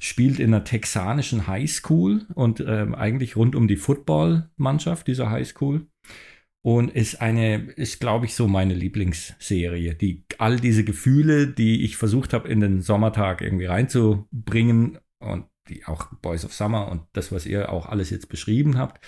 spielt 0.00 0.38
in 0.38 0.52
einer 0.52 0.64
texanischen 0.64 1.46
Highschool 1.46 2.26
und 2.34 2.64
ähm, 2.66 2.94
eigentlich 2.94 3.36
rund 3.36 3.54
um 3.54 3.68
die 3.68 3.76
Footballmannschaft 3.76 5.06
dieser 5.06 5.30
Highschool. 5.30 5.86
Und 6.62 6.94
ist 6.94 7.20
eine, 7.20 7.56
ist 7.56 8.00
glaube 8.00 8.24
ich 8.24 8.34
so 8.34 8.48
meine 8.48 8.72
Lieblingsserie, 8.72 9.94
die 9.94 10.24
all 10.38 10.58
diese 10.58 10.82
Gefühle, 10.82 11.46
die 11.46 11.84
ich 11.84 11.98
versucht 11.98 12.32
habe 12.32 12.48
in 12.48 12.60
den 12.60 12.80
Sommertag 12.80 13.42
irgendwie 13.42 13.66
reinzubringen 13.66 14.98
und 15.18 15.44
die 15.68 15.84
auch 15.86 16.12
Boys 16.20 16.44
of 16.44 16.52
Summer 16.52 16.88
und 16.88 17.02
das, 17.12 17.32
was 17.32 17.46
ihr 17.46 17.72
auch 17.72 17.86
alles 17.86 18.10
jetzt 18.10 18.28
beschrieben 18.28 18.76
habt, 18.76 19.04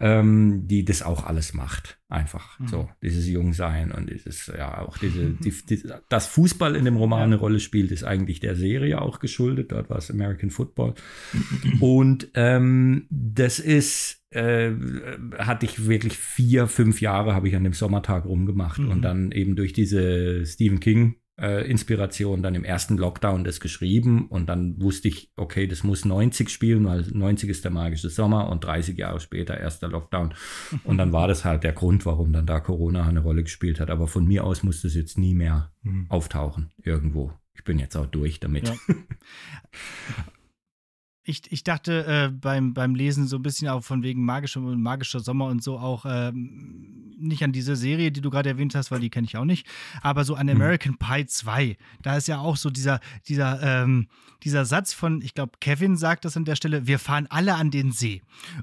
ähm, 0.00 0.66
die 0.66 0.84
das 0.84 1.02
auch 1.02 1.24
alles 1.24 1.54
macht. 1.54 1.98
Einfach 2.08 2.58
mhm. 2.58 2.68
so, 2.68 2.88
dieses 3.02 3.28
Jungsein 3.28 3.92
und 3.92 4.10
dieses, 4.10 4.46
ja, 4.48 4.80
auch 4.80 4.98
diese, 4.98 5.30
die, 5.44 5.54
die, 5.68 5.82
das 6.08 6.26
Fußball 6.26 6.74
in 6.74 6.84
dem 6.84 6.96
Roman 6.96 7.22
eine 7.22 7.36
Rolle 7.36 7.60
spielt, 7.60 7.92
ist 7.92 8.04
eigentlich 8.04 8.40
der 8.40 8.56
Serie 8.56 9.00
auch 9.00 9.20
geschuldet. 9.20 9.70
Dort 9.70 9.90
war 9.90 9.98
es 9.98 10.10
American 10.10 10.50
Football. 10.50 10.94
und 11.80 12.28
ähm, 12.34 13.06
das 13.10 13.60
ist, 13.60 14.24
äh, 14.30 14.72
hatte 15.38 15.66
ich 15.66 15.86
wirklich 15.86 16.16
vier, 16.16 16.66
fünf 16.66 17.00
Jahre 17.00 17.34
habe 17.34 17.48
ich 17.48 17.54
an 17.54 17.64
dem 17.64 17.72
Sommertag 17.72 18.24
rumgemacht 18.24 18.80
mhm. 18.80 18.90
und 18.90 19.02
dann 19.02 19.30
eben 19.30 19.54
durch 19.54 19.72
diese 19.72 20.44
Stephen 20.44 20.80
King 20.80 21.19
äh, 21.40 21.68
Inspiration 21.70 22.42
dann 22.42 22.54
im 22.54 22.64
ersten 22.64 22.96
Lockdown 22.96 23.44
das 23.44 23.60
geschrieben 23.60 24.26
und 24.28 24.46
dann 24.48 24.80
wusste 24.80 25.08
ich, 25.08 25.32
okay, 25.36 25.66
das 25.66 25.82
muss 25.82 26.04
90 26.04 26.50
spielen, 26.50 26.84
weil 26.84 27.06
90 27.12 27.48
ist 27.48 27.64
der 27.64 27.70
magische 27.70 28.10
Sommer 28.10 28.48
und 28.50 28.64
30 28.64 28.96
Jahre 28.98 29.20
später 29.20 29.56
erster 29.56 29.88
Lockdown. 29.88 30.34
Und 30.84 30.98
dann 30.98 31.12
war 31.12 31.28
das 31.28 31.44
halt 31.44 31.64
der 31.64 31.72
Grund, 31.72 32.04
warum 32.06 32.32
dann 32.32 32.46
da 32.46 32.60
Corona 32.60 33.06
eine 33.06 33.20
Rolle 33.20 33.42
gespielt 33.42 33.80
hat. 33.80 33.90
Aber 33.90 34.06
von 34.06 34.26
mir 34.26 34.44
aus 34.44 34.62
muss 34.62 34.82
das 34.82 34.94
jetzt 34.94 35.18
nie 35.18 35.34
mehr 35.34 35.72
mhm. 35.82 36.06
auftauchen 36.08 36.70
irgendwo. 36.82 37.32
Ich 37.54 37.64
bin 37.64 37.78
jetzt 37.78 37.96
auch 37.96 38.06
durch 38.06 38.40
damit. 38.40 38.68
Ja. 38.68 38.74
Ich, 41.24 41.42
ich 41.50 41.64
dachte 41.64 42.06
äh, 42.06 42.28
beim, 42.30 42.72
beim 42.74 42.94
Lesen 42.94 43.26
so 43.26 43.36
ein 43.36 43.42
bisschen 43.42 43.68
auch 43.68 43.84
von 43.84 44.02
wegen 44.02 44.24
magischer 44.24 44.60
magischer 44.60 45.20
Sommer 45.20 45.46
und 45.46 45.62
so 45.62 45.78
auch 45.78 46.04
ähm, 46.06 47.10
nicht 47.20 47.44
an 47.44 47.52
diese 47.52 47.76
Serie, 47.76 48.10
die 48.10 48.20
du 48.20 48.30
gerade 48.30 48.48
erwähnt 48.48 48.74
hast, 48.74 48.90
weil 48.90 49.00
die 49.00 49.10
kenne 49.10 49.26
ich 49.26 49.36
auch 49.36 49.44
nicht, 49.44 49.66
aber 50.02 50.24
so 50.24 50.34
an 50.34 50.46
mhm. 50.46 50.52
American 50.52 50.96
Pie 50.96 51.26
2. 51.26 51.76
Da 52.02 52.16
ist 52.16 52.28
ja 52.28 52.38
auch 52.38 52.56
so 52.56 52.70
dieser, 52.70 53.00
dieser, 53.28 53.62
ähm, 53.62 54.08
dieser 54.42 54.64
Satz 54.64 54.92
von, 54.92 55.20
ich 55.22 55.34
glaube, 55.34 55.52
Kevin 55.60 55.96
sagt 55.96 56.24
das 56.24 56.36
an 56.36 56.44
der 56.44 56.56
Stelle, 56.56 56.86
wir 56.86 56.98
fahren 56.98 57.26
alle 57.28 57.54
an 57.54 57.70
den 57.70 57.92
See. 57.92 58.22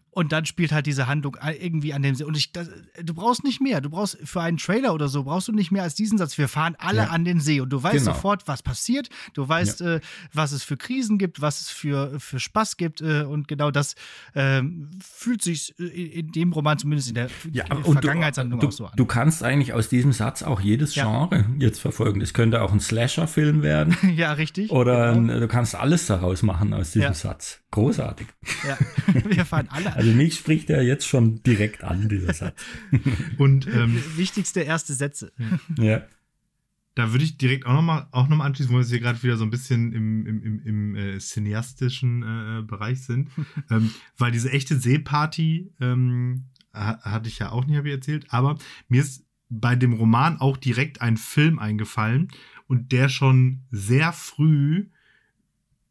Und 0.09 0.31
dann 0.31 0.45
spielt 0.45 0.71
halt 0.71 0.87
diese 0.87 1.07
Handlung 1.07 1.37
irgendwie 1.59 1.93
an 1.93 2.01
dem 2.01 2.15
See. 2.15 2.23
Und 2.23 2.35
ich, 2.35 2.51
das, 2.51 2.69
du 3.01 3.13
brauchst 3.13 3.43
nicht 3.43 3.61
mehr. 3.61 3.81
Du 3.81 3.89
brauchst 3.89 4.17
für 4.23 4.41
einen 4.41 4.57
Trailer 4.57 4.93
oder 4.93 5.07
so, 5.07 5.23
brauchst 5.23 5.47
du 5.47 5.51
nicht 5.51 5.71
mehr 5.71 5.83
als 5.83 5.93
diesen 5.93 6.17
Satz, 6.17 6.37
wir 6.37 6.47
fahren 6.47 6.75
alle 6.79 7.03
ja. 7.03 7.07
an 7.09 7.25
den 7.25 7.39
See. 7.39 7.61
Und 7.61 7.69
du 7.69 7.81
weißt 7.81 7.99
genau. 7.99 8.13
sofort, 8.13 8.47
was 8.47 8.63
passiert. 8.63 9.09
Du 9.33 9.47
weißt, 9.47 9.81
ja. 9.81 9.95
äh, 9.95 10.01
was 10.33 10.51
es 10.51 10.63
für 10.63 10.77
Krisen 10.77 11.17
gibt, 11.17 11.41
was 11.41 11.61
es 11.61 11.69
für, 11.69 12.19
für 12.19 12.39
Spaß 12.47 12.77
gibt. 12.77 13.01
Äh, 13.01 13.23
und 13.23 13.47
genau 13.47 13.71
das 13.71 13.95
äh, 14.33 14.61
fühlt 15.01 15.41
sich 15.41 15.75
äh, 15.79 15.83
in 16.19 16.31
dem 16.31 16.51
Roman 16.53 16.77
zumindest 16.77 17.09
in 17.09 17.15
der 17.15 17.29
ja, 17.51 17.65
Vergangenheitshandlung 17.65 18.61
auch 18.61 18.71
so 18.71 18.85
an. 18.85 18.93
Du 18.95 19.05
kannst 19.05 19.43
eigentlich 19.43 19.73
aus 19.73 19.89
diesem 19.89 20.13
Satz 20.13 20.43
auch 20.43 20.61
jedes 20.61 20.93
Genre 20.93 21.45
jetzt 21.59 21.79
verfolgen. 21.79 22.21
Es 22.21 22.33
könnte 22.33 22.61
auch 22.61 22.71
ein 22.71 22.79
Slasher-Film 22.79 23.61
werden. 23.61 23.95
ja, 24.15 24.33
richtig. 24.33 24.71
Oder 24.71 25.13
genau. 25.13 25.39
du 25.39 25.47
kannst 25.47 25.75
alles 25.75 26.07
daraus 26.07 26.41
machen 26.43 26.73
aus 26.73 26.91
diesem 26.91 27.13
Satz. 27.13 27.61
Großartig. 27.71 28.27
Ja, 28.67 28.77
wir 29.29 29.45
fahren 29.45 29.67
alle. 29.69 29.87
Also 29.97 30.11
mich 30.11 30.35
spricht 30.35 30.69
er 30.69 30.83
jetzt 30.83 31.07
schon 31.07 31.41
direkt 31.43 31.83
an, 31.83 32.07
dieser 32.07 32.33
Satz. 32.33 32.53
Und 33.37 33.65
ähm, 33.67 34.01
wichtigste 34.15 34.61
erste 34.61 34.93
Sätze. 34.93 35.31
Ja 35.77 36.03
da 36.97 37.11
würde 37.11 37.25
ich 37.25 37.37
direkt 37.37 37.67
auch 37.67 37.73
nochmal 37.73 38.07
auch 38.11 38.27
noch 38.27 38.37
mal 38.37 38.45
anschließen, 38.45 38.73
wo 38.73 38.79
wir 38.79 38.85
hier 38.85 38.99
gerade 38.99 39.21
wieder 39.21 39.37
so 39.37 39.43
ein 39.43 39.51
bisschen 39.51 39.93
im, 39.93 40.25
im, 40.25 40.41
im, 40.41 40.59
im 40.65 40.95
äh, 40.95 41.19
cineastischen 41.19 42.23
äh, 42.23 42.63
Bereich 42.63 43.01
sind. 43.01 43.29
ähm, 43.69 43.91
weil 44.17 44.31
diese 44.31 44.51
echte 44.51 44.79
Seeparty 44.79 45.71
ähm, 45.79 46.45
hatte 46.73 47.29
ich 47.29 47.37
ja 47.37 47.51
auch 47.51 47.65
nicht, 47.65 47.77
habe 47.77 47.89
ich 47.89 47.93
erzählt, 47.93 48.25
aber 48.29 48.57
mir 48.87 49.01
ist 49.01 49.25
bei 49.49 49.75
dem 49.75 49.93
Roman 49.93 50.37
auch 50.39 50.57
direkt 50.57 51.01
ein 51.01 51.17
Film 51.17 51.59
eingefallen 51.59 52.29
und 52.67 52.91
der 52.91 53.09
schon 53.09 53.61
sehr 53.69 54.11
früh 54.11 54.87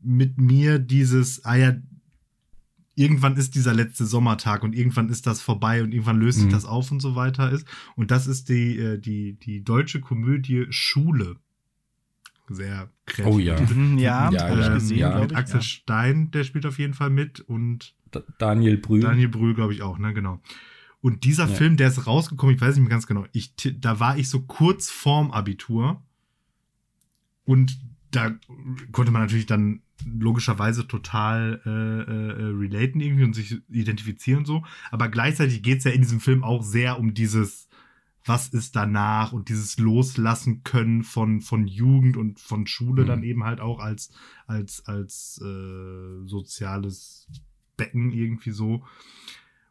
mit 0.00 0.38
mir 0.38 0.80
dieses, 0.80 1.44
ah 1.44 1.54
ja, 1.54 1.74
irgendwann 2.96 3.36
ist 3.36 3.54
dieser 3.54 3.74
letzte 3.74 4.06
Sommertag 4.06 4.64
und 4.64 4.74
irgendwann 4.74 5.10
ist 5.10 5.26
das 5.26 5.40
vorbei 5.40 5.82
und 5.82 5.92
irgendwann 5.92 6.18
löst 6.18 6.38
sich 6.38 6.46
mhm. 6.48 6.52
das 6.52 6.64
auf 6.64 6.90
und 6.90 7.00
so 7.00 7.14
weiter 7.14 7.52
ist. 7.52 7.66
Und 7.94 8.10
das 8.10 8.26
ist 8.26 8.48
die, 8.48 8.78
äh, 8.78 8.98
die, 8.98 9.34
die 9.34 9.62
deutsche 9.62 10.00
Komödie 10.00 10.66
Schule. 10.70 11.36
Sehr 12.48 12.90
kreativ. 13.04 13.34
Oh 13.34 13.38
ja. 13.38 13.60
Mhm, 13.60 13.98
ja, 13.98 14.30
Ja, 14.30 14.48
habe 14.48 14.60
ich 14.60 14.66
ja, 14.66 14.74
gesehen, 14.74 14.98
ja. 14.98 15.08
glaube 15.10 15.22
Mit 15.22 15.32
ich. 15.32 15.36
Axel 15.36 15.56
ja. 15.56 15.62
Stein, 15.62 16.30
der 16.30 16.44
spielt 16.44 16.64
auf 16.66 16.78
jeden 16.78 16.94
Fall 16.94 17.10
mit 17.10 17.40
und 17.40 17.94
D 18.14 18.20
Daniel 18.38 18.78
Brühl. 18.78 19.00
Daniel 19.00 19.28
Brühl, 19.28 19.54
glaube 19.54 19.74
ich, 19.74 19.82
auch, 19.82 19.98
ne, 19.98 20.14
genau. 20.14 20.40
Und 21.02 21.24
dieser 21.24 21.48
Ja. 21.48 21.54
Film, 21.54 21.76
der 21.76 21.88
ist 21.88 22.06
rausgekommen, 22.06 22.54
ich 22.54 22.60
weiß 22.60 22.76
nicht 22.76 22.82
mehr 22.82 22.90
ganz 22.90 23.06
genau, 23.06 23.26
ich, 23.32 23.52
da 23.78 24.00
war 24.00 24.16
ich 24.16 24.28
so 24.28 24.40
kurz 24.42 24.90
vorm 24.90 25.30
Abitur 25.32 26.02
und 27.44 27.78
da 28.10 28.34
konnte 28.92 29.12
man 29.12 29.22
natürlich 29.22 29.46
dann 29.46 29.82
logischerweise 30.04 30.86
total 30.86 31.60
äh, 31.64 31.70
äh, 31.70 32.44
relaten 32.56 33.00
irgendwie 33.00 33.24
und 33.24 33.34
sich 33.34 33.56
identifizieren 33.68 34.44
so, 34.44 34.64
aber 34.90 35.08
gleichzeitig 35.08 35.62
geht 35.62 35.78
es 35.78 35.84
ja 35.84 35.90
in 35.90 36.02
diesem 36.02 36.20
Film 36.20 36.44
auch 36.44 36.62
sehr 36.62 36.98
um 36.98 37.14
dieses 37.14 37.66
was 38.26 38.48
ist 38.48 38.74
danach 38.74 39.32
und 39.32 39.48
dieses 39.48 39.78
Loslassen 39.78 40.64
können 40.64 41.04
von, 41.04 41.40
von 41.40 41.66
Jugend 41.66 42.16
und 42.16 42.40
von 42.40 42.66
Schule 42.66 43.02
Mhm. 43.02 43.06
dann 43.06 43.22
eben 43.22 43.44
halt 43.44 43.60
auch 43.60 43.78
als, 43.78 44.10
als, 44.46 44.84
als 44.86 45.40
äh, 45.42 46.26
soziales 46.26 47.28
Becken 47.76 48.10
irgendwie 48.12 48.50
so. 48.50 48.84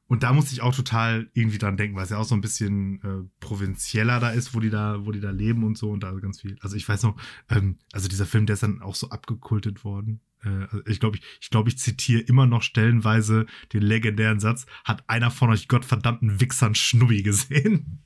Und 0.07 0.23
da 0.23 0.33
musste 0.33 0.53
ich 0.53 0.61
auch 0.61 0.75
total 0.75 1.29
irgendwie 1.33 1.57
dran 1.57 1.77
denken, 1.77 1.95
weil 1.95 2.03
es 2.03 2.11
ja 2.11 2.17
auch 2.17 2.25
so 2.25 2.35
ein 2.35 2.41
bisschen 2.41 3.01
äh, 3.01 3.27
provinzieller 3.39 4.19
da 4.19 4.29
ist, 4.29 4.53
wo 4.53 4.59
die 4.59 4.69
da, 4.69 5.05
wo 5.05 5.11
die 5.11 5.19
da 5.19 5.31
leben 5.31 5.63
und 5.63 5.77
so 5.77 5.89
und 5.89 6.03
da 6.03 6.11
ganz 6.11 6.41
viel. 6.41 6.57
Also 6.61 6.75
ich 6.75 6.87
weiß 6.87 7.03
noch, 7.03 7.19
ähm, 7.49 7.79
also 7.91 8.07
dieser 8.07 8.27
Film, 8.27 8.45
der 8.45 8.53
ist 8.53 8.63
dann 8.63 8.81
auch 8.81 8.95
so 8.95 9.09
abgekultet 9.09 9.83
worden. 9.83 10.21
Äh, 10.43 10.67
also 10.69 10.85
ich 10.85 10.99
glaube, 10.99 11.17
ich, 11.17 11.23
ich 11.41 11.49
glaube, 11.49 11.69
ich 11.69 11.79
zitiere 11.79 12.21
immer 12.21 12.45
noch 12.45 12.61
stellenweise 12.61 13.47
den 13.73 13.81
legendären 13.81 14.39
Satz: 14.39 14.67
Hat 14.83 15.09
einer 15.09 15.31
von 15.31 15.49
euch 15.49 15.67
gottverdammten 15.67 16.39
Wichsern 16.39 16.75
Schnubbi 16.75 17.23
gesehen? 17.23 18.03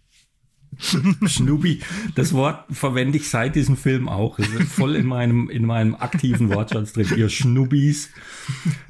Schnubi, 1.26 1.81
das 2.15 2.34
Wort 2.34 2.65
verwende 2.69 3.18
ich 3.18 3.30
seit 3.30 3.56
diesem 3.56 3.76
Film 3.76 4.07
auch. 4.07 4.39
Es 4.39 4.47
ist 4.49 4.72
voll 4.72 4.95
in 4.95 5.06
meinem, 5.06 5.49
in 5.49 5.65
meinem 5.65 5.95
aktiven 5.95 6.53
Wortschatz 6.53 6.93
drin. 6.93 7.07
Ihr 7.18 7.30
Schnubbis. 7.30 8.10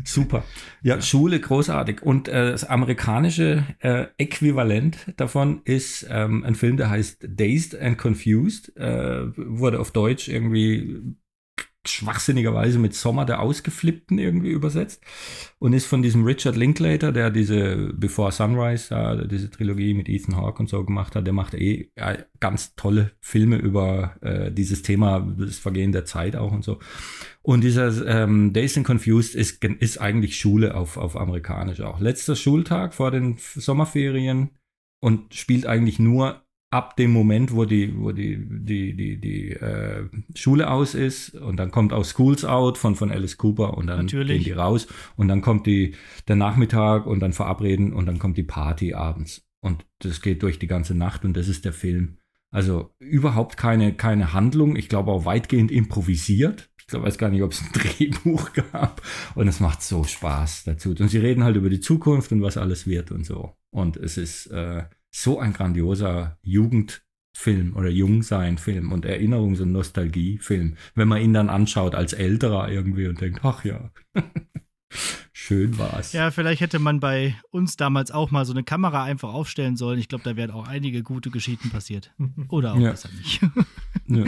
Super. 0.04 0.44
Ja, 0.82 1.02
Schule, 1.02 1.40
großartig. 1.40 2.02
Und 2.02 2.28
äh, 2.28 2.52
das 2.52 2.64
amerikanische 2.64 3.66
äh, 3.80 4.06
Äquivalent 4.18 4.98
davon 5.18 5.62
ist 5.66 6.08
ähm, 6.10 6.44
ein 6.46 6.56
Film, 6.56 6.78
der 6.78 6.90
heißt 6.90 7.28
Dazed 7.28 7.80
and 7.80 7.98
Confused. 7.98 8.76
Äh, 8.78 9.36
wurde 9.36 9.80
auf 9.80 9.92
Deutsch 9.92 10.28
irgendwie 10.28 11.02
schwachsinnigerweise 11.90 12.80
mit 12.80 12.96
Sommer 12.96 13.26
der 13.26 13.42
Ausgeflippten 13.42 14.18
irgendwie 14.20 14.50
übersetzt 14.50 15.04
und 15.60 15.74
ist 15.74 15.86
von 15.86 16.02
diesem 16.02 16.24
Richard 16.24 16.56
Linklater, 16.56 17.12
der 17.12 17.30
diese 17.30 17.94
Before 17.94 18.32
Sunrise, 18.32 18.94
äh, 18.94 19.28
diese 19.28 19.50
Trilogie 19.50 19.94
mit 19.94 20.10
Ethan 20.10 20.36
Hawke 20.36 20.60
und 20.60 20.70
so 20.70 20.84
gemacht 20.84 21.16
hat, 21.16 21.26
der 21.26 21.34
macht 21.34 21.54
eh 21.54 21.92
äh, 21.96 22.24
ganz 22.40 22.76
tolle 22.76 23.12
Filme 23.20 23.58
über 23.58 24.16
äh, 24.22 24.52
dieses 24.52 24.82
Thema, 24.82 25.20
das 25.38 25.60
Vergehen 25.60 25.92
der 25.92 26.06
Zeit 26.06 26.36
auch 26.36 26.52
und 26.52 26.64
so. 26.64 26.80
Und 27.42 27.64
dieser 27.64 28.06
ähm, 28.06 28.54
Days 28.54 28.78
and 28.78 28.86
Confused 28.86 29.36
ist, 29.36 29.64
ist 29.64 29.98
eigentlich 30.00 30.38
Schule 30.38 30.76
auf, 30.76 30.98
auf 30.98 31.16
amerikanisch 31.16 31.82
auch. 31.82 32.00
Letzter 32.00 32.36
Schultag 32.36 32.94
vor 32.94 33.12
den 33.12 33.38
Sommerferien 33.40 34.52
und 35.02 35.34
spielt 35.34 35.66
eigentlich 35.66 36.00
nur 36.00 36.44
ab 36.72 36.96
dem 36.98 37.12
Moment, 37.12 37.54
wo 37.54 37.66
die, 37.66 37.98
wo 37.98 38.12
die, 38.12 38.38
die, 38.40 38.96
die, 38.96 39.20
die 39.20 39.52
äh, 39.52 40.08
Schule 40.36 40.70
aus 40.70 40.94
ist 40.94 41.34
und 41.34 41.58
dann 41.58 41.72
kommt 41.72 41.94
auch 41.94 42.06
Schools 42.06 42.46
Out 42.46 42.78
von, 42.78 42.96
von 42.96 43.12
Alice 43.12 43.38
Cooper 43.38 43.76
und 43.76 43.88
dann 43.88 44.06
Natürlich. 44.06 44.44
gehen 44.44 44.54
die 44.54 44.60
raus 44.60 44.88
und 45.16 45.28
dann 45.28 45.42
kommt 45.42 45.66
die, 45.66 45.96
der 46.28 46.36
Nachmittag 46.36 47.08
und 47.08 47.22
dann 47.22 47.34
verabreden 47.34 47.92
und 47.94 48.06
dann 48.06 48.20
kommt 48.20 48.38
die 48.38 48.44
Party 48.44 48.94
abends. 48.94 49.46
Und 49.62 49.86
das 50.00 50.22
geht 50.22 50.44
durch 50.44 50.60
die 50.60 50.68
ganze 50.68 50.96
Nacht 50.96 51.26
und 51.26 51.36
das 51.36 51.48
ist 51.48 51.66
der 51.66 51.74
Film. 51.74 52.18
Also 52.52 52.92
überhaupt 53.00 53.58
keine, 53.58 53.94
keine 53.94 54.34
Handlung. 54.34 54.76
Ich 54.76 54.90
glaube 54.90 55.12
auch 55.12 55.26
weitgehend 55.26 55.72
improvisiert. 55.72 56.70
Ich 56.78 56.88
glaube, 56.88 57.06
weiß 57.06 57.18
gar 57.18 57.30
nicht, 57.30 57.44
ob 57.44 57.52
es 57.52 57.62
ein 57.62 57.72
Drehbuch 57.74 58.54
gab. 58.54 59.02
Und 59.36 59.48
es 59.48 59.60
macht 59.60 59.84
so 59.84 60.04
Spaß 60.04 60.64
dazu. 60.64 60.96
Und 60.98 61.10
sie 61.10 61.20
reden 61.20 61.44
halt 61.44 61.56
über 61.56 61.70
die 61.70 61.82
Zukunft 61.82 62.32
und 62.32 62.42
was 62.42 62.58
alles 62.58 62.88
wird 62.88 63.12
und 63.12 63.26
so. 63.26 63.56
Und 63.70 63.98
es 63.98 64.18
ist 64.18 64.48
äh, 64.48 64.84
so 65.12 65.40
ein 65.40 65.54
grandioser 65.54 66.38
Jugendfilm 66.44 67.76
oder 67.76 67.90
Jungsein-Film 67.90 68.92
und 68.92 69.06
Erinnerungs- 69.06 69.62
und 69.62 69.72
Nostalgiefilm. 69.72 70.76
Wenn 70.96 71.08
man 71.08 71.22
ihn 71.22 71.34
dann 71.34 71.50
anschaut 71.50 71.96
als 71.96 72.14
Älterer 72.14 72.70
irgendwie 72.72 73.08
und 73.08 73.20
denkt, 73.22 73.40
ach 73.44 73.64
ja, 73.66 73.92
schön 75.34 75.78
war's. 75.78 76.14
Ja, 76.14 76.32
vielleicht 76.32 76.62
hätte 76.62 76.80
man 76.80 77.00
bei 77.00 77.36
uns 77.52 77.76
damals 77.78 78.12
auch 78.12 78.32
mal 78.32 78.46
so 78.46 78.54
eine 78.54 78.64
Kamera 78.64 79.04
einfach 79.04 79.34
aufstellen 79.34 79.78
sollen. 79.78 80.00
Ich 80.00 80.08
glaube, 80.10 80.24
da 80.24 80.36
wären 80.36 80.52
auch 80.52 80.68
einige 80.68 81.04
gute 81.04 81.30
Geschichten 81.30 81.70
passiert. 81.70 82.14
Oder 82.50 82.74
auch 82.74 82.80
Ja. 82.80 82.92
besser 82.92 83.10
nicht. 83.18 83.42
Ja. 84.12 84.24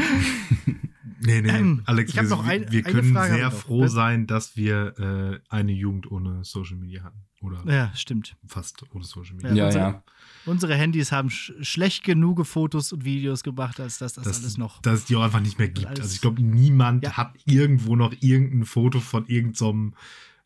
Nee, 1.24 1.42
nee, 1.42 1.50
Ähm, 1.50 1.82
Alex, 1.86 2.16
wir, 2.16 2.22
noch 2.24 2.46
ein- 2.46 2.72
wir 2.72 2.84
können 2.84 3.16
sehr 3.16 3.50
froh 3.50 3.88
sein, 3.88 4.28
dass 4.28 4.56
wir 4.56 4.94
äh, 5.00 5.40
eine 5.50 5.72
Jugend 5.72 6.12
ohne 6.12 6.44
Social 6.44 6.78
Media 6.78 7.02
hatten. 7.04 7.18
Oder 7.42 7.64
ja, 7.66 7.92
stimmt. 7.96 8.38
fast 8.46 8.84
ohne 8.94 9.04
Social 9.04 9.36
Media. 9.38 9.54
Ja, 9.54 9.70
Ja, 9.72 10.04
unsere- 10.46 10.76
Handys 10.76 11.12
haben 11.12 11.30
sch 11.30 11.52
schlecht 11.62 12.04
genug 12.04 12.46
Fotos 12.46 12.92
und 12.94 13.04
Videos 13.06 13.44
gemacht, 13.44 13.80
als 13.80 13.98
dass 14.00 14.14
das, 14.14 14.26
alles 14.28 14.58
noch. 14.58 14.82
Dass 14.82 15.00
es 15.00 15.06
die 15.06 15.16
auch 15.16 15.22
einfach 15.24 15.40
nicht 15.42 15.58
mehr 15.60 15.70
gibt. 15.70 15.88
also 16.00 16.14
ich 16.14 16.22
glaube, 16.22 16.42
niemand 16.42 17.04
Ja. 17.04 17.18
hat 17.18 17.34
irgendwo 17.46 17.96
noch 17.96 18.14
irgendein 18.22 18.66
Foto 18.66 19.00
von 19.00 19.26
irgendeinem 19.28 19.94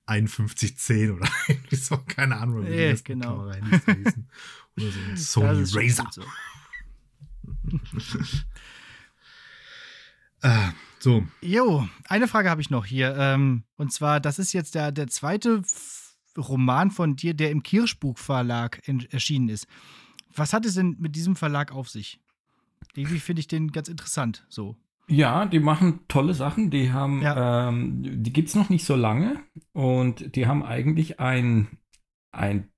5110 0.07 1.11
oder 1.11 1.27
irgendwie 1.47 1.75
so, 1.75 1.97
keine 1.97 2.37
Ahnung, 2.37 2.65
wie 2.65 2.69
Ja, 2.71 2.75
ersten 2.89 3.05
genau. 3.19 3.51
Hießen. 3.51 4.27
Oder 4.77 4.91
so 4.91 4.99
ein 5.09 5.17
Sony 5.17 5.59
Das 5.61 5.75
Razer. 5.75 6.09
so. 6.11 6.23
Ah, 10.41 10.73
so, 10.99 11.25
Jo, 11.41 11.87
eine 12.07 12.27
Frage 12.27 12.49
habe 12.49 12.61
ich 12.61 12.69
noch 12.69 12.85
hier. 12.85 13.15
Ähm, 13.17 13.63
und 13.77 13.91
zwar, 13.91 14.19
das 14.19 14.37
ist 14.37 14.53
jetzt 14.53 14.75
der, 14.75 14.91
der 14.91 15.07
zweite 15.07 15.63
Roman 16.37 16.91
von 16.91 17.15
dir, 17.15 17.33
der 17.33 17.51
im 17.51 17.63
Kirschbuch 17.63 18.17
Verlag 18.17 18.81
erschienen 19.09 19.49
ist. 19.49 19.67
Was 20.35 20.53
hat 20.53 20.65
es 20.65 20.75
denn 20.75 20.97
mit 20.99 21.15
diesem 21.15 21.35
Verlag 21.35 21.71
auf 21.71 21.89
sich? 21.89 22.19
Irgendwie 22.95 23.19
finde 23.19 23.39
ich 23.39 23.47
den 23.47 23.71
ganz 23.71 23.87
interessant. 23.87 24.45
So. 24.49 24.75
Ja, 25.07 25.45
die 25.45 25.59
machen 25.59 25.99
tolle 26.07 26.33
Sachen. 26.33 26.71
Die 26.71 26.91
haben, 26.91 27.21
Ja. 27.21 27.69
ähm, 27.69 28.23
die 28.23 28.33
gibt's 28.33 28.55
noch 28.55 28.69
nicht 28.69 28.85
so 28.85 28.95
lange 28.95 29.41
und 29.73 30.35
die 30.35 30.47
haben 30.47 30.63
eigentlich 30.63 31.19
ein, 31.19 31.67
ein 32.31 32.69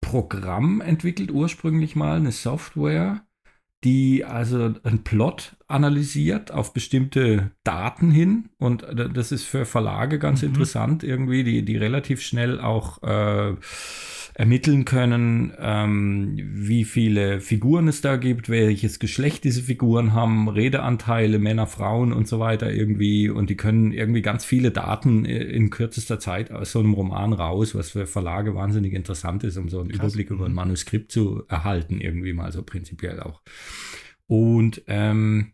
Programm 0.00 0.80
entwickelt, 0.80 1.30
ursprünglich 1.30 1.96
mal, 1.96 2.16
eine 2.18 2.32
Software, 2.32 3.26
die 3.82 4.24
also 4.24 4.74
einen 4.82 5.02
Plot 5.02 5.56
analysiert 5.66 6.50
auf 6.52 6.72
bestimmte 6.72 7.50
Daten 7.64 8.10
hin. 8.10 8.50
Und 8.58 8.82
äh, 8.82 9.08
das 9.10 9.32
ist 9.32 9.44
für 9.44 9.64
Verlage 9.64 10.18
ganz 10.18 10.42
Mhm. 10.42 10.48
interessant, 10.48 11.02
irgendwie, 11.04 11.44
die, 11.44 11.64
die 11.64 11.76
relativ 11.76 12.20
schnell 12.20 12.60
auch 12.60 13.02
äh, 13.02 13.54
ermitteln 14.36 14.84
können, 14.84 15.52
ähm, 15.60 16.36
wie 16.36 16.84
viele 16.84 17.40
Figuren 17.40 17.86
es 17.86 18.00
da 18.00 18.16
gibt, 18.16 18.48
welches 18.48 18.98
Geschlecht 18.98 19.44
diese 19.44 19.62
Figuren 19.62 20.12
haben, 20.12 20.48
Redeanteile, 20.48 21.38
Männer, 21.38 21.68
Frauen 21.68 22.12
und 22.12 22.26
so 22.26 22.40
weiter 22.40 22.72
irgendwie. 22.72 23.28
Und 23.30 23.48
die 23.48 23.56
können 23.56 23.92
irgendwie 23.92 24.22
ganz 24.22 24.44
viele 24.44 24.72
Daten 24.72 25.24
äh, 25.24 25.38
in 25.44 25.70
kürzester 25.70 26.18
Zeit 26.18 26.50
aus 26.50 26.72
so 26.72 26.80
einem 26.80 26.94
Roman 26.94 27.32
raus, 27.32 27.76
was 27.76 27.90
für 27.90 28.06
Verlage 28.06 28.56
wahnsinnig 28.56 28.92
interessant 28.92 29.44
ist, 29.44 29.56
um 29.56 29.68
so 29.68 29.78
einen 29.80 29.90
Krass. 29.90 29.98
Überblick 30.14 30.30
über 30.30 30.46
ein 30.46 30.50
Mhm. 30.50 30.56
Manuskript 30.56 31.12
zu 31.12 31.44
erhalten, 31.48 32.00
irgendwie 32.00 32.32
mal 32.32 32.50
so 32.50 32.62
prinzipiell 32.64 33.20
auch. 33.20 33.40
Und 34.26 34.82
ähm, 34.86 35.52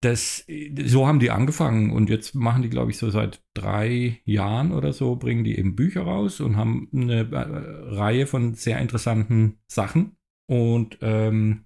das, 0.00 0.46
so 0.84 1.06
haben 1.06 1.20
die 1.20 1.30
angefangen 1.30 1.90
und 1.92 2.08
jetzt 2.08 2.34
machen 2.34 2.62
die, 2.62 2.70
glaube 2.70 2.90
ich, 2.90 2.96
so 2.96 3.10
seit 3.10 3.42
drei 3.54 4.20
Jahren 4.24 4.72
oder 4.72 4.92
so, 4.92 5.16
bringen 5.16 5.44
die 5.44 5.58
eben 5.58 5.76
Bücher 5.76 6.02
raus 6.02 6.40
und 6.40 6.56
haben 6.56 6.88
eine 6.94 7.20
äh, 7.30 7.94
Reihe 7.94 8.26
von 8.26 8.54
sehr 8.54 8.78
interessanten 8.78 9.58
Sachen. 9.66 10.16
Und 10.46 10.98
ähm, 11.02 11.64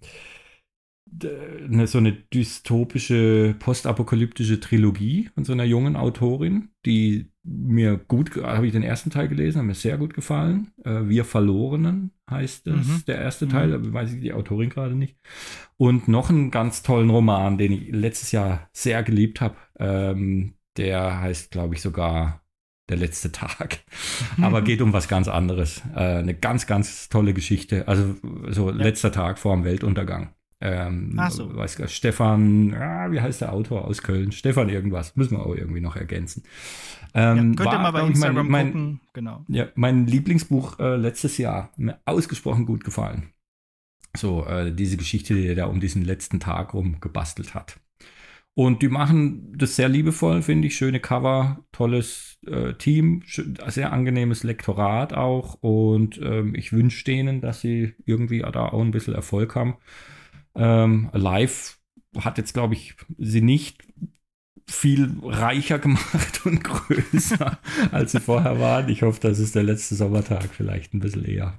eine, 1.22 1.86
so 1.86 1.98
eine 1.98 2.12
dystopische, 2.12 3.54
postapokalyptische 3.58 4.58
Trilogie 4.58 5.30
von 5.34 5.44
so 5.44 5.52
einer 5.52 5.64
jungen 5.64 5.96
Autorin, 5.96 6.70
die 6.84 7.30
mir 7.44 7.98
gut, 7.98 8.36
habe 8.42 8.66
ich 8.66 8.72
den 8.72 8.82
ersten 8.82 9.10
Teil 9.10 9.28
gelesen, 9.28 9.58
hat 9.58 9.66
mir 9.66 9.74
sehr 9.74 9.98
gut 9.98 10.14
gefallen. 10.14 10.72
Äh, 10.84 11.02
Wir 11.08 11.24
Verlorenen 11.24 12.10
heißt 12.30 12.66
es, 12.68 12.86
Mhm. 12.88 13.02
der 13.06 13.18
erste 13.18 13.46
Teil, 13.48 13.74
aber 13.74 13.92
weiß 13.92 14.14
ich 14.14 14.20
die 14.22 14.32
Autorin 14.32 14.70
gerade 14.70 14.94
nicht. 14.94 15.16
Und 15.76 16.08
noch 16.08 16.30
einen 16.30 16.50
ganz 16.50 16.82
tollen 16.82 17.10
Roman, 17.10 17.58
den 17.58 17.72
ich 17.72 17.88
letztes 17.90 18.32
Jahr 18.32 18.68
sehr 18.72 19.02
geliebt 19.02 19.40
habe. 19.42 19.56
Ähm, 19.78 20.54
der 20.78 21.20
heißt, 21.20 21.50
glaube 21.50 21.74
ich, 21.74 21.82
sogar 21.82 22.40
Der 22.90 22.98
letzte 22.98 23.32
Tag. 23.32 23.78
Aber 24.42 24.60
geht 24.60 24.82
um 24.82 24.92
was 24.92 25.08
ganz 25.08 25.26
anderes. 25.26 25.80
Äh, 25.94 26.18
eine 26.18 26.34
ganz, 26.34 26.66
ganz 26.66 27.08
tolle 27.08 27.32
Geschichte. 27.32 27.88
Also 27.88 28.14
so 28.50 28.68
letzter 28.70 29.10
Tag 29.10 29.38
vor 29.38 29.54
dem 29.56 29.64
Weltuntergang. 29.64 30.34
Ähm, 30.66 31.14
Ach 31.18 31.30
so. 31.30 31.54
weiß 31.54 31.76
gar, 31.76 31.88
Stefan, 31.88 32.72
ah, 32.74 33.10
wie 33.12 33.20
heißt 33.20 33.42
der 33.42 33.52
Autor 33.52 33.84
aus 33.84 34.02
Köln? 34.02 34.32
Stefan 34.32 34.70
irgendwas. 34.70 35.14
Müssen 35.14 35.36
wir 35.36 35.44
auch 35.44 35.54
irgendwie 35.54 35.82
noch 35.82 35.94
ergänzen. 35.94 36.42
Ja, 37.14 37.32
Ähm, 37.32 37.54
könnt 37.54 37.68
ihr 37.68 37.72
war, 37.72 37.82
mal 37.82 37.90
bei 37.92 37.98
ich, 37.98 38.04
mein- 38.04 38.12
Instagram 38.14 38.48
mein, 38.48 38.66
gucken. 38.72 39.00
Genau. 39.12 39.44
ja, 39.48 39.66
mein 39.74 40.06
Lieblingsbuch 40.06 40.78
äh, 40.78 40.96
letztes 40.96 41.36
Jahr. 41.36 41.70
Mir 41.76 41.98
ausgesprochen 42.06 42.64
gut 42.64 42.82
gefallen. 42.82 43.30
So, 44.16 44.46
äh, 44.46 44.72
diese 44.74 44.96
Geschichte, 44.96 45.34
die 45.34 45.46
er 45.46 45.54
da 45.54 45.66
um 45.66 45.80
diesen 45.80 46.02
letzten 46.04 46.40
Tag 46.40 46.72
rum 46.72 46.98
gebastelt 47.00 47.54
hat. 47.54 47.78
Und 48.56 48.82
die 48.82 48.88
machen 48.88 49.52
das 49.58 49.74
sehr 49.76 49.88
liebevoll, 49.88 50.40
finde 50.40 50.68
ich. 50.68 50.76
Schöne 50.76 51.00
Cover, 51.00 51.64
tolles 51.72 52.38
äh, 52.46 52.72
Team, 52.74 53.22
sehr 53.26 53.92
angenehmes 53.92 54.44
Lektorat 54.44 55.12
auch. 55.12 55.54
Und 55.60 56.20
ähm, 56.22 56.54
ich 56.54 56.72
wünsche 56.72 57.04
denen, 57.04 57.40
dass 57.40 57.60
sie 57.60 57.94
irgendwie 58.06 58.38
da 58.38 58.66
auch 58.68 58.80
ein 58.80 58.92
bisschen 58.92 59.14
Erfolg 59.14 59.56
haben. 59.56 59.74
Ähm, 60.54 61.10
live 61.12 61.78
hat 62.18 62.38
jetzt, 62.38 62.54
glaube 62.54 62.74
ich, 62.74 62.94
sie 63.18 63.42
nicht 63.42 63.82
viel 64.66 65.14
reicher 65.22 65.78
gemacht 65.78 66.40
und 66.46 66.64
größer, 66.64 67.58
als 67.90 68.12
sie 68.12 68.20
vorher 68.20 68.58
waren. 68.58 68.88
Ich 68.88 69.02
hoffe, 69.02 69.20
dass 69.20 69.38
es 69.38 69.52
der 69.52 69.62
letzte 69.62 69.94
Sommertag 69.94 70.54
vielleicht 70.54 70.94
ein 70.94 71.00
bisschen 71.00 71.24
eher 71.24 71.58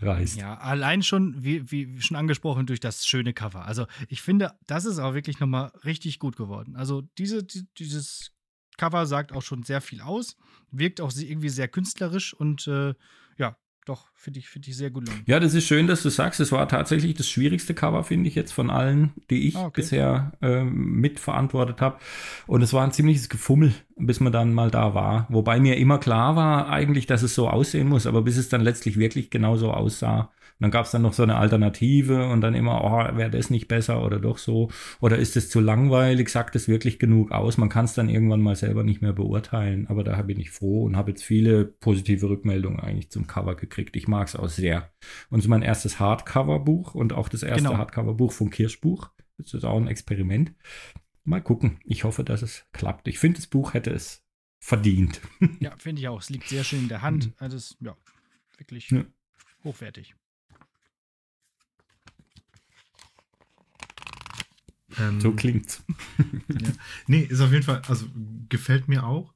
reißt. 0.00 0.36
Ja, 0.36 0.56
allein 0.58 1.02
schon, 1.02 1.42
wie, 1.42 1.70
wie 1.70 2.00
schon 2.00 2.16
angesprochen, 2.16 2.66
durch 2.66 2.80
das 2.80 3.06
schöne 3.06 3.32
Cover. 3.32 3.64
Also 3.64 3.86
ich 4.08 4.22
finde, 4.22 4.52
das 4.66 4.84
ist 4.84 4.98
auch 4.98 5.14
wirklich 5.14 5.40
nochmal 5.40 5.72
richtig 5.84 6.18
gut 6.18 6.36
geworden. 6.36 6.76
Also 6.76 7.02
diese, 7.18 7.42
die, 7.42 7.66
dieses 7.78 8.32
Cover 8.76 9.06
sagt 9.06 9.32
auch 9.32 9.42
schon 9.42 9.62
sehr 9.62 9.80
viel 9.80 10.00
aus, 10.00 10.36
wirkt 10.70 11.00
auch 11.00 11.12
irgendwie 11.16 11.48
sehr 11.48 11.68
künstlerisch 11.68 12.34
und 12.34 12.66
äh, 12.68 12.94
ja, 13.36 13.56
doch, 13.84 14.06
finde 14.14 14.38
ich, 14.38 14.48
find 14.48 14.66
ich 14.66 14.76
sehr 14.76 14.90
gut. 14.90 15.10
Ja, 15.26 15.38
das 15.40 15.52
ist 15.52 15.66
schön, 15.66 15.86
dass 15.86 16.02
du 16.02 16.08
sagst, 16.08 16.40
es 16.40 16.52
war 16.52 16.66
tatsächlich 16.68 17.14
das 17.14 17.28
schwierigste 17.28 17.74
Cover, 17.74 18.02
finde 18.02 18.28
ich 18.28 18.34
jetzt 18.34 18.52
von 18.52 18.70
allen, 18.70 19.12
die 19.28 19.48
ich 19.48 19.56
ah, 19.56 19.66
okay. 19.66 19.82
bisher 19.82 20.32
ähm, 20.40 21.00
mitverantwortet 21.00 21.80
habe. 21.80 21.98
Und 22.46 22.62
es 22.62 22.72
war 22.72 22.84
ein 22.84 22.92
ziemliches 22.92 23.28
Gefummel, 23.28 23.74
bis 23.96 24.20
man 24.20 24.32
dann 24.32 24.54
mal 24.54 24.70
da 24.70 24.94
war. 24.94 25.26
Wobei 25.28 25.60
mir 25.60 25.76
immer 25.76 25.98
klar 25.98 26.34
war 26.34 26.70
eigentlich, 26.70 27.06
dass 27.06 27.22
es 27.22 27.34
so 27.34 27.48
aussehen 27.48 27.88
muss, 27.88 28.06
aber 28.06 28.22
bis 28.22 28.38
es 28.38 28.48
dann 28.48 28.62
letztlich 28.62 28.98
wirklich 28.98 29.30
genauso 29.30 29.70
aussah, 29.70 30.30
und 30.60 30.62
dann 30.62 30.70
gab 30.70 30.86
es 30.86 30.92
dann 30.92 31.02
noch 31.02 31.14
so 31.14 31.24
eine 31.24 31.36
Alternative 31.36 32.28
und 32.28 32.40
dann 32.40 32.54
immer, 32.54 32.84
oh, 32.84 33.16
wäre 33.16 33.30
das 33.30 33.50
nicht 33.50 33.66
besser 33.66 34.04
oder 34.04 34.20
doch 34.20 34.38
so? 34.38 34.70
Oder 35.00 35.18
ist 35.18 35.36
es 35.36 35.50
zu 35.50 35.58
langweilig? 35.58 36.28
Sagt 36.28 36.54
es 36.54 36.68
wirklich 36.68 37.00
genug 37.00 37.32
aus? 37.32 37.58
Man 37.58 37.68
kann 37.68 37.86
es 37.86 37.94
dann 37.94 38.08
irgendwann 38.08 38.40
mal 38.40 38.54
selber 38.54 38.84
nicht 38.84 39.02
mehr 39.02 39.12
beurteilen. 39.12 39.88
Aber 39.88 40.04
da 40.04 40.22
bin 40.22 40.38
ich 40.38 40.52
froh 40.52 40.84
und 40.84 40.96
habe 40.96 41.10
jetzt 41.10 41.24
viele 41.24 41.64
positive 41.64 42.28
Rückmeldungen 42.28 42.78
eigentlich 42.78 43.10
zum 43.10 43.26
Cover 43.26 43.56
gekriegt. 43.56 43.96
Ich 43.96 44.06
mag 44.06 44.28
es 44.28 44.36
auch 44.36 44.48
sehr. 44.48 44.92
Und 45.28 45.40
es 45.40 45.46
ist 45.46 45.48
mein 45.48 45.62
erstes 45.62 45.98
Hardcover-Buch 45.98 46.94
und 46.94 47.12
auch 47.12 47.28
das 47.28 47.42
erste 47.42 47.64
genau. 47.64 47.76
Hardcover-Buch 47.76 48.30
vom 48.30 48.50
Kirschbuch. 48.50 49.10
Das 49.38 49.54
ist 49.54 49.64
auch 49.64 49.76
ein 49.76 49.88
Experiment. 49.88 50.54
Mal 51.24 51.42
gucken. 51.42 51.80
Ich 51.84 52.04
hoffe, 52.04 52.22
dass 52.22 52.42
es 52.42 52.64
klappt. 52.72 53.08
Ich 53.08 53.18
finde, 53.18 53.38
das 53.38 53.48
Buch 53.48 53.74
hätte 53.74 53.90
es 53.90 54.24
verdient. 54.60 55.20
Ja, 55.58 55.74
finde 55.78 56.00
ich 56.00 56.06
auch. 56.06 56.20
Es 56.20 56.30
liegt 56.30 56.48
sehr 56.48 56.62
schön 56.62 56.80
in 56.80 56.88
der 56.88 57.02
Hand. 57.02 57.26
Mhm. 57.26 57.32
Also, 57.38 57.56
es, 57.56 57.76
ja, 57.80 57.96
wirklich 58.56 58.90
ja. 58.90 59.04
hochwertig. 59.64 60.14
Ähm, 65.00 65.20
so 65.20 65.32
klingt's. 65.32 65.82
ja. 66.48 66.70
Nee, 67.06 67.20
ist 67.20 67.40
auf 67.40 67.52
jeden 67.52 67.64
Fall, 67.64 67.82
also 67.88 68.06
gefällt 68.48 68.88
mir 68.88 69.04
auch. 69.04 69.32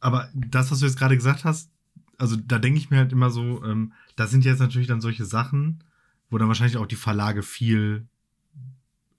Aber 0.00 0.28
das, 0.34 0.70
was 0.70 0.80
du 0.80 0.86
jetzt 0.86 0.98
gerade 0.98 1.16
gesagt 1.16 1.44
hast, 1.44 1.70
also 2.18 2.36
da 2.36 2.58
denke 2.58 2.78
ich 2.78 2.90
mir 2.90 2.98
halt 2.98 3.12
immer 3.12 3.30
so, 3.30 3.64
ähm, 3.64 3.92
da 4.16 4.26
sind 4.26 4.44
jetzt 4.44 4.60
natürlich 4.60 4.88
dann 4.88 5.00
solche 5.00 5.24
Sachen, 5.24 5.82
wo 6.30 6.38
dann 6.38 6.48
wahrscheinlich 6.48 6.76
auch 6.76 6.86
die 6.86 6.96
Verlage 6.96 7.42
viel 7.42 8.06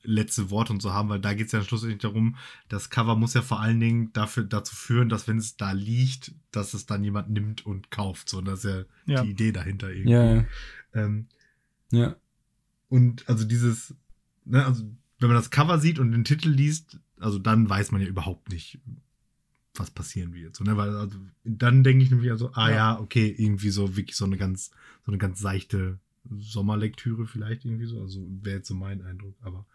letzte 0.03 0.49
Wort 0.51 0.69
und 0.69 0.81
so 0.81 0.93
haben, 0.93 1.09
weil 1.09 1.19
da 1.19 1.33
geht 1.33 1.47
es 1.47 1.51
ja 1.51 1.63
schlussendlich 1.63 2.01
darum, 2.01 2.35
das 2.69 2.89
Cover 2.89 3.15
muss 3.15 3.33
ja 3.33 3.41
vor 3.41 3.59
allen 3.59 3.79
Dingen 3.79 4.13
dafür, 4.13 4.43
dazu 4.43 4.75
führen, 4.75 5.09
dass 5.09 5.27
wenn 5.27 5.37
es 5.37 5.57
da 5.57 5.71
liegt, 5.71 6.33
dass 6.51 6.73
es 6.73 6.85
dann 6.85 7.03
jemand 7.03 7.29
nimmt 7.29 7.65
und 7.65 7.91
kauft. 7.91 8.29
So, 8.29 8.41
das 8.41 8.63
ist 8.63 8.71
ja, 9.05 9.15
ja. 9.15 9.23
die 9.23 9.31
Idee 9.31 9.51
dahinter 9.51 9.89
irgendwie. 9.89 10.11
Ja. 10.11 10.35
Ja. 10.35 10.45
Ähm, 10.93 11.27
ja. 11.91 12.15
Und 12.89 13.27
also 13.27 13.45
dieses, 13.45 13.95
ne, 14.45 14.65
also 14.65 14.83
wenn 15.19 15.29
man 15.29 15.37
das 15.37 15.51
Cover 15.51 15.79
sieht 15.79 15.99
und 15.99 16.11
den 16.11 16.23
Titel 16.23 16.49
liest, 16.49 16.99
also 17.19 17.39
dann 17.39 17.69
weiß 17.69 17.91
man 17.91 18.01
ja 18.01 18.07
überhaupt 18.07 18.49
nicht, 18.49 18.79
was 19.75 19.91
passieren 19.91 20.33
wird. 20.33 20.55
So, 20.55 20.63
ne? 20.63 20.77
Weil 20.77 20.95
also, 20.95 21.17
dann 21.43 21.83
denke 21.83 22.03
ich 22.03 22.11
nämlich 22.11 22.31
also, 22.31 22.51
ah 22.53 22.69
ja. 22.69 22.75
ja. 22.75 22.99
okay, 22.99 23.33
irgendwie 23.37 23.69
so 23.69 23.95
wirklich 23.95 24.15
so 24.15 24.25
eine 24.25 24.37
ganz, 24.37 24.71
so 25.05 25.11
eine 25.11 25.17
ganz 25.17 25.39
seichte 25.39 25.99
Sommerlektüre 26.37 27.27
vielleicht 27.27 27.65
irgendwie 27.65 27.85
so. 27.85 28.01
Also 28.01 28.25
wäre 28.41 28.57
jetzt 28.57 28.67
so 28.67 28.75
mein 28.75 29.01
Eindruck, 29.03 29.35
aber 29.41 29.65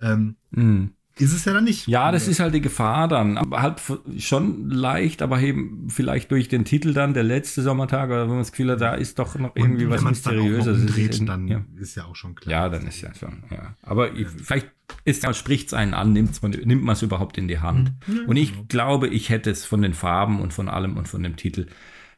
ähm, 0.00 0.36
mm. 0.50 0.86
Ist 1.18 1.34
es 1.34 1.44
ja 1.44 1.52
dann 1.52 1.64
nicht. 1.64 1.86
Ja, 1.86 2.12
das 2.12 2.28
ist 2.28 2.40
halt 2.40 2.54
die 2.54 2.60
Gefahr 2.60 3.06
dann. 3.08 3.38
Halt 3.52 3.80
schon 4.18 4.70
leicht, 4.70 5.20
aber 5.22 5.40
eben 5.40 5.88
vielleicht 5.88 6.30
durch 6.30 6.48
den 6.48 6.64
Titel 6.64 6.94
dann, 6.94 7.12
der 7.12 7.24
letzte 7.24 7.62
Sommertag, 7.62 8.08
oder 8.08 8.22
wenn 8.22 8.30
man 8.30 8.38
das 8.38 8.52
Gefühl 8.52 8.70
hat, 8.70 8.80
da 8.80 8.94
ist 8.94 9.18
doch 9.18 9.36
noch 9.38 9.54
irgendwie 9.54 9.84
Und 9.84 9.90
was 9.90 10.02
Mysteriöses. 10.02 10.78
Dann, 10.78 10.86
dreht, 10.86 11.28
dann 11.28 11.48
ja. 11.48 11.64
ist 11.78 11.96
ja 11.96 12.04
auch 12.04 12.16
schon 12.16 12.34
klar. 12.34 12.50
Ja, 12.50 12.68
dann 12.68 12.86
ist 12.86 13.02
ja 13.02 13.14
schon, 13.14 13.42
ja. 13.50 13.76
Aber 13.82 14.16
ja. 14.16 14.26
vielleicht 14.42 14.70
ist 15.04 15.36
spricht 15.36 15.68
es 15.68 15.74
einen 15.74 15.94
an, 15.94 16.12
nimmt 16.12 16.42
man 16.42 16.52
nimmt 16.52 16.88
es 16.88 17.02
überhaupt 17.02 17.38
in 17.38 17.48
die 17.48 17.58
Hand. 17.58 17.92
Mhm. 18.06 18.26
Und 18.26 18.36
ich 18.36 18.52
genau. 18.52 18.64
glaube, 18.68 19.08
ich 19.08 19.28
hätte 19.28 19.50
es 19.50 19.64
von 19.64 19.82
den 19.82 19.94
Farben 19.94 20.40
und 20.40 20.52
von 20.52 20.68
allem 20.68 20.96
und 20.96 21.06
von 21.06 21.22
dem 21.22 21.36
Titel, 21.36 21.66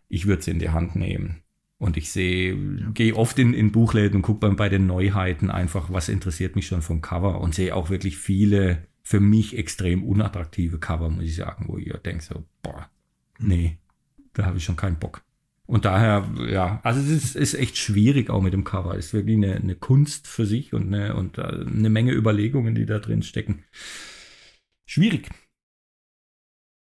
ich 0.08 0.26
würde 0.26 0.40
es 0.40 0.48
in 0.48 0.58
die 0.58 0.70
Hand 0.70 0.94
nehmen. 0.96 1.42
Und 1.82 1.96
ich 1.96 2.12
sehe, 2.12 2.54
ja. 2.54 2.90
gehe 2.94 3.16
oft 3.16 3.40
in, 3.40 3.54
in 3.54 3.72
Buchläden 3.72 4.18
und 4.18 4.22
gucke 4.22 4.48
bei 4.54 4.68
den 4.68 4.86
Neuheiten 4.86 5.50
einfach, 5.50 5.92
was 5.92 6.08
interessiert 6.08 6.54
mich 6.54 6.68
schon 6.68 6.80
vom 6.80 7.00
Cover 7.00 7.40
und 7.40 7.56
sehe 7.56 7.74
auch 7.74 7.90
wirklich 7.90 8.18
viele 8.18 8.86
für 9.02 9.18
mich 9.18 9.58
extrem 9.58 10.04
unattraktive 10.04 10.78
Cover, 10.78 11.10
muss 11.10 11.24
ich 11.24 11.34
sagen, 11.34 11.64
wo 11.66 11.78
ihr 11.78 11.94
denkt 11.94 12.22
so, 12.22 12.44
boah, 12.62 12.88
nee, 13.40 13.78
da 14.32 14.44
habe 14.44 14.58
ich 14.58 14.64
schon 14.64 14.76
keinen 14.76 15.00
Bock. 15.00 15.24
Und 15.66 15.84
daher, 15.84 16.30
ja, 16.48 16.78
also 16.84 17.00
es 17.00 17.08
ist, 17.08 17.34
ist 17.34 17.54
echt 17.54 17.76
schwierig 17.76 18.30
auch 18.30 18.42
mit 18.42 18.52
dem 18.52 18.62
Cover. 18.62 18.96
Es 18.96 19.06
ist 19.06 19.14
wirklich 19.14 19.38
eine, 19.38 19.56
eine 19.56 19.74
Kunst 19.74 20.28
für 20.28 20.46
sich 20.46 20.72
und 20.74 20.94
eine, 20.94 21.16
und 21.16 21.38
äh, 21.38 21.42
eine 21.42 21.90
Menge 21.90 22.12
Überlegungen, 22.12 22.76
die 22.76 22.86
da 22.86 23.00
drin 23.00 23.24
stecken. 23.24 23.64
Schwierig. 24.86 25.30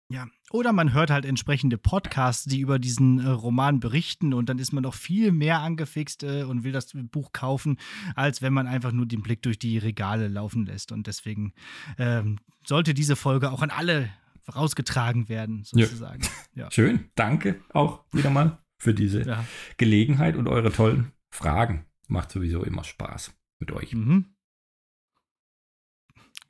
Ja, 0.10 0.28
oder 0.51 0.73
man 0.73 0.93
hört 0.93 1.09
halt 1.09 1.26
entsprechende 1.26 1.77
Podcasts, 1.77 2.45
die 2.45 2.59
über 2.59 2.80
diesen 2.80 3.19
äh, 3.19 3.30
Roman 3.30 3.80
berichten 3.80 4.34
und 4.34 4.47
dann 4.49 4.59
ist 4.59 4.73
man 4.73 4.84
noch 4.84 4.93
viel 4.93 5.31
mehr 5.31 5.59
angefixt 5.59 6.23
äh, 6.23 6.43
und 6.43 6.63
will 6.63 6.72
das 6.72 6.91
Buch 6.93 7.31
kaufen, 7.31 7.77
als 8.15 8.41
wenn 8.41 8.53
man 8.53 8.67
einfach 8.67 8.91
nur 8.91 9.05
den 9.05 9.22
Blick 9.22 9.41
durch 9.41 9.59
die 9.59 9.77
Regale 9.77 10.27
laufen 10.27 10.65
lässt. 10.65 10.91
Und 10.91 11.07
deswegen 11.07 11.53
ähm, 11.97 12.39
sollte 12.65 12.93
diese 12.93 13.15
Folge 13.15 13.51
auch 13.51 13.61
an 13.61 13.72
alle 13.72 14.09
rausgetragen 14.53 15.30
werden, 15.30 15.63
sozusagen. 15.63 16.22
Ja. 16.53 16.63
ja. 16.63 16.72
Schön, 16.72 17.09
danke 17.15 17.61
auch 17.73 18.03
wieder 18.11 18.30
mal 18.30 18.59
für 18.77 18.93
diese 18.93 19.23
ja. 19.23 19.45
Gelegenheit 19.77 20.35
und 20.35 20.47
eure 20.47 20.72
tollen 20.72 21.11
Fragen. 21.31 21.85
Macht 22.07 22.31
sowieso 22.31 22.63
immer 22.63 22.84
Spaß 22.84 23.34
mit 23.59 23.72
euch. 23.72 23.93
Mhm. 23.93 24.35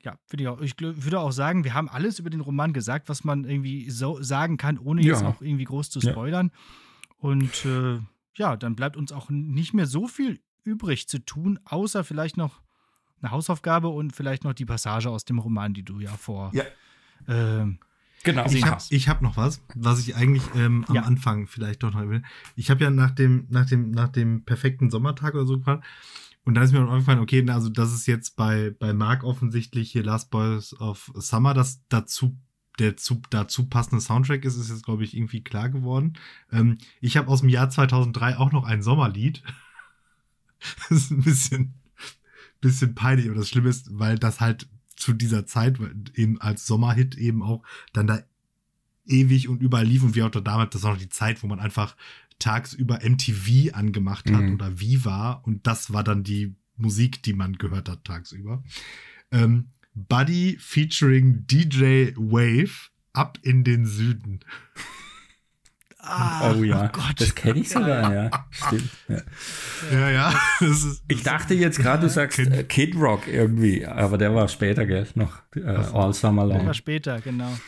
Ja, 0.06 0.16
finde 0.24 0.44
ich 0.44 0.48
auch. 0.48 0.60
Ich 0.60 0.78
würde 0.78 1.18
auch 1.18 1.32
sagen, 1.32 1.64
wir 1.64 1.74
haben 1.74 1.88
alles 1.88 2.20
über 2.20 2.30
den 2.30 2.40
Roman 2.40 2.72
gesagt, 2.72 3.08
was 3.08 3.24
man 3.24 3.44
irgendwie 3.44 3.90
so 3.90 4.22
sagen 4.22 4.56
kann, 4.56 4.78
ohne 4.78 5.02
ja. 5.02 5.14
jetzt 5.14 5.24
auch 5.24 5.42
irgendwie 5.42 5.64
groß 5.64 5.90
zu 5.90 6.00
spoilern. 6.00 6.52
Ja. 6.52 7.14
Und 7.18 7.64
äh, 7.64 7.98
ja, 8.36 8.56
dann 8.56 8.76
bleibt 8.76 8.96
uns 8.96 9.10
auch 9.10 9.30
nicht 9.30 9.74
mehr 9.74 9.86
so 9.86 10.06
viel 10.06 10.38
übrig 10.62 11.08
zu 11.08 11.18
tun, 11.18 11.58
außer 11.64 12.04
vielleicht 12.04 12.36
noch 12.36 12.60
eine 13.20 13.32
Hausaufgabe 13.32 13.88
und 13.88 14.14
vielleicht 14.14 14.44
noch 14.44 14.52
die 14.52 14.64
Passage 14.64 15.10
aus 15.10 15.24
dem 15.24 15.40
Roman, 15.40 15.74
die 15.74 15.82
du 15.82 15.98
ja 15.98 16.12
vor. 16.12 16.52
Ja. 16.54 16.62
Äh, 17.26 17.76
genau. 18.22 18.46
Ich 18.46 18.64
habe 18.64 18.80
hab 19.08 19.22
noch 19.22 19.36
was, 19.36 19.60
was 19.74 19.98
ich 19.98 20.14
eigentlich 20.14 20.44
ähm, 20.54 20.84
am 20.86 20.94
ja. 20.94 21.02
Anfang 21.02 21.48
vielleicht 21.48 21.82
doch 21.82 21.92
noch 21.92 22.08
will. 22.08 22.22
Ich 22.54 22.70
habe 22.70 22.84
ja 22.84 22.90
nach 22.90 23.10
dem, 23.10 23.48
nach, 23.50 23.66
dem, 23.66 23.90
nach 23.90 24.10
dem 24.10 24.44
perfekten 24.44 24.88
Sommertag 24.88 25.34
oder 25.34 25.46
so 25.46 25.58
gefragt, 25.58 25.84
und 26.46 26.54
da 26.54 26.62
ist 26.62 26.72
mir 26.72 26.78
dann 26.78 26.88
aufgefallen, 26.88 27.18
okay, 27.18 27.44
also 27.50 27.68
das 27.68 27.92
ist 27.92 28.06
jetzt 28.06 28.36
bei, 28.36 28.74
bei 28.78 28.92
Mark 28.92 29.24
offensichtlich 29.24 29.90
hier 29.90 30.04
Last 30.04 30.30
Boys 30.30 30.74
of 30.80 31.12
Summer, 31.16 31.52
das 31.52 31.82
dazu 31.88 32.38
der 32.78 32.96
zu, 32.96 33.22
dazu 33.30 33.68
passende 33.68 34.02
Soundtrack 34.02 34.44
ist, 34.44 34.56
ist 34.56 34.68
jetzt, 34.68 34.84
glaube 34.84 35.04
ich, 35.04 35.16
irgendwie 35.16 35.42
klar 35.42 35.68
geworden. 35.70 36.14
Ähm, 36.52 36.78
ich 37.00 37.16
habe 37.16 37.28
aus 37.28 37.40
dem 37.40 37.48
Jahr 37.48 37.70
2003 37.70 38.36
auch 38.36 38.52
noch 38.52 38.64
ein 38.64 38.82
Sommerlied. 38.82 39.42
das 40.88 40.98
ist 40.98 41.10
ein 41.10 41.22
bisschen, 41.22 41.74
bisschen 42.60 42.94
peinlich, 42.94 43.26
aber 43.26 43.36
das 43.36 43.48
Schlimme 43.48 43.70
ist, 43.70 43.98
weil 43.98 44.18
das 44.18 44.40
halt 44.40 44.68
zu 44.94 45.12
dieser 45.12 45.46
Zeit 45.46 45.78
eben 46.14 46.40
als 46.40 46.66
Sommerhit 46.66 47.16
eben 47.16 47.42
auch 47.42 47.62
dann 47.92 48.06
da 48.06 48.20
ewig 49.06 49.48
und 49.48 49.62
überall 49.62 49.86
lief 49.86 50.02
und 50.02 50.14
wie 50.14 50.22
auch 50.22 50.30
da 50.30 50.40
damals, 50.40 50.70
das 50.70 50.82
war 50.82 50.92
noch 50.92 51.00
die 51.00 51.08
Zeit, 51.08 51.42
wo 51.42 51.46
man 51.46 51.60
einfach 51.60 51.96
tagsüber 52.38 53.00
MTV 53.02 53.74
angemacht 53.74 54.30
hat 54.30 54.42
mhm. 54.42 54.54
oder 54.54 54.80
Viva 54.80 55.32
und 55.32 55.66
das 55.66 55.92
war 55.92 56.04
dann 56.04 56.22
die 56.22 56.54
Musik, 56.76 57.22
die 57.22 57.32
man 57.32 57.54
gehört 57.54 57.88
hat 57.88 58.04
tagsüber. 58.04 58.62
Ähm, 59.30 59.70
Buddy 59.94 60.58
featuring 60.60 61.46
DJ 61.46 62.12
Wave 62.16 62.90
ab 63.12 63.38
in 63.42 63.64
den 63.64 63.86
Süden. 63.86 64.40
Ah, 66.08 66.52
oh 66.52 66.62
ja, 66.62 66.92
oh 66.96 67.12
das 67.16 67.34
kenne 67.34 67.60
ich 67.60 67.68
sogar, 67.68 68.14
ja. 68.14 68.30
Stimmt. 68.50 68.90
Ja, 69.08 69.98
ja. 69.98 70.10
ja 70.10 70.40
das 70.60 70.84
ist, 70.84 71.02
ich 71.08 71.22
dachte 71.24 71.54
jetzt 71.54 71.78
gerade, 71.78 72.02
du 72.02 72.08
sagst 72.08 72.38
äh, 72.38 72.62
Kid 72.62 72.94
Rock 72.94 73.26
irgendwie, 73.26 73.84
aber 73.84 74.16
der 74.16 74.32
war 74.32 74.46
später, 74.46 74.86
gell? 74.86 75.06
Noch 75.14 75.42
äh, 75.56 75.62
All 75.64 76.14
Summer 76.14 76.44
Long. 76.44 76.58
Der 76.58 76.66
war 76.66 76.74
später, 76.74 77.20
genau. 77.20 77.58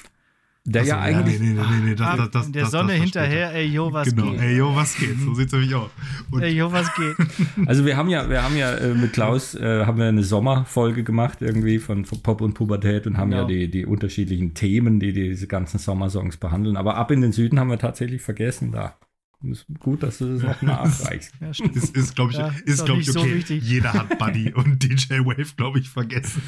Der 0.70 0.82
Achso, 0.82 0.90
ja 0.93 1.01
eigentlich. 1.01 1.40
Nee, 1.40 1.53
nee, 1.55 1.61
nee, 1.61 1.85
nee, 1.86 1.95
das, 1.95 2.07
Ab 2.07 2.16
das, 2.19 2.31
das, 2.31 2.53
der 2.53 2.62
das, 2.62 2.70
Sonne 2.73 2.93
das 2.93 3.01
hinterher, 3.03 3.55
ey, 3.55 3.66
yo, 3.66 3.90
was 3.93 4.09
genau, 4.15 4.32
geht? 4.32 4.40
ey, 4.43 4.57
yo, 4.57 4.77
was 4.77 4.97
geht? 4.97 5.19
So 5.20 5.32
sieht's 5.35 5.53
nämlich 5.53 5.74
aus. 5.74 5.90
Und 6.31 6.43
Ey, 6.43 6.53
yo, 6.55 6.70
was 6.70 6.89
geht? 6.95 7.16
Also 7.66 7.86
wir 7.86 7.97
haben 7.97 8.11
ja, 8.11 8.28
wir 8.28 8.43
haben 8.43 8.57
ja 8.57 8.74
äh, 8.74 8.93
mit 8.95 9.12
Klaus 9.15 9.55
äh, 9.55 9.86
haben 9.86 9.99
wir 9.99 10.07
eine 10.07 10.23
Sommerfolge 10.23 11.05
gemacht 11.05 11.39
irgendwie 11.40 11.78
von, 11.78 12.05
von 12.05 12.20
Pop 12.23 12.40
und 12.43 12.53
Pubertät 12.55 13.07
und 13.07 13.16
haben 13.16 13.31
Genau. 13.31 13.43
ja 13.43 13.49
die, 13.49 13.70
die 13.70 13.86
unterschiedlichen 13.86 14.53
Themen, 14.55 15.01
die 15.01 15.12
diese 15.15 15.47
ganzen 15.47 15.78
Sommersongs 15.78 16.36
behandeln. 16.36 16.77
Aber 16.77 16.97
ab 16.97 17.11
in 17.11 17.23
den 17.23 17.32
Süden 17.32 17.59
haben 17.59 17.70
wir 17.70 17.78
tatsächlich 17.78 18.20
vergessen 18.20 18.70
da. 18.73 18.97
Ist 19.45 19.66
gut, 19.78 20.03
dass 20.03 20.19
du 20.19 20.32
das 20.35 20.43
noch 20.43 20.62
nachreichst. 20.62 21.32
Ja, 21.40 21.55
stimmt. 21.55 21.77
ist, 21.77 21.97
ist 21.97 22.16
glaube 22.16 22.32
ich, 22.32 22.39
Ja, 22.39 22.49
ist, 22.49 22.66
ist 22.66 22.85
glaub 22.85 22.99
ich 22.99 23.07
so 23.07 23.20
okay. 23.20 23.36
wichtig. 23.36 23.62
Jeder 23.62 23.93
hat 23.93 24.19
Buddy 24.19 24.53
und 24.55 24.82
DJ 24.82 25.20
Wave, 25.20 25.55
glaube 25.57 25.78
ich, 25.78 25.89
vergessen. 25.89 26.43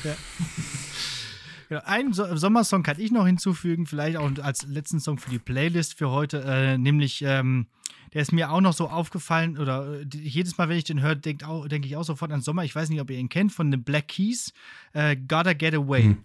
Genau, 1.70 1.82
einen 1.84 2.12
so 2.12 2.36
Sommersong 2.36 2.82
kann 2.82 2.98
ich 2.98 3.12
noch 3.12 3.26
hinzufügen, 3.26 3.86
vielleicht 3.86 4.16
auch 4.16 4.28
als 4.42 4.66
letzten 4.66 4.98
Song 4.98 5.18
für 5.18 5.30
die 5.30 5.38
Playlist 5.38 5.96
für 5.96 6.10
heute, 6.10 6.42
äh, 6.44 6.76
nämlich, 6.76 7.22
ähm, 7.22 7.68
der 8.12 8.22
ist 8.22 8.32
mir 8.32 8.50
auch 8.50 8.60
noch 8.60 8.72
so 8.72 8.88
aufgefallen, 8.88 9.56
oder 9.56 10.00
äh, 10.00 10.06
jedes 10.12 10.58
Mal, 10.58 10.68
wenn 10.68 10.78
ich 10.78 10.82
den 10.82 11.00
höre, 11.00 11.14
denke 11.14 11.46
denk 11.68 11.86
ich 11.86 11.96
auch 11.96 12.02
sofort 12.02 12.32
an 12.32 12.40
Sommer. 12.40 12.64
Ich 12.64 12.74
weiß 12.74 12.88
nicht, 12.88 13.00
ob 13.00 13.08
ihr 13.08 13.18
ihn 13.18 13.28
kennt, 13.28 13.52
von 13.52 13.70
den 13.70 13.84
Black 13.84 14.08
Keys, 14.08 14.52
äh, 14.94 15.14
Gotta 15.14 15.52
Get 15.52 15.74
Away. 15.74 16.02
Hm. 16.02 16.24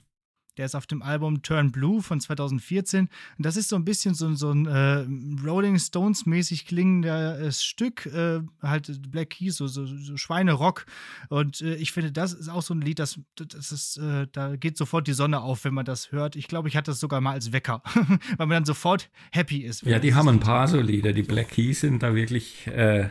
Der 0.58 0.66
ist 0.66 0.76
auf 0.76 0.88
dem 0.88 1.02
Album 1.02 1.42
Turn 1.42 1.72
Blue 1.72 2.02
von 2.02 2.20
2014. 2.22 3.10
Und 3.38 3.46
das 3.46 3.58
ist 3.58 3.70
so 3.70 3.76
ein 3.76 3.84
bisschen 3.86 4.14
so, 4.16 4.34
so 4.36 4.52
ein 4.52 4.66
äh, 4.66 5.06
Rolling 5.46 5.78
Stones-mäßig 5.78 6.66
klingendes 6.66 7.64
Stück, 7.64 8.06
äh, 8.06 8.40
halt 8.62 9.12
Black 9.12 9.32
Keys, 9.32 9.58
so, 9.58 9.68
so, 9.68 9.86
so 9.86 10.16
Schweinerock. 10.18 10.86
Und 11.30 11.62
äh, 11.62 11.76
ich 11.76 11.92
finde, 11.92 12.12
das 12.12 12.34
ist 12.34 12.50
auch 12.50 12.62
so 12.62 12.74
ein 12.74 12.82
Lied, 12.82 13.00
das, 13.00 13.20
das 13.36 13.72
ist, 13.72 13.98
äh, 13.98 14.28
da 14.32 14.56
geht 14.56 14.78
sofort 14.78 15.08
die 15.08 15.14
Sonne 15.14 15.42
auf, 15.42 15.66
wenn 15.66 15.74
man 15.74 15.86
das 15.86 16.12
hört. 16.12 16.36
Ich 16.36 16.48
glaube, 16.48 16.68
ich 16.70 16.78
hatte 16.78 16.92
das 16.92 17.00
sogar 17.00 17.20
mal 17.22 17.32
als 17.34 17.52
Wecker, 17.52 17.82
weil 18.38 18.48
man 18.48 18.52
dann 18.52 18.66
sofort 18.66 19.10
happy 19.32 19.58
ist. 19.60 19.82
Ja, 19.84 20.00
die 20.00 20.14
haben 20.14 20.30
ein 20.30 20.40
paar 20.40 20.68
so 20.68 20.80
Lieder. 20.80 21.14
Die 21.14 21.24
Black 21.24 21.50
Keys 21.50 21.82
sind 21.82 22.02
da 22.04 22.16
wirklich 22.16 22.68
äh, 22.68 23.10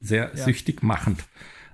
sehr 0.00 0.30
Ja. 0.34 0.44
süchtig 0.44 0.82
machend. 0.82 1.24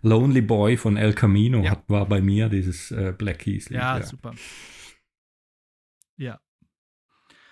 Lonely 0.02 0.40
Boy 0.40 0.78
von 0.78 0.97
El 0.97 1.12
Camino 1.12 1.62
Ja. 1.62 1.72
hat, 1.72 1.82
war 1.88 2.06
bei 2.06 2.22
mir 2.22 2.48
dieses 2.48 2.90
äh, 2.90 3.12
Black 3.16 3.40
Keys 3.40 3.68
Lied. 3.68 3.78
Ja, 3.80 3.98
Ja, 3.98 4.06
super. 4.06 4.34
Ja, 6.20 6.38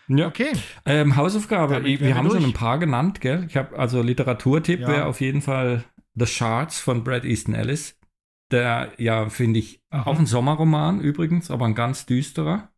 ja. 0.08 0.26
okay. 0.26 0.52
Ähm, 0.86 1.16
Hausaufgabe, 1.16 1.74
Damit 1.74 2.00
wir 2.00 2.14
haben 2.16 2.26
schon 2.28 2.38
durch. 2.40 2.50
ein 2.50 2.52
paar 2.54 2.78
genannt, 2.78 3.20
gell? 3.20 3.44
Ich 3.48 3.56
habe 3.56 3.78
also 3.78 4.02
Literaturtipp 4.02 4.80
Ja. 4.80 4.88
wäre 4.88 5.06
auf 5.06 5.20
jeden 5.20 5.42
Fall 5.42 5.84
The 6.14 6.26
Shards 6.26 6.78
von 6.80 7.04
Brad 7.04 7.24
Easton 7.24 7.54
Ellis. 7.54 7.96
Der, 8.50 8.92
ja, 8.98 9.28
finde 9.28 9.58
ich, 9.58 9.82
Mhm. 9.92 10.00
auch 10.00 10.18
ein 10.18 10.26
Sommerroman 10.26 11.00
übrigens, 11.00 11.50
aber 11.50 11.66
ein 11.66 11.74
ganz 11.74 12.06
düsterer. 12.06 12.70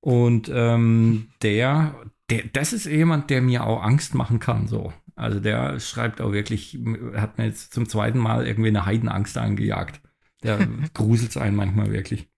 Und 0.00 0.50
ähm, 0.52 1.28
der, 1.42 1.94
der, 2.30 2.44
das 2.52 2.72
ist 2.72 2.86
jemand, 2.86 3.28
der 3.30 3.42
mir 3.42 3.64
auch 3.66 3.82
Angst 3.82 4.14
machen 4.14 4.38
kann, 4.38 4.66
so. 4.68 4.92
Also 5.16 5.40
der 5.40 5.78
schreibt 5.80 6.20
auch 6.22 6.32
wirklich, 6.32 6.78
hat 7.14 7.36
mir 7.36 7.44
jetzt 7.46 7.74
zum 7.74 7.88
zweiten 7.88 8.18
Mal 8.18 8.46
irgendwie 8.46 8.68
eine 8.68 8.86
Heidenangst 8.86 9.36
eingejagt. 9.36 10.00
Der 10.42 10.58
gruselt 10.94 11.36
einen 11.36 11.56
manchmal 11.56 11.92
wirklich. 11.92 12.28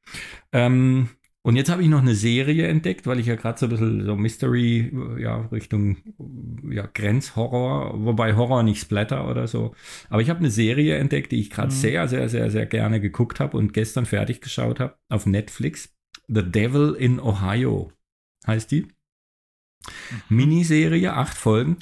Ähm, 0.53 1.09
und 1.45 1.57
jetzt 1.57 1.71
habe 1.71 1.83
ich 1.83 1.89
noch 1.89 2.01
eine 2.01 2.15
Serie 2.15 2.69
entdeckt, 2.69 3.07
weil 3.07 3.19
ich 3.19 3.27
ja 3.27 3.35
gerade 3.35 3.59
so 3.59 3.67
ein 3.67 3.71
bisschen 3.71 4.05
so 4.05 4.15
Mystery, 4.15 4.93
ja, 5.19 5.49
Richtung 5.51 5.97
ja, 6.71 6.87
Grenzhorror, 6.87 8.05
wobei 8.05 8.37
Horror 8.37 8.63
nicht 8.63 8.81
Splatter 8.81 9.29
oder 9.29 9.49
so. 9.49 9.75
Aber 10.09 10.23
ich 10.23 10.31
habe 10.31 10.39
eine 10.39 10.53
Serie 10.53 10.97
entdeckt, 10.97 11.33
die 11.33 11.41
ich 11.41 11.51
gerade 11.51 11.73
Mhm. 11.73 11.77
sehr, 11.77 12.09
sehr, 12.09 12.29
sehr, 12.29 12.51
sehr 12.51 12.67
gerne 12.67 13.01
geguckt 13.01 13.41
habe 13.41 13.57
und 13.57 13.73
gestern 13.73 14.07
fertig 14.07 14.41
geschaut 14.41 14.79
habe 14.79 14.97
auf 15.09 15.27
Netflix. 15.27 15.93
The 16.29 16.43
Devil 16.45 16.95
in 16.97 17.19
Ohio 17.19 17.93
heißt 18.47 18.71
die. 18.71 18.87
Miniserie, 20.29 21.13
acht 21.13 21.37
Folgen. 21.37 21.79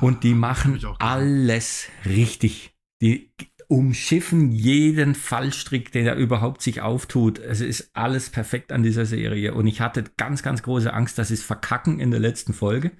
Und 0.00 0.24
die 0.24 0.34
machen 0.34 0.84
alles 0.98 1.88
richtig. 2.04 2.74
Die 3.00 3.30
umschiffen 3.68 4.50
jeden 4.50 5.14
Fallstrick, 5.14 5.92
der 5.92 6.04
da 6.04 6.14
überhaupt 6.16 6.62
sich 6.62 6.80
auftut. 6.80 7.38
Es 7.38 7.60
ist 7.60 7.90
alles 7.92 8.30
perfekt 8.30 8.72
an 8.72 8.82
dieser 8.82 9.04
Serie. 9.04 9.52
Und 9.52 9.66
ich 9.66 9.82
hatte 9.82 10.04
ganz, 10.16 10.42
ganz 10.42 10.62
große 10.62 10.92
Angst, 10.92 11.18
dass 11.18 11.28
sie 11.28 11.34
es 11.34 11.42
verkacken 11.42 12.00
in 12.00 12.10
der 12.10 12.18
letzten 12.18 12.54
Folge. 12.54 12.92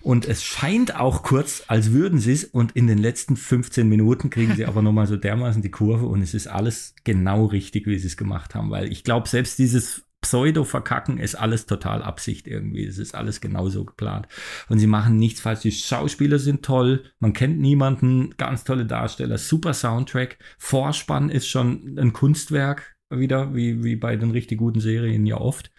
Und 0.00 0.26
es 0.26 0.42
scheint 0.42 0.96
auch 0.96 1.22
kurz, 1.22 1.62
als 1.68 1.92
würden 1.92 2.18
sie 2.18 2.32
es. 2.32 2.44
Und 2.44 2.72
in 2.72 2.88
den 2.88 2.98
letzten 2.98 3.36
15 3.36 3.88
Minuten 3.88 4.30
kriegen 4.30 4.56
sie 4.56 4.66
aber 4.66 4.82
nochmal 4.82 5.06
so 5.06 5.16
dermaßen 5.16 5.62
die 5.62 5.70
Kurve. 5.70 6.06
Und 6.06 6.22
es 6.22 6.34
ist 6.34 6.48
alles 6.48 6.96
genau 7.04 7.46
richtig, 7.46 7.86
wie 7.86 7.98
sie 7.98 8.08
es 8.08 8.16
gemacht 8.16 8.56
haben. 8.56 8.70
Weil 8.70 8.90
ich 8.90 9.04
glaube, 9.04 9.28
selbst 9.28 9.60
dieses 9.60 10.02
Pseudo-Verkacken 10.20 11.18
ist 11.18 11.34
alles 11.34 11.66
total 11.66 12.02
Absicht 12.02 12.46
irgendwie. 12.46 12.84
Es 12.84 12.98
ist 12.98 13.14
alles 13.14 13.40
genauso 13.40 13.84
geplant. 13.84 14.28
Und 14.68 14.78
sie 14.78 14.86
machen 14.86 15.16
nichts 15.16 15.40
falsch. 15.40 15.60
Die 15.60 15.72
Schauspieler 15.72 16.38
sind 16.38 16.62
toll. 16.64 17.04
Man 17.20 17.32
kennt 17.32 17.58
niemanden. 17.58 18.34
Ganz 18.36 18.64
tolle 18.64 18.84
Darsteller. 18.84 19.38
Super 19.38 19.72
Soundtrack. 19.72 20.38
Vorspann 20.58 21.30
ist 21.30 21.48
schon 21.48 21.98
ein 21.98 22.12
Kunstwerk 22.12 22.96
wieder, 23.10 23.54
wie, 23.54 23.82
wie 23.82 23.96
bei 23.96 24.16
den 24.16 24.30
richtig 24.30 24.58
guten 24.58 24.80
Serien 24.80 25.26
ja 25.26 25.38
oft. 25.38 25.72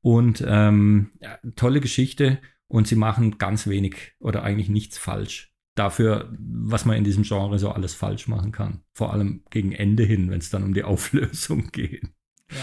Und 0.00 0.44
ähm, 0.46 1.10
ja, 1.20 1.38
tolle 1.56 1.80
Geschichte. 1.80 2.38
Und 2.68 2.86
sie 2.86 2.96
machen 2.96 3.38
ganz 3.38 3.66
wenig 3.66 4.12
oder 4.20 4.42
eigentlich 4.42 4.68
nichts 4.68 4.96
falsch. 4.98 5.52
Dafür, 5.74 6.32
was 6.38 6.84
man 6.84 6.96
in 6.96 7.04
diesem 7.04 7.22
Genre 7.22 7.58
so 7.58 7.70
alles 7.70 7.94
falsch 7.94 8.28
machen 8.28 8.52
kann. 8.52 8.82
Vor 8.92 9.12
allem 9.12 9.42
gegen 9.50 9.72
Ende 9.72 10.04
hin, 10.04 10.30
wenn 10.30 10.38
es 10.38 10.50
dann 10.50 10.64
um 10.64 10.74
die 10.74 10.82
Auflösung 10.84 11.68
geht. 11.72 12.04
Ja. 12.50 12.56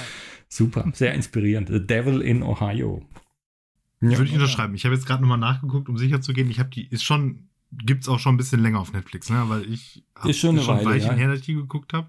Super, 0.47 0.89
sehr 0.93 1.13
inspirierend. 1.13 1.69
The 1.69 1.85
Devil 1.85 2.22
in 2.22 2.43
Ohio. 2.43 3.03
Ja. 4.01 4.11
Würde 4.11 4.26
ich 4.26 4.34
unterschreiben. 4.34 4.76
Ich 4.76 4.85
habe 4.85 4.93
jetzt 4.95 5.05
gerade 5.05 5.22
nochmal 5.22 5.38
nachgeguckt, 5.38 5.89
um 5.89 5.97
sicher 5.97 6.22
zu 6.22 6.34
gehen. 6.34 6.49
Ich 6.49 6.59
habe 6.59 6.69
die, 6.69 6.85
ist 6.88 7.03
schon, 7.03 7.47
gibt's 7.72 8.07
auch 8.07 8.19
schon 8.19 8.35
ein 8.35 8.38
bisschen 8.38 8.61
länger 8.61 8.80
auf 8.80 8.93
Netflix, 8.93 9.30
ne? 9.30 9.43
Weil 9.47 9.63
ich 9.72 10.03
hab- 10.15 10.26
Ist 10.30 10.39
schon 10.39 10.59
ein 10.59 10.67
Weile, 10.67 10.85
Weilchen 10.85 11.11
ja. 11.11 11.15
her, 11.15 11.27
dass 11.30 11.39
ich 11.39 11.45
die 11.45 11.55
geguckt 11.55 11.93
habe. 11.93 12.07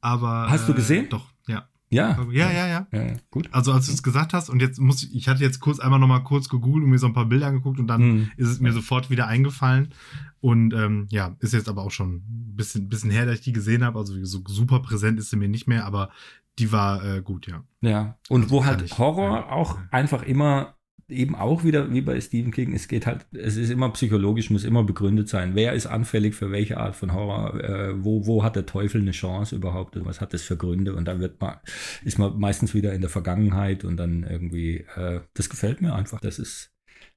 Aber. 0.00 0.50
Hast 0.50 0.68
du 0.68 0.72
äh, 0.72 0.76
gesehen? 0.76 1.08
Doch, 1.08 1.26
ja. 1.46 1.68
Ja. 1.88 2.20
Ja, 2.32 2.50
ja, 2.50 2.66
ja. 2.66 2.86
ja, 2.92 3.02
ja, 3.06 3.16
gut. 3.30 3.48
Also 3.52 3.72
als 3.72 3.86
du 3.86 3.92
es 3.92 4.02
gesagt 4.02 4.32
hast 4.34 4.50
und 4.50 4.60
jetzt 4.60 4.80
muss 4.80 5.04
ich, 5.04 5.14
ich 5.14 5.28
hatte 5.28 5.42
jetzt 5.44 5.60
kurz 5.60 5.78
einmal 5.78 6.00
nochmal 6.00 6.24
kurz 6.24 6.48
gegoogelt 6.48 6.82
und 6.84 6.90
mir 6.90 6.98
so 6.98 7.06
ein 7.06 7.12
paar 7.14 7.26
Bilder 7.26 7.46
angeguckt 7.46 7.78
und 7.78 7.86
dann 7.86 8.00
Hm. 8.02 8.30
ist 8.36 8.48
es 8.48 8.60
mir 8.60 8.72
sofort 8.72 9.08
wieder 9.08 9.28
eingefallen. 9.28 9.94
Und 10.40 10.74
ähm, 10.74 11.06
ja, 11.10 11.36
ist 11.38 11.54
jetzt 11.54 11.68
aber 11.68 11.82
auch 11.82 11.92
schon 11.92 12.16
ein 12.16 12.56
bisschen, 12.56 12.88
bisschen 12.88 13.10
her, 13.10 13.24
dass 13.24 13.36
ich 13.36 13.40
die 13.42 13.52
gesehen 13.52 13.84
habe. 13.84 13.98
Also 14.00 14.22
so 14.24 14.42
super 14.48 14.80
präsent 14.80 15.18
ist 15.20 15.30
sie 15.30 15.36
mir 15.36 15.48
nicht 15.48 15.68
mehr, 15.68 15.86
aber 15.86 16.10
die 16.58 16.72
war 16.72 17.04
äh, 17.04 17.20
gut, 17.22 17.46
ja. 17.46 17.64
Ja. 17.82 18.18
Und 18.28 18.44
Also 18.44 18.54
wo 18.54 18.64
halt 18.64 18.82
ich- 18.82 18.98
Horror 18.98 19.36
ja. 19.36 19.50
auch 19.50 19.78
einfach 19.90 20.22
immer 20.22 20.72
eben 21.08 21.36
auch 21.36 21.62
wieder 21.62 21.92
wie 21.92 22.00
bei 22.00 22.20
Stephen 22.20 22.50
King, 22.50 22.72
es 22.72 22.88
geht 22.88 23.06
halt, 23.06 23.26
es 23.32 23.56
ist 23.56 23.70
immer 23.70 23.90
psychologisch, 23.90 24.50
muss 24.50 24.64
immer 24.64 24.82
begründet 24.82 25.28
sein. 25.28 25.54
Wer 25.54 25.72
ist 25.74 25.86
anfällig 25.86 26.34
für 26.34 26.50
welche 26.50 26.78
Art 26.78 26.96
von 26.96 27.12
Horror? 27.14 27.62
Äh, 27.62 28.02
wo, 28.04 28.26
wo 28.26 28.42
hat 28.42 28.56
der 28.56 28.66
Teufel 28.66 29.00
eine 29.02 29.12
Chance 29.12 29.54
überhaupt? 29.54 29.96
Und 29.96 30.04
was 30.04 30.20
hat 30.20 30.34
das 30.34 30.42
für 30.42 30.56
Gründe? 30.56 30.96
Und 30.96 31.04
dann 31.04 31.20
wird 31.20 31.40
man, 31.40 31.58
ist 32.02 32.18
man 32.18 32.36
meistens 32.40 32.74
wieder 32.74 32.92
in 32.92 33.02
der 33.02 33.10
Vergangenheit 33.10 33.84
und 33.84 33.96
dann 33.98 34.24
irgendwie, 34.24 34.78
äh, 34.96 35.20
das 35.34 35.48
gefällt 35.48 35.80
mir 35.80 35.94
einfach. 35.94 36.20
Das 36.20 36.40
ist, 36.40 36.72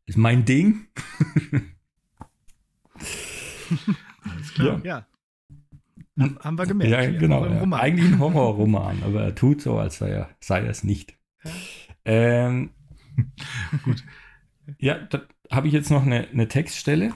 ist 0.05 0.17
mein 0.19 0.45
Ding. 0.45 0.85
Alles 4.23 4.53
klar. 4.53 4.81
Ja. 4.83 4.95
Haben, 4.97 5.05
haben 6.19 6.57
wir 6.57 6.65
gemerkt. 6.65 6.91
Ja, 6.91 7.19
genau. 7.19 7.45
Ja. 7.45 7.59
Roman. 7.59 7.79
Eigentlich 7.79 8.11
ein 8.11 8.19
Horrorroman, 8.19 9.03
aber 9.03 9.23
er 9.23 9.35
tut 9.35 9.61
so, 9.61 9.77
als 9.77 9.97
sei 9.99 10.09
er, 10.09 10.29
sei 10.39 10.59
er 10.61 10.69
es 10.69 10.83
nicht. 10.83 11.17
Ähm, 12.05 12.71
Gut. 13.83 14.03
Ja, 14.77 14.95
da 14.99 15.21
habe 15.51 15.67
ich 15.67 15.73
jetzt 15.73 15.89
noch 15.89 16.03
eine, 16.05 16.27
eine 16.29 16.47
Textstelle, 16.47 17.13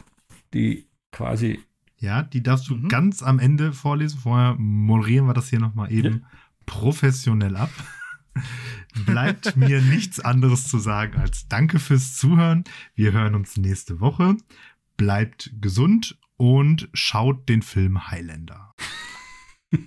die 0.53 0.87
quasi. 1.11 1.59
Ja, 1.97 2.23
die 2.23 2.43
darfst 2.43 2.67
du 2.69 2.75
Mhm. 2.75 2.89
ganz 2.89 3.23
am 3.23 3.39
Ende 3.39 3.71
vorlesen. 3.73 4.19
Vorher 4.19 4.55
moderieren 4.57 5.25
wir 5.27 5.33
das 5.33 5.49
hier 5.49 5.59
nochmal 5.59 5.91
eben 5.91 6.25
professionell 6.65 7.55
ab. 7.55 7.69
Bleibt 9.05 9.55
mir 9.55 9.81
nichts 9.81 10.19
anderes 10.19 10.67
zu 10.67 10.79
sagen 10.79 11.17
als 11.19 11.47
Danke 11.47 11.79
fürs 11.79 12.15
Zuhören. 12.15 12.63
Wir 12.95 13.11
hören 13.11 13.35
uns 13.35 13.57
nächste 13.57 13.99
Woche. 13.99 14.35
Bleibt 14.97 15.51
gesund 15.61 16.17
und 16.37 16.89
schaut 16.93 17.47
den 17.49 17.61
Film 17.61 18.09
Highlander. 18.11 18.73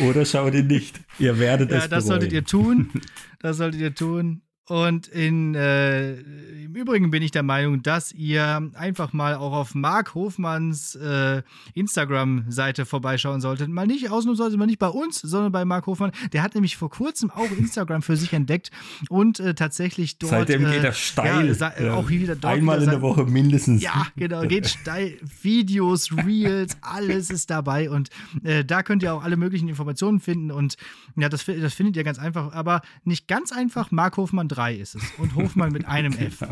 Oder 0.00 0.24
schaut 0.26 0.54
ihn 0.54 0.66
nicht. 0.66 1.00
Ihr 1.18 1.38
werdet 1.38 1.70
Ja, 1.70 1.78
es 1.78 1.82
das 1.84 2.04
bereuen. 2.04 2.06
solltet 2.06 2.32
ihr 2.32 2.44
tun. 2.44 2.90
Das 3.42 3.56
solltet 3.56 3.80
ihr 3.80 3.94
tun. 3.94 4.42
Und 4.70 5.08
in, 5.08 5.56
äh, 5.56 6.12
im 6.12 6.76
Übrigen 6.76 7.10
bin 7.10 7.24
ich 7.24 7.32
der 7.32 7.42
Meinung, 7.42 7.82
dass 7.82 8.12
ihr 8.12 8.70
einfach 8.74 9.12
mal 9.12 9.34
auch 9.34 9.52
auf 9.52 9.74
Marc 9.74 10.14
Hofmanns 10.14 10.94
äh, 10.94 11.42
Instagram-Seite 11.74 12.86
vorbeischauen 12.86 13.40
solltet. 13.40 13.68
Mal 13.68 13.88
nicht 13.88 14.12
ausnahmsweise, 14.12 14.56
mal 14.56 14.66
nicht 14.66 14.78
bei 14.78 14.86
uns, 14.86 15.20
sondern 15.22 15.50
bei 15.50 15.64
Marc 15.64 15.88
Hofmann. 15.88 16.12
Der 16.32 16.44
hat 16.44 16.54
nämlich 16.54 16.76
vor 16.76 16.88
kurzem 16.88 17.32
auch 17.32 17.50
Instagram 17.50 18.02
für 18.02 18.16
sich 18.16 18.32
entdeckt 18.32 18.70
und 19.08 19.40
äh, 19.40 19.54
tatsächlich 19.54 20.18
dort. 20.18 20.30
Seitdem 20.30 20.64
äh, 20.64 20.70
geht 20.70 20.84
er 20.84 20.92
steil. 20.92 21.52
Ja, 21.58 21.94
auch 21.94 22.08
wieder 22.08 22.36
dort 22.36 22.54
Einmal 22.54 22.76
wieder 22.76 22.84
in 22.84 22.90
der 22.90 23.02
Woche 23.02 23.24
mindestens. 23.24 23.82
ja, 23.82 24.06
genau, 24.14 24.42
geht 24.42 24.68
steil. 24.68 25.18
Videos, 25.42 26.12
Reels, 26.16 26.76
alles 26.80 27.30
ist 27.30 27.50
dabei 27.50 27.90
und 27.90 28.10
äh, 28.44 28.64
da 28.64 28.84
könnt 28.84 29.02
ihr 29.02 29.14
auch 29.14 29.24
alle 29.24 29.36
möglichen 29.36 29.68
Informationen 29.68 30.20
finden 30.20 30.52
und 30.52 30.76
ja, 31.16 31.28
das, 31.28 31.44
das 31.44 31.74
findet 31.74 31.96
ihr 31.96 32.04
ganz 32.04 32.20
einfach, 32.20 32.52
aber 32.52 32.82
nicht 33.02 33.26
ganz 33.26 33.50
einfach. 33.50 33.90
Mark 33.90 34.16
Hofmann 34.16 34.46
3 34.46 34.59
ist 34.68 34.94
es. 34.94 35.02
Und 35.18 35.34
Hofmann 35.34 35.72
mit 35.72 35.86
einem 35.86 36.12
F. 36.18 36.42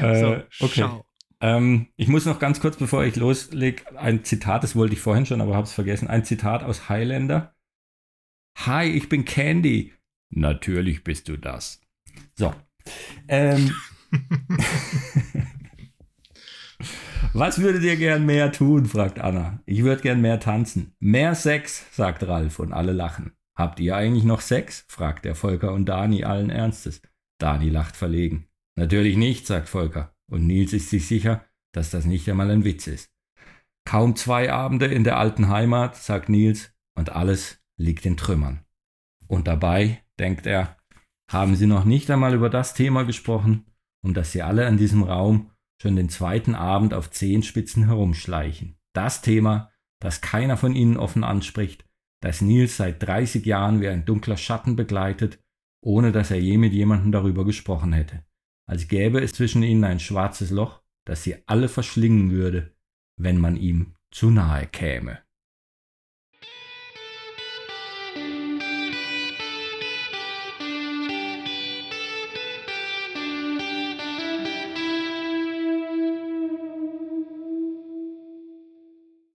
äh, 0.00 0.20
so, 0.20 0.42
okay. 0.64 0.80
Schau. 0.80 1.04
Ähm, 1.42 1.88
ich 1.96 2.08
muss 2.08 2.26
noch 2.26 2.38
ganz 2.38 2.60
kurz, 2.60 2.76
bevor 2.76 3.04
ich 3.04 3.16
loslege, 3.16 3.98
ein 3.98 4.24
Zitat, 4.24 4.62
das 4.62 4.76
wollte 4.76 4.92
ich 4.92 5.00
vorhin 5.00 5.24
schon, 5.24 5.40
aber 5.40 5.54
habe 5.54 5.64
es 5.64 5.72
vergessen. 5.72 6.08
Ein 6.08 6.24
Zitat 6.24 6.62
aus 6.62 6.88
Highlander. 6.88 7.54
Hi, 8.58 8.84
ich 8.84 9.08
bin 9.08 9.24
Candy. 9.24 9.94
Natürlich 10.30 11.02
bist 11.02 11.28
du 11.28 11.36
das. 11.36 11.80
So. 12.34 12.54
Ähm, 13.28 13.74
Was 17.32 17.60
würdet 17.60 17.82
ihr 17.84 17.96
gern 17.96 18.26
mehr 18.26 18.52
tun? 18.52 18.86
fragt 18.86 19.18
Anna. 19.18 19.60
Ich 19.66 19.82
würde 19.82 20.02
gern 20.02 20.20
mehr 20.20 20.40
tanzen. 20.40 20.94
Mehr 20.98 21.34
Sex, 21.34 21.86
sagt 21.92 22.26
Ralf 22.26 22.58
und 22.58 22.72
alle 22.72 22.92
lachen. 22.92 23.32
Habt 23.60 23.78
ihr 23.78 23.94
eigentlich 23.94 24.24
noch 24.24 24.40
Sex? 24.40 24.86
fragt 24.88 25.26
der 25.26 25.34
Volker 25.34 25.74
und 25.74 25.84
Dani 25.84 26.24
allen 26.24 26.48
Ernstes. 26.48 27.02
Dani 27.38 27.68
lacht 27.68 27.94
verlegen. 27.94 28.48
Natürlich 28.74 29.18
nicht, 29.18 29.46
sagt 29.46 29.68
Volker. 29.68 30.16
Und 30.30 30.46
Nils 30.46 30.72
ist 30.72 30.88
sich 30.88 31.06
sicher, 31.06 31.44
dass 31.74 31.90
das 31.90 32.06
nicht 32.06 32.26
einmal 32.30 32.50
ein 32.50 32.64
Witz 32.64 32.86
ist. 32.86 33.12
Kaum 33.84 34.16
zwei 34.16 34.50
Abende 34.50 34.86
in 34.86 35.04
der 35.04 35.18
alten 35.18 35.50
Heimat, 35.50 35.94
sagt 35.94 36.30
Nils, 36.30 36.72
und 36.96 37.12
alles 37.12 37.62
liegt 37.76 38.06
in 38.06 38.16
Trümmern. 38.16 38.64
Und 39.26 39.46
dabei, 39.46 40.04
denkt 40.18 40.46
er, 40.46 40.78
haben 41.30 41.54
sie 41.54 41.66
noch 41.66 41.84
nicht 41.84 42.10
einmal 42.10 42.32
über 42.32 42.48
das 42.48 42.72
Thema 42.72 43.02
gesprochen, 43.02 43.66
um 44.02 44.14
das 44.14 44.32
sie 44.32 44.40
alle 44.40 44.66
in 44.68 44.78
diesem 44.78 45.02
Raum 45.02 45.50
schon 45.82 45.96
den 45.96 46.08
zweiten 46.08 46.54
Abend 46.54 46.94
auf 46.94 47.10
Zehenspitzen 47.10 47.88
herumschleichen. 47.88 48.78
Das 48.94 49.20
Thema, 49.20 49.70
das 50.00 50.22
keiner 50.22 50.56
von 50.56 50.74
ihnen 50.74 50.96
offen 50.96 51.24
anspricht, 51.24 51.84
das 52.20 52.40
Nils 52.40 52.76
seit 52.76 53.02
30 53.02 53.44
Jahren 53.46 53.80
wie 53.80 53.88
ein 53.88 54.04
dunkler 54.04 54.36
Schatten 54.36 54.76
begleitet, 54.76 55.38
ohne 55.82 56.12
dass 56.12 56.30
er 56.30 56.40
je 56.40 56.58
mit 56.58 56.72
jemandem 56.72 57.12
darüber 57.12 57.44
gesprochen 57.44 57.92
hätte. 57.92 58.24
Als 58.68 58.88
gäbe 58.88 59.20
es 59.20 59.32
zwischen 59.32 59.62
ihnen 59.62 59.84
ein 59.84 60.00
schwarzes 60.00 60.50
Loch, 60.50 60.82
das 61.06 61.24
sie 61.24 61.36
alle 61.46 61.68
verschlingen 61.68 62.30
würde, 62.30 62.76
wenn 63.18 63.38
man 63.38 63.56
ihm 63.56 63.94
zu 64.10 64.30
nahe 64.30 64.66
käme. 64.66 65.22